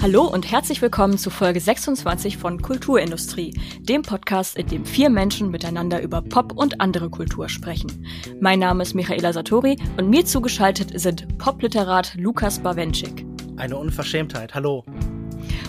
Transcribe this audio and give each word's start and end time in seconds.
Hallo 0.00 0.22
und 0.28 0.48
herzlich 0.48 0.80
willkommen 0.80 1.18
zu 1.18 1.28
Folge 1.28 1.58
26 1.58 2.36
von 2.36 2.62
Kulturindustrie, 2.62 3.58
dem 3.80 4.02
Podcast, 4.02 4.56
in 4.56 4.68
dem 4.68 4.84
vier 4.84 5.10
Menschen 5.10 5.50
miteinander 5.50 6.00
über 6.00 6.22
Pop 6.22 6.52
und 6.52 6.80
andere 6.80 7.10
Kultur 7.10 7.48
sprechen. 7.48 8.06
Mein 8.40 8.60
Name 8.60 8.84
ist 8.84 8.94
Michaela 8.94 9.32
Satori 9.32 9.76
und 9.96 10.08
mir 10.08 10.24
zugeschaltet 10.24 10.92
sind 11.00 11.36
Popliterat 11.38 12.14
Lukas 12.14 12.60
Bawenschik. 12.60 13.26
Eine 13.56 13.76
Unverschämtheit, 13.76 14.54
hallo. 14.54 14.84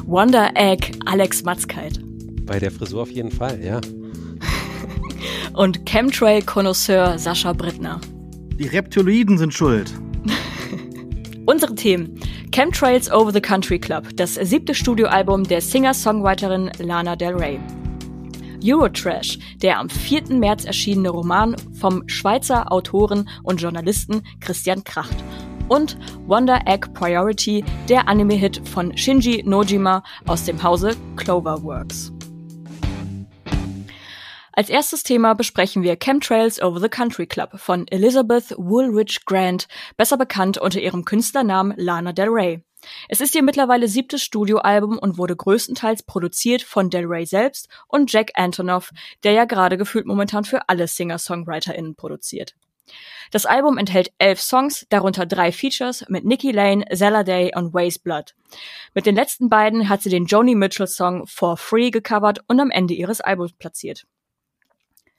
Wonder 0.05 0.51
Egg 0.53 0.91
Alex 1.07 1.43
Matzkeit. 1.43 1.99
Bei 2.45 2.59
der 2.59 2.69
Frisur 2.69 3.01
auf 3.01 3.11
jeden 3.11 3.31
Fall, 3.31 3.59
ja. 3.63 3.81
und 5.53 5.87
Chemtrail-Konnoisseur 5.87 7.17
Sascha 7.17 7.53
Brittner. 7.53 7.99
Die 8.59 8.67
Reptiloiden 8.67 9.39
sind 9.39 9.55
schuld. 9.55 9.91
Unsere 11.47 11.73
Themen. 11.73 12.19
Chemtrails 12.51 13.11
Over 13.11 13.31
the 13.31 13.41
Country 13.41 13.77
Club, 13.77 14.15
das 14.15 14.33
siebte 14.33 14.73
Studioalbum 14.73 15.43
der 15.43 15.61
Singer-Songwriterin 15.61 16.71
Lana 16.79 17.15
Del 17.15 17.35
Rey. 17.35 17.59
Eurotrash, 18.63 19.37
der 19.61 19.77
am 19.77 19.87
4. 19.87 20.33
März 20.33 20.65
erschienene 20.65 21.09
Roman 21.09 21.55
vom 21.79 22.03
Schweizer 22.09 22.71
Autoren 22.71 23.29
und 23.43 23.61
Journalisten 23.61 24.23
Christian 24.39 24.83
Kracht. 24.83 25.15
Und 25.67 25.97
Wonder 26.25 26.61
Egg 26.65 26.89
Priority, 26.93 27.63
der 27.87 28.07
Anime-Hit 28.07 28.67
von 28.67 28.97
Shinji 28.97 29.43
Nojima 29.45 30.03
aus 30.25 30.45
dem 30.45 30.61
Hause 30.63 30.95
Cloverworks. 31.17 32.11
Als 34.59 34.67
erstes 34.67 35.03
Thema 35.03 35.35
besprechen 35.35 35.83
wir 35.83 35.95
Chemtrails 35.95 36.61
Over 36.61 36.81
the 36.81 36.89
Country 36.89 37.25
Club 37.27 37.57
von 37.57 37.87
Elizabeth 37.87 38.53
Woolridge 38.57 39.21
Grant, 39.25 39.69
besser 39.95 40.17
bekannt 40.17 40.57
unter 40.57 40.81
ihrem 40.81 41.05
Künstlernamen 41.05 41.73
Lana 41.77 42.11
Del 42.11 42.27
Rey. 42.27 42.61
Es 43.07 43.21
ist 43.21 43.35
ihr 43.35 43.41
mittlerweile 43.41 43.87
siebtes 43.87 44.21
Studioalbum 44.21 44.97
und 44.97 45.17
wurde 45.17 45.37
größtenteils 45.37 46.03
produziert 46.03 46.61
von 46.61 46.89
Del 46.89 47.05
Rey 47.05 47.25
selbst 47.25 47.69
und 47.87 48.11
Jack 48.11 48.31
Antonoff, 48.33 48.91
der 49.23 49.31
ja 49.31 49.45
gerade 49.45 49.77
gefühlt 49.77 50.05
momentan 50.05 50.43
für 50.43 50.67
alle 50.67 50.89
Singer-SongwriterInnen 50.89 51.95
produziert. 51.95 52.53
Das 53.31 53.45
Album 53.45 53.77
enthält 53.77 54.11
elf 54.17 54.41
Songs, 54.41 54.85
darunter 54.89 55.25
drei 55.25 55.53
Features 55.53 56.03
mit 56.09 56.25
Nikki 56.25 56.51
Lane, 56.51 56.83
Zella 56.93 57.23
Day 57.23 57.53
und 57.55 57.73
Ways 57.73 57.97
Blood. 57.97 58.35
Mit 58.93 59.05
den 59.05 59.15
letzten 59.15 59.47
beiden 59.47 59.87
hat 59.87 60.01
sie 60.01 60.09
den 60.09 60.25
Joni 60.25 60.55
Mitchell 60.55 60.87
Song 60.87 61.25
For 61.27 61.55
Free 61.55 61.91
gecovert 61.91 62.39
und 62.47 62.59
am 62.59 62.71
Ende 62.71 62.93
ihres 62.93 63.21
Albums 63.21 63.53
platziert. 63.53 64.05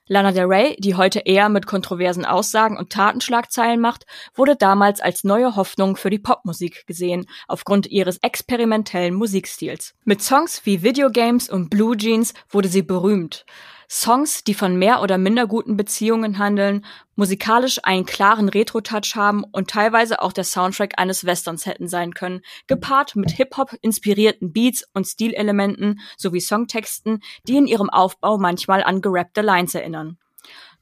Lana 0.07 0.31
Del 0.31 0.45
Rey, 0.45 0.75
die 0.79 0.95
heute 0.95 1.19
eher 1.19 1.47
mit 1.47 1.67
kontroversen 1.67 2.25
Aussagen 2.25 2.77
und 2.77 2.91
Tatenschlagzeilen 2.91 3.79
macht, 3.79 4.05
wurde 4.33 4.55
damals 4.55 4.99
als 4.99 5.23
neue 5.23 5.55
Hoffnung 5.55 5.95
für 5.95 6.09
die 6.09 6.19
Popmusik 6.19 6.85
gesehen, 6.87 7.27
aufgrund 7.47 7.87
ihres 7.87 8.17
experimentellen 8.17 9.13
Musikstils. 9.13 9.93
Mit 10.03 10.21
Songs 10.21 10.65
wie 10.65 10.83
Videogames 10.83 11.49
und 11.49 11.69
Blue 11.69 11.95
Jeans 11.95 12.33
wurde 12.49 12.67
sie 12.67 12.81
berühmt. 12.81 13.45
Songs, 13.93 14.45
die 14.45 14.53
von 14.53 14.77
mehr 14.77 15.01
oder 15.01 15.17
minder 15.17 15.47
guten 15.47 15.75
Beziehungen 15.75 16.37
handeln, 16.37 16.85
musikalisch 17.17 17.77
einen 17.83 18.05
klaren 18.05 18.47
Retro-Touch 18.47 19.17
haben 19.17 19.43
und 19.43 19.69
teilweise 19.69 20.21
auch 20.21 20.31
der 20.31 20.45
Soundtrack 20.45 20.93
eines 20.97 21.25
Westerns 21.25 21.65
hätten 21.65 21.89
sein 21.89 22.13
können, 22.13 22.39
gepaart 22.67 23.17
mit 23.17 23.31
Hip-Hop 23.31 23.75
inspirierten 23.81 24.53
Beats 24.53 24.87
und 24.93 25.07
Stilelementen 25.07 25.99
sowie 26.15 26.39
Songtexten, 26.39 27.21
die 27.49 27.57
in 27.57 27.67
ihrem 27.67 27.89
Aufbau 27.89 28.37
manchmal 28.37 28.81
an 28.81 29.01
gerappte 29.01 29.41
Lines 29.41 29.75
erinnern. 29.75 30.17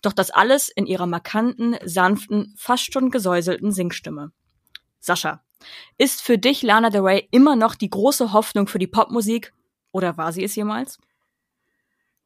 Doch 0.04 0.14
das 0.14 0.30
alles 0.30 0.70
in 0.70 0.86
ihrer 0.86 1.08
markanten, 1.08 1.78
sanften, 1.84 2.54
fast 2.60 2.94
schon 2.94 3.10
gesäuselten 3.10 3.72
Singstimme. 3.72 4.34
Sascha, 5.00 5.44
ist 5.98 6.22
für 6.22 6.38
dich 6.38 6.62
Lana 6.62 6.92
Del 6.92 7.02
Rey 7.02 7.28
immer 7.32 7.56
noch 7.56 7.74
die 7.74 7.90
große 7.90 8.34
Hoffnung 8.34 8.68
für 8.68 8.78
die 8.78 8.86
Popmusik 8.86 9.52
oder 9.92 10.16
war 10.18 10.32
sie 10.32 10.44
es 10.44 10.56
jemals? 10.56 11.00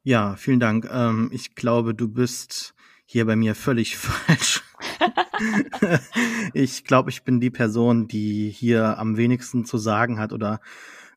Ja, 0.06 0.36
vielen 0.36 0.60
Dank. 0.60 0.86
Ähm, 0.92 1.30
ich 1.32 1.54
glaube, 1.54 1.94
du 1.94 2.08
bist 2.08 2.74
hier 3.06 3.24
bei 3.24 3.36
mir 3.36 3.54
völlig 3.54 3.96
falsch. 3.96 4.62
ich 6.52 6.84
glaube, 6.84 7.08
ich 7.08 7.24
bin 7.24 7.40
die 7.40 7.50
Person, 7.50 8.06
die 8.06 8.50
hier 8.50 8.98
am 8.98 9.16
wenigsten 9.16 9.64
zu 9.64 9.78
sagen 9.78 10.18
hat 10.18 10.34
oder 10.34 10.60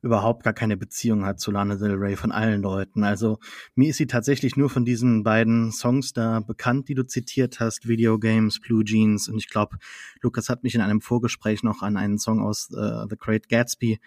überhaupt 0.00 0.42
gar 0.42 0.54
keine 0.54 0.78
Beziehung 0.78 1.26
hat 1.26 1.38
zu 1.38 1.50
Lana 1.50 1.74
Del 1.74 1.96
Rey 1.96 2.16
von 2.16 2.32
allen 2.32 2.62
Leuten. 2.62 3.04
Also 3.04 3.40
mir 3.74 3.90
ist 3.90 3.98
sie 3.98 4.06
tatsächlich 4.06 4.56
nur 4.56 4.70
von 4.70 4.86
diesen 4.86 5.22
beiden 5.22 5.70
Songs 5.70 6.14
da 6.14 6.40
bekannt, 6.40 6.88
die 6.88 6.94
du 6.94 7.06
zitiert 7.06 7.60
hast, 7.60 7.88
Video 7.88 8.18
Games, 8.18 8.58
Blue 8.58 8.84
Jeans. 8.84 9.28
Und 9.28 9.36
ich 9.36 9.50
glaube, 9.50 9.76
Lukas 10.22 10.48
hat 10.48 10.62
mich 10.62 10.74
in 10.74 10.80
einem 10.80 11.02
Vorgespräch 11.02 11.62
noch 11.62 11.82
an 11.82 11.98
einen 11.98 12.18
Song 12.18 12.40
aus 12.40 12.70
uh, 12.70 13.06
The 13.06 13.16
Great 13.18 13.50
Gatsby 13.50 13.98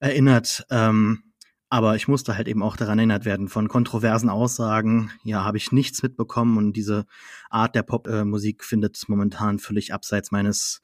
erinnert. 0.00 0.66
Ähm, 0.70 1.22
aber 1.68 1.96
ich 1.96 2.06
musste 2.06 2.36
halt 2.36 2.48
eben 2.48 2.62
auch 2.62 2.76
daran 2.76 2.98
erinnert 2.98 3.24
werden 3.24 3.48
von 3.48 3.68
kontroversen 3.68 4.30
Aussagen. 4.30 5.10
Ja, 5.24 5.44
habe 5.44 5.56
ich 5.56 5.72
nichts 5.72 6.02
mitbekommen 6.02 6.56
und 6.58 6.74
diese 6.74 7.06
Art 7.50 7.74
der 7.74 7.82
Popmusik 7.82 8.62
äh, 8.62 8.64
findet 8.64 9.02
momentan 9.08 9.58
völlig 9.58 9.92
abseits 9.92 10.30
meines 10.30 10.80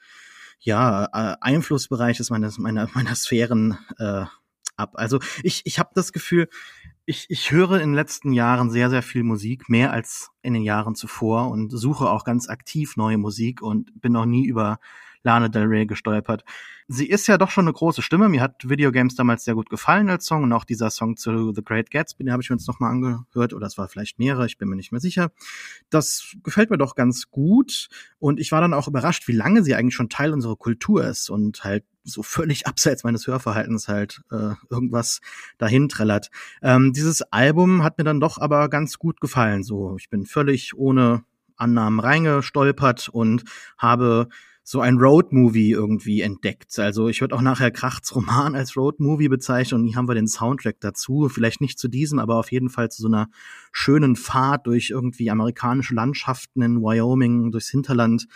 ja, 0.58 1.04
äh, 1.12 1.36
Einflussbereiches, 1.40 2.30
meines, 2.30 2.58
meiner, 2.58 2.88
meiner 2.94 3.14
Sphären 3.14 3.78
äh, 3.98 4.24
ab. 4.76 4.92
Also 4.94 5.20
ich, 5.42 5.62
ich 5.64 5.78
habe 5.78 5.90
das 5.94 6.12
Gefühl, 6.12 6.48
ich, 7.04 7.26
ich 7.28 7.50
höre 7.50 7.74
in 7.74 7.90
den 7.90 7.94
letzten 7.94 8.32
Jahren 8.32 8.70
sehr, 8.70 8.90
sehr 8.90 9.02
viel 9.02 9.24
Musik, 9.24 9.68
mehr 9.68 9.92
als 9.92 10.30
in 10.42 10.54
den 10.54 10.62
Jahren 10.62 10.94
zuvor 10.94 11.50
und 11.50 11.70
suche 11.70 12.08
auch 12.08 12.24
ganz 12.24 12.48
aktiv 12.48 12.96
neue 12.96 13.18
Musik 13.18 13.60
und 13.60 14.00
bin 14.00 14.12
noch 14.12 14.26
nie 14.26 14.46
über 14.46 14.78
Lana 15.24 15.48
Del 15.48 15.64
Rey 15.64 15.86
gestolpert. 15.86 16.44
Sie 16.88 17.08
ist 17.08 17.26
ja 17.26 17.38
doch 17.38 17.50
schon 17.50 17.64
eine 17.64 17.72
große 17.72 18.02
Stimme. 18.02 18.28
Mir 18.28 18.42
hat 18.42 18.68
Videogames 18.68 19.14
damals 19.14 19.44
sehr 19.44 19.54
gut 19.54 19.70
gefallen 19.70 20.10
als 20.10 20.26
Song 20.26 20.42
und 20.42 20.52
auch 20.52 20.64
dieser 20.64 20.90
Song 20.90 21.16
zu 21.16 21.52
The 21.54 21.62
Great 21.64 21.90
Gatsby, 21.90 22.24
den 22.24 22.32
habe 22.32 22.42
ich 22.42 22.50
mir 22.50 22.56
jetzt 22.56 22.68
nochmal 22.68 22.90
angehört 22.90 23.54
oder 23.54 23.66
es 23.66 23.78
war 23.78 23.88
vielleicht 23.88 24.18
mehrere, 24.18 24.46
ich 24.46 24.58
bin 24.58 24.68
mir 24.68 24.76
nicht 24.76 24.92
mehr 24.92 25.00
sicher. 25.00 25.30
Das 25.90 26.34
gefällt 26.42 26.70
mir 26.70 26.78
doch 26.78 26.94
ganz 26.94 27.30
gut 27.30 27.88
und 28.18 28.40
ich 28.40 28.52
war 28.52 28.60
dann 28.60 28.74
auch 28.74 28.88
überrascht, 28.88 29.28
wie 29.28 29.32
lange 29.32 29.62
sie 29.62 29.74
eigentlich 29.74 29.94
schon 29.94 30.08
Teil 30.08 30.32
unserer 30.32 30.56
Kultur 30.56 31.04
ist 31.04 31.30
und 31.30 31.64
halt 31.64 31.84
so 32.04 32.22
völlig 32.22 32.66
abseits 32.66 33.04
meines 33.04 33.26
Hörverhaltens 33.26 33.88
halt 33.88 34.22
äh, 34.30 34.54
irgendwas 34.70 35.20
dahin 35.58 35.88
trällert. 35.88 36.30
Ähm, 36.62 36.92
dieses 36.92 37.22
Album 37.22 37.82
hat 37.82 37.98
mir 37.98 38.04
dann 38.04 38.20
doch 38.20 38.38
aber 38.38 38.68
ganz 38.68 38.98
gut 38.98 39.20
gefallen. 39.20 39.62
So, 39.62 39.96
ich 39.98 40.10
bin 40.10 40.26
völlig 40.26 40.76
ohne 40.76 41.24
Annahmen 41.56 42.00
reingestolpert 42.00 43.08
und 43.08 43.44
habe 43.78 44.28
so 44.64 44.80
ein 44.80 44.98
Road-Movie 44.98 45.72
irgendwie 45.72 46.20
entdeckt. 46.20 46.78
Also 46.78 47.08
ich 47.08 47.20
würde 47.20 47.34
auch 47.34 47.42
nachher 47.42 47.70
Krachts 47.70 48.14
Roman 48.14 48.54
als 48.54 48.76
Road-Movie 48.76 49.28
bezeichnen 49.28 49.80
und 49.80 49.86
hier 49.88 49.96
haben 49.96 50.08
wir 50.08 50.14
den 50.14 50.28
Soundtrack 50.28 50.76
dazu. 50.80 51.28
Vielleicht 51.28 51.60
nicht 51.60 51.78
zu 51.78 51.88
diesem, 51.88 52.18
aber 52.18 52.36
auf 52.36 52.52
jeden 52.52 52.70
Fall 52.70 52.90
zu 52.90 53.02
so 53.02 53.08
einer 53.08 53.28
schönen 53.72 54.14
Fahrt 54.14 54.66
durch 54.66 54.90
irgendwie 54.90 55.30
amerikanische 55.30 55.94
Landschaften 55.94 56.62
in 56.62 56.80
Wyoming, 56.80 57.50
durchs 57.50 57.70
Hinterland. 57.70 58.26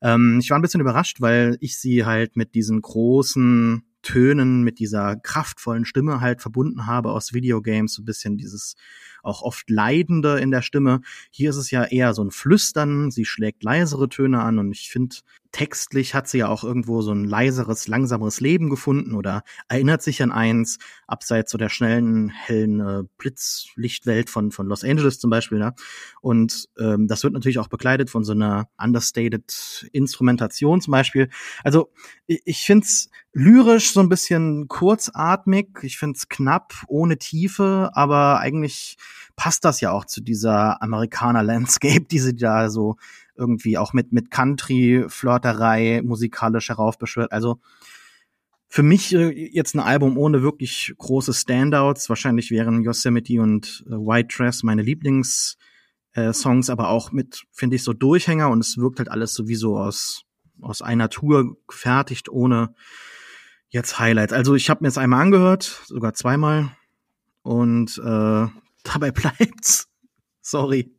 Ähm, 0.00 0.38
ich 0.40 0.50
war 0.50 0.58
ein 0.58 0.62
bisschen 0.62 0.80
überrascht, 0.80 1.20
weil 1.20 1.56
ich 1.60 1.76
sie 1.78 2.04
halt 2.04 2.36
mit 2.36 2.54
diesen 2.54 2.80
großen 2.80 3.82
Tönen, 4.02 4.62
mit 4.62 4.78
dieser 4.78 5.16
kraftvollen 5.16 5.86
Stimme 5.86 6.20
halt 6.20 6.40
verbunden 6.40 6.86
habe 6.86 7.10
aus 7.10 7.32
Videogames, 7.32 7.94
so 7.94 8.02
ein 8.02 8.04
bisschen 8.04 8.36
dieses 8.36 8.76
auch 9.24 9.42
oft 9.42 9.68
Leidende 9.70 10.38
in 10.38 10.50
der 10.50 10.62
Stimme. 10.62 11.00
Hier 11.30 11.50
ist 11.50 11.56
es 11.56 11.70
ja 11.70 11.84
eher 11.84 12.14
so 12.14 12.22
ein 12.22 12.30
Flüstern, 12.30 13.10
sie 13.10 13.24
schlägt 13.24 13.62
leisere 13.62 14.08
Töne 14.08 14.40
an 14.42 14.58
und 14.58 14.72
ich 14.72 14.90
finde, 14.90 15.16
textlich 15.54 16.14
hat 16.14 16.26
sie 16.26 16.38
ja 16.38 16.48
auch 16.48 16.64
irgendwo 16.64 17.00
so 17.00 17.12
ein 17.12 17.24
leiseres, 17.24 17.86
langsameres 17.86 18.40
Leben 18.40 18.70
gefunden 18.70 19.14
oder 19.14 19.44
erinnert 19.68 20.02
sich 20.02 20.20
an 20.20 20.32
eins, 20.32 20.80
abseits 21.06 21.52
so 21.52 21.58
der 21.58 21.68
schnellen, 21.68 22.28
hellen 22.28 22.80
äh, 22.80 23.04
Blitzlichtwelt 23.18 24.30
von, 24.30 24.50
von 24.50 24.66
Los 24.66 24.82
Angeles 24.82 25.20
zum 25.20 25.30
Beispiel. 25.30 25.60
Ne? 25.60 25.72
Und 26.20 26.68
ähm, 26.76 27.06
das 27.06 27.22
wird 27.22 27.34
natürlich 27.34 27.60
auch 27.60 27.68
begleitet 27.68 28.10
von 28.10 28.24
so 28.24 28.32
einer 28.32 28.68
understated 28.78 29.88
Instrumentation 29.92 30.80
zum 30.80 30.90
Beispiel. 30.90 31.30
Also 31.62 31.92
ich, 32.26 32.42
ich 32.44 32.62
finde 32.62 32.86
es 32.86 33.08
lyrisch 33.32 33.92
so 33.92 34.00
ein 34.00 34.08
bisschen 34.08 34.66
kurzatmig, 34.66 35.68
ich 35.82 35.98
finde 35.98 36.16
es 36.16 36.28
knapp, 36.28 36.72
ohne 36.88 37.16
Tiefe, 37.16 37.92
aber 37.94 38.40
eigentlich 38.40 38.96
passt 39.36 39.64
das 39.64 39.80
ja 39.80 39.90
auch 39.90 40.04
zu 40.04 40.20
dieser 40.20 40.82
Amerikaner-Landscape, 40.82 42.06
die 42.10 42.18
sie 42.18 42.36
da 42.36 42.70
so 42.70 42.96
irgendwie 43.36 43.78
auch 43.78 43.92
mit, 43.92 44.12
mit 44.12 44.30
Country-Flirterei 44.30 46.02
musikalisch 46.04 46.68
heraufbeschwört. 46.68 47.32
Also 47.32 47.60
für 48.68 48.82
mich 48.82 49.14
äh, 49.14 49.30
jetzt 49.30 49.74
ein 49.74 49.80
Album 49.80 50.16
ohne 50.18 50.42
wirklich 50.42 50.94
große 50.98 51.32
Standouts. 51.32 52.08
Wahrscheinlich 52.08 52.50
wären 52.50 52.82
Yosemite 52.82 53.40
und 53.40 53.84
äh, 53.86 53.92
White 53.92 54.36
Dress 54.36 54.62
meine 54.62 54.82
Lieblings- 54.82 55.56
äh, 56.14 56.32
Songs, 56.32 56.70
aber 56.70 56.88
auch 56.88 57.12
mit, 57.12 57.44
finde 57.52 57.76
ich, 57.76 57.82
so 57.82 57.92
Durchhänger 57.92 58.48
und 58.48 58.60
es 58.60 58.78
wirkt 58.78 58.98
halt 58.98 59.10
alles 59.10 59.34
sowieso 59.34 59.78
aus, 59.78 60.22
aus 60.60 60.80
einer 60.80 61.10
Tour 61.10 61.56
gefertigt, 61.66 62.28
ohne 62.28 62.74
jetzt 63.68 63.98
Highlights. 63.98 64.32
Also 64.32 64.54
ich 64.54 64.70
habe 64.70 64.82
mir 64.82 64.88
es 64.88 64.98
einmal 64.98 65.22
angehört, 65.22 65.82
sogar 65.86 66.14
zweimal 66.14 66.70
und 67.42 67.98
äh, 67.98 68.46
dabei 68.84 69.10
bleibt's. 69.10 69.88
Sorry. 70.40 70.94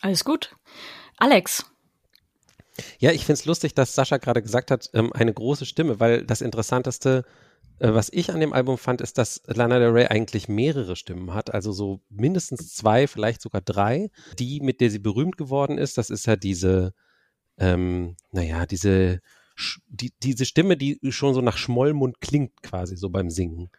Alles 0.00 0.24
gut. 0.24 0.56
Alex. 1.16 1.64
Ja, 2.98 3.12
ich 3.12 3.24
finde 3.24 3.40
es 3.40 3.44
lustig, 3.46 3.74
dass 3.74 3.94
Sascha 3.94 4.16
gerade 4.16 4.42
gesagt 4.42 4.70
hat, 4.70 4.90
ähm, 4.92 5.12
eine 5.12 5.32
große 5.32 5.64
Stimme, 5.64 6.00
weil 6.00 6.26
das 6.26 6.40
Interessanteste 6.40 7.24
Äh, 7.78 7.92
was 7.94 8.08
ich 8.12 8.30
an 8.30 8.40
dem 8.40 8.52
Album 8.52 8.78
fand, 8.78 9.00
ist, 9.00 9.18
dass 9.18 9.42
Lana 9.46 9.78
Del 9.78 9.90
Rey 9.90 10.06
eigentlich 10.06 10.48
mehrere 10.48 10.96
Stimmen 10.96 11.34
hat, 11.34 11.52
also 11.52 11.72
so 11.72 12.00
mindestens 12.08 12.74
zwei, 12.74 13.06
vielleicht 13.06 13.42
sogar 13.42 13.60
drei. 13.60 14.10
Die, 14.38 14.60
mit 14.60 14.80
der 14.80 14.90
sie 14.90 14.98
berühmt 14.98 15.36
geworden 15.36 15.78
ist, 15.78 15.98
das 15.98 16.10
ist 16.10 16.26
ja 16.26 16.36
diese, 16.36 16.94
ähm, 17.58 18.16
naja, 18.32 18.66
diese, 18.66 19.20
die, 19.88 20.12
diese 20.22 20.46
Stimme, 20.46 20.76
die 20.76 20.98
schon 21.10 21.34
so 21.34 21.40
nach 21.42 21.58
Schmollmund 21.58 22.20
klingt 22.20 22.62
quasi 22.62 22.96
so 22.96 23.10
beim 23.10 23.30
Singen. 23.30 23.70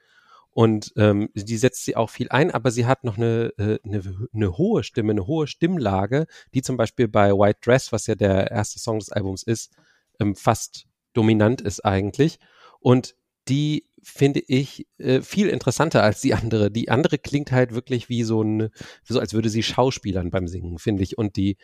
Und 0.57 0.92
ähm, 0.95 1.30
die 1.36 1.56
setzt 1.56 1.86
sie 1.86 1.95
auch 1.95 2.09
viel 2.09 2.30
ein, 2.30 2.50
aber 2.50 2.71
sie 2.71 2.88
hat 2.88 3.04
noch 3.04 3.18
eine, 3.18 3.54
äh, 3.59 3.77
eine, 3.83 4.27
eine 4.33 4.57
hohe 4.57 4.81
Stimme, 4.81 5.12
eine 5.12 5.27
hohe 5.27 5.45
Stimmlage, 5.45 6.25
die 6.56 6.63
zum 6.63 6.77
Beispiel 6.77 7.07
bei 7.07 7.31
White 7.31 7.59
Dress, 7.62 7.92
was 7.92 8.07
ja 8.07 8.15
der 8.15 8.50
erste 8.50 8.80
Song 8.80 8.98
des 8.98 9.12
Albums 9.12 9.44
ist, 9.44 9.71
ähm, 10.19 10.36
fast 10.36 10.88
dominant 11.13 11.62
ist 11.62 11.86
eigentlich. 11.86 12.39
Und 12.80 13.13
die 13.48 13.86
finde 14.01 14.42
ich 14.48 14.88
äh, 14.98 15.21
viel 15.21 15.48
interessanter 15.48 16.01
als 16.01 16.21
die 16.21 16.33
andere. 16.33 16.71
Die 16.71 16.89
andere 16.89 17.19
klingt 17.19 17.51
halt 17.51 17.75
wirklich 17.75 18.09
wie 18.09 18.24
so 18.24 18.42
ein, 18.42 18.69
so 19.04 19.19
als 19.19 19.36
würde 19.36 19.51
sie 19.51 19.62
Schauspielern 19.62 20.31
beim 20.31 20.48
Singen, 20.48 20.80
finde 20.80 21.04
ich. 21.04 21.19
Und 21.19 21.36
die, 21.36 21.57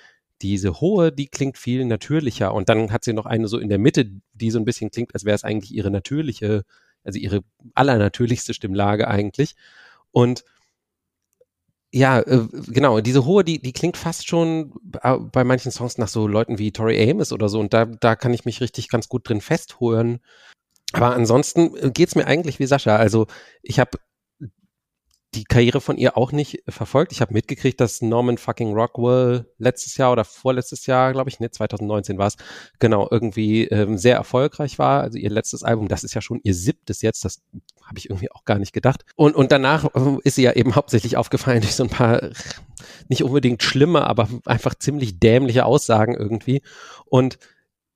diese 0.44 0.82
hohe, 0.82 1.12
die 1.12 1.30
klingt 1.30 1.58
viel 1.58 1.84
natürlicher. 1.86 2.54
Und 2.54 2.70
dann 2.70 2.92
hat 2.92 3.04
sie 3.04 3.14
noch 3.14 3.26
eine 3.26 3.48
so 3.48 3.58
in 3.58 3.70
der 3.70 3.80
Mitte, 3.80 4.12
die 4.34 4.52
so 4.52 4.60
ein 4.60 4.66
bisschen 4.66 4.92
klingt, 4.92 5.16
als 5.16 5.26
wäre 5.26 5.34
es 5.34 5.44
eigentlich 5.44 5.74
ihre 5.74 5.90
natürliche, 5.90 6.62
also 7.04 7.20
ihre 7.20 7.44
allernatürlichste 7.74 8.54
Stimmlage 8.54 9.08
eigentlich. 9.08 9.56
Und 10.12 10.44
ja, 11.92 12.20
äh, 12.22 12.48
genau, 12.68 13.02
diese 13.02 13.26
hohe, 13.26 13.44
die, 13.44 13.62
die 13.62 13.72
klingt 13.72 13.98
fast 13.98 14.28
schon 14.28 14.74
bei 15.32 15.44
manchen 15.44 15.72
Songs 15.72 16.00
nach 16.00 16.08
so 16.08 16.28
Leuten 16.28 16.58
wie 16.58 16.72
Tori 16.72 17.00
Amos 17.10 17.32
oder 17.32 17.50
so. 17.50 17.60
Und 17.60 17.74
da, 17.74 17.86
da 17.86 18.16
kann 18.16 18.34
ich 18.34 18.46
mich 18.46 18.62
richtig 18.62 18.90
ganz 18.90 19.10
gut 19.10 19.30
drin 19.30 19.42
festhören. 19.42 20.20
Aber 20.94 21.14
ansonsten 21.14 21.76
äh, 21.78 21.92
geht's 21.92 22.16
mir 22.16 22.26
eigentlich 22.26 22.60
wie 22.60 22.66
Sascha. 22.66 22.96
Also 22.96 23.28
ich 23.62 23.80
habe 23.80 24.00
die 25.36 25.44
Karriere 25.44 25.82
von 25.82 25.98
ihr 25.98 26.18
auch 26.18 26.32
nicht 26.32 26.64
verfolgt. 26.68 27.12
Ich 27.12 27.22
habe 27.22 27.34
mitgekriegt, 27.34 27.80
dass 27.82 28.02
Norman 28.02 28.38
fucking 28.38 28.74
Rockwell 28.74 29.46
letztes 29.58 29.98
Jahr 29.98 30.12
oder 30.12 30.26
vorletztes 30.26 30.86
Jahr, 30.86 31.12
glaube 31.12 31.30
ich, 31.30 31.40
ne, 31.40 31.50
2019 31.50 32.18
war 32.18 32.28
es, 32.28 32.38
genau, 32.80 33.08
irgendwie 33.10 33.66
ähm, 33.66 33.98
sehr 33.98 34.16
erfolgreich 34.16 34.80
war. 34.80 35.02
Also 35.02 35.18
ihr 35.18 35.30
letztes 35.30 35.64
Album, 35.64 35.88
das 35.88 36.04
ist 36.04 36.14
ja 36.14 36.22
schon 36.22 36.40
ihr 36.44 36.54
siebtes 36.54 37.02
jetzt, 37.02 37.26
das 37.26 37.42
habe 37.86 37.98
ich 37.98 38.10
irgendwie 38.10 38.32
auch 38.32 38.46
gar 38.46 38.60
nicht 38.60 38.74
gedacht. 38.74 39.04
Und, 39.16 39.36
und 39.36 39.52
danach 39.52 39.86
äh, 39.96 40.18
ist 40.24 40.36
sie 40.36 40.44
ja 40.44 40.54
eben 40.54 40.76
hauptsächlich 40.76 41.18
aufgefallen 41.18 41.62
durch 41.62 41.76
so 41.76 41.84
ein 41.84 41.90
paar 41.90 42.30
nicht 43.08 43.24
unbedingt 43.24 43.64
schlimme, 43.64 44.06
aber 44.06 44.28
einfach 44.46 44.76
ziemlich 44.76 45.20
dämliche 45.20 45.66
Aussagen 45.66 46.16
irgendwie. 46.16 46.62
Und 47.06 47.38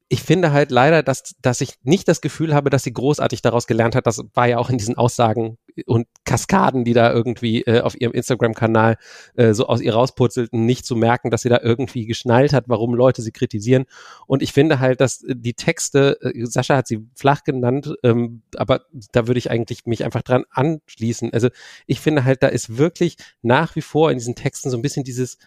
ich 0.09 0.23
finde 0.23 0.53
halt 0.53 0.71
leider, 0.71 1.03
dass, 1.03 1.35
dass 1.41 1.59
ich 1.59 1.73
nicht 1.83 2.07
das 2.07 2.21
Gefühl 2.21 2.53
habe, 2.53 2.69
dass 2.69 2.83
sie 2.83 2.93
großartig 2.93 3.41
daraus 3.41 3.67
gelernt 3.67 3.93
hat. 3.93 4.07
Das 4.07 4.23
war 4.33 4.47
ja 4.47 4.57
auch 4.57 4.69
in 4.69 4.77
diesen 4.77 4.95
Aussagen 4.95 5.57
und 5.85 6.07
Kaskaden, 6.23 6.85
die 6.85 6.93
da 6.93 7.11
irgendwie 7.11 7.63
äh, 7.63 7.81
auf 7.81 7.99
ihrem 7.99 8.13
Instagram-Kanal 8.13 8.95
äh, 9.35 9.53
so 9.53 9.67
aus 9.67 9.81
ihr 9.81 9.93
rauspurzelten, 9.93 10.65
nicht 10.65 10.85
zu 10.85 10.95
merken, 10.95 11.29
dass 11.29 11.41
sie 11.41 11.49
da 11.49 11.59
irgendwie 11.61 12.05
geschnallt 12.05 12.53
hat, 12.53 12.65
warum 12.67 12.95
Leute 12.95 13.21
sie 13.21 13.31
kritisieren. 13.31 13.85
Und 14.27 14.41
ich 14.41 14.53
finde 14.53 14.79
halt, 14.79 15.01
dass 15.01 15.25
die 15.27 15.53
Texte, 15.53 16.17
äh, 16.21 16.45
Sascha 16.45 16.77
hat 16.77 16.87
sie 16.87 17.05
flach 17.13 17.43
genannt, 17.43 17.93
ähm, 18.03 18.43
aber 18.55 18.85
da 19.11 19.27
würde 19.27 19.39
ich 19.39 19.51
eigentlich 19.51 19.85
mich 19.85 20.05
einfach 20.05 20.21
dran 20.21 20.45
anschließen. 20.51 21.33
Also 21.33 21.49
ich 21.85 21.99
finde 21.99 22.23
halt, 22.23 22.43
da 22.43 22.47
ist 22.47 22.77
wirklich 22.77 23.17
nach 23.41 23.75
wie 23.75 23.81
vor 23.81 24.09
in 24.09 24.17
diesen 24.17 24.35
Texten 24.35 24.69
so 24.69 24.77
ein 24.77 24.81
bisschen 24.81 25.03
dieses 25.03 25.37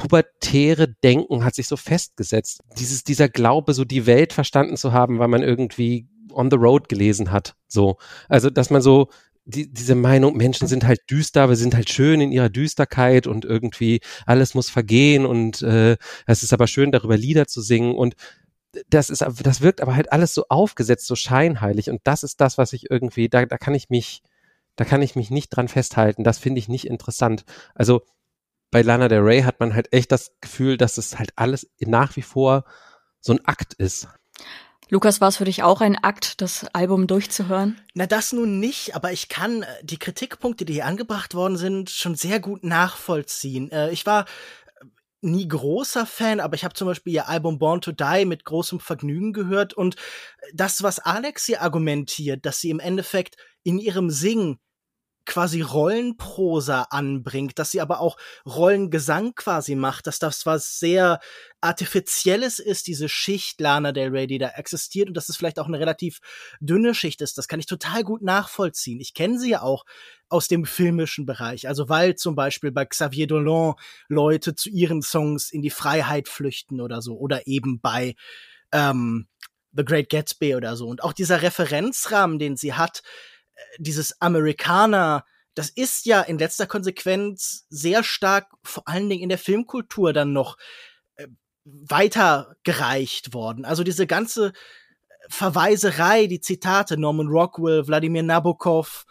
pubertäre 0.00 0.88
Denken 1.04 1.44
hat 1.44 1.54
sich 1.54 1.68
so 1.68 1.76
festgesetzt. 1.76 2.62
Dieses, 2.78 3.04
dieser 3.04 3.28
Glaube, 3.28 3.74
so 3.74 3.84
die 3.84 4.06
Welt 4.06 4.32
verstanden 4.32 4.78
zu 4.78 4.94
haben, 4.94 5.18
weil 5.18 5.28
man 5.28 5.42
irgendwie 5.42 6.08
on 6.32 6.50
the 6.50 6.56
road 6.56 6.88
gelesen 6.88 7.30
hat. 7.30 7.54
So. 7.68 7.98
Also, 8.26 8.48
dass 8.48 8.70
man 8.70 8.80
so 8.80 9.10
die, 9.44 9.70
diese 9.70 9.94
Meinung, 9.94 10.38
Menschen 10.38 10.68
sind 10.68 10.86
halt 10.86 11.00
düster, 11.10 11.42
aber 11.42 11.54
sind 11.54 11.74
halt 11.74 11.90
schön 11.90 12.22
in 12.22 12.32
ihrer 12.32 12.48
Düsterkeit 12.48 13.26
und 13.26 13.44
irgendwie 13.44 14.00
alles 14.24 14.54
muss 14.54 14.70
vergehen 14.70 15.26
und 15.26 15.60
äh, 15.60 15.98
es 16.26 16.42
ist 16.42 16.54
aber 16.54 16.66
schön, 16.66 16.92
darüber 16.92 17.18
Lieder 17.18 17.46
zu 17.46 17.60
singen 17.60 17.94
und 17.94 18.14
das 18.88 19.10
ist, 19.10 19.22
das 19.42 19.60
wirkt 19.60 19.82
aber 19.82 19.96
halt 19.96 20.12
alles 20.12 20.32
so 20.32 20.44
aufgesetzt, 20.48 21.06
so 21.06 21.16
scheinheilig 21.16 21.90
und 21.90 22.00
das 22.04 22.22
ist 22.22 22.40
das, 22.40 22.56
was 22.56 22.72
ich 22.72 22.90
irgendwie, 22.90 23.28
da, 23.28 23.44
da 23.44 23.58
kann 23.58 23.74
ich 23.74 23.90
mich, 23.90 24.22
da 24.76 24.86
kann 24.86 25.02
ich 25.02 25.14
mich 25.14 25.30
nicht 25.30 25.50
dran 25.50 25.68
festhalten. 25.68 26.24
Das 26.24 26.38
finde 26.38 26.60
ich 26.60 26.68
nicht 26.68 26.86
interessant. 26.86 27.44
Also 27.74 28.02
bei 28.70 28.82
Lana 28.82 29.08
Del 29.08 29.20
Rey 29.20 29.42
hat 29.42 29.60
man 29.60 29.74
halt 29.74 29.92
echt 29.92 30.12
das 30.12 30.32
Gefühl, 30.40 30.76
dass 30.76 30.98
es 30.98 31.18
halt 31.18 31.32
alles 31.36 31.70
nach 31.80 32.16
wie 32.16 32.22
vor 32.22 32.64
so 33.20 33.32
ein 33.32 33.44
Akt 33.44 33.74
ist. 33.74 34.08
Lukas, 34.88 35.20
war 35.20 35.28
es 35.28 35.36
für 35.36 35.44
dich 35.44 35.62
auch 35.62 35.80
ein 35.80 35.96
Akt, 35.96 36.40
das 36.40 36.66
Album 36.72 37.06
durchzuhören? 37.06 37.80
Na, 37.94 38.06
das 38.06 38.32
nun 38.32 38.58
nicht, 38.58 38.96
aber 38.96 39.12
ich 39.12 39.28
kann 39.28 39.62
äh, 39.62 39.66
die 39.84 39.98
Kritikpunkte, 39.98 40.64
die 40.64 40.72
hier 40.74 40.86
angebracht 40.86 41.34
worden 41.34 41.56
sind, 41.56 41.90
schon 41.90 42.16
sehr 42.16 42.40
gut 42.40 42.64
nachvollziehen. 42.64 43.70
Äh, 43.70 43.92
ich 43.92 44.04
war 44.04 44.22
äh, 44.22 44.86
nie 45.20 45.46
großer 45.46 46.06
Fan, 46.06 46.40
aber 46.40 46.56
ich 46.56 46.64
habe 46.64 46.74
zum 46.74 46.88
Beispiel 46.88 47.12
ihr 47.12 47.28
Album 47.28 47.60
Born 47.60 47.80
to 47.80 47.92
Die 47.92 48.24
mit 48.24 48.44
großem 48.44 48.80
Vergnügen 48.80 49.32
gehört 49.32 49.74
und 49.74 49.94
das, 50.54 50.82
was 50.82 50.98
Alex 50.98 51.46
hier 51.46 51.62
argumentiert, 51.62 52.44
dass 52.44 52.58
sie 52.58 52.70
im 52.70 52.80
Endeffekt 52.80 53.36
in 53.62 53.78
ihrem 53.78 54.10
Singen 54.10 54.58
quasi 55.30 55.60
Rollenprosa 55.60 56.88
anbringt, 56.90 57.60
dass 57.60 57.70
sie 57.70 57.80
aber 57.80 58.00
auch 58.00 58.16
Rollengesang 58.44 59.36
quasi 59.36 59.76
macht, 59.76 60.08
dass 60.08 60.18
das 60.18 60.44
was 60.44 60.80
sehr 60.80 61.20
artifizielles 61.60 62.58
ist, 62.58 62.88
diese 62.88 63.08
Schicht 63.08 63.60
Lana 63.60 63.92
Del 63.92 64.08
Rey, 64.08 64.26
die 64.26 64.38
da 64.38 64.48
existiert 64.48 65.06
und 65.06 65.14
dass 65.14 65.28
es 65.28 65.36
vielleicht 65.36 65.60
auch 65.60 65.68
eine 65.68 65.78
relativ 65.78 66.18
dünne 66.58 66.96
Schicht 66.96 67.20
ist. 67.20 67.38
Das 67.38 67.46
kann 67.46 67.60
ich 67.60 67.66
total 67.66 68.02
gut 68.02 68.22
nachvollziehen. 68.22 68.98
Ich 68.98 69.14
kenne 69.14 69.38
sie 69.38 69.50
ja 69.50 69.62
auch 69.62 69.84
aus 70.28 70.48
dem 70.48 70.64
filmischen 70.64 71.26
Bereich. 71.26 71.68
Also 71.68 71.88
weil 71.88 72.16
zum 72.16 72.34
Beispiel 72.34 72.72
bei 72.72 72.84
Xavier 72.84 73.28
Dolan 73.28 73.74
Leute 74.08 74.56
zu 74.56 74.68
ihren 74.68 75.00
Songs 75.00 75.52
in 75.52 75.62
die 75.62 75.70
Freiheit 75.70 76.28
flüchten 76.28 76.80
oder 76.80 77.02
so 77.02 77.16
oder 77.16 77.46
eben 77.46 77.80
bei 77.80 78.16
ähm, 78.72 79.28
The 79.72 79.84
Great 79.84 80.08
Gatsby 80.08 80.56
oder 80.56 80.74
so. 80.74 80.88
Und 80.88 81.04
auch 81.04 81.12
dieser 81.12 81.42
Referenzrahmen, 81.42 82.40
den 82.40 82.56
sie 82.56 82.74
hat, 82.74 83.02
dieses 83.78 84.20
Amerikaner, 84.20 85.24
das 85.54 85.70
ist 85.70 86.06
ja 86.06 86.20
in 86.22 86.38
letzter 86.38 86.66
Konsequenz 86.66 87.66
sehr 87.68 88.02
stark, 88.02 88.48
vor 88.62 88.86
allen 88.86 89.08
Dingen 89.08 89.22
in 89.22 89.28
der 89.28 89.38
Filmkultur 89.38 90.12
dann 90.12 90.32
noch 90.32 90.56
äh, 91.16 91.26
weitergereicht 91.64 93.34
worden. 93.34 93.64
Also 93.64 93.82
diese 93.84 94.06
ganze 94.06 94.52
Verweiserei, 95.28 96.26
die 96.26 96.40
Zitate, 96.40 96.96
Norman 96.96 97.28
Rockwell, 97.28 97.86
Wladimir 97.86 98.22
Nabokov, 98.22 99.04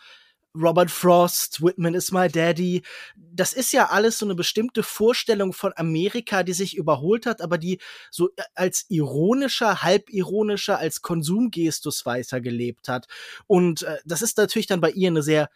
Robert 0.56 0.89
Frost, 0.89 1.62
Whitman 1.62 1.94
is 1.94 2.12
my 2.12 2.27
daddy. 2.27 2.82
Das 3.15 3.53
ist 3.53 3.72
ja 3.72 3.89
alles 3.89 4.18
so 4.18 4.25
eine 4.25 4.36
bestimmte 4.36 4.84
Vorstellung 4.84 5.53
von 5.53 5.74
Amerika, 5.75 6.44
die 6.44 6.53
sich 6.53 6.75
überholt 6.75 7.25
hat, 7.25 7.41
aber 7.41 7.58
die 7.58 7.79
so 8.12 8.29
äh, 8.36 8.44
als 8.56 8.86
ironischer, 8.89 9.84
halbironischer, 9.84 10.77
als 10.77 11.01
Konsumgestus 11.01 12.06
weitergelebt 12.06 12.88
hat. 12.88 13.08
Und 13.48 13.84
äh, 13.84 13.98
das 14.06 14.22
ist 14.22 14.38
natürlich 14.38 14.68
dann 14.68 14.82
bei 14.82 14.91
ihr 14.91 15.10
eine 15.10 15.22
sehr 15.24 15.50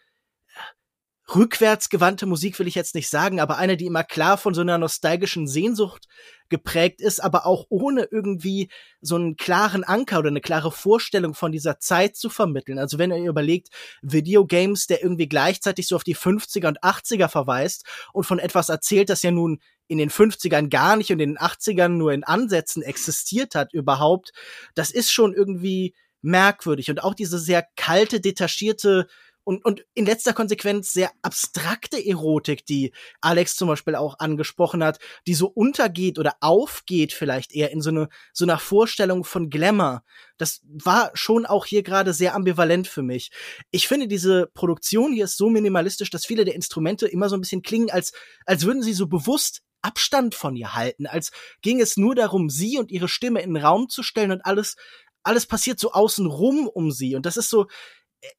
rückwärtsgewandte 1.32 2.26
Musik 2.26 2.58
will 2.58 2.66
ich 2.66 2.74
jetzt 2.74 2.94
nicht 2.94 3.08
sagen, 3.08 3.40
aber 3.40 3.56
eine, 3.56 3.76
die 3.76 3.86
immer 3.86 4.04
klar 4.04 4.36
von 4.36 4.52
so 4.52 4.60
einer 4.60 4.76
nostalgischen 4.76 5.46
Sehnsucht 5.46 6.06
geprägt 6.50 7.00
ist, 7.00 7.22
aber 7.22 7.46
auch 7.46 7.64
ohne 7.70 8.04
irgendwie 8.10 8.68
so 9.00 9.16
einen 9.16 9.36
klaren 9.36 9.84
Anker 9.84 10.18
oder 10.18 10.28
eine 10.28 10.42
klare 10.42 10.70
Vorstellung 10.70 11.34
von 11.34 11.50
dieser 11.50 11.78
Zeit 11.78 12.16
zu 12.16 12.28
vermitteln. 12.28 12.78
Also 12.78 12.98
wenn 12.98 13.10
ihr 13.10 13.30
überlegt, 13.30 13.68
Videogames, 14.02 14.86
der 14.86 15.02
irgendwie 15.02 15.28
gleichzeitig 15.28 15.88
so 15.88 15.96
auf 15.96 16.04
die 16.04 16.16
50er 16.16 16.68
und 16.68 16.82
80er 16.82 17.28
verweist 17.28 17.86
und 18.12 18.24
von 18.24 18.38
etwas 18.38 18.68
erzählt, 18.68 19.08
das 19.08 19.22
ja 19.22 19.30
nun 19.30 19.60
in 19.88 19.98
den 19.98 20.10
50ern 20.10 20.68
gar 20.68 20.96
nicht 20.96 21.10
und 21.10 21.20
in 21.20 21.30
den 21.30 21.38
80ern 21.38 21.88
nur 21.88 22.12
in 22.12 22.24
Ansätzen 22.24 22.82
existiert 22.82 23.54
hat 23.54 23.72
überhaupt, 23.72 24.32
das 24.74 24.90
ist 24.90 25.10
schon 25.10 25.34
irgendwie 25.34 25.94
merkwürdig 26.22 26.90
und 26.90 27.02
auch 27.02 27.14
diese 27.14 27.38
sehr 27.38 27.66
kalte, 27.76 28.20
detachierte 28.20 29.06
und, 29.44 29.64
und 29.64 29.84
in 29.94 30.06
letzter 30.06 30.32
Konsequenz 30.32 30.92
sehr 30.92 31.10
abstrakte 31.22 32.04
Erotik, 32.04 32.64
die 32.66 32.92
Alex 33.20 33.56
zum 33.56 33.68
Beispiel 33.68 33.94
auch 33.94 34.18
angesprochen 34.18 34.82
hat, 34.82 34.98
die 35.26 35.34
so 35.34 35.46
untergeht 35.46 36.18
oder 36.18 36.36
aufgeht 36.40 37.12
vielleicht 37.12 37.52
eher 37.54 37.70
in 37.70 37.80
so 37.80 37.90
eine 37.90 38.08
so 38.32 38.44
einer 38.44 38.58
Vorstellung 38.58 39.24
von 39.24 39.50
Glamour. 39.50 40.02
Das 40.38 40.62
war 40.64 41.10
schon 41.14 41.46
auch 41.46 41.66
hier 41.66 41.82
gerade 41.82 42.12
sehr 42.12 42.34
ambivalent 42.34 42.88
für 42.88 43.02
mich. 43.02 43.30
Ich 43.70 43.86
finde 43.86 44.08
diese 44.08 44.48
Produktion 44.54 45.12
hier 45.12 45.26
ist 45.26 45.36
so 45.36 45.50
minimalistisch, 45.50 46.10
dass 46.10 46.26
viele 46.26 46.44
der 46.44 46.54
Instrumente 46.54 47.06
immer 47.06 47.28
so 47.28 47.36
ein 47.36 47.40
bisschen 47.40 47.62
klingen, 47.62 47.90
als 47.90 48.12
als 48.46 48.64
würden 48.64 48.82
sie 48.82 48.94
so 48.94 49.06
bewusst 49.06 49.62
Abstand 49.82 50.34
von 50.34 50.56
ihr 50.56 50.74
halten, 50.74 51.06
als 51.06 51.30
ging 51.60 51.78
es 51.78 51.98
nur 51.98 52.14
darum, 52.14 52.48
sie 52.48 52.78
und 52.78 52.90
ihre 52.90 53.08
Stimme 53.08 53.42
in 53.42 53.52
den 53.52 53.62
Raum 53.62 53.90
zu 53.90 54.02
stellen 54.02 54.32
und 54.32 54.46
alles 54.46 54.76
alles 55.22 55.46
passiert 55.46 55.78
so 55.78 55.92
außen 55.92 56.26
rum 56.26 56.66
um 56.68 56.90
sie 56.90 57.14
und 57.14 57.26
das 57.26 57.36
ist 57.36 57.50
so 57.50 57.66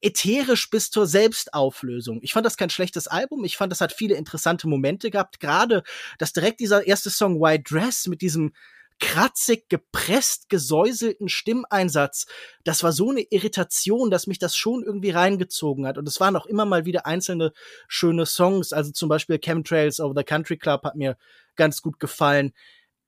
ätherisch 0.00 0.70
bis 0.70 0.90
zur 0.90 1.06
Selbstauflösung. 1.06 2.20
Ich 2.22 2.32
fand 2.32 2.46
das 2.46 2.56
kein 2.56 2.70
schlechtes 2.70 3.06
Album. 3.06 3.44
Ich 3.44 3.56
fand, 3.56 3.72
das 3.72 3.80
hat 3.80 3.92
viele 3.92 4.16
interessante 4.16 4.68
Momente 4.68 5.10
gehabt. 5.10 5.40
Gerade, 5.40 5.82
dass 6.18 6.32
direkt 6.32 6.60
dieser 6.60 6.86
erste 6.86 7.10
Song 7.10 7.40
White 7.40 7.64
Dress 7.64 8.06
mit 8.06 8.20
diesem 8.22 8.52
kratzig, 8.98 9.68
gepresst, 9.68 10.48
gesäuselten 10.48 11.28
Stimmeinsatz. 11.28 12.26
Das 12.64 12.82
war 12.82 12.92
so 12.92 13.10
eine 13.10 13.20
Irritation, 13.20 14.10
dass 14.10 14.26
mich 14.26 14.38
das 14.38 14.56
schon 14.56 14.82
irgendwie 14.82 15.10
reingezogen 15.10 15.86
hat. 15.86 15.98
Und 15.98 16.08
es 16.08 16.18
waren 16.18 16.36
auch 16.36 16.46
immer 16.46 16.64
mal 16.64 16.86
wieder 16.86 17.06
einzelne 17.06 17.52
schöne 17.88 18.26
Songs. 18.26 18.72
Also 18.72 18.92
zum 18.92 19.08
Beispiel 19.08 19.38
Chemtrails 19.38 20.00
of 20.00 20.14
the 20.16 20.24
Country 20.24 20.56
Club 20.56 20.84
hat 20.84 20.96
mir 20.96 21.16
ganz 21.56 21.82
gut 21.82 22.00
gefallen. 22.00 22.52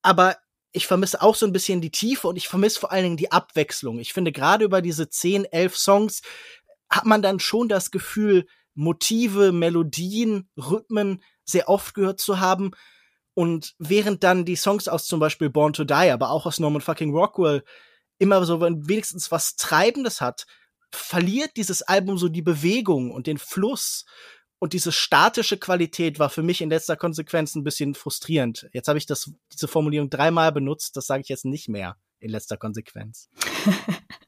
Aber 0.03 0.37
ich 0.73 0.87
vermisse 0.87 1.23
auch 1.23 1.35
so 1.35 1.47
ein 1.47 1.53
bisschen 1.53 1.81
die 1.81 1.91
Tiefe 1.91 2.29
und 2.29 2.37
ich 2.37 2.49
vermisse 2.49 2.79
vor 2.81 2.93
allen 2.93 3.05
Dingen 3.05 3.17
die 3.17 3.33
Abwechslung. 3.33 3.99
Ich 3.99 4.13
finde, 4.13 4.33
gerade 4.33 4.65
über 4.65 4.83
diese 4.83 5.09
zehn, 5.09 5.47
elf 5.47 5.77
Songs 5.77 6.21
hat 6.91 7.07
man 7.07 7.23
dann 7.23 7.41
schon 7.41 7.69
das 7.69 7.91
Gefühl, 7.91 8.47
Motive, 8.75 9.53
Melodien, 9.53 10.49
Rhythmen 10.57 11.23
sehr 11.45 11.69
oft 11.69 11.95
gehört 11.95 12.21
zu 12.21 12.41
haben. 12.41 12.71
Und 13.35 13.75
während 13.79 14.25
dann 14.25 14.45
die 14.45 14.57
Songs 14.57 14.89
aus 14.89 15.07
zum 15.07 15.21
Beispiel 15.21 15.51
Born 15.51 15.73
to 15.73 15.85
Die, 15.85 16.11
aber 16.11 16.31
auch 16.31 16.47
aus 16.47 16.61
Norman 16.61 16.81
fucking 16.81 17.13
Rockwell 17.15 17.65
immer 18.19 18.45
so 18.45 18.61
wenigstens 18.61 19.31
was 19.31 19.57
Treibendes 19.57 20.21
hat, 20.21 20.47
verliert 20.93 21.53
dieses 21.57 21.83
Album 21.83 22.19
so 22.19 22.29
die 22.29 22.43
Bewegung 22.43 23.11
und 23.11 23.27
den 23.27 23.39
Fluss. 23.39 24.05
Und 24.61 24.73
diese 24.73 24.91
statische 24.91 25.57
Qualität 25.57 26.19
war 26.19 26.31
für 26.31 26.43
mich 26.43 26.61
in 26.61 26.71
letzter 26.71 26.97
Konsequenz 26.97 27.55
ein 27.55 27.63
bisschen 27.63 27.95
frustrierend. 27.95 28.69
Jetzt 28.73 28.89
habe 28.89 28.99
ich 28.99 29.07
das, 29.07 29.31
diese 29.53 29.69
Formulierung 29.69 30.11
dreimal 30.11 30.51
benutzt, 30.51 30.97
das 30.97 31.07
sage 31.07 31.23
ich 31.23 31.29
jetzt 31.29 31.45
nicht 31.45 31.69
mehr 31.69 31.97
in 32.19 32.31
letzter 32.31 32.57
Konsequenz. 32.57 33.29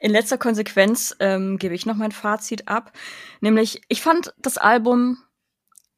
in 0.00 0.10
letzter 0.10 0.38
Konsequenz 0.38 1.14
ähm, 1.20 1.58
gebe 1.58 1.74
ich 1.74 1.86
noch 1.86 1.94
mein 1.94 2.12
Fazit 2.12 2.68
ab. 2.68 2.92
Nämlich, 3.40 3.82
ich 3.88 4.02
fand 4.02 4.34
das 4.38 4.58
Album 4.58 5.18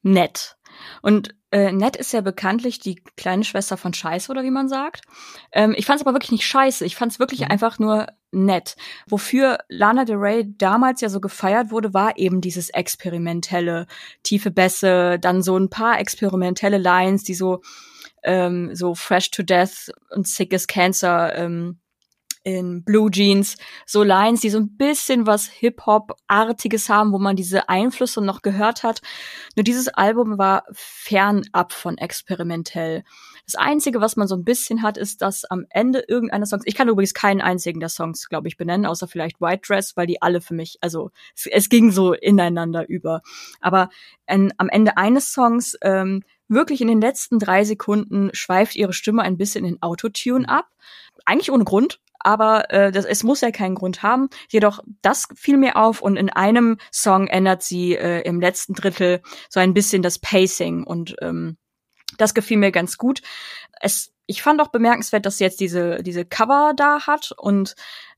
nett. 0.02 0.56
Und 1.02 1.34
äh, 1.52 1.70
nett 1.70 1.96
ist 1.96 2.12
ja 2.12 2.20
bekanntlich 2.22 2.80
die 2.80 2.96
kleine 3.16 3.44
Schwester 3.44 3.76
von 3.76 3.94
Scheiße 3.94 4.30
oder 4.30 4.42
wie 4.42 4.50
man 4.50 4.68
sagt. 4.68 5.02
Ähm, 5.52 5.74
ich 5.76 5.86
fand 5.86 6.00
es 6.00 6.06
aber 6.06 6.14
wirklich 6.14 6.32
nicht 6.32 6.46
scheiße. 6.46 6.84
Ich 6.84 6.96
fand 6.96 7.12
es 7.12 7.18
wirklich 7.18 7.40
mhm. 7.40 7.48
einfach 7.50 7.78
nur 7.78 8.06
nett. 8.32 8.74
Wofür 9.08 9.58
Lana 9.68 10.04
Del 10.04 10.16
Rey 10.16 10.52
damals 10.56 11.00
ja 11.00 11.08
so 11.08 11.20
gefeiert 11.20 11.70
wurde, 11.70 11.94
war 11.94 12.16
eben 12.16 12.40
dieses 12.40 12.70
experimentelle, 12.70 13.86
tiefe 14.22 14.50
Bässe, 14.50 15.18
dann 15.20 15.42
so 15.42 15.56
ein 15.56 15.68
paar 15.68 16.00
experimentelle 16.00 16.78
Lines, 16.78 17.22
die 17.22 17.34
so 17.34 17.60
ähm, 18.24 18.74
so 18.74 18.94
Fresh 18.94 19.30
to 19.30 19.42
Death 19.42 19.92
und 20.10 20.26
Sick 20.26 20.54
as 20.54 20.66
Cancer 20.66 21.36
ähm, 21.36 21.81
in 22.44 22.84
Blue 22.84 23.10
Jeans, 23.10 23.56
so 23.86 24.02
Lines, 24.02 24.40
die 24.40 24.50
so 24.50 24.58
ein 24.58 24.76
bisschen 24.76 25.26
was 25.26 25.46
Hip-Hop-artiges 25.46 26.88
haben, 26.88 27.12
wo 27.12 27.18
man 27.18 27.36
diese 27.36 27.68
Einflüsse 27.68 28.20
noch 28.20 28.42
gehört 28.42 28.82
hat. 28.82 29.00
Nur 29.56 29.64
dieses 29.64 29.88
Album 29.88 30.38
war 30.38 30.64
fernab 30.72 31.72
von 31.72 31.98
experimentell. 31.98 33.04
Das 33.44 33.54
Einzige, 33.56 34.00
was 34.00 34.16
man 34.16 34.28
so 34.28 34.36
ein 34.36 34.44
bisschen 34.44 34.82
hat, 34.82 34.96
ist, 34.96 35.22
dass 35.22 35.44
am 35.44 35.66
Ende 35.70 36.04
irgendeiner 36.06 36.46
Songs, 36.46 36.62
ich 36.66 36.74
kann 36.74 36.88
übrigens 36.88 37.14
keinen 37.14 37.40
einzigen 37.40 37.80
der 37.80 37.88
Songs, 37.88 38.28
glaube 38.28 38.48
ich, 38.48 38.56
benennen, 38.56 38.86
außer 38.86 39.08
vielleicht 39.08 39.40
White 39.40 39.62
Dress, 39.66 39.96
weil 39.96 40.06
die 40.06 40.22
alle 40.22 40.40
für 40.40 40.54
mich, 40.54 40.78
also 40.80 41.10
es, 41.36 41.46
es 41.46 41.68
ging 41.68 41.90
so 41.90 42.12
ineinander 42.12 42.88
über. 42.88 43.22
Aber 43.60 43.88
ein, 44.26 44.52
am 44.58 44.68
Ende 44.68 44.96
eines 44.96 45.32
Songs 45.32 45.76
ähm, 45.82 46.22
wirklich 46.48 46.80
in 46.80 46.88
den 46.88 47.00
letzten 47.00 47.38
drei 47.38 47.64
Sekunden 47.64 48.30
schweift 48.32 48.76
ihre 48.76 48.92
Stimme 48.92 49.22
ein 49.22 49.38
bisschen 49.38 49.64
in 49.64 49.82
Autotune 49.82 50.48
ab. 50.48 50.68
Eigentlich 51.24 51.50
ohne 51.50 51.64
Grund, 51.64 52.00
aber 52.24 52.70
äh, 52.70 52.92
das, 52.92 53.04
es 53.04 53.22
muss 53.22 53.40
ja 53.40 53.50
keinen 53.50 53.74
Grund 53.74 54.02
haben. 54.02 54.28
Jedoch, 54.48 54.80
das 55.02 55.28
fiel 55.34 55.56
mir 55.56 55.76
auf 55.76 56.00
und 56.00 56.16
in 56.16 56.30
einem 56.30 56.78
Song 56.92 57.26
ändert 57.26 57.62
sie 57.62 57.94
äh, 57.94 58.22
im 58.22 58.40
letzten 58.40 58.74
Drittel 58.74 59.22
so 59.48 59.60
ein 59.60 59.74
bisschen 59.74 60.02
das 60.02 60.18
Pacing 60.18 60.84
und 60.84 61.16
ähm, 61.20 61.56
das 62.18 62.34
gefiel 62.34 62.58
mir 62.58 62.72
ganz 62.72 62.98
gut. 62.98 63.22
Es, 63.80 64.12
ich 64.26 64.42
fand 64.42 64.60
auch 64.60 64.68
bemerkenswert, 64.68 65.26
dass 65.26 65.38
sie 65.38 65.44
jetzt 65.44 65.60
diese, 65.60 66.02
diese 66.02 66.24
Cover 66.24 66.72
da 66.76 67.06
hat 67.06 67.32
und 67.36 67.74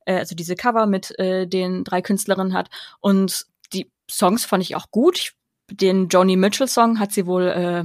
äh, 0.07 0.17
also 0.17 0.35
diese 0.35 0.57
Cover 0.57 0.87
mit 0.87 1.19
äh, 1.19 1.47
den 1.47 1.85
drei 1.85 2.03
Künstlerinnen 2.03 2.55
hat 2.55 2.71
und 3.01 3.47
die 3.73 3.91
Songs 4.11 4.45
fand 4.45 4.63
ich 4.63 4.77
auch 4.77 4.91
gut. 4.91 5.19
Ich 5.19 5.33
den 5.71 6.09
Joni 6.09 6.37
Mitchell 6.37 6.69
Song 6.69 6.99
hat 6.99 7.13
sie 7.13 7.27
wohl 7.27 7.49
äh, 7.49 7.85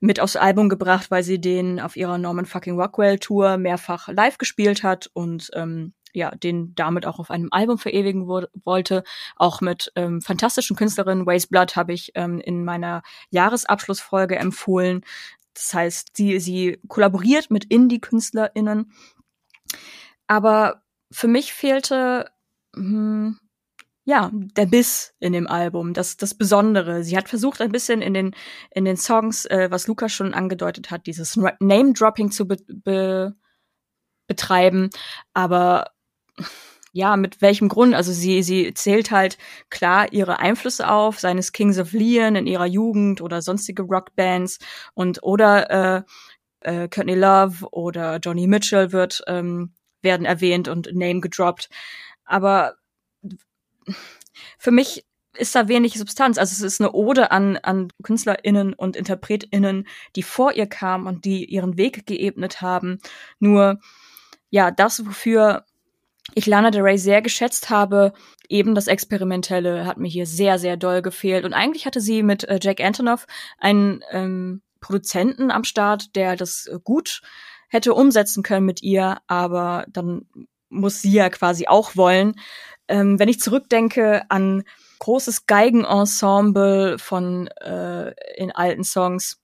mit 0.00 0.20
aufs 0.20 0.36
Album 0.36 0.68
gebracht, 0.68 1.10
weil 1.10 1.22
sie 1.22 1.40
den 1.40 1.80
auf 1.80 1.96
ihrer 1.96 2.18
Norman 2.18 2.46
fucking 2.46 2.78
Rockwell 2.78 3.18
Tour 3.18 3.56
mehrfach 3.56 4.08
live 4.08 4.38
gespielt 4.38 4.82
hat 4.82 5.10
und 5.14 5.50
ähm, 5.54 5.94
ja, 6.12 6.30
den 6.30 6.74
damit 6.76 7.06
auch 7.06 7.18
auf 7.18 7.30
einem 7.30 7.48
Album 7.50 7.76
verewigen 7.76 8.28
wo 8.28 8.42
wollte. 8.64 9.02
Auch 9.36 9.60
mit 9.60 9.90
ähm, 9.96 10.22
fantastischen 10.22 10.76
Künstlerinnen. 10.76 11.26
Waste 11.26 11.48
Blood 11.48 11.74
habe 11.74 11.92
ich 11.92 12.12
ähm, 12.14 12.38
in 12.38 12.64
meiner 12.64 13.02
Jahresabschlussfolge 13.30 14.36
empfohlen. 14.36 15.04
Das 15.54 15.74
heißt, 15.74 16.16
sie, 16.16 16.38
sie 16.38 16.78
kollaboriert 16.86 17.50
mit 17.50 17.64
Indie-KünstlerInnen. 17.64 18.92
Aber 20.28 20.82
für 21.10 21.28
mich 21.28 21.52
fehlte 21.52 22.30
hm, 22.74 23.38
ja, 24.04 24.30
der 24.32 24.66
Biss 24.66 25.14
in 25.18 25.32
dem 25.32 25.46
Album, 25.46 25.94
das, 25.94 26.16
das 26.16 26.34
Besondere. 26.34 27.02
Sie 27.04 27.16
hat 27.16 27.28
versucht, 27.28 27.60
ein 27.60 27.72
bisschen 27.72 28.02
in 28.02 28.12
den, 28.14 28.34
in 28.70 28.84
den 28.84 28.96
Songs, 28.98 29.46
äh, 29.46 29.68
was 29.70 29.86
Lukas 29.86 30.12
schon 30.12 30.34
angedeutet 30.34 30.90
hat, 30.90 31.06
dieses 31.06 31.36
Name-Dropping 31.36 32.30
zu 32.30 32.46
be 32.46 32.56
be 32.68 33.34
betreiben. 34.26 34.90
Aber 35.34 35.90
ja, 36.92 37.16
mit 37.16 37.42
welchem 37.42 37.68
Grund? 37.68 37.94
Also 37.94 38.12
sie, 38.12 38.42
sie 38.42 38.72
zählt 38.74 39.10
halt 39.10 39.38
klar 39.70 40.12
ihre 40.12 40.38
Einflüsse 40.38 40.88
auf, 40.88 41.18
seines 41.18 41.52
Kings 41.52 41.78
of 41.78 41.92
Leon 41.92 42.36
in 42.36 42.46
ihrer 42.46 42.66
Jugend 42.66 43.20
oder 43.20 43.42
sonstige 43.42 43.82
Rockbands 43.82 44.58
und 44.94 45.22
oder 45.22 45.70
äh, 45.96 46.02
äh, 46.60 46.88
Courtney 46.88 47.14
Love 47.14 47.66
oder 47.72 48.18
Johnny 48.18 48.46
Mitchell 48.46 48.92
wird 48.92 49.22
ähm, 49.26 49.74
werden 50.02 50.26
erwähnt 50.26 50.68
und 50.68 50.88
Name 50.94 51.20
gedroppt. 51.20 51.68
Aber 52.24 52.76
für 54.58 54.70
mich 54.70 55.04
ist 55.36 55.54
da 55.54 55.68
wenig 55.68 55.98
Substanz. 55.98 56.38
Also 56.38 56.52
es 56.52 56.60
ist 56.60 56.80
eine 56.80 56.92
Ode 56.92 57.30
an, 57.30 57.56
an 57.58 57.88
KünstlerInnen 58.02 58.72
und 58.72 58.96
InterpretInnen, 58.96 59.86
die 60.16 60.22
vor 60.22 60.52
ihr 60.52 60.66
kamen 60.66 61.06
und 61.06 61.24
die 61.24 61.44
ihren 61.44 61.76
Weg 61.76 62.06
geebnet 62.06 62.60
haben. 62.60 62.98
Nur, 63.40 63.80
ja, 64.50 64.70
das, 64.70 65.04
wofür 65.04 65.64
ich 66.34 66.46
Lana 66.46 66.70
Del 66.70 66.82
Rey 66.82 66.98
sehr 66.98 67.20
geschätzt 67.20 67.68
habe, 67.68 68.12
eben 68.48 68.74
das 68.74 68.86
Experimentelle 68.86 69.86
hat 69.86 69.98
mir 69.98 70.08
hier 70.08 70.26
sehr, 70.26 70.58
sehr 70.58 70.76
doll 70.76 71.02
gefehlt. 71.02 71.44
Und 71.44 71.52
eigentlich 71.52 71.86
hatte 71.86 72.00
sie 72.00 72.22
mit 72.22 72.44
äh, 72.44 72.58
Jack 72.62 72.80
Antonoff 72.80 73.26
einen 73.58 74.02
ähm, 74.10 74.62
Produzenten 74.80 75.50
am 75.50 75.64
Start, 75.64 76.14
der 76.14 76.36
das 76.36 76.70
gut 76.84 77.22
hätte 77.68 77.94
umsetzen 77.94 78.42
können 78.42 78.66
mit 78.66 78.82
ihr, 78.82 79.18
aber 79.26 79.86
dann 79.88 80.26
muss 80.68 81.02
sie 81.02 81.12
ja 81.12 81.28
quasi 81.30 81.66
auch 81.66 81.96
wollen. 81.96 82.34
Ähm, 82.88 83.18
wenn 83.18 83.28
ich 83.28 83.40
zurückdenke 83.40 84.22
an 84.28 84.64
großes 84.98 85.46
Geigenensemble 85.46 86.98
von 86.98 87.48
äh, 87.48 88.14
in 88.36 88.50
alten 88.52 88.84
Songs, 88.84 89.40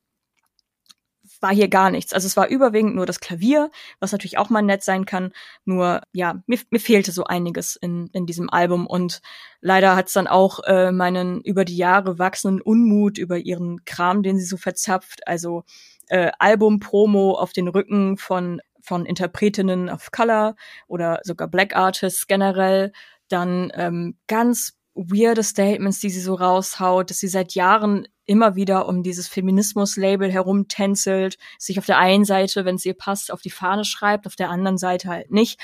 war 1.40 1.54
hier 1.54 1.68
gar 1.68 1.90
nichts. 1.90 2.12
Also 2.12 2.26
es 2.26 2.36
war 2.36 2.48
überwiegend 2.48 2.94
nur 2.94 3.06
das 3.06 3.20
Klavier, 3.20 3.70
was 3.98 4.12
natürlich 4.12 4.38
auch 4.38 4.50
mal 4.50 4.62
nett 4.62 4.82
sein 4.82 5.06
kann. 5.06 5.32
Nur 5.64 6.02
ja, 6.12 6.42
mir, 6.46 6.58
mir 6.70 6.80
fehlte 6.80 7.12
so 7.12 7.24
einiges 7.24 7.76
in, 7.76 8.08
in 8.12 8.26
diesem 8.26 8.50
Album 8.50 8.86
und 8.86 9.20
leider 9.60 9.96
hat 9.96 10.08
es 10.08 10.12
dann 10.12 10.26
auch 10.26 10.60
äh, 10.64 10.92
meinen 10.92 11.40
über 11.40 11.64
die 11.64 11.76
Jahre 11.76 12.18
wachsenden 12.18 12.60
Unmut 12.60 13.18
über 13.18 13.38
ihren 13.38 13.84
Kram, 13.84 14.22
den 14.22 14.38
sie 14.38 14.44
so 14.44 14.56
verzapft. 14.56 15.26
Also 15.26 15.64
äh, 16.08 16.30
Album-Promo 16.38 17.32
auf 17.32 17.52
den 17.52 17.68
Rücken 17.68 18.16
von 18.16 18.60
von 18.82 19.04
Interpretinnen 19.04 19.90
of 19.90 20.10
Color 20.10 20.56
oder 20.88 21.20
sogar 21.22 21.48
Black 21.48 21.76
Artists 21.76 22.26
generell 22.26 22.92
dann 23.32 23.72
ähm, 23.74 24.16
ganz 24.26 24.74
weirde 24.94 25.42
Statements, 25.42 26.00
die 26.00 26.10
sie 26.10 26.20
so 26.20 26.34
raushaut, 26.34 27.10
dass 27.10 27.18
sie 27.18 27.28
seit 27.28 27.54
Jahren 27.54 28.06
immer 28.26 28.54
wieder 28.54 28.86
um 28.86 29.02
dieses 29.02 29.28
Feminismus-Label 29.28 30.30
herumtänzelt, 30.30 31.38
sich 31.58 31.78
auf 31.78 31.86
der 31.86 31.98
einen 31.98 32.24
Seite, 32.24 32.64
wenn 32.64 32.76
es 32.76 32.84
ihr 32.84 32.94
passt, 32.94 33.32
auf 33.32 33.40
die 33.40 33.50
Fahne 33.50 33.84
schreibt, 33.84 34.26
auf 34.26 34.36
der 34.36 34.50
anderen 34.50 34.78
Seite 34.78 35.08
halt 35.08 35.30
nicht. 35.30 35.58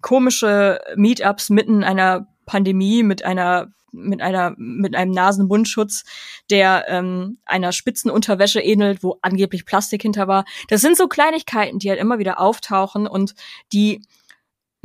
Komische 0.00 0.80
Meetups 0.96 1.50
mitten 1.50 1.84
einer 1.84 2.28
Pandemie 2.44 3.02
mit 3.02 3.24
einer 3.24 3.72
mit 3.92 4.20
einer 4.20 4.54
mit 4.58 4.94
einem 4.94 5.12
Nasenmundschutz, 5.12 6.04
der 6.50 6.84
ähm, 6.88 7.38
einer 7.46 7.72
Spitzenunterwäsche 7.72 8.60
ähnelt, 8.60 9.02
wo 9.02 9.18
angeblich 9.22 9.64
Plastik 9.64 10.02
hinter 10.02 10.28
war. 10.28 10.44
Das 10.68 10.82
sind 10.82 10.96
so 10.96 11.08
Kleinigkeiten, 11.08 11.78
die 11.78 11.88
halt 11.88 12.00
immer 12.00 12.18
wieder 12.18 12.40
auftauchen 12.40 13.06
und 13.06 13.34
die 13.72 14.02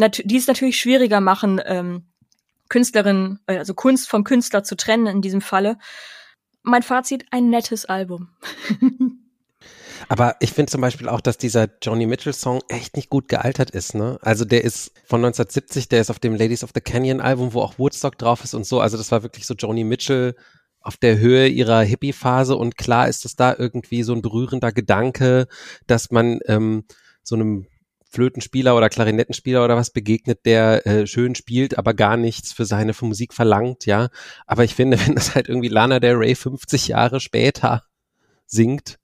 die 0.10 0.38
es 0.38 0.48
natürlich 0.48 0.80
schwieriger 0.80 1.22
machen, 1.22 1.62
ähm, 1.66 2.06
Künstlerin, 2.70 3.40
äh, 3.48 3.58
also 3.58 3.74
Kunst 3.74 4.10
vom 4.10 4.24
Künstler 4.24 4.64
zu 4.64 4.76
trennen 4.76 5.08
in 5.08 5.22
diesem 5.22 5.42
Falle. 5.42 5.78
Mein 6.64 6.84
Fazit, 6.84 7.26
ein 7.32 7.50
nettes 7.50 7.86
Album. 7.86 8.30
Aber 10.08 10.36
ich 10.40 10.54
finde 10.54 10.72
zum 10.72 10.82
Beispiel 10.82 11.08
auch, 11.08 11.22
dass 11.22 11.38
dieser 11.38 11.68
Johnny 11.82 12.06
Mitchell 12.06 12.34
Song 12.34 12.62
echt 12.70 12.96
nicht 12.96 13.10
gut 13.10 13.28
gealtert 13.28 13.70
ist, 13.70 13.94
ne? 13.94 14.18
Also 14.22 14.46
der 14.46 14.64
ist 14.64 14.92
von 15.06 15.20
1970, 15.20 15.90
der 15.90 16.02
ist 16.02 16.10
auf 16.10 16.20
dem 16.20 16.36
Ladies 16.36 16.64
of 16.64 16.72
the 16.74 16.82
Canyon 16.82 17.22
Album, 17.22 17.54
wo 17.54 17.62
auch 17.62 17.78
Woodstock 17.78 18.18
drauf 18.18 18.44
ist 18.44 18.54
und 18.54 18.66
so. 18.66 18.80
Also 18.80 18.98
das 18.98 19.12
war 19.12 19.24
wirklich 19.24 19.46
so 19.46 19.54
Johnny 19.54 19.84
Mitchell 19.84 20.36
auf 20.82 20.98
der 20.98 21.20
Höhe 21.20 21.48
ihrer 21.48 21.82
Hippie-Phase 21.82 22.56
und 22.56 22.78
klar 22.78 23.08
ist 23.08 23.26
es 23.26 23.36
da 23.36 23.56
irgendwie 23.58 24.04
so 24.04 24.14
ein 24.14 24.22
berührender 24.22 24.72
Gedanke, 24.72 25.48
dass 25.86 26.10
man 26.10 26.40
ähm, 26.48 26.86
so 27.24 27.36
einem 27.36 27.68
Flötenspieler 28.12 28.76
oder 28.76 28.90
Klarinettenspieler 28.90 29.64
oder 29.64 29.78
was 29.78 29.90
begegnet, 29.90 30.46
der 30.46 30.86
äh, 30.86 31.08
schön 31.08 31.34
spielt, 31.34 31.78
aber 31.78 31.94
gar 31.94 32.18
nichts 32.18 32.52
für 32.52 32.66
seine 32.66 32.94
für 32.94 33.06
Musik 33.06 33.34
verlangt, 33.34 33.86
ja. 33.86 34.10
Aber 34.46 34.66
ich 34.66 34.76
finde, 34.76 35.00
wenn 35.06 35.16
das 35.16 35.34
halt 35.34 35.48
irgendwie 35.48 35.70
Lana 35.70 36.00
Del 36.00 36.16
Rey 36.16 36.36
50 36.36 36.90
Jahre 36.90 37.22
später 37.22 37.84
singt, 38.46 39.00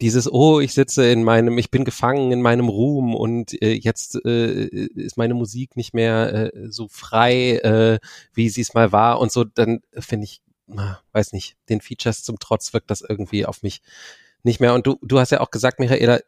dieses, 0.00 0.30
oh, 0.30 0.60
ich 0.60 0.74
sitze 0.74 1.10
in 1.10 1.24
meinem, 1.24 1.56
ich 1.56 1.70
bin 1.70 1.84
gefangen 1.84 2.30
in 2.32 2.42
meinem 2.42 2.68
Ruhm 2.68 3.14
und 3.14 3.60
äh, 3.62 3.72
jetzt 3.72 4.16
äh, 4.26 4.66
ist 4.66 5.16
meine 5.16 5.34
Musik 5.34 5.76
nicht 5.76 5.94
mehr 5.94 6.52
äh, 6.54 6.68
so 6.68 6.88
frei, 6.88 7.56
äh, 7.58 7.98
wie 8.34 8.50
sie 8.50 8.60
es 8.60 8.74
mal 8.74 8.92
war 8.92 9.18
und 9.20 9.32
so, 9.32 9.44
dann 9.44 9.80
finde 9.92 10.24
ich, 10.24 10.42
na, 10.66 11.00
weiß 11.12 11.32
nicht, 11.32 11.56
den 11.68 11.80
Features 11.80 12.24
zum 12.24 12.38
Trotz 12.38 12.74
wirkt 12.74 12.90
das 12.90 13.00
irgendwie 13.00 13.46
auf 13.46 13.62
mich 13.62 13.80
nicht 14.42 14.60
mehr. 14.60 14.74
Und 14.74 14.86
du, 14.86 14.98
du 15.02 15.18
hast 15.18 15.30
ja 15.30 15.40
auch 15.40 15.50
gesagt, 15.50 15.78
Michaela, 15.78 16.20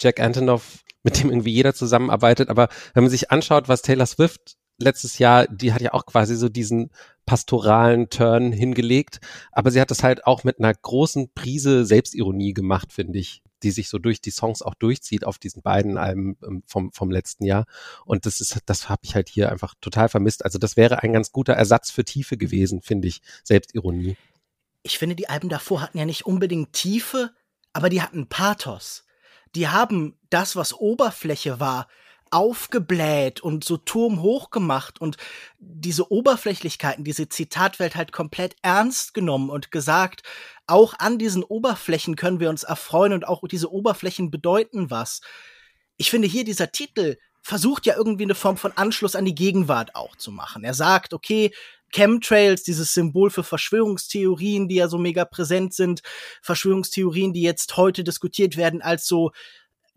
Jack 0.00 0.20
Antonoff, 0.20 0.84
mit 1.02 1.20
dem 1.20 1.30
irgendwie 1.30 1.52
jeder 1.52 1.74
zusammenarbeitet, 1.74 2.48
aber 2.48 2.68
wenn 2.94 3.04
man 3.04 3.10
sich 3.10 3.30
anschaut, 3.30 3.68
was 3.68 3.82
Taylor 3.82 4.06
Swift 4.06 4.56
letztes 4.78 5.18
Jahr, 5.18 5.46
die 5.46 5.72
hat 5.72 5.80
ja 5.80 5.94
auch 5.94 6.06
quasi 6.06 6.36
so 6.36 6.48
diesen 6.48 6.90
pastoralen 7.24 8.08
Turn 8.10 8.52
hingelegt, 8.52 9.20
aber 9.52 9.70
sie 9.70 9.80
hat 9.80 9.90
das 9.90 10.02
halt 10.02 10.26
auch 10.26 10.44
mit 10.44 10.58
einer 10.58 10.72
großen 10.74 11.32
Prise 11.34 11.84
Selbstironie 11.86 12.52
gemacht, 12.52 12.92
finde 12.92 13.18
ich, 13.18 13.42
die 13.62 13.70
sich 13.70 13.88
so 13.88 13.98
durch 13.98 14.20
die 14.20 14.30
Songs 14.30 14.62
auch 14.62 14.74
durchzieht 14.74 15.24
auf 15.24 15.38
diesen 15.38 15.62
beiden 15.62 15.96
Alben 15.96 16.36
ähm, 16.46 16.62
vom, 16.66 16.92
vom 16.92 17.10
letzten 17.10 17.44
Jahr. 17.44 17.64
Und 18.04 18.26
das 18.26 18.40
ist, 18.40 18.58
das 18.66 18.88
habe 18.88 19.00
ich 19.04 19.14
halt 19.14 19.28
hier 19.28 19.50
einfach 19.50 19.74
total 19.80 20.08
vermisst. 20.08 20.44
Also 20.44 20.58
das 20.58 20.76
wäre 20.76 21.02
ein 21.02 21.12
ganz 21.12 21.32
guter 21.32 21.54
Ersatz 21.54 21.90
für 21.90 22.04
Tiefe 22.04 22.36
gewesen, 22.36 22.82
finde 22.82 23.08
ich, 23.08 23.22
Selbstironie. 23.42 24.16
Ich 24.82 24.98
finde, 24.98 25.16
die 25.16 25.28
Alben 25.28 25.48
davor 25.48 25.82
hatten 25.82 25.98
ja 25.98 26.04
nicht 26.04 26.26
unbedingt 26.26 26.72
Tiefe, 26.72 27.32
aber 27.72 27.88
die 27.88 28.02
hatten 28.02 28.28
Pathos. 28.28 29.05
Die 29.54 29.68
haben 29.68 30.18
das, 30.30 30.56
was 30.56 30.74
Oberfläche 30.74 31.60
war, 31.60 31.88
aufgebläht 32.30 33.40
und 33.40 33.64
so 33.64 33.76
turmhoch 33.76 34.50
gemacht 34.50 35.00
und 35.00 35.16
diese 35.58 36.10
Oberflächlichkeiten, 36.10 37.04
diese 37.04 37.28
Zitatwelt 37.28 37.94
halt 37.94 38.12
komplett 38.12 38.56
ernst 38.62 39.14
genommen 39.14 39.48
und 39.48 39.70
gesagt, 39.70 40.22
auch 40.66 40.94
an 40.98 41.18
diesen 41.18 41.44
Oberflächen 41.44 42.16
können 42.16 42.40
wir 42.40 42.50
uns 42.50 42.64
erfreuen 42.64 43.12
und 43.12 43.26
auch 43.26 43.42
diese 43.48 43.72
Oberflächen 43.72 44.30
bedeuten 44.30 44.90
was. 44.90 45.20
Ich 45.96 46.10
finde 46.10 46.28
hier 46.28 46.44
dieser 46.44 46.72
Titel 46.72 47.16
versucht 47.42 47.86
ja 47.86 47.94
irgendwie 47.96 48.24
eine 48.24 48.34
Form 48.34 48.56
von 48.56 48.72
Anschluss 48.72 49.14
an 49.14 49.24
die 49.24 49.34
Gegenwart 49.34 49.94
auch 49.94 50.16
zu 50.16 50.32
machen. 50.32 50.64
Er 50.64 50.74
sagt, 50.74 51.14
okay, 51.14 51.52
Chemtrails, 51.92 52.62
dieses 52.62 52.92
Symbol 52.94 53.30
für 53.30 53.44
Verschwörungstheorien, 53.44 54.68
die 54.68 54.76
ja 54.76 54.88
so 54.88 54.98
mega 54.98 55.24
präsent 55.24 55.74
sind, 55.74 56.02
Verschwörungstheorien, 56.42 57.32
die 57.32 57.42
jetzt 57.42 57.76
heute 57.76 58.04
diskutiert 58.04 58.56
werden 58.56 58.82
als 58.82 59.06
so 59.06 59.32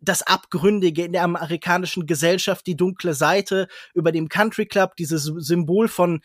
das 0.01 0.21
Abgründige 0.21 1.03
in 1.03 1.11
der 1.11 1.23
amerikanischen 1.23 2.05
Gesellschaft, 2.05 2.65
die 2.67 2.77
dunkle 2.77 3.13
Seite 3.13 3.67
über 3.93 4.11
dem 4.11 4.29
Country 4.29 4.65
Club, 4.65 4.95
dieses 4.95 5.23
Symbol 5.23 5.87
von 5.87 6.21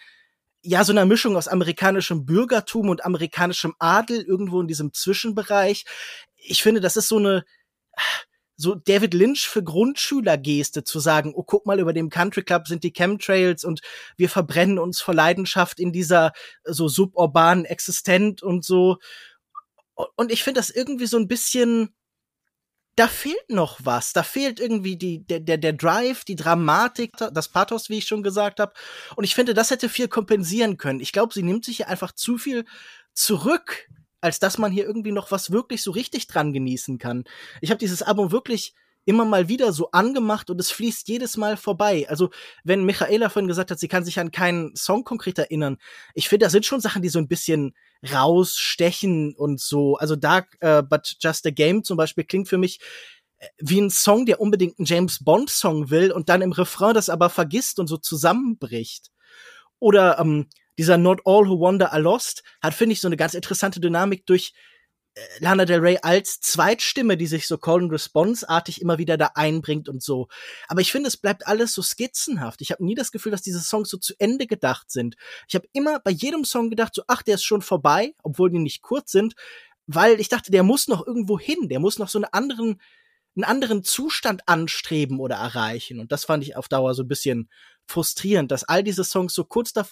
ja, 0.66 0.82
so 0.82 0.92
einer 0.92 1.04
Mischung 1.04 1.36
aus 1.36 1.46
amerikanischem 1.46 2.24
Bürgertum 2.24 2.88
und 2.88 3.04
amerikanischem 3.04 3.74
Adel 3.78 4.22
irgendwo 4.22 4.62
in 4.62 4.66
diesem 4.66 4.94
Zwischenbereich. 4.94 5.84
Ich 6.36 6.62
finde, 6.62 6.80
das 6.80 6.96
ist 6.96 7.08
so 7.08 7.18
eine, 7.18 7.44
so 8.56 8.74
David 8.74 9.14
Lynch 9.14 9.48
für 9.48 9.62
Grundschüler-Geste 9.62 10.84
zu 10.84 11.00
sagen, 11.00 11.32
oh, 11.34 11.42
guck 11.42 11.66
mal, 11.66 11.80
über 11.80 11.92
dem 11.92 12.10
Country 12.10 12.42
Club 12.42 12.68
sind 12.68 12.84
die 12.84 12.92
Chemtrails 12.92 13.64
und 13.64 13.80
wir 14.16 14.28
verbrennen 14.28 14.78
uns 14.78 15.00
vor 15.00 15.14
Leidenschaft 15.14 15.80
in 15.80 15.92
dieser 15.92 16.32
so 16.64 16.88
suburbanen 16.88 17.64
Existenz 17.64 18.42
und 18.42 18.64
so. 18.64 18.98
Und 20.16 20.32
ich 20.32 20.42
finde 20.42 20.60
das 20.60 20.70
irgendwie 20.70 21.06
so 21.06 21.16
ein 21.18 21.28
bisschen, 21.28 21.94
da 22.96 23.08
fehlt 23.08 23.48
noch 23.48 23.80
was. 23.82 24.12
Da 24.12 24.22
fehlt 24.22 24.60
irgendwie 24.60 24.96
die, 24.96 25.24
der, 25.24 25.40
der, 25.40 25.58
der 25.58 25.72
Drive, 25.72 26.24
die 26.24 26.36
Dramatik, 26.36 27.12
das 27.16 27.48
Pathos, 27.48 27.88
wie 27.88 27.98
ich 27.98 28.06
schon 28.06 28.22
gesagt 28.22 28.60
habe. 28.60 28.72
Und 29.16 29.24
ich 29.24 29.34
finde, 29.34 29.54
das 29.54 29.70
hätte 29.70 29.88
viel 29.88 30.08
kompensieren 30.08 30.76
können. 30.76 31.00
Ich 31.00 31.12
glaube, 31.12 31.34
sie 31.34 31.42
nimmt 31.42 31.64
sich 31.64 31.78
hier 31.78 31.88
einfach 31.88 32.12
zu 32.12 32.38
viel 32.38 32.64
zurück, 33.14 33.88
als 34.24 34.38
dass 34.38 34.56
man 34.56 34.72
hier 34.72 34.86
irgendwie 34.86 35.12
noch 35.12 35.30
was 35.30 35.50
wirklich 35.50 35.82
so 35.82 35.90
richtig 35.90 36.26
dran 36.26 36.52
genießen 36.54 36.98
kann. 36.98 37.24
Ich 37.60 37.70
habe 37.70 37.78
dieses 37.78 38.02
Album 38.02 38.32
wirklich 38.32 38.74
immer 39.04 39.26
mal 39.26 39.48
wieder 39.48 39.72
so 39.74 39.90
angemacht 39.90 40.48
und 40.48 40.58
es 40.58 40.70
fließt 40.70 41.06
jedes 41.08 41.36
Mal 41.36 41.58
vorbei. 41.58 42.06
Also, 42.08 42.30
wenn 42.64 42.84
Michaela 42.84 43.28
vorhin 43.28 43.48
gesagt 43.48 43.70
hat, 43.70 43.78
sie 43.78 43.88
kann 43.88 44.02
sich 44.02 44.18
an 44.18 44.30
keinen 44.30 44.74
Song 44.76 45.04
konkret 45.04 45.38
erinnern, 45.38 45.76
ich 46.14 46.30
finde, 46.30 46.46
da 46.46 46.50
sind 46.50 46.64
schon 46.64 46.80
Sachen, 46.80 47.02
die 47.02 47.10
so 47.10 47.18
ein 47.18 47.28
bisschen 47.28 47.74
rausstechen 48.10 49.34
und 49.34 49.60
so. 49.60 49.96
Also 49.96 50.16
Dark 50.16 50.56
uh, 50.64 50.82
But 50.82 51.16
Just 51.20 51.46
a 51.46 51.50
Game 51.50 51.84
zum 51.84 51.96
Beispiel 51.96 52.24
klingt 52.24 52.48
für 52.48 52.58
mich 52.58 52.80
äh, 53.38 53.46
wie 53.58 53.80
ein 53.80 53.90
Song, 53.90 54.26
der 54.26 54.40
unbedingt 54.40 54.78
einen 54.78 54.86
James 54.86 55.22
Bond 55.22 55.50
Song 55.50 55.90
will 55.90 56.12
und 56.12 56.28
dann 56.28 56.42
im 56.42 56.52
Refrain 56.52 56.94
das 56.94 57.08
aber 57.08 57.30
vergisst 57.30 57.78
und 57.78 57.88
so 57.88 57.96
zusammenbricht. 57.96 59.10
Oder 59.80 60.18
ähm, 60.18 60.48
dieser 60.78 60.98
Not 60.98 61.20
All 61.24 61.48
Who 61.48 61.60
Wander 61.60 61.92
Are 61.92 62.02
Lost 62.02 62.42
hat, 62.62 62.74
finde 62.74 62.94
ich, 62.94 63.00
so 63.00 63.08
eine 63.08 63.16
ganz 63.16 63.34
interessante 63.34 63.80
Dynamik 63.80 64.26
durch 64.26 64.52
Lana 65.38 65.64
Del 65.64 65.78
Rey 65.78 65.98
als 66.02 66.40
Zweitstimme, 66.40 67.16
die 67.16 67.28
sich 67.28 67.46
so 67.46 67.56
Call 67.56 67.82
and 67.82 67.92
Response-artig 67.92 68.80
immer 68.80 68.98
wieder 68.98 69.16
da 69.16 69.30
einbringt 69.34 69.88
und 69.88 70.02
so. 70.02 70.28
Aber 70.66 70.80
ich 70.80 70.90
finde, 70.90 71.06
es 71.06 71.16
bleibt 71.16 71.46
alles 71.46 71.72
so 71.72 71.82
skizzenhaft. 71.82 72.60
Ich 72.62 72.72
habe 72.72 72.84
nie 72.84 72.96
das 72.96 73.12
Gefühl, 73.12 73.30
dass 73.30 73.42
diese 73.42 73.60
Songs 73.60 73.88
so 73.90 73.96
zu 73.96 74.14
Ende 74.18 74.46
gedacht 74.46 74.90
sind. 74.90 75.14
Ich 75.46 75.54
habe 75.54 75.68
immer 75.72 76.00
bei 76.00 76.10
jedem 76.10 76.44
Song 76.44 76.68
gedacht, 76.68 76.94
so, 76.94 77.02
ach, 77.06 77.22
der 77.22 77.36
ist 77.36 77.44
schon 77.44 77.62
vorbei, 77.62 78.14
obwohl 78.24 78.50
die 78.50 78.58
nicht 78.58 78.82
kurz 78.82 79.12
sind, 79.12 79.34
weil 79.86 80.18
ich 80.18 80.28
dachte, 80.28 80.50
der 80.50 80.64
muss 80.64 80.88
noch 80.88 81.06
irgendwo 81.06 81.38
hin, 81.38 81.68
der 81.68 81.78
muss 81.78 81.98
noch 81.98 82.08
so 82.08 82.18
einen 82.18 82.32
anderen, 82.32 82.80
einen 83.36 83.44
anderen 83.44 83.84
Zustand 83.84 84.48
anstreben 84.48 85.20
oder 85.20 85.36
erreichen. 85.36 86.00
Und 86.00 86.10
das 86.10 86.24
fand 86.24 86.42
ich 86.42 86.56
auf 86.56 86.68
Dauer 86.68 86.94
so 86.94 87.04
ein 87.04 87.08
bisschen 87.08 87.48
frustrierend, 87.86 88.50
dass 88.50 88.64
all 88.64 88.82
diese 88.82 89.04
Songs 89.04 89.34
so 89.34 89.44
kurz 89.44 89.72
da, 89.72 89.86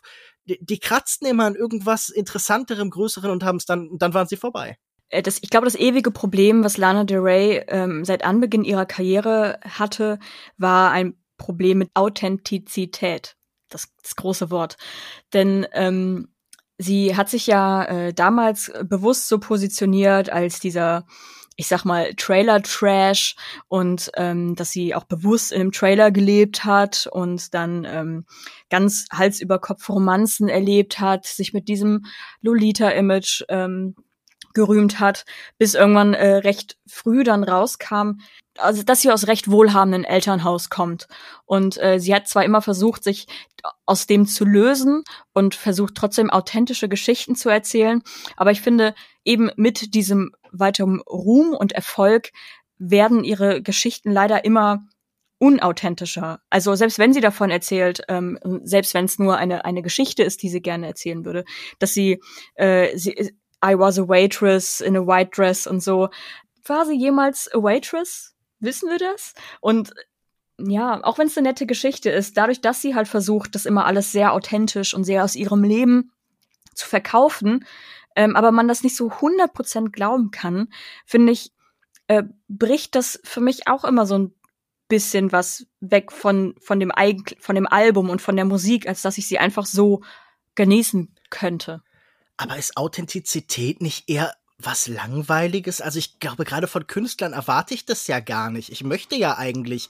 die, 0.44 0.58
die 0.60 0.78
kratzten 0.78 1.26
immer 1.26 1.44
an 1.44 1.54
irgendwas 1.54 2.08
Interessanterem, 2.08 2.90
Größeren 2.90 3.30
und 3.30 3.44
haben 3.44 3.56
es 3.56 3.66
dann, 3.66 3.90
dann 3.98 4.14
waren 4.14 4.26
sie 4.26 4.36
vorbei. 4.36 4.76
Äh, 5.08 5.22
das, 5.22 5.38
ich 5.42 5.50
glaube, 5.50 5.66
das 5.66 5.76
ewige 5.76 6.10
Problem, 6.10 6.64
was 6.64 6.78
Lana 6.78 7.04
Del 7.04 7.20
Rey 7.20 7.64
ähm, 7.68 8.04
seit 8.04 8.24
Anbeginn 8.24 8.64
ihrer 8.64 8.86
Karriere 8.86 9.60
hatte, 9.64 10.18
war 10.56 10.90
ein 10.90 11.14
Problem 11.36 11.78
mit 11.78 11.90
Authentizität. 11.94 13.36
Das, 13.68 13.88
das 14.02 14.16
große 14.16 14.50
Wort. 14.50 14.76
Denn 15.32 15.66
ähm, 15.72 16.28
sie 16.76 17.16
hat 17.16 17.30
sich 17.30 17.46
ja 17.46 17.84
äh, 17.84 18.12
damals 18.12 18.70
bewusst 18.84 19.28
so 19.28 19.38
positioniert 19.38 20.30
als 20.30 20.60
dieser 20.60 21.06
ich 21.56 21.68
sag 21.68 21.84
mal, 21.84 22.14
Trailer-Trash 22.14 23.36
und 23.68 24.10
ähm, 24.16 24.54
dass 24.56 24.70
sie 24.70 24.94
auch 24.94 25.04
bewusst 25.04 25.52
in 25.52 25.60
einem 25.60 25.72
Trailer 25.72 26.10
gelebt 26.10 26.64
hat 26.64 27.08
und 27.10 27.54
dann 27.54 27.84
ähm, 27.84 28.26
ganz 28.70 29.06
Hals 29.12 29.40
über 29.40 29.58
Kopf 29.58 29.88
Romanzen 29.88 30.48
erlebt 30.48 31.00
hat, 31.00 31.26
sich 31.26 31.52
mit 31.52 31.68
diesem 31.68 32.04
Lolita-Image 32.40 33.44
ähm, 33.48 33.94
gerühmt 34.54 35.00
hat, 35.00 35.24
bis 35.58 35.74
irgendwann 35.74 36.14
äh, 36.14 36.36
recht 36.36 36.76
früh 36.86 37.24
dann 37.24 37.44
rauskam, 37.44 38.18
also 38.58 38.82
dass 38.82 39.00
sie 39.00 39.10
aus 39.10 39.26
recht 39.26 39.50
wohlhabenden 39.50 40.04
Elternhaus 40.04 40.70
kommt. 40.70 41.08
Und 41.44 41.80
äh, 41.82 41.98
sie 41.98 42.14
hat 42.14 42.28
zwar 42.28 42.44
immer 42.44 42.62
versucht, 42.62 43.04
sich 43.04 43.26
aus 43.86 44.06
dem 44.06 44.26
zu 44.26 44.44
lösen 44.44 45.04
und 45.32 45.54
versucht 45.54 45.94
trotzdem 45.94 46.30
authentische 46.30 46.88
Geschichten 46.88 47.34
zu 47.34 47.48
erzählen, 47.48 48.02
aber 48.36 48.50
ich 48.50 48.60
finde, 48.60 48.94
eben 49.24 49.50
mit 49.56 49.94
diesem 49.94 50.32
weiteren 50.50 51.00
Ruhm 51.00 51.54
und 51.54 51.72
Erfolg 51.72 52.30
werden 52.78 53.24
ihre 53.24 53.62
Geschichten 53.62 54.10
leider 54.10 54.44
immer 54.44 54.84
unauthentischer. 55.38 56.40
Also 56.50 56.74
selbst 56.74 56.98
wenn 56.98 57.12
sie 57.12 57.20
davon 57.20 57.50
erzählt, 57.50 58.02
ähm, 58.08 58.38
selbst 58.62 58.94
wenn 58.94 59.06
es 59.06 59.18
nur 59.18 59.36
eine 59.36 59.64
eine 59.64 59.82
Geschichte 59.82 60.22
ist, 60.22 60.42
die 60.42 60.48
sie 60.48 60.62
gerne 60.62 60.86
erzählen 60.86 61.24
würde, 61.24 61.44
dass 61.78 61.94
sie, 61.94 62.20
äh, 62.54 62.96
sie 62.96 63.32
I 63.64 63.78
was 63.78 63.98
a 63.98 64.06
waitress 64.06 64.80
in 64.80 64.96
a 64.96 65.00
white 65.00 65.30
dress 65.34 65.66
und 65.66 65.82
so. 65.82 66.10
War 66.64 66.86
sie 66.86 66.96
jemals 66.96 67.48
a 67.52 67.58
waitress? 67.58 68.31
Wissen 68.62 68.88
wir 68.88 68.98
das? 68.98 69.34
Und 69.60 69.92
ja, 70.58 71.02
auch 71.02 71.18
wenn 71.18 71.26
es 71.26 71.36
eine 71.36 71.48
nette 71.48 71.66
Geschichte 71.66 72.10
ist, 72.10 72.36
dadurch, 72.36 72.60
dass 72.60 72.80
sie 72.80 72.94
halt 72.94 73.08
versucht, 73.08 73.54
das 73.54 73.66
immer 73.66 73.86
alles 73.86 74.12
sehr 74.12 74.32
authentisch 74.32 74.94
und 74.94 75.04
sehr 75.04 75.24
aus 75.24 75.34
ihrem 75.34 75.64
Leben 75.64 76.12
zu 76.74 76.86
verkaufen, 76.86 77.66
ähm, 78.14 78.36
aber 78.36 78.52
man 78.52 78.68
das 78.68 78.82
nicht 78.82 78.96
so 78.96 79.10
100% 79.10 79.90
glauben 79.90 80.30
kann, 80.30 80.68
finde 81.06 81.32
ich, 81.32 81.52
äh, 82.06 82.22
bricht 82.48 82.94
das 82.94 83.20
für 83.24 83.40
mich 83.40 83.66
auch 83.66 83.84
immer 83.84 84.06
so 84.06 84.18
ein 84.18 84.34
bisschen 84.88 85.32
was 85.32 85.66
weg 85.80 86.12
von, 86.12 86.54
von, 86.60 86.78
dem, 86.78 86.92
von 87.40 87.54
dem 87.54 87.66
Album 87.66 88.10
und 88.10 88.22
von 88.22 88.36
der 88.36 88.44
Musik, 88.44 88.86
als 88.86 89.02
dass 89.02 89.18
ich 89.18 89.26
sie 89.26 89.38
einfach 89.38 89.66
so 89.66 90.02
genießen 90.54 91.14
könnte. 91.30 91.82
Aber 92.36 92.56
ist 92.56 92.76
Authentizität 92.76 93.80
nicht 93.80 94.08
eher 94.08 94.34
was 94.64 94.86
Langweiliges? 94.86 95.80
Also 95.80 95.98
ich 95.98 96.18
glaube, 96.18 96.44
gerade 96.44 96.66
von 96.66 96.86
Künstlern 96.86 97.32
erwarte 97.32 97.74
ich 97.74 97.84
das 97.84 98.06
ja 98.06 98.20
gar 98.20 98.50
nicht. 98.50 98.70
Ich 98.70 98.84
möchte 98.84 99.16
ja 99.16 99.36
eigentlich 99.36 99.88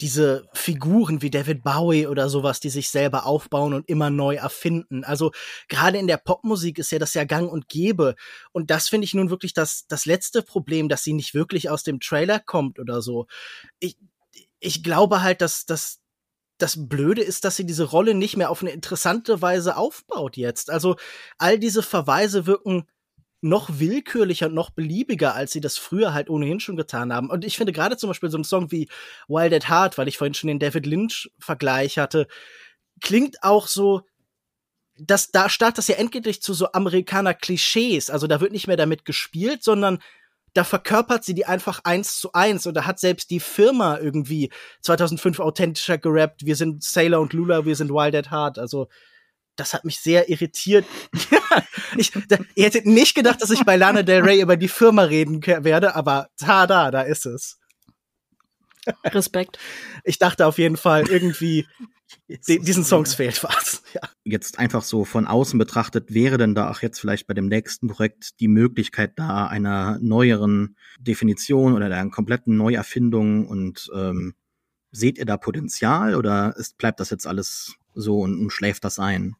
diese 0.00 0.48
Figuren 0.52 1.22
wie 1.22 1.30
David 1.30 1.64
Bowie 1.64 2.06
oder 2.06 2.28
sowas, 2.28 2.60
die 2.60 2.70
sich 2.70 2.88
selber 2.88 3.26
aufbauen 3.26 3.74
und 3.74 3.88
immer 3.88 4.10
neu 4.10 4.36
erfinden. 4.36 5.02
Also 5.02 5.32
gerade 5.68 5.98
in 5.98 6.06
der 6.06 6.18
Popmusik 6.18 6.78
ist 6.78 6.92
ja 6.92 7.00
das 7.00 7.14
ja 7.14 7.24
gang 7.24 7.50
und 7.50 7.68
gäbe. 7.68 8.14
Und 8.52 8.70
das 8.70 8.88
finde 8.88 9.06
ich 9.06 9.14
nun 9.14 9.30
wirklich 9.30 9.54
das, 9.54 9.86
das 9.88 10.06
letzte 10.06 10.42
Problem, 10.42 10.88
dass 10.88 11.02
sie 11.02 11.14
nicht 11.14 11.34
wirklich 11.34 11.68
aus 11.68 11.82
dem 11.82 11.98
Trailer 11.98 12.38
kommt 12.38 12.78
oder 12.78 13.02
so. 13.02 13.26
Ich, 13.80 13.96
ich 14.60 14.84
glaube 14.84 15.22
halt, 15.22 15.40
dass, 15.40 15.66
dass 15.66 16.00
das 16.58 16.88
Blöde 16.88 17.22
ist, 17.22 17.44
dass 17.44 17.56
sie 17.56 17.66
diese 17.66 17.84
Rolle 17.84 18.14
nicht 18.14 18.36
mehr 18.36 18.50
auf 18.50 18.62
eine 18.62 18.70
interessante 18.70 19.42
Weise 19.42 19.76
aufbaut 19.76 20.36
jetzt. 20.36 20.70
Also 20.70 20.96
all 21.38 21.58
diese 21.58 21.82
Verweise 21.82 22.46
wirken 22.46 22.86
noch 23.40 23.68
willkürlicher 23.72 24.46
und 24.46 24.54
noch 24.54 24.70
beliebiger, 24.70 25.34
als 25.34 25.52
sie 25.52 25.60
das 25.60 25.78
früher 25.78 26.12
halt 26.12 26.28
ohnehin 26.28 26.60
schon 26.60 26.76
getan 26.76 27.12
haben. 27.12 27.30
Und 27.30 27.44
ich 27.44 27.56
finde 27.56 27.72
gerade 27.72 27.96
zum 27.96 28.08
Beispiel 28.08 28.30
so 28.30 28.38
ein 28.38 28.44
Song 28.44 28.72
wie 28.72 28.88
Wild 29.28 29.52
at 29.52 29.68
Heart, 29.68 29.96
weil 29.96 30.08
ich 30.08 30.18
vorhin 30.18 30.34
schon 30.34 30.48
den 30.48 30.58
David 30.58 30.86
Lynch-Vergleich 30.86 31.98
hatte, 31.98 32.26
klingt 33.00 33.42
auch 33.42 33.68
so, 33.68 34.02
dass 34.96 35.30
da 35.30 35.48
startet 35.48 35.78
das 35.78 35.88
ja 35.88 35.94
endgültig 35.96 36.42
zu 36.42 36.52
so 36.52 36.72
Amerikaner-Klischees. 36.72 38.10
Also 38.10 38.26
da 38.26 38.40
wird 38.40 38.50
nicht 38.52 38.66
mehr 38.66 38.76
damit 38.76 39.04
gespielt, 39.04 39.62
sondern 39.62 40.00
da 40.54 40.64
verkörpert 40.64 41.24
sie 41.24 41.34
die 41.34 41.46
einfach 41.46 41.80
eins 41.84 42.18
zu 42.18 42.32
eins 42.32 42.66
und 42.66 42.74
da 42.74 42.84
hat 42.84 42.98
selbst 42.98 43.30
die 43.30 43.38
Firma 43.38 43.98
irgendwie 43.98 44.50
2005 44.80 45.38
authentischer 45.38 45.98
gerappt. 45.98 46.44
Wir 46.44 46.56
sind 46.56 46.82
Sailor 46.82 47.20
und 47.20 47.32
Lula, 47.32 47.64
wir 47.64 47.76
sind 47.76 47.90
Wild 47.90 48.16
at 48.16 48.32
Heart. 48.32 48.58
Also 48.58 48.88
das 49.58 49.74
hat 49.74 49.84
mich 49.84 50.00
sehr 50.00 50.28
irritiert. 50.28 50.86
ich, 51.96 52.12
da, 52.28 52.38
ihr 52.54 52.64
hättet 52.64 52.86
nicht 52.86 53.14
gedacht, 53.14 53.42
dass 53.42 53.50
ich 53.50 53.64
bei 53.64 53.76
Lana 53.76 54.02
Del 54.02 54.22
Rey 54.22 54.40
über 54.40 54.56
die 54.56 54.68
Firma 54.68 55.02
reden 55.02 55.44
werde, 55.44 55.94
aber 55.94 56.28
tada, 56.36 56.90
da 56.90 57.02
ist 57.02 57.26
es. 57.26 57.58
Respekt. 59.04 59.58
Ich 60.04 60.18
dachte 60.18 60.46
auf 60.46 60.58
jeden 60.58 60.76
Fall 60.76 61.08
irgendwie, 61.08 61.66
die, 62.28 62.58
diesen 62.58 62.84
Songs 62.84 63.14
fehlt 63.14 63.42
was. 63.42 63.82
Ja. 63.94 64.02
Jetzt 64.22 64.58
einfach 64.58 64.82
so 64.82 65.06
von 65.06 65.26
außen 65.26 65.58
betrachtet, 65.58 66.12
wäre 66.12 66.36
denn 66.36 66.54
da 66.54 66.70
auch 66.70 66.82
jetzt 66.82 67.00
vielleicht 67.00 67.26
bei 67.26 67.32
dem 67.32 67.46
nächsten 67.46 67.88
Projekt 67.88 68.38
die 68.38 68.48
Möglichkeit 68.48 69.18
da 69.18 69.46
einer 69.46 69.98
neueren 70.02 70.76
Definition 71.00 71.72
oder 71.72 71.86
einer 71.86 72.10
kompletten 72.10 72.58
Neuerfindung 72.58 73.46
und 73.46 73.90
ähm, 73.94 74.34
seht 74.90 75.16
ihr 75.16 75.24
da 75.24 75.38
Potenzial 75.38 76.14
oder 76.14 76.54
ist, 76.58 76.76
bleibt 76.76 77.00
das 77.00 77.08
jetzt 77.08 77.26
alles 77.26 77.76
so 77.94 78.20
und, 78.20 78.38
und 78.38 78.50
schläft 78.50 78.84
das 78.84 78.98
ein? 78.98 79.36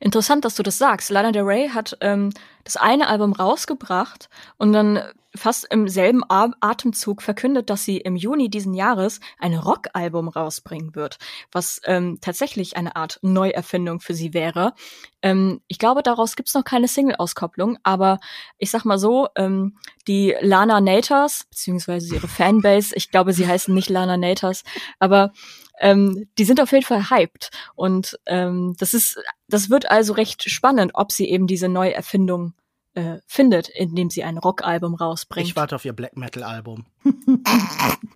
Interessant, 0.00 0.44
dass 0.44 0.54
du 0.54 0.62
das 0.62 0.78
sagst. 0.78 1.10
Lana 1.10 1.32
Del 1.32 1.42
Rey 1.42 1.68
hat 1.68 1.96
ähm, 2.00 2.30
das 2.68 2.76
eine 2.76 3.08
Album 3.08 3.32
rausgebracht 3.32 4.28
und 4.58 4.74
dann 4.74 5.00
fast 5.34 5.66
im 5.70 5.88
selben 5.88 6.22
Atemzug 6.28 7.22
verkündet, 7.22 7.70
dass 7.70 7.84
sie 7.84 7.96
im 7.96 8.14
Juni 8.14 8.50
diesen 8.50 8.74
Jahres 8.74 9.20
ein 9.38 9.54
Rockalbum 9.54 10.28
rausbringen 10.28 10.94
wird, 10.94 11.18
was 11.50 11.80
ähm, 11.84 12.18
tatsächlich 12.20 12.76
eine 12.76 12.94
Art 12.96 13.20
Neuerfindung 13.22 14.00
für 14.00 14.12
sie 14.12 14.34
wäre. 14.34 14.74
Ähm, 15.22 15.62
ich 15.66 15.78
glaube, 15.78 16.02
daraus 16.02 16.36
gibt's 16.36 16.52
noch 16.52 16.64
keine 16.64 16.88
Single-Auskopplung, 16.88 17.78
aber 17.84 18.18
ich 18.58 18.70
sag 18.70 18.84
mal 18.84 18.98
so, 18.98 19.28
ähm, 19.34 19.78
die 20.06 20.34
Lana 20.40 20.80
Nators, 20.80 21.44
beziehungsweise 21.48 22.14
ihre 22.14 22.28
Fanbase, 22.28 22.94
ich 22.96 23.10
glaube, 23.10 23.32
sie 23.32 23.46
heißen 23.46 23.74
nicht 23.74 23.88
Lana 23.88 24.18
Nators, 24.18 24.62
aber 24.98 25.32
ähm, 25.80 26.28
die 26.38 26.44
sind 26.44 26.60
auf 26.60 26.72
jeden 26.72 26.84
Fall 26.84 27.08
hyped. 27.10 27.50
Und 27.74 28.18
ähm, 28.26 28.74
das 28.78 28.94
ist, 28.94 29.18
das 29.48 29.70
wird 29.70 29.90
also 29.90 30.12
recht 30.12 30.48
spannend, 30.50 30.92
ob 30.94 31.12
sie 31.12 31.28
eben 31.28 31.46
diese 31.46 31.68
Neuerfindung 31.68 32.54
äh, 32.98 33.20
findet, 33.26 33.68
indem 33.68 34.10
sie 34.10 34.24
ein 34.24 34.38
Rockalbum 34.38 34.96
rausbringt. 34.96 35.46
Ich 35.46 35.54
warte 35.54 35.76
auf 35.76 35.84
ihr 35.84 35.92
Black 35.92 36.16
Metal 36.16 36.42
Album. 36.42 36.84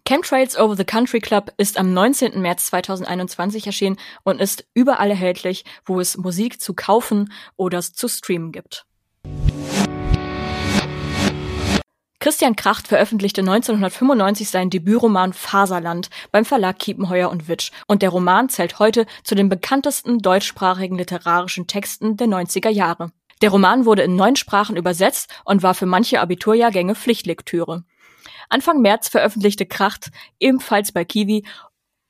Chemtrails 0.09 0.59
Over 0.59 0.75
the 0.75 0.85
Country 0.85 1.21
Club 1.21 1.53
ist 1.57 1.79
am 1.79 1.95
19. 1.95 2.43
März 2.43 2.67
2021 2.67 3.65
erschienen 3.67 3.97
und 4.25 4.41
ist 4.41 4.67
überall 4.75 5.11
erhältlich, 5.11 5.65
wo 5.85 6.01
es 6.01 6.17
Musik 6.17 6.61
zu 6.61 6.75
kaufen 6.75 7.33
oder 7.57 7.81
zu 7.81 8.09
streamen 8.09 8.51
gibt. 8.51 8.85
Christian 12.19 12.57
Kracht 12.57 12.89
veröffentlichte 12.89 13.41
1995 13.41 14.49
seinen 14.49 14.71
Debütroman 14.71 15.33
Faserland 15.33 16.09
beim 16.31 16.45
Verlag 16.45 16.79
Kiepenheuer 16.79 17.31
und 17.31 17.49
Witsch 17.49 17.71
und 17.87 18.03
der 18.03 18.11
Roman 18.11 18.49
zählt 18.49 18.81
heute 18.81 19.07
zu 19.23 19.35
den 19.35 19.49
bekanntesten 19.49 20.19
deutschsprachigen 20.19 20.97
literarischen 20.97 21.67
Texten 21.67 22.17
der 22.17 22.29
90er 22.29 22.69
Jahre. 22.69 23.13
Der 23.43 23.51
Roman 23.51 23.85
wurde 23.85 24.03
in 24.03 24.15
neun 24.15 24.37
Sprachen 24.37 24.77
übersetzt 24.77 25.29
und 25.45 25.65
war 25.65 25.75
für 25.75 25.85
manche 25.85 26.21
Abiturjahrgänge 26.21 26.95
Pflichtlektüre. 26.95 27.85
Anfang 28.49 28.81
März 28.81 29.09
veröffentlichte 29.09 29.67
Kracht 29.67 30.11
ebenfalls 30.39 30.93
bei 30.93 31.05
Kiwi 31.05 31.45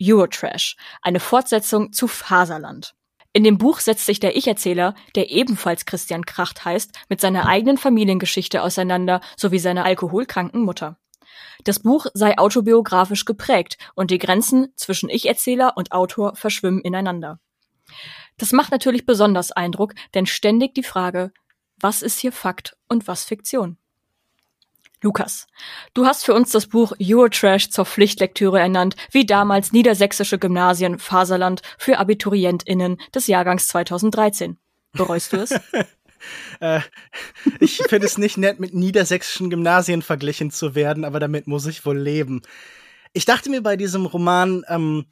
Eurotrash, 0.01 0.77
eine 1.01 1.21
Fortsetzung 1.21 1.93
zu 1.93 2.07
Faserland. 2.07 2.95
In 3.33 3.45
dem 3.45 3.57
Buch 3.57 3.81
setzt 3.81 4.05
sich 4.05 4.21
der 4.21 4.37
Ich-Erzähler, 4.37 4.95
der 5.15 5.31
ebenfalls 5.31 5.87
Christian 5.87 6.27
Kracht 6.27 6.67
heißt, 6.67 6.93
mit 7.09 7.23
seiner 7.23 7.47
eigenen 7.47 7.79
Familiengeschichte 7.79 8.63
auseinander 8.63 9.23
sowie 9.39 9.59
seiner 9.59 9.87
alkoholkranken 9.87 10.63
Mutter. 10.63 10.99
Das 11.65 11.79
Buch 11.79 12.07
sei 12.13 12.37
autobiografisch 12.37 13.25
geprägt 13.25 13.79
und 13.95 14.11
die 14.11 14.19
Grenzen 14.19 14.69
zwischen 14.77 15.09
Ich-Erzähler 15.09 15.79
und 15.79 15.93
Autor 15.93 16.37
verschwimmen 16.37 16.83
ineinander. 16.83 17.39
Das 18.39 18.53
macht 18.53 18.73
natürlich 18.73 19.07
besonders 19.07 19.53
Eindruck, 19.53 19.95
denn 20.15 20.27
ständig 20.27 20.75
die 20.75 20.83
Frage, 20.83 21.33
was 21.79 22.03
ist 22.03 22.19
hier 22.19 22.33
Fakt 22.33 22.77
und 22.89 23.07
was 23.09 23.25
Fiktion? 23.25 23.77
Lukas, 25.03 25.49
du 25.95 26.07
hast 26.07 26.25
für 26.25 26.33
uns 26.33 26.51
das 26.53 26.69
Buch 26.69 26.93
Eurotrash 27.01 27.71
zur 27.71 27.85
Pflichtlektüre 27.85 28.61
ernannt, 28.61 28.95
wie 29.11 29.27
damals 29.27 29.73
niedersächsische 29.73 30.39
Gymnasien 30.39 31.01
Faserland 31.01 31.61
für 31.77 31.99
AbiturientInnen 31.99 32.99
des 33.13 33.27
Jahrgangs 33.27 33.67
2013. 33.67 34.59
Bereust 34.93 35.33
du 35.33 35.39
es? 35.39 35.51
äh, 36.61 36.81
ich 37.59 37.79
finde 37.89 38.07
es 38.07 38.17
nicht 38.17 38.39
nett, 38.39 38.61
mit 38.61 38.75
niedersächsischen 38.75 39.51
Gymnasien 39.51 40.03
verglichen 40.03 40.53
zu 40.53 40.77
werden, 40.77 41.05
aber 41.05 41.19
damit 41.19 41.49
muss 41.49 41.67
ich 41.67 41.85
wohl 41.85 41.99
leben. 41.99 42.43
Ich 43.13 43.25
dachte 43.25 43.51
mir 43.51 43.61
bei 43.61 43.77
diesem 43.77 44.07
Roman, 44.07 44.65
ähm, 44.69 45.07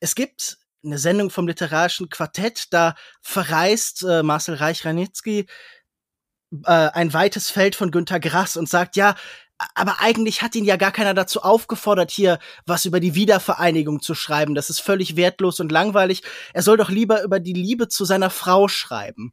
es 0.00 0.16
gibt 0.16 0.58
eine 0.84 0.98
Sendung 0.98 1.30
vom 1.30 1.46
literarischen 1.46 2.08
Quartett, 2.08 2.66
da 2.70 2.94
verreist 3.20 4.04
äh, 4.04 4.22
Marcel 4.22 4.54
Reich-Ranitzky 4.54 5.46
äh, 6.64 6.90
ein 6.92 7.12
weites 7.12 7.50
Feld 7.50 7.74
von 7.74 7.90
Günter 7.90 8.20
Grass 8.20 8.56
und 8.56 8.68
sagt, 8.68 8.96
ja, 8.96 9.14
aber 9.74 10.00
eigentlich 10.00 10.42
hat 10.42 10.54
ihn 10.54 10.64
ja 10.64 10.76
gar 10.76 10.92
keiner 10.92 11.14
dazu 11.14 11.42
aufgefordert, 11.42 12.12
hier 12.12 12.38
was 12.64 12.84
über 12.84 13.00
die 13.00 13.16
Wiedervereinigung 13.16 14.00
zu 14.00 14.14
schreiben. 14.14 14.54
Das 14.54 14.70
ist 14.70 14.80
völlig 14.80 15.16
wertlos 15.16 15.58
und 15.58 15.72
langweilig. 15.72 16.22
Er 16.52 16.62
soll 16.62 16.76
doch 16.76 16.90
lieber 16.90 17.22
über 17.24 17.40
die 17.40 17.54
Liebe 17.54 17.88
zu 17.88 18.04
seiner 18.04 18.30
Frau 18.30 18.68
schreiben. 18.68 19.32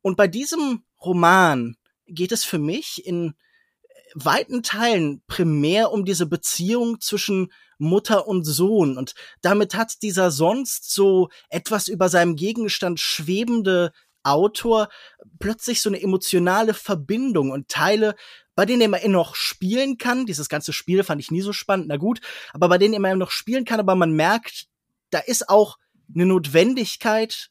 Und 0.00 0.16
bei 0.16 0.26
diesem 0.26 0.84
Roman 1.04 1.76
geht 2.06 2.32
es 2.32 2.44
für 2.44 2.58
mich 2.58 3.04
in 3.04 3.34
weiten 4.16 4.62
Teilen 4.62 5.22
primär 5.26 5.92
um 5.92 6.04
diese 6.06 6.26
Beziehung 6.26 7.00
zwischen 7.00 7.52
Mutter 7.78 8.26
und 8.26 8.44
Sohn. 8.44 8.96
Und 8.96 9.14
damit 9.42 9.74
hat 9.74 10.02
dieser 10.02 10.30
sonst 10.30 10.92
so 10.92 11.28
etwas 11.50 11.88
über 11.88 12.08
seinem 12.08 12.34
Gegenstand 12.34 12.98
schwebende 12.98 13.92
Autor 14.22 14.88
plötzlich 15.38 15.82
so 15.82 15.90
eine 15.90 16.00
emotionale 16.02 16.72
Verbindung 16.72 17.50
und 17.50 17.68
Teile, 17.68 18.16
bei 18.54 18.64
denen 18.64 18.80
er 18.80 19.02
immer 19.02 19.08
noch 19.08 19.34
spielen 19.34 19.98
kann. 19.98 20.24
Dieses 20.24 20.48
ganze 20.48 20.72
Spiel 20.72 21.04
fand 21.04 21.20
ich 21.20 21.30
nie 21.30 21.42
so 21.42 21.52
spannend, 21.52 21.88
na 21.88 21.98
gut, 21.98 22.20
aber 22.54 22.70
bei 22.70 22.78
denen 22.78 22.94
er 22.94 22.98
immer 22.98 23.14
noch 23.16 23.30
spielen 23.30 23.66
kann, 23.66 23.80
aber 23.80 23.94
man 23.94 24.12
merkt, 24.12 24.66
da 25.10 25.18
ist 25.18 25.50
auch 25.50 25.76
eine 26.12 26.24
Notwendigkeit, 26.24 27.50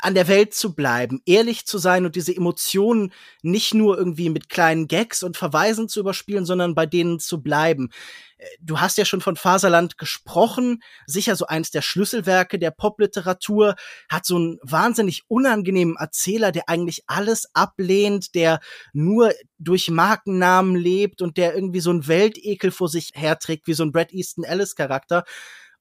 an 0.00 0.14
der 0.14 0.28
Welt 0.28 0.54
zu 0.54 0.74
bleiben, 0.74 1.20
ehrlich 1.26 1.66
zu 1.66 1.78
sein 1.78 2.04
und 2.06 2.16
diese 2.16 2.34
Emotionen 2.34 3.12
nicht 3.42 3.74
nur 3.74 3.98
irgendwie 3.98 4.30
mit 4.30 4.48
kleinen 4.48 4.88
Gags 4.88 5.22
und 5.22 5.36
Verweisen 5.36 5.88
zu 5.88 6.00
überspielen, 6.00 6.44
sondern 6.44 6.74
bei 6.74 6.86
denen 6.86 7.20
zu 7.20 7.42
bleiben. 7.42 7.90
Äh, 8.38 8.46
du 8.60 8.80
hast 8.80 8.98
ja 8.98 9.04
schon 9.04 9.20
von 9.20 9.36
Faserland 9.36 9.98
gesprochen, 9.98 10.82
sicher 11.06 11.36
so 11.36 11.46
eins 11.46 11.70
der 11.70 11.82
Schlüsselwerke 11.82 12.58
der 12.58 12.70
Popliteratur, 12.70 13.74
hat 14.08 14.24
so 14.24 14.36
einen 14.36 14.58
wahnsinnig 14.62 15.24
unangenehmen 15.28 15.96
Erzähler, 15.96 16.52
der 16.52 16.68
eigentlich 16.68 17.04
alles 17.06 17.48
ablehnt, 17.54 18.34
der 18.34 18.60
nur 18.92 19.32
durch 19.58 19.90
Markennamen 19.90 20.76
lebt 20.76 21.22
und 21.22 21.36
der 21.36 21.54
irgendwie 21.54 21.80
so 21.80 21.90
einen 21.90 22.06
Weltekel 22.06 22.70
vor 22.70 22.88
sich 22.88 23.10
herträgt, 23.14 23.66
wie 23.66 23.74
so 23.74 23.82
ein 23.82 23.92
Brad 23.92 24.12
Easton 24.12 24.44
Ellis 24.44 24.76
Charakter. 24.76 25.24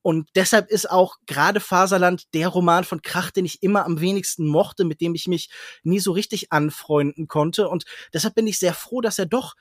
Und 0.08 0.30
deshalb 0.36 0.72
ist 0.72 0.90
auch 0.90 1.18
gerade 1.26 1.60
Faserland 1.60 2.34
der 2.34 2.48
Roman 2.48 2.86
von 2.86 3.02
Krach, 3.02 3.30
den 3.30 3.44
ich 3.44 3.62
immer 3.62 3.84
am 3.84 4.00
wenigsten 4.00 4.48
mochte, 4.48 4.86
mit 4.86 5.02
dem 5.02 5.14
ich 5.16 5.28
mich 5.28 5.50
nie 5.84 6.00
so 6.00 6.14
richtig 6.14 6.54
anfreunden 6.54 7.28
konnte. 7.28 7.68
Und 7.68 7.84
deshalb 8.14 8.34
bin 8.34 8.48
ich 8.48 8.58
sehr 8.58 8.74
froh, 8.74 9.02
dass 9.02 9.20
er 9.20 9.26
doch 9.26 9.56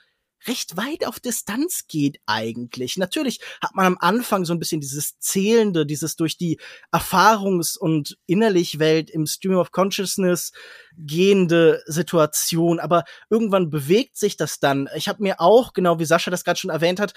recht 0.47 0.77
weit 0.77 1.07
auf 1.07 1.21
Distanz 1.21 1.87
geht 1.89 2.19
eigentlich. 2.27 2.97
Natürlich 2.97 3.41
hat 3.61 3.75
man 3.75 3.87
am 3.87 3.99
Anfang 4.01 4.45
so 4.45 4.53
ein 4.53 4.59
bisschen 4.59 4.81
dieses 4.81 5.19
Zählende, 5.19 5.87
dieses 5.87 6.17
durch 6.17 6.37
die 6.37 6.61
Erfahrungs- 6.93 7.77
und 7.79 8.19
Innerlichwelt 8.27 9.11
im 9.11 9.27
Stream 9.27 9.57
of 9.57 9.73
Consciousness 9.73 10.53
gehende 10.99 11.83
Situation, 11.87 12.81
aber 12.81 13.05
irgendwann 13.29 13.69
bewegt 13.69 14.17
sich 14.17 14.37
das 14.37 14.61
dann. 14.61 14.89
Ich 14.97 15.09
habe 15.09 15.23
mir 15.23 15.41
auch, 15.41 15.75
genau 15.75 15.99
wie 15.99 16.07
Sascha 16.07 16.31
das 16.31 16.45
gerade 16.45 16.59
schon 16.59 16.71
erwähnt 16.71 17.01
hat, 17.01 17.13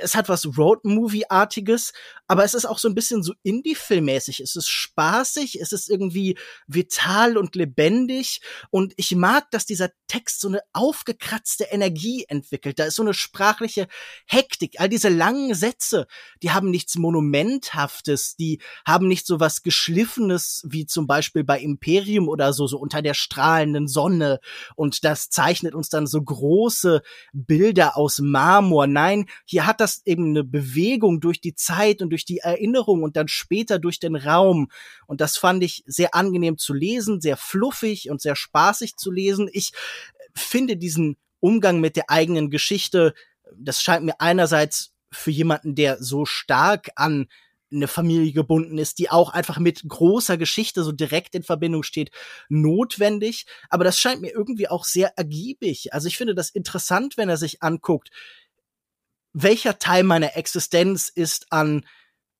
es 0.00 0.16
hat 0.16 0.28
was 0.28 0.58
Roadmovie-artiges, 0.58 1.92
aber 2.26 2.44
es 2.44 2.54
ist 2.54 2.64
auch 2.64 2.78
so 2.78 2.88
ein 2.88 2.96
bisschen 2.96 3.22
so 3.22 3.34
Indie-Filmmäßig. 3.42 4.40
Es 4.40 4.56
ist 4.56 4.68
spaßig, 4.68 5.60
es 5.60 5.72
ist 5.72 5.88
irgendwie 5.88 6.36
vital 6.66 7.36
und 7.36 7.54
lebendig 7.54 8.40
und 8.70 8.92
ich 8.96 9.14
mag, 9.14 9.50
dass 9.52 9.66
dieser 9.66 9.90
Text 10.08 10.40
so 10.40 10.48
eine 10.48 10.62
aufgekratzte 10.72 11.64
Energie 11.64 12.24
entwickelt 12.26 12.61
entwickelt. 12.62 12.78
Da 12.78 12.84
ist 12.84 12.96
so 12.96 13.02
eine 13.02 13.14
sprachliche 13.14 13.88
Hektik. 14.26 14.76
All 14.78 14.88
diese 14.88 15.08
langen 15.08 15.54
Sätze, 15.54 16.06
die 16.42 16.50
haben 16.50 16.70
nichts 16.70 16.96
Monumenthaftes, 16.96 18.36
die 18.36 18.60
haben 18.86 19.08
nicht 19.08 19.26
so 19.26 19.40
was 19.40 19.62
Geschliffenes, 19.62 20.64
wie 20.66 20.86
zum 20.86 21.06
Beispiel 21.06 21.44
bei 21.44 21.60
Imperium 21.60 22.28
oder 22.28 22.52
so, 22.52 22.66
so 22.66 22.78
unter 22.78 23.02
der 23.02 23.14
strahlenden 23.14 23.88
Sonne. 23.88 24.40
Und 24.76 25.04
das 25.04 25.28
zeichnet 25.28 25.74
uns 25.74 25.88
dann 25.88 26.06
so 26.06 26.22
große 26.22 27.02
Bilder 27.32 27.96
aus 27.96 28.20
Marmor. 28.20 28.86
Nein, 28.86 29.26
hier 29.44 29.66
hat 29.66 29.80
das 29.80 30.02
eben 30.04 30.30
eine 30.30 30.44
Bewegung 30.44 31.20
durch 31.20 31.40
die 31.40 31.54
Zeit 31.54 32.02
und 32.02 32.10
durch 32.10 32.24
die 32.24 32.38
Erinnerung 32.38 33.02
und 33.02 33.16
dann 33.16 33.28
später 33.28 33.78
durch 33.78 33.98
den 33.98 34.16
Raum. 34.16 34.68
Und 35.06 35.20
das 35.20 35.36
fand 35.36 35.62
ich 35.62 35.82
sehr 35.86 36.14
angenehm 36.14 36.58
zu 36.58 36.72
lesen, 36.72 37.20
sehr 37.20 37.36
fluffig 37.36 38.10
und 38.10 38.20
sehr 38.20 38.36
spaßig 38.36 38.96
zu 38.96 39.10
lesen. 39.10 39.48
Ich 39.52 39.72
finde 40.34 40.76
diesen 40.76 41.16
Umgang 41.42 41.80
mit 41.80 41.96
der 41.96 42.08
eigenen 42.08 42.50
Geschichte, 42.50 43.14
das 43.54 43.82
scheint 43.82 44.04
mir 44.04 44.20
einerseits 44.20 44.92
für 45.10 45.30
jemanden, 45.30 45.74
der 45.74 46.02
so 46.02 46.24
stark 46.24 46.90
an 46.96 47.26
eine 47.72 47.88
Familie 47.88 48.32
gebunden 48.32 48.78
ist, 48.78 48.98
die 48.98 49.10
auch 49.10 49.30
einfach 49.30 49.58
mit 49.58 49.82
großer 49.86 50.36
Geschichte 50.36 50.84
so 50.84 50.92
direkt 50.92 51.34
in 51.34 51.42
Verbindung 51.42 51.82
steht, 51.82 52.10
notwendig. 52.48 53.46
Aber 53.70 53.84
das 53.84 53.98
scheint 53.98 54.20
mir 54.20 54.30
irgendwie 54.30 54.68
auch 54.68 54.84
sehr 54.84 55.16
ergiebig. 55.16 55.92
Also 55.92 56.08
ich 56.08 56.18
finde 56.18 56.34
das 56.34 56.50
interessant, 56.50 57.16
wenn 57.16 57.28
er 57.28 57.38
sich 57.38 57.62
anguckt, 57.62 58.10
welcher 59.32 59.78
Teil 59.78 60.04
meiner 60.04 60.36
Existenz 60.36 61.08
ist 61.08 61.50
an 61.50 61.86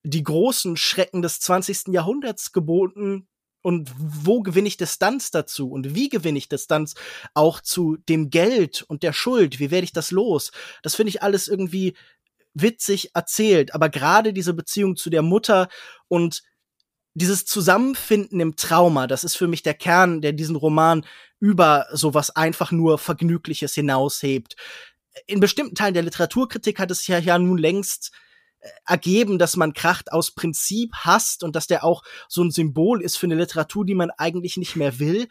die 0.02 0.22
großen 0.22 0.76
Schrecken 0.76 1.22
des 1.22 1.40
20. 1.40 1.88
Jahrhunderts 1.88 2.52
geboten 2.52 3.26
und 3.62 3.90
wo 3.96 4.42
gewinne 4.42 4.68
ich 4.68 4.76
Distanz 4.76 5.30
dazu 5.30 5.70
und 5.70 5.94
wie 5.94 6.08
gewinne 6.08 6.38
ich 6.38 6.48
Distanz 6.48 6.94
auch 7.34 7.60
zu 7.60 7.96
dem 8.08 8.30
Geld 8.30 8.82
und 8.82 9.02
der 9.02 9.12
Schuld, 9.12 9.60
wie 9.60 9.70
werde 9.70 9.84
ich 9.84 9.92
das 9.92 10.10
los? 10.10 10.52
Das 10.82 10.94
finde 10.94 11.10
ich 11.10 11.22
alles 11.22 11.48
irgendwie 11.48 11.94
witzig 12.54 13.14
erzählt, 13.14 13.74
aber 13.74 13.88
gerade 13.88 14.32
diese 14.32 14.52
Beziehung 14.52 14.96
zu 14.96 15.08
der 15.08 15.22
Mutter 15.22 15.68
und 16.08 16.42
dieses 17.14 17.44
Zusammenfinden 17.44 18.40
im 18.40 18.56
Trauma, 18.56 19.06
das 19.06 19.24
ist 19.24 19.36
für 19.36 19.48
mich 19.48 19.62
der 19.62 19.74
Kern, 19.74 20.20
der 20.20 20.32
diesen 20.32 20.56
Roman 20.56 21.04
über 21.40 21.86
sowas 21.92 22.30
einfach 22.30 22.72
nur 22.72 22.98
Vergnügliches 22.98 23.74
hinaushebt. 23.74 24.56
In 25.26 25.40
bestimmten 25.40 25.74
Teilen 25.74 25.94
der 25.94 26.04
Literaturkritik 26.04 26.78
hat 26.78 26.90
es 26.90 27.06
ja, 27.06 27.18
ja 27.18 27.38
nun 27.38 27.58
längst 27.58 28.12
ergeben, 28.86 29.38
dass 29.38 29.56
man 29.56 29.72
Kracht 29.72 30.12
aus 30.12 30.32
Prinzip 30.34 30.92
hasst 30.94 31.42
und 31.42 31.56
dass 31.56 31.66
der 31.66 31.84
auch 31.84 32.02
so 32.28 32.42
ein 32.42 32.50
Symbol 32.50 33.02
ist 33.02 33.16
für 33.16 33.26
eine 33.26 33.34
Literatur, 33.34 33.84
die 33.84 33.94
man 33.94 34.10
eigentlich 34.10 34.56
nicht 34.56 34.76
mehr 34.76 34.98
will. 34.98 35.28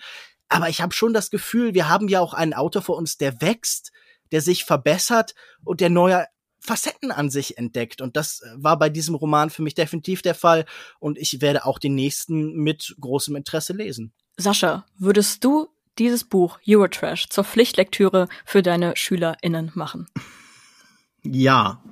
Aber 0.50 0.70
ich 0.70 0.82
habe 0.82 0.94
schon 0.94 1.13
das 1.13 1.30
Gefühl, 1.30 1.74
wir 1.74 1.88
haben 1.88 2.08
ja 2.08 2.20
auch 2.20 2.34
einen 2.34 2.54
Autor 2.54 2.82
vor 2.82 2.98
uns, 2.98 3.17
der 3.17 3.41
wächst, 3.41 3.91
der 4.32 4.41
sich 4.41 4.65
verbessert 4.65 5.34
und 5.63 5.82
der 5.82 5.89
neue 5.89 6.26
Facetten 6.60 7.12
an 7.12 7.30
sich 7.30 7.58
entdeckt. 7.58 8.02
Und 8.02 8.15
das 8.15 8.41
äh, 8.41 8.54
war 8.56 8.78
bei 8.78 8.89
diesem 8.89 9.15
Roman 9.15 9.50
für 9.50 9.63
mich 9.63 9.76
definitiv 9.76 10.22
der 10.22 10.36
Fall. 10.36 10.65
Und 11.00 11.17
ich 11.17 11.41
werde 11.41 11.65
auch 11.65 11.80
den 11.80 11.96
nächsten 11.96 12.54
mit 12.54 12.96
großem 13.00 13.36
Interesse 13.36 13.74
lesen. 13.74 14.13
Sascha, 14.38 14.86
würdest 14.98 15.44
du 15.44 15.70
dieses 15.98 16.24
Buch 16.24 16.60
Eurotrash 16.67 17.30
zur 17.30 17.44
Pflichtlektüre 17.44 18.28
für 18.46 18.62
deine 18.62 18.96
SchülerInnen 18.96 19.72
machen? 19.74 20.08
Ja, 21.24 21.84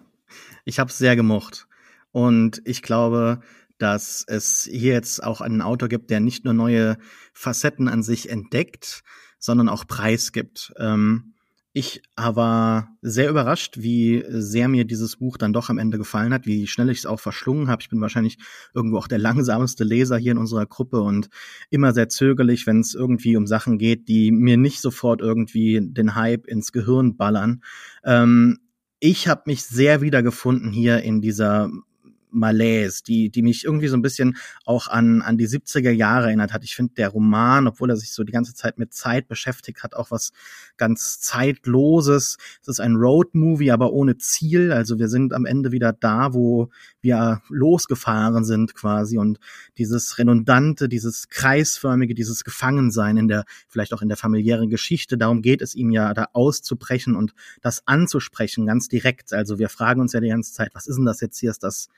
ich 0.69 0.79
habe 0.79 0.89
es 0.89 0.97
sehr 0.97 1.15
gemocht. 1.15 1.67
Und 2.11 2.61
ich 2.63 2.81
glaube, 2.81 3.41
dass 3.79 4.23
es 4.27 4.67
hier 4.71 4.93
jetzt 4.93 5.23
auch 5.23 5.41
einen 5.41 5.61
Autor 5.61 5.89
gibt, 5.89 6.09
der 6.09 6.19
nicht 6.19 6.45
nur 6.45 6.53
neue 6.53 6.97
Facetten 7.33 7.87
an 7.87 8.03
sich 8.03 8.29
entdeckt, 8.29 9.03
sondern 9.39 9.67
auch 9.69 9.87
preisgibt. 9.87 10.73
Ähm, 10.77 11.33
ich 11.71 12.01
war 12.15 12.97
sehr 13.01 13.29
überrascht, 13.29 13.77
wie 13.77 14.23
sehr 14.27 14.67
mir 14.67 14.85
dieses 14.85 15.17
Buch 15.17 15.37
dann 15.37 15.53
doch 15.53 15.69
am 15.69 15.77
Ende 15.77 15.97
gefallen 15.97 16.33
hat, 16.33 16.45
wie 16.45 16.67
schnell 16.67 16.89
ich 16.89 16.99
es 16.99 17.05
auch 17.05 17.19
verschlungen 17.19 17.67
habe. 17.67 17.81
Ich 17.81 17.89
bin 17.89 18.01
wahrscheinlich 18.01 18.37
irgendwo 18.73 18.97
auch 18.97 19.07
der 19.07 19.19
langsamste 19.19 19.83
Leser 19.83 20.17
hier 20.17 20.33
in 20.33 20.39
unserer 20.39 20.65
Gruppe 20.65 20.99
und 21.01 21.29
immer 21.69 21.93
sehr 21.93 22.09
zögerlich, 22.09 22.67
wenn 22.67 22.79
es 22.79 22.95
irgendwie 22.95 23.37
um 23.37 23.47
Sachen 23.47 23.77
geht, 23.77 24.07
die 24.07 24.31
mir 24.31 24.57
nicht 24.57 24.81
sofort 24.81 25.21
irgendwie 25.21 25.79
den 25.81 26.15
Hype 26.15 26.47
ins 26.47 26.71
Gehirn 26.71 27.17
ballern. 27.17 27.61
Ähm, 28.03 28.59
ich 28.99 29.27
habe 29.27 29.43
mich 29.45 29.63
sehr 29.63 30.01
wiedergefunden 30.01 30.71
hier 30.71 31.01
in 31.01 31.21
dieser 31.21 31.69
Malaise, 32.31 33.03
die, 33.03 33.29
die 33.29 33.41
mich 33.41 33.65
irgendwie 33.65 33.87
so 33.87 33.97
ein 33.97 34.01
bisschen 34.01 34.37
auch 34.65 34.87
an, 34.87 35.21
an 35.21 35.37
die 35.37 35.47
70er 35.47 35.91
Jahre 35.91 36.27
erinnert 36.27 36.53
hat. 36.53 36.63
Ich 36.63 36.75
finde, 36.75 36.93
der 36.95 37.09
Roman, 37.09 37.67
obwohl 37.67 37.89
er 37.89 37.97
sich 37.97 38.11
so 38.13 38.23
die 38.23 38.31
ganze 38.31 38.53
Zeit 38.53 38.77
mit 38.77 38.93
Zeit 38.93 39.27
beschäftigt 39.27 39.83
hat, 39.83 39.95
auch 39.95 40.11
was 40.11 40.31
ganz 40.77 41.19
Zeitloses. 41.19 42.37
Es 42.61 42.67
ist 42.67 42.79
ein 42.79 42.95
Road-Movie, 42.95 43.71
aber 43.71 43.91
ohne 43.91 44.17
Ziel. 44.17 44.71
Also 44.71 44.99
wir 44.99 45.09
sind 45.09 45.33
am 45.33 45.45
Ende 45.45 45.71
wieder 45.71 45.93
da, 45.93 46.33
wo 46.33 46.69
wir 47.01 47.41
losgefahren 47.49 48.43
sind 48.43 48.75
quasi 48.75 49.17
und 49.17 49.39
dieses 49.77 50.17
redundante, 50.17 50.89
dieses 50.89 51.29
kreisförmige, 51.29 52.13
dieses 52.13 52.43
Gefangensein 52.43 53.17
in 53.17 53.27
der, 53.27 53.45
vielleicht 53.67 53.93
auch 53.93 54.01
in 54.01 54.09
der 54.09 54.17
familiären 54.17 54.69
Geschichte, 54.69 55.17
darum 55.17 55.41
geht 55.41 55.61
es 55.61 55.75
ihm 55.75 55.91
ja, 55.91 56.13
da 56.13 56.27
auszubrechen 56.33 57.15
und 57.15 57.33
das 57.61 57.87
anzusprechen, 57.87 58.65
ganz 58.65 58.87
direkt. 58.87 59.33
Also 59.33 59.59
wir 59.59 59.69
fragen 59.69 60.01
uns 60.01 60.13
ja 60.13 60.19
die 60.19 60.29
ganze 60.29 60.53
Zeit, 60.53 60.71
was 60.73 60.87
ist 60.87 60.97
denn 60.97 61.05
das 61.05 61.21
jetzt 61.21 61.39
hier? 61.39 61.51
Ist 61.51 61.63
das 61.63 61.89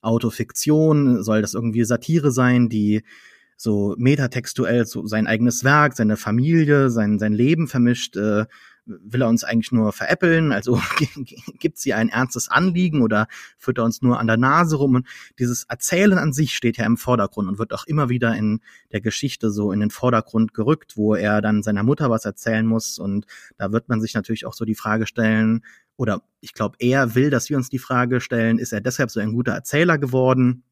Autofiktion? 0.00 1.22
Soll 1.22 1.42
das 1.42 1.54
irgendwie 1.54 1.84
Satire 1.84 2.30
sein, 2.30 2.68
die 2.68 3.02
so 3.56 3.94
metatextuell 3.98 4.86
so 4.86 5.06
sein 5.06 5.26
eigenes 5.26 5.64
Werk, 5.64 5.96
seine 5.96 6.16
Familie, 6.16 6.90
sein, 6.90 7.18
sein 7.18 7.32
Leben 7.32 7.68
vermischt? 7.68 8.16
Äh, 8.16 8.46
will 8.88 9.22
er 9.22 9.28
uns 9.28 9.44
eigentlich 9.44 9.72
nur 9.72 9.92
veräppeln? 9.92 10.52
Also 10.52 10.80
gibt 11.58 11.78
sie 11.78 11.94
ein 11.94 12.08
ernstes 12.08 12.48
Anliegen 12.48 13.02
oder 13.02 13.28
führt 13.58 13.78
er 13.78 13.84
uns 13.84 14.02
nur 14.02 14.18
an 14.18 14.26
der 14.26 14.36
Nase 14.36 14.76
rum? 14.76 14.96
Und 14.96 15.06
dieses 15.38 15.64
Erzählen 15.64 16.18
an 16.18 16.32
sich 16.32 16.54
steht 16.54 16.78
ja 16.78 16.86
im 16.86 16.96
Vordergrund 16.96 17.48
und 17.48 17.58
wird 17.58 17.72
auch 17.72 17.86
immer 17.86 18.08
wieder 18.08 18.34
in 18.34 18.60
der 18.92 19.00
Geschichte 19.00 19.50
so 19.50 19.72
in 19.72 19.80
den 19.80 19.90
Vordergrund 19.90 20.54
gerückt, 20.54 20.96
wo 20.96 21.14
er 21.14 21.42
dann 21.42 21.62
seiner 21.62 21.82
Mutter 21.82 22.10
was 22.10 22.24
erzählen 22.24 22.66
muss. 22.66 22.98
Und 22.98 23.26
da 23.56 23.72
wird 23.72 23.88
man 23.88 24.00
sich 24.00 24.14
natürlich 24.14 24.46
auch 24.46 24.54
so 24.54 24.64
die 24.64 24.74
Frage 24.74 25.06
stellen, 25.06 25.62
oder 25.98 26.22
ich 26.40 26.54
glaube, 26.54 26.76
er 26.78 27.14
will, 27.16 27.28
dass 27.28 27.50
wir 27.50 27.56
uns 27.56 27.68
die 27.68 27.80
Frage 27.80 28.20
stellen, 28.20 28.58
ist 28.58 28.72
er 28.72 28.80
deshalb 28.80 29.10
so 29.10 29.20
ein 29.20 29.32
guter 29.32 29.52
Erzähler 29.52 29.98
geworden? 29.98 30.62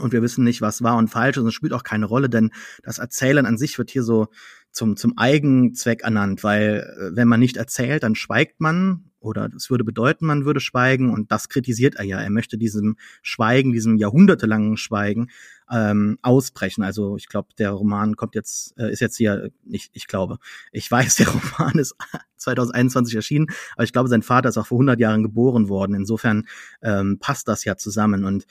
Und 0.00 0.12
wir 0.12 0.22
wissen 0.22 0.42
nicht, 0.42 0.62
was 0.62 0.82
wahr 0.82 0.96
und 0.96 1.08
falsch 1.08 1.36
ist. 1.36 1.42
Und 1.42 1.48
es 1.48 1.54
spielt 1.54 1.74
auch 1.74 1.82
keine 1.82 2.06
Rolle, 2.06 2.30
denn 2.30 2.50
das 2.82 2.98
Erzählen 2.98 3.44
an 3.44 3.58
sich 3.58 3.76
wird 3.76 3.90
hier 3.90 4.02
so 4.02 4.28
zum, 4.70 4.96
zum 4.96 5.18
Eigenzweck 5.18 6.00
ernannt, 6.00 6.42
weil 6.42 6.90
äh, 6.98 7.14
wenn 7.14 7.28
man 7.28 7.40
nicht 7.40 7.58
erzählt, 7.58 8.02
dann 8.02 8.14
schweigt 8.14 8.62
man 8.62 9.10
oder 9.20 9.50
es 9.54 9.68
würde 9.68 9.84
bedeuten, 9.84 10.24
man 10.24 10.46
würde 10.46 10.60
schweigen 10.60 11.10
und 11.10 11.30
das 11.30 11.50
kritisiert 11.50 11.96
er 11.96 12.04
ja. 12.04 12.18
Er 12.22 12.30
möchte 12.30 12.56
diesem 12.56 12.96
Schweigen, 13.20 13.72
diesem 13.72 13.98
jahrhundertelangen 13.98 14.78
Schweigen 14.78 15.28
ähm, 15.72 16.18
ausbrechen. 16.20 16.84
Also 16.84 17.16
ich 17.16 17.28
glaube, 17.28 17.48
der 17.58 17.70
Roman 17.70 18.14
kommt 18.14 18.34
jetzt, 18.34 18.78
äh, 18.78 18.92
ist 18.92 19.00
jetzt 19.00 19.16
hier, 19.16 19.50
nicht, 19.64 19.90
ich 19.94 20.06
glaube, 20.06 20.38
ich 20.70 20.90
weiß, 20.90 21.14
der 21.16 21.28
Roman 21.28 21.78
ist 21.78 21.96
2021 22.36 23.16
erschienen, 23.16 23.46
aber 23.74 23.84
ich 23.84 23.92
glaube, 23.92 24.08
sein 24.08 24.22
Vater 24.22 24.50
ist 24.50 24.58
auch 24.58 24.66
vor 24.66 24.76
100 24.76 25.00
Jahren 25.00 25.22
geboren 25.22 25.68
worden. 25.68 25.94
Insofern 25.94 26.46
ähm, 26.82 27.18
passt 27.18 27.48
das 27.48 27.64
ja 27.64 27.76
zusammen 27.76 28.24
und 28.24 28.46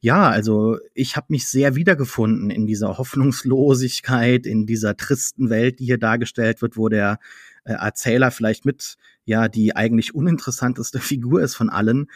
ja, 0.00 0.28
also 0.28 0.76
ich 0.92 1.16
habe 1.16 1.28
mich 1.30 1.48
sehr 1.48 1.76
wiedergefunden 1.76 2.50
in 2.50 2.66
dieser 2.66 2.98
Hoffnungslosigkeit, 2.98 4.44
in 4.44 4.66
dieser 4.66 4.98
tristen 4.98 5.48
Welt, 5.48 5.78
die 5.78 5.86
hier 5.86 5.96
dargestellt 5.96 6.60
wird, 6.60 6.76
wo 6.76 6.90
der 6.90 7.18
äh, 7.64 7.72
Erzähler 7.72 8.30
vielleicht 8.30 8.66
mit 8.66 8.96
ja 9.24 9.48
die 9.48 9.74
eigentlich 9.74 10.14
uninteressanteste 10.14 10.98
Figur 11.00 11.40
ist 11.40 11.54
von 11.54 11.70
allen, 11.70 12.10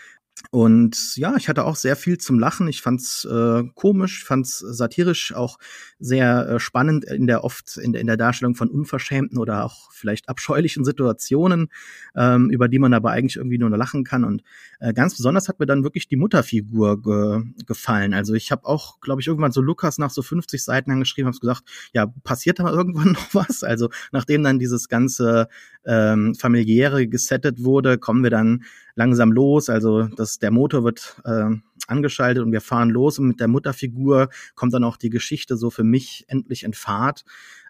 und 0.51 1.17
ja, 1.17 1.37
ich 1.37 1.49
hatte 1.49 1.65
auch 1.65 1.77
sehr 1.77 1.97
viel 1.97 2.19
zum 2.19 2.39
Lachen. 2.39 2.69
Ich 2.69 2.81
fand's 2.81 3.25
äh, 3.25 3.65
komisch, 3.75 4.25
fand's 4.25 4.59
satirisch 4.59 5.35
auch 5.35 5.59
sehr 5.99 6.49
äh, 6.49 6.61
spannend 6.61 7.05
in 7.05 7.27
der 7.27 7.45
oft 7.45 7.77
in 7.77 7.93
der, 7.93 8.01
in 8.01 8.07
der 8.07 8.17
Darstellung 8.17 8.55
von 8.55 8.69
unverschämten 8.69 9.39
oder 9.39 9.65
auch 9.65 9.93
vielleicht 9.93 10.29
abscheulichen 10.29 10.85
Situationen, 10.85 11.69
ähm, 12.17 12.51
über 12.51 12.69
die 12.69 12.79
man 12.79 12.95
aber 12.95 13.11
eigentlich 13.11 13.37
irgendwie 13.37 13.59
nur 13.59 13.69
lachen 13.77 14.05
kann. 14.05 14.25
Und 14.25 14.43
äh, 14.81 14.93
ganz 14.95 15.17
besonders 15.17 15.49
hat 15.49 15.61
mir 15.61 15.67
dann 15.67 15.83
wirklich 15.83 16.09
die 16.09 16.17
Mutterfigur 16.17 17.03
ge 17.03 17.43
gefallen. 17.67 18.15
Also 18.15 18.35
ich 18.35 18.53
habe 18.53 18.65
auch, 18.65 19.01
glaube 19.01 19.21
ich, 19.21 19.27
irgendwann 19.27 19.53
so 19.53 19.61
Lukas 19.61 19.99
nach 19.99 20.11
so 20.11 20.23
50 20.23 20.63
Seiten 20.63 20.91
angeschrieben, 20.91 21.29
habe 21.29 21.39
gesagt, 21.39 21.65
ja, 21.93 22.07
passiert 22.25 22.61
da 22.61 22.71
irgendwann 22.71 23.13
noch 23.13 23.35
was? 23.35 23.65
Also 23.65 23.91
nachdem 24.13 24.45
dann 24.45 24.59
dieses 24.59 24.89
ganze 24.89 25.49
ähm, 25.85 26.35
familiäre 26.35 27.09
gesettet 27.09 27.65
wurde, 27.65 27.99
kommen 27.99 28.23
wir 28.23 28.31
dann 28.31 28.65
langsam 28.99 29.31
los. 29.31 29.71
Also 29.71 30.09
das, 30.09 30.41
der 30.41 30.51
Motor 30.51 30.83
wird 30.83 31.23
äh, 31.25 31.51
angeschaltet 31.87 32.43
und 32.43 32.51
wir 32.51 32.61
fahren 32.61 32.91
los 32.91 33.21
und 33.21 33.29
mit 33.29 33.39
der 33.39 33.47
Mutterfigur 33.47 34.29
kommt 34.57 34.75
dann 34.75 34.83
auch 34.83 34.97
die 34.97 35.09
Geschichte 35.09 35.57
so 35.57 35.71
für 35.71 35.85
mich 35.85 36.25
endlich 36.27 36.65
in 36.65 36.75
Fahrt. 36.75 37.25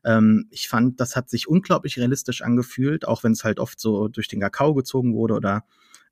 Ähm, 0.04 0.46
ich 0.50 0.68
fand, 0.68 1.00
das 1.00 1.16
hat 1.16 1.28
sich 1.28 1.46
unglaublich 1.46 1.98
realistisch 1.98 2.40
angefühlt, 2.40 3.06
auch 3.06 3.24
wenn 3.24 3.32
es 3.32 3.44
halt 3.44 3.60
oft 3.60 3.78
so 3.78 4.08
durch 4.08 4.26
den 4.28 4.40
Kakao 4.40 4.72
gezogen 4.74 5.14
wurde 5.14 5.34
oder 5.34 5.64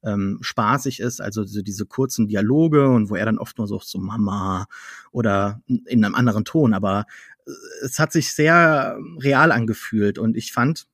ähm, 0.05 0.39
spaßig 0.43 1.01
ist, 1.01 1.23
also 1.23 1.45
so 1.45 1.63
diese 1.63 1.87
kurzen 1.87 2.29
Dialoge 2.29 2.87
und 2.91 3.09
wo 3.09 3.17
er 3.17 3.25
dann 3.25 3.39
oft 3.39 3.57
nur 3.57 3.67
so 3.67 3.81
so 3.83 3.99
Mama 3.99 4.67
oder 5.13 5.63
in 5.67 6.05
einem 6.05 6.15
anderen 6.15 6.45
Ton, 6.45 6.75
aber 6.75 7.07
äh, 7.47 7.51
es 7.83 7.99
hat 7.99 8.13
sich 8.13 8.35
sehr 8.35 8.99
real 9.19 9.51
angefühlt 9.51 10.19
und 10.19 10.37
ich 10.37 10.53
fand, 10.53 10.87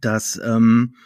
dass 0.00 0.40
ähm, 0.44 0.96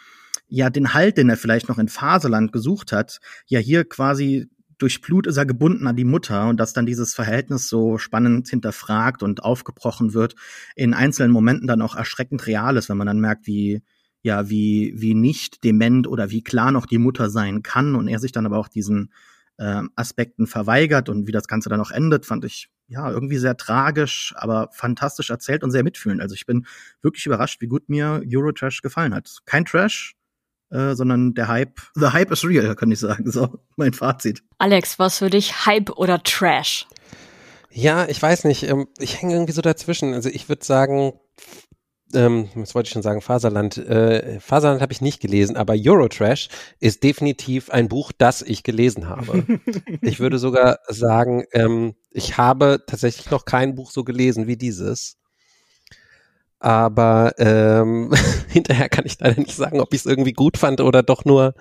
ja 0.51 0.69
den 0.69 0.93
Halt, 0.93 1.17
den 1.17 1.29
er 1.29 1.37
vielleicht 1.37 1.69
noch 1.69 1.79
in 1.79 1.87
Faserland 1.87 2.51
gesucht 2.51 2.91
hat, 2.91 3.19
ja 3.47 3.59
hier 3.59 3.85
quasi 3.85 4.49
durch 4.77 5.01
Blut 5.01 5.27
ist 5.27 5.37
er 5.37 5.45
gebunden 5.45 5.87
an 5.87 5.95
die 5.95 6.03
Mutter 6.05 6.49
und 6.49 6.59
dass 6.59 6.73
dann 6.73 6.85
dieses 6.85 7.13
Verhältnis 7.13 7.69
so 7.69 7.97
spannend 7.97 8.49
hinterfragt 8.49 9.23
und 9.23 9.43
aufgebrochen 9.43 10.13
wird, 10.13 10.35
in 10.75 10.93
einzelnen 10.93 11.31
Momenten 11.31 11.67
dann 11.67 11.81
auch 11.81 11.95
erschreckend 11.95 12.47
real 12.47 12.77
ist, 12.77 12.89
wenn 12.89 12.97
man 12.97 13.07
dann 13.07 13.19
merkt, 13.19 13.47
wie 13.47 13.81
ja, 14.23 14.49
wie, 14.49 14.93
wie 14.97 15.15
nicht 15.15 15.63
dement 15.63 16.07
oder 16.07 16.29
wie 16.29 16.43
klar 16.43 16.71
noch 16.71 16.85
die 16.85 16.99
Mutter 16.99 17.29
sein 17.29 17.63
kann 17.63 17.95
und 17.95 18.07
er 18.07 18.19
sich 18.19 18.31
dann 18.31 18.45
aber 18.45 18.59
auch 18.59 18.67
diesen 18.67 19.11
äh, 19.57 19.81
Aspekten 19.95 20.45
verweigert 20.47 21.09
und 21.09 21.27
wie 21.27 21.31
das 21.31 21.47
Ganze 21.47 21.69
dann 21.69 21.81
auch 21.81 21.91
endet, 21.91 22.25
fand 22.25 22.45
ich 22.45 22.69
ja 22.87 23.09
irgendwie 23.09 23.37
sehr 23.37 23.57
tragisch, 23.57 24.33
aber 24.35 24.69
fantastisch 24.73 25.31
erzählt 25.31 25.63
und 25.63 25.71
sehr 25.71 25.83
mitfühlend. 25.83 26.21
Also 26.21 26.35
ich 26.35 26.45
bin 26.45 26.67
wirklich 27.01 27.25
überrascht, 27.25 27.61
wie 27.61 27.67
gut 27.67 27.89
mir 27.89 28.21
Eurotrash 28.27 28.81
gefallen 28.81 29.15
hat. 29.15 29.39
Kein 29.45 29.65
Trash, 29.65 30.15
äh, 30.71 30.95
sondern 30.95 31.33
der 31.33 31.47
Hype, 31.47 31.79
the 31.95 32.07
Hype 32.07 32.31
is 32.31 32.45
real, 32.45 32.75
kann 32.75 32.91
ich 32.91 32.99
sagen. 32.99 33.29
So, 33.29 33.59
mein 33.75 33.93
Fazit. 33.93 34.41
Alex, 34.57 34.99
was 34.99 35.19
für 35.19 35.29
dich 35.29 35.65
Hype 35.65 35.91
oder 35.91 36.23
Trash? 36.23 36.87
Ja, 37.69 38.07
ich 38.07 38.21
weiß 38.21 38.45
nicht. 38.45 38.63
Ähm, 38.63 38.87
ich 38.97 39.21
hänge 39.21 39.33
irgendwie 39.33 39.53
so 39.53 39.61
dazwischen. 39.61 40.13
Also 40.13 40.29
ich 40.29 40.49
würde 40.49 40.65
sagen, 40.65 41.13
ähm, 42.13 42.49
was 42.55 42.75
wollte 42.75 42.87
ich 42.87 42.93
schon 42.93 43.01
sagen, 43.01 43.21
Faserland. 43.21 43.77
Äh, 43.77 44.39
Faserland 44.39 44.81
habe 44.81 44.93
ich 44.93 45.01
nicht 45.01 45.21
gelesen, 45.21 45.55
aber 45.55 45.75
Eurotrash 45.77 46.49
ist 46.79 47.03
definitiv 47.03 47.69
ein 47.69 47.87
Buch, 47.87 48.11
das 48.17 48.41
ich 48.41 48.63
gelesen 48.63 49.07
habe. 49.07 49.45
ich 50.01 50.19
würde 50.19 50.37
sogar 50.37 50.79
sagen, 50.87 51.45
ähm, 51.53 51.95
ich 52.09 52.37
habe 52.37 52.83
tatsächlich 52.85 53.31
noch 53.31 53.45
kein 53.45 53.75
Buch 53.75 53.91
so 53.91 54.03
gelesen 54.03 54.47
wie 54.47 54.57
dieses. 54.57 55.17
Aber 56.61 57.33
ähm, 57.39 58.13
hinterher 58.47 58.87
kann 58.87 59.07
ich 59.07 59.19
leider 59.19 59.41
nicht 59.41 59.55
sagen, 59.55 59.81
ob 59.81 59.95
ich 59.95 60.01
es 60.01 60.05
irgendwie 60.05 60.33
gut 60.33 60.57
fand 60.57 60.79
oder 60.79 61.01
doch 61.01 61.25
nur 61.25 61.55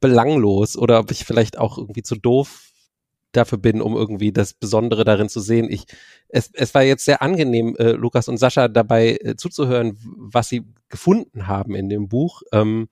belanglos 0.00 0.76
oder 0.78 1.00
ob 1.00 1.10
ich 1.10 1.26
vielleicht 1.26 1.58
auch 1.58 1.76
irgendwie 1.76 2.02
zu 2.02 2.16
doof 2.16 2.72
dafür 3.32 3.58
bin, 3.58 3.82
um 3.82 3.94
irgendwie 3.94 4.32
das 4.32 4.54
Besondere 4.54 5.04
darin 5.04 5.28
zu 5.28 5.40
sehen. 5.40 5.70
Ich, 5.70 5.84
es, 6.28 6.50
es 6.54 6.72
war 6.74 6.82
jetzt 6.82 7.04
sehr 7.04 7.20
angenehm, 7.20 7.76
äh, 7.78 7.92
Lukas 7.92 8.26
und 8.26 8.38
Sascha 8.38 8.68
dabei 8.68 9.18
äh, 9.20 9.36
zuzuhören, 9.36 9.98
was 10.16 10.48
sie 10.48 10.64
gefunden 10.88 11.46
haben 11.46 11.74
in 11.74 11.90
dem 11.90 12.08
Buch. 12.08 12.40
Ähm, 12.52 12.88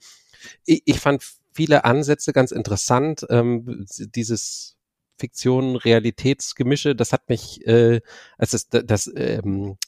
ich, 0.66 0.82
ich 0.84 1.00
fand 1.00 1.22
viele 1.54 1.84
Ansätze 1.84 2.34
ganz 2.34 2.52
interessant. 2.52 3.26
Ähm, 3.30 3.86
dieses 4.14 4.76
Fiktion, 5.18 5.76
Realitätsgemische, 5.76 6.94
das 6.94 7.14
hat 7.14 7.30
mich, 7.30 7.66
äh, 7.66 8.02
also 8.36 8.58
das, 8.70 8.84
das 8.84 9.10
ähm, 9.16 9.78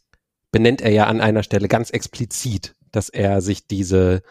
benennt 0.52 0.80
er 0.80 0.92
ja 0.92 1.06
an 1.06 1.20
einer 1.20 1.42
Stelle 1.42 1.66
ganz 1.66 1.90
explizit, 1.90 2.76
dass 2.92 3.08
er 3.08 3.40
sich 3.40 3.66
diese 3.66 4.22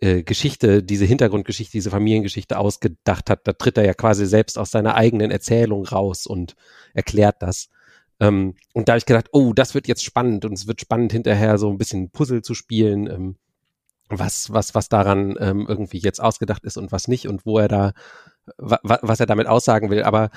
äh, 0.00 0.22
Geschichte, 0.22 0.82
diese 0.82 1.04
Hintergrundgeschichte, 1.04 1.72
diese 1.72 1.90
Familiengeschichte 1.90 2.56
ausgedacht 2.56 3.28
hat, 3.28 3.46
da 3.46 3.52
tritt 3.52 3.76
er 3.76 3.84
ja 3.84 3.94
quasi 3.94 4.24
selbst 4.24 4.58
aus 4.58 4.70
seiner 4.70 4.94
eigenen 4.94 5.30
Erzählung 5.30 5.84
raus 5.84 6.26
und 6.26 6.54
erklärt 6.94 7.36
das. 7.40 7.68
Ähm, 8.20 8.54
und 8.72 8.88
da 8.88 8.92
habe 8.92 8.98
ich 8.98 9.06
gedacht, 9.06 9.28
oh, 9.32 9.52
das 9.52 9.74
wird 9.74 9.88
jetzt 9.88 10.04
spannend 10.04 10.44
und 10.44 10.52
es 10.54 10.66
wird 10.66 10.80
spannend 10.80 11.12
hinterher 11.12 11.58
so 11.58 11.68
ein 11.68 11.78
bisschen 11.78 12.10
Puzzle 12.10 12.42
zu 12.42 12.54
spielen, 12.54 13.08
ähm, 13.08 13.36
was, 14.08 14.52
was, 14.52 14.74
was 14.74 14.88
daran 14.88 15.36
ähm, 15.40 15.66
irgendwie 15.68 15.98
jetzt 15.98 16.20
ausgedacht 16.20 16.64
ist 16.64 16.76
und 16.76 16.92
was 16.92 17.08
nicht 17.08 17.26
und 17.26 17.46
wo 17.46 17.58
er 17.58 17.68
da, 17.68 17.92
wa, 18.58 18.78
was 18.82 19.20
er 19.20 19.26
damit 19.26 19.46
aussagen 19.46 19.90
will. 19.90 20.04
Aber 20.04 20.30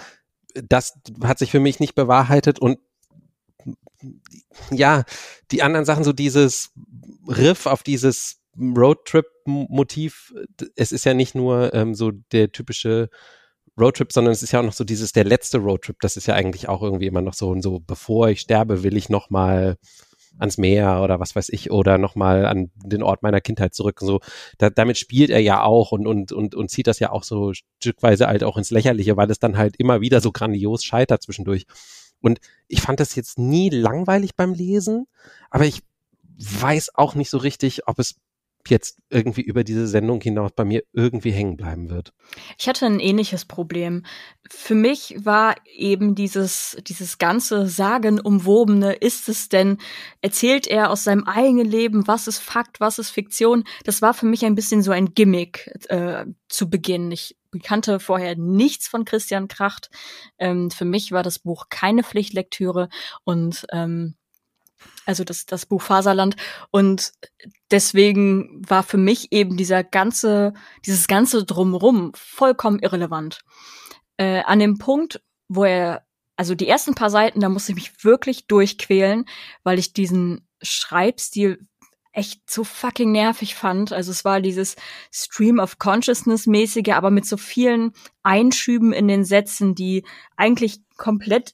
das 0.54 0.98
hat 1.24 1.38
sich 1.38 1.52
für 1.52 1.60
mich 1.60 1.80
nicht 1.80 1.96
bewahrheitet 1.96 2.60
und 2.60 2.80
ja, 4.72 5.04
die 5.52 5.64
anderen 5.64 5.86
Sachen, 5.86 6.04
so 6.04 6.14
dieses 6.14 6.72
Riff 7.28 7.66
auf 7.66 7.84
dieses 7.84 8.42
Roadtrip-Motiv, 8.58 10.34
es 10.76 10.92
ist 10.92 11.06
ja 11.06 11.14
nicht 11.14 11.36
nur 11.36 11.74
ähm, 11.74 11.96
so 11.96 12.12
der 12.32 12.52
typische 12.52 13.10
Roadtrip, 13.80 14.14
sondern 14.14 14.32
es 14.32 14.44
ist 14.44 14.52
ja 14.54 14.62
auch 14.62 14.66
noch 14.66 14.74
so 14.74 14.84
dieses 14.84 15.12
der 15.12 15.26
letzte 15.26 15.58
Roadtrip. 15.58 16.00
Das 16.00 16.16
ist 16.16 16.28
ja 16.28 16.36
eigentlich 16.36 16.70
auch 16.70 16.82
irgendwie 16.82 17.08
immer 17.08 17.22
noch 17.22 17.34
so 17.34 17.60
so 17.62 17.80
bevor 17.80 18.30
ich 18.30 18.40
sterbe, 18.40 18.84
will 18.84 18.96
ich 18.96 19.10
noch 19.10 19.30
mal 19.30 19.78
ans 20.40 20.58
Meer 20.58 21.02
oder 21.02 21.20
was 21.20 21.36
weiß 21.36 21.50
ich 21.50 21.72
oder 21.72 21.98
noch 21.98 22.16
mal 22.16 22.46
an 22.46 22.72
den 22.76 23.04
Ort 23.04 23.24
meiner 23.24 23.42
Kindheit 23.42 23.74
zurück. 23.74 24.02
Und 24.02 24.08
so 24.08 24.20
da, 24.58 24.70
damit 24.70 24.98
spielt 24.98 25.30
er 25.30 25.40
ja 25.40 25.64
auch 25.64 25.92
und 25.92 26.08
und 26.08 26.32
und 26.32 26.56
und 26.56 26.70
zieht 26.70 26.88
das 26.88 27.00
ja 27.00 27.12
auch 27.12 27.24
so 27.24 27.54
stückweise 27.54 28.28
halt 28.28 28.44
auch 28.44 28.58
ins 28.58 28.72
Lächerliche, 28.72 29.18
weil 29.18 29.30
es 29.30 29.40
dann 29.40 29.58
halt 29.58 29.76
immer 29.78 30.02
wieder 30.02 30.22
so 30.22 30.32
grandios 30.32 30.84
scheitert 30.84 31.24
zwischendurch. 31.24 31.66
Und 32.26 32.40
ich 32.68 32.82
fand 32.82 33.00
das 33.00 33.14
jetzt 33.14 33.38
nie 33.38 33.70
langweilig 33.70 34.36
beim 34.36 34.52
Lesen, 34.52 35.06
aber 35.52 35.66
ich 35.66 35.84
weiß 36.40 36.96
auch 36.96 37.14
nicht 37.14 37.30
so 37.30 37.38
richtig, 37.38 37.88
ob 37.88 38.00
es 38.00 38.16
jetzt 38.68 38.98
irgendwie 39.12 39.44
über 39.44 39.64
diese 39.64 39.88
Sendung 39.88 40.20
hinaus 40.22 40.52
bei 40.56 40.66
mir 40.66 40.84
irgendwie 40.92 41.30
hängen 41.30 41.56
bleiben 41.56 41.92
wird. 41.92 42.14
Ich 42.58 42.68
hatte 42.68 42.88
ein 42.88 43.00
ähnliches 43.00 43.46
Problem. 43.46 44.04
Für 44.50 44.74
mich 44.74 45.16
war 45.20 45.54
eben 45.72 46.16
dieses, 46.16 46.76
dieses 46.88 47.20
ganze 47.20 47.68
sagenumwobene, 47.68 48.94
ist 48.94 49.30
es 49.30 49.50
denn, 49.50 49.78
erzählt 50.22 50.66
er 50.66 50.90
aus 50.90 51.04
seinem 51.04 51.26
eigenen 51.26 51.68
Leben, 51.68 52.08
was 52.08 52.28
ist 52.28 52.40
Fakt, 52.40 52.80
was 52.80 52.98
ist 52.98 53.12
Fiktion? 53.12 53.66
Das 53.84 54.02
war 54.02 54.16
für 54.16 54.26
mich 54.26 54.44
ein 54.46 54.56
bisschen 54.56 54.82
so 54.82 54.90
ein 54.90 55.14
Gimmick 55.14 55.72
äh, 55.90 56.26
zu 56.50 56.68
Beginn. 56.68 57.12
Ich 57.12 57.38
kannte 57.60 58.00
vorher 58.00 58.36
nichts 58.36 58.88
von 58.88 59.06
Christian 59.06 59.48
Kracht. 59.48 59.90
Ähm, 60.38 60.72
für 60.72 60.86
mich 60.86 61.12
war 61.12 61.24
das 61.24 61.40
Buch 61.40 61.66
keine 61.70 62.04
Pflichtlektüre 62.04 62.90
und 63.24 63.66
ähm, 63.72 64.16
also 65.06 65.24
das, 65.24 65.46
das 65.46 65.66
Buch 65.66 65.82
Faserland. 65.82 66.36
Und 66.72 67.14
deswegen 67.72 68.62
war 68.68 68.84
für 68.84 68.98
mich 68.98 69.32
eben 69.32 69.58
dieser 69.58 69.84
ganze, 69.84 70.54
dieses 70.86 71.08
ganze 71.08 71.46
Drumrum 71.46 72.12
vollkommen 72.16 72.80
irrelevant. 72.80 73.42
Äh, 74.18 74.42
an 74.44 74.60
dem 74.60 74.78
Punkt, 74.78 75.22
wo 75.48 75.64
er, 75.64 76.06
also 76.36 76.56
die 76.56 76.68
ersten 76.68 76.96
paar 76.96 77.10
Seiten, 77.10 77.40
da 77.40 77.50
musste 77.50 77.72
ich 77.72 77.76
mich 77.76 78.04
wirklich 78.04 78.48
durchquälen, 78.48 79.26
weil 79.64 79.80
ich 79.80 79.94
diesen 79.94 80.48
Schreibstil 80.62 81.60
echt 82.16 82.50
so 82.50 82.64
fucking 82.64 83.12
nervig 83.12 83.56
fand. 83.56 83.92
Also 83.92 84.12
es 84.12 84.26
war 84.26 84.42
dieses 84.42 84.76
Stream 85.12 85.60
of 85.60 85.80
Consciousness 85.80 86.48
mäßige, 86.48 86.90
aber 86.94 87.12
mit 87.12 87.26
so 87.26 87.38
vielen 87.38 87.92
Einschüben 88.24 88.94
in 88.94 89.08
den 89.08 89.26
Sätzen, 89.26 89.76
die 89.76 90.04
eigentlich 90.36 90.80
komplett 90.98 91.54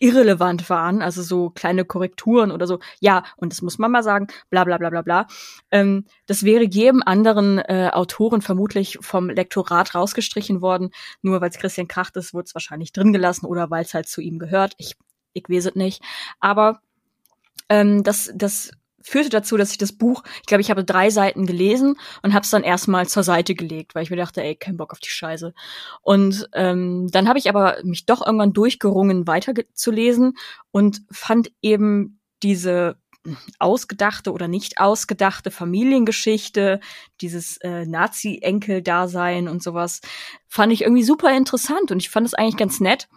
irrelevant 0.00 0.70
waren, 0.70 1.02
also 1.02 1.22
so 1.22 1.50
kleine 1.50 1.84
Korrekturen 1.84 2.50
oder 2.50 2.66
so. 2.66 2.80
Ja, 3.00 3.22
und 3.36 3.52
das 3.52 3.60
muss 3.60 3.78
man 3.78 3.90
mal 3.90 4.02
sagen, 4.02 4.28
bla 4.48 4.64
bla 4.64 4.78
bla 4.78 4.88
bla 4.88 5.02
bla. 5.02 5.26
Ähm, 5.70 6.06
das 6.26 6.42
wäre 6.42 6.64
jedem 6.64 7.02
anderen 7.04 7.58
äh, 7.58 7.90
Autoren 7.92 8.40
vermutlich 8.40 8.98
vom 9.02 9.28
Lektorat 9.28 9.94
rausgestrichen 9.94 10.62
worden. 10.62 10.90
Nur 11.20 11.42
weil 11.42 11.50
es 11.50 11.58
Christian 11.58 11.86
Kracht 11.86 12.16
ist, 12.16 12.32
wurde 12.32 12.46
es 12.46 12.54
wahrscheinlich 12.54 12.92
drin 12.92 13.12
gelassen 13.12 13.44
oder 13.44 13.70
weil 13.70 13.84
es 13.84 13.92
halt 13.92 14.08
zu 14.08 14.22
ihm 14.22 14.38
gehört. 14.38 14.72
Ich, 14.78 14.96
ich 15.34 15.44
weiß 15.48 15.66
es 15.66 15.74
nicht. 15.74 16.02
Aber 16.40 16.80
ähm, 17.68 18.02
das, 18.02 18.32
das 18.34 18.70
führte 19.02 19.30
dazu, 19.30 19.56
dass 19.56 19.72
ich 19.72 19.78
das 19.78 19.92
Buch, 19.92 20.22
ich 20.40 20.46
glaube, 20.46 20.60
ich 20.60 20.70
habe 20.70 20.84
drei 20.84 21.10
Seiten 21.10 21.46
gelesen 21.46 21.96
und 22.22 22.34
habe 22.34 22.44
es 22.44 22.50
dann 22.50 22.62
erstmal 22.62 23.08
zur 23.08 23.22
Seite 23.22 23.54
gelegt, 23.54 23.94
weil 23.94 24.02
ich 24.02 24.10
mir 24.10 24.16
dachte, 24.16 24.42
ey, 24.42 24.56
kein 24.56 24.76
Bock 24.76 24.92
auf 24.92 25.00
die 25.00 25.08
Scheiße. 25.08 25.54
Und 26.02 26.48
ähm, 26.54 27.08
dann 27.10 27.28
habe 27.28 27.38
ich 27.38 27.48
aber 27.48 27.78
mich 27.82 28.06
doch 28.06 28.24
irgendwann 28.24 28.52
durchgerungen, 28.52 29.26
weiter 29.26 29.54
zu 29.74 29.90
lesen 29.90 30.34
und 30.70 31.02
fand 31.10 31.50
eben 31.62 32.20
diese 32.42 32.96
ausgedachte 33.58 34.32
oder 34.32 34.48
nicht 34.48 34.80
ausgedachte 34.80 35.50
Familiengeschichte, 35.50 36.80
dieses 37.20 37.58
äh, 37.58 37.84
Nazi-Enkel-Dasein 37.84 39.48
und 39.48 39.62
sowas, 39.62 40.00
fand 40.48 40.72
ich 40.72 40.82
irgendwie 40.82 41.02
super 41.02 41.36
interessant 41.36 41.90
und 41.90 41.98
ich 41.98 42.10
fand 42.10 42.26
es 42.26 42.34
eigentlich 42.34 42.56
ganz 42.56 42.80
nett, 42.80 43.08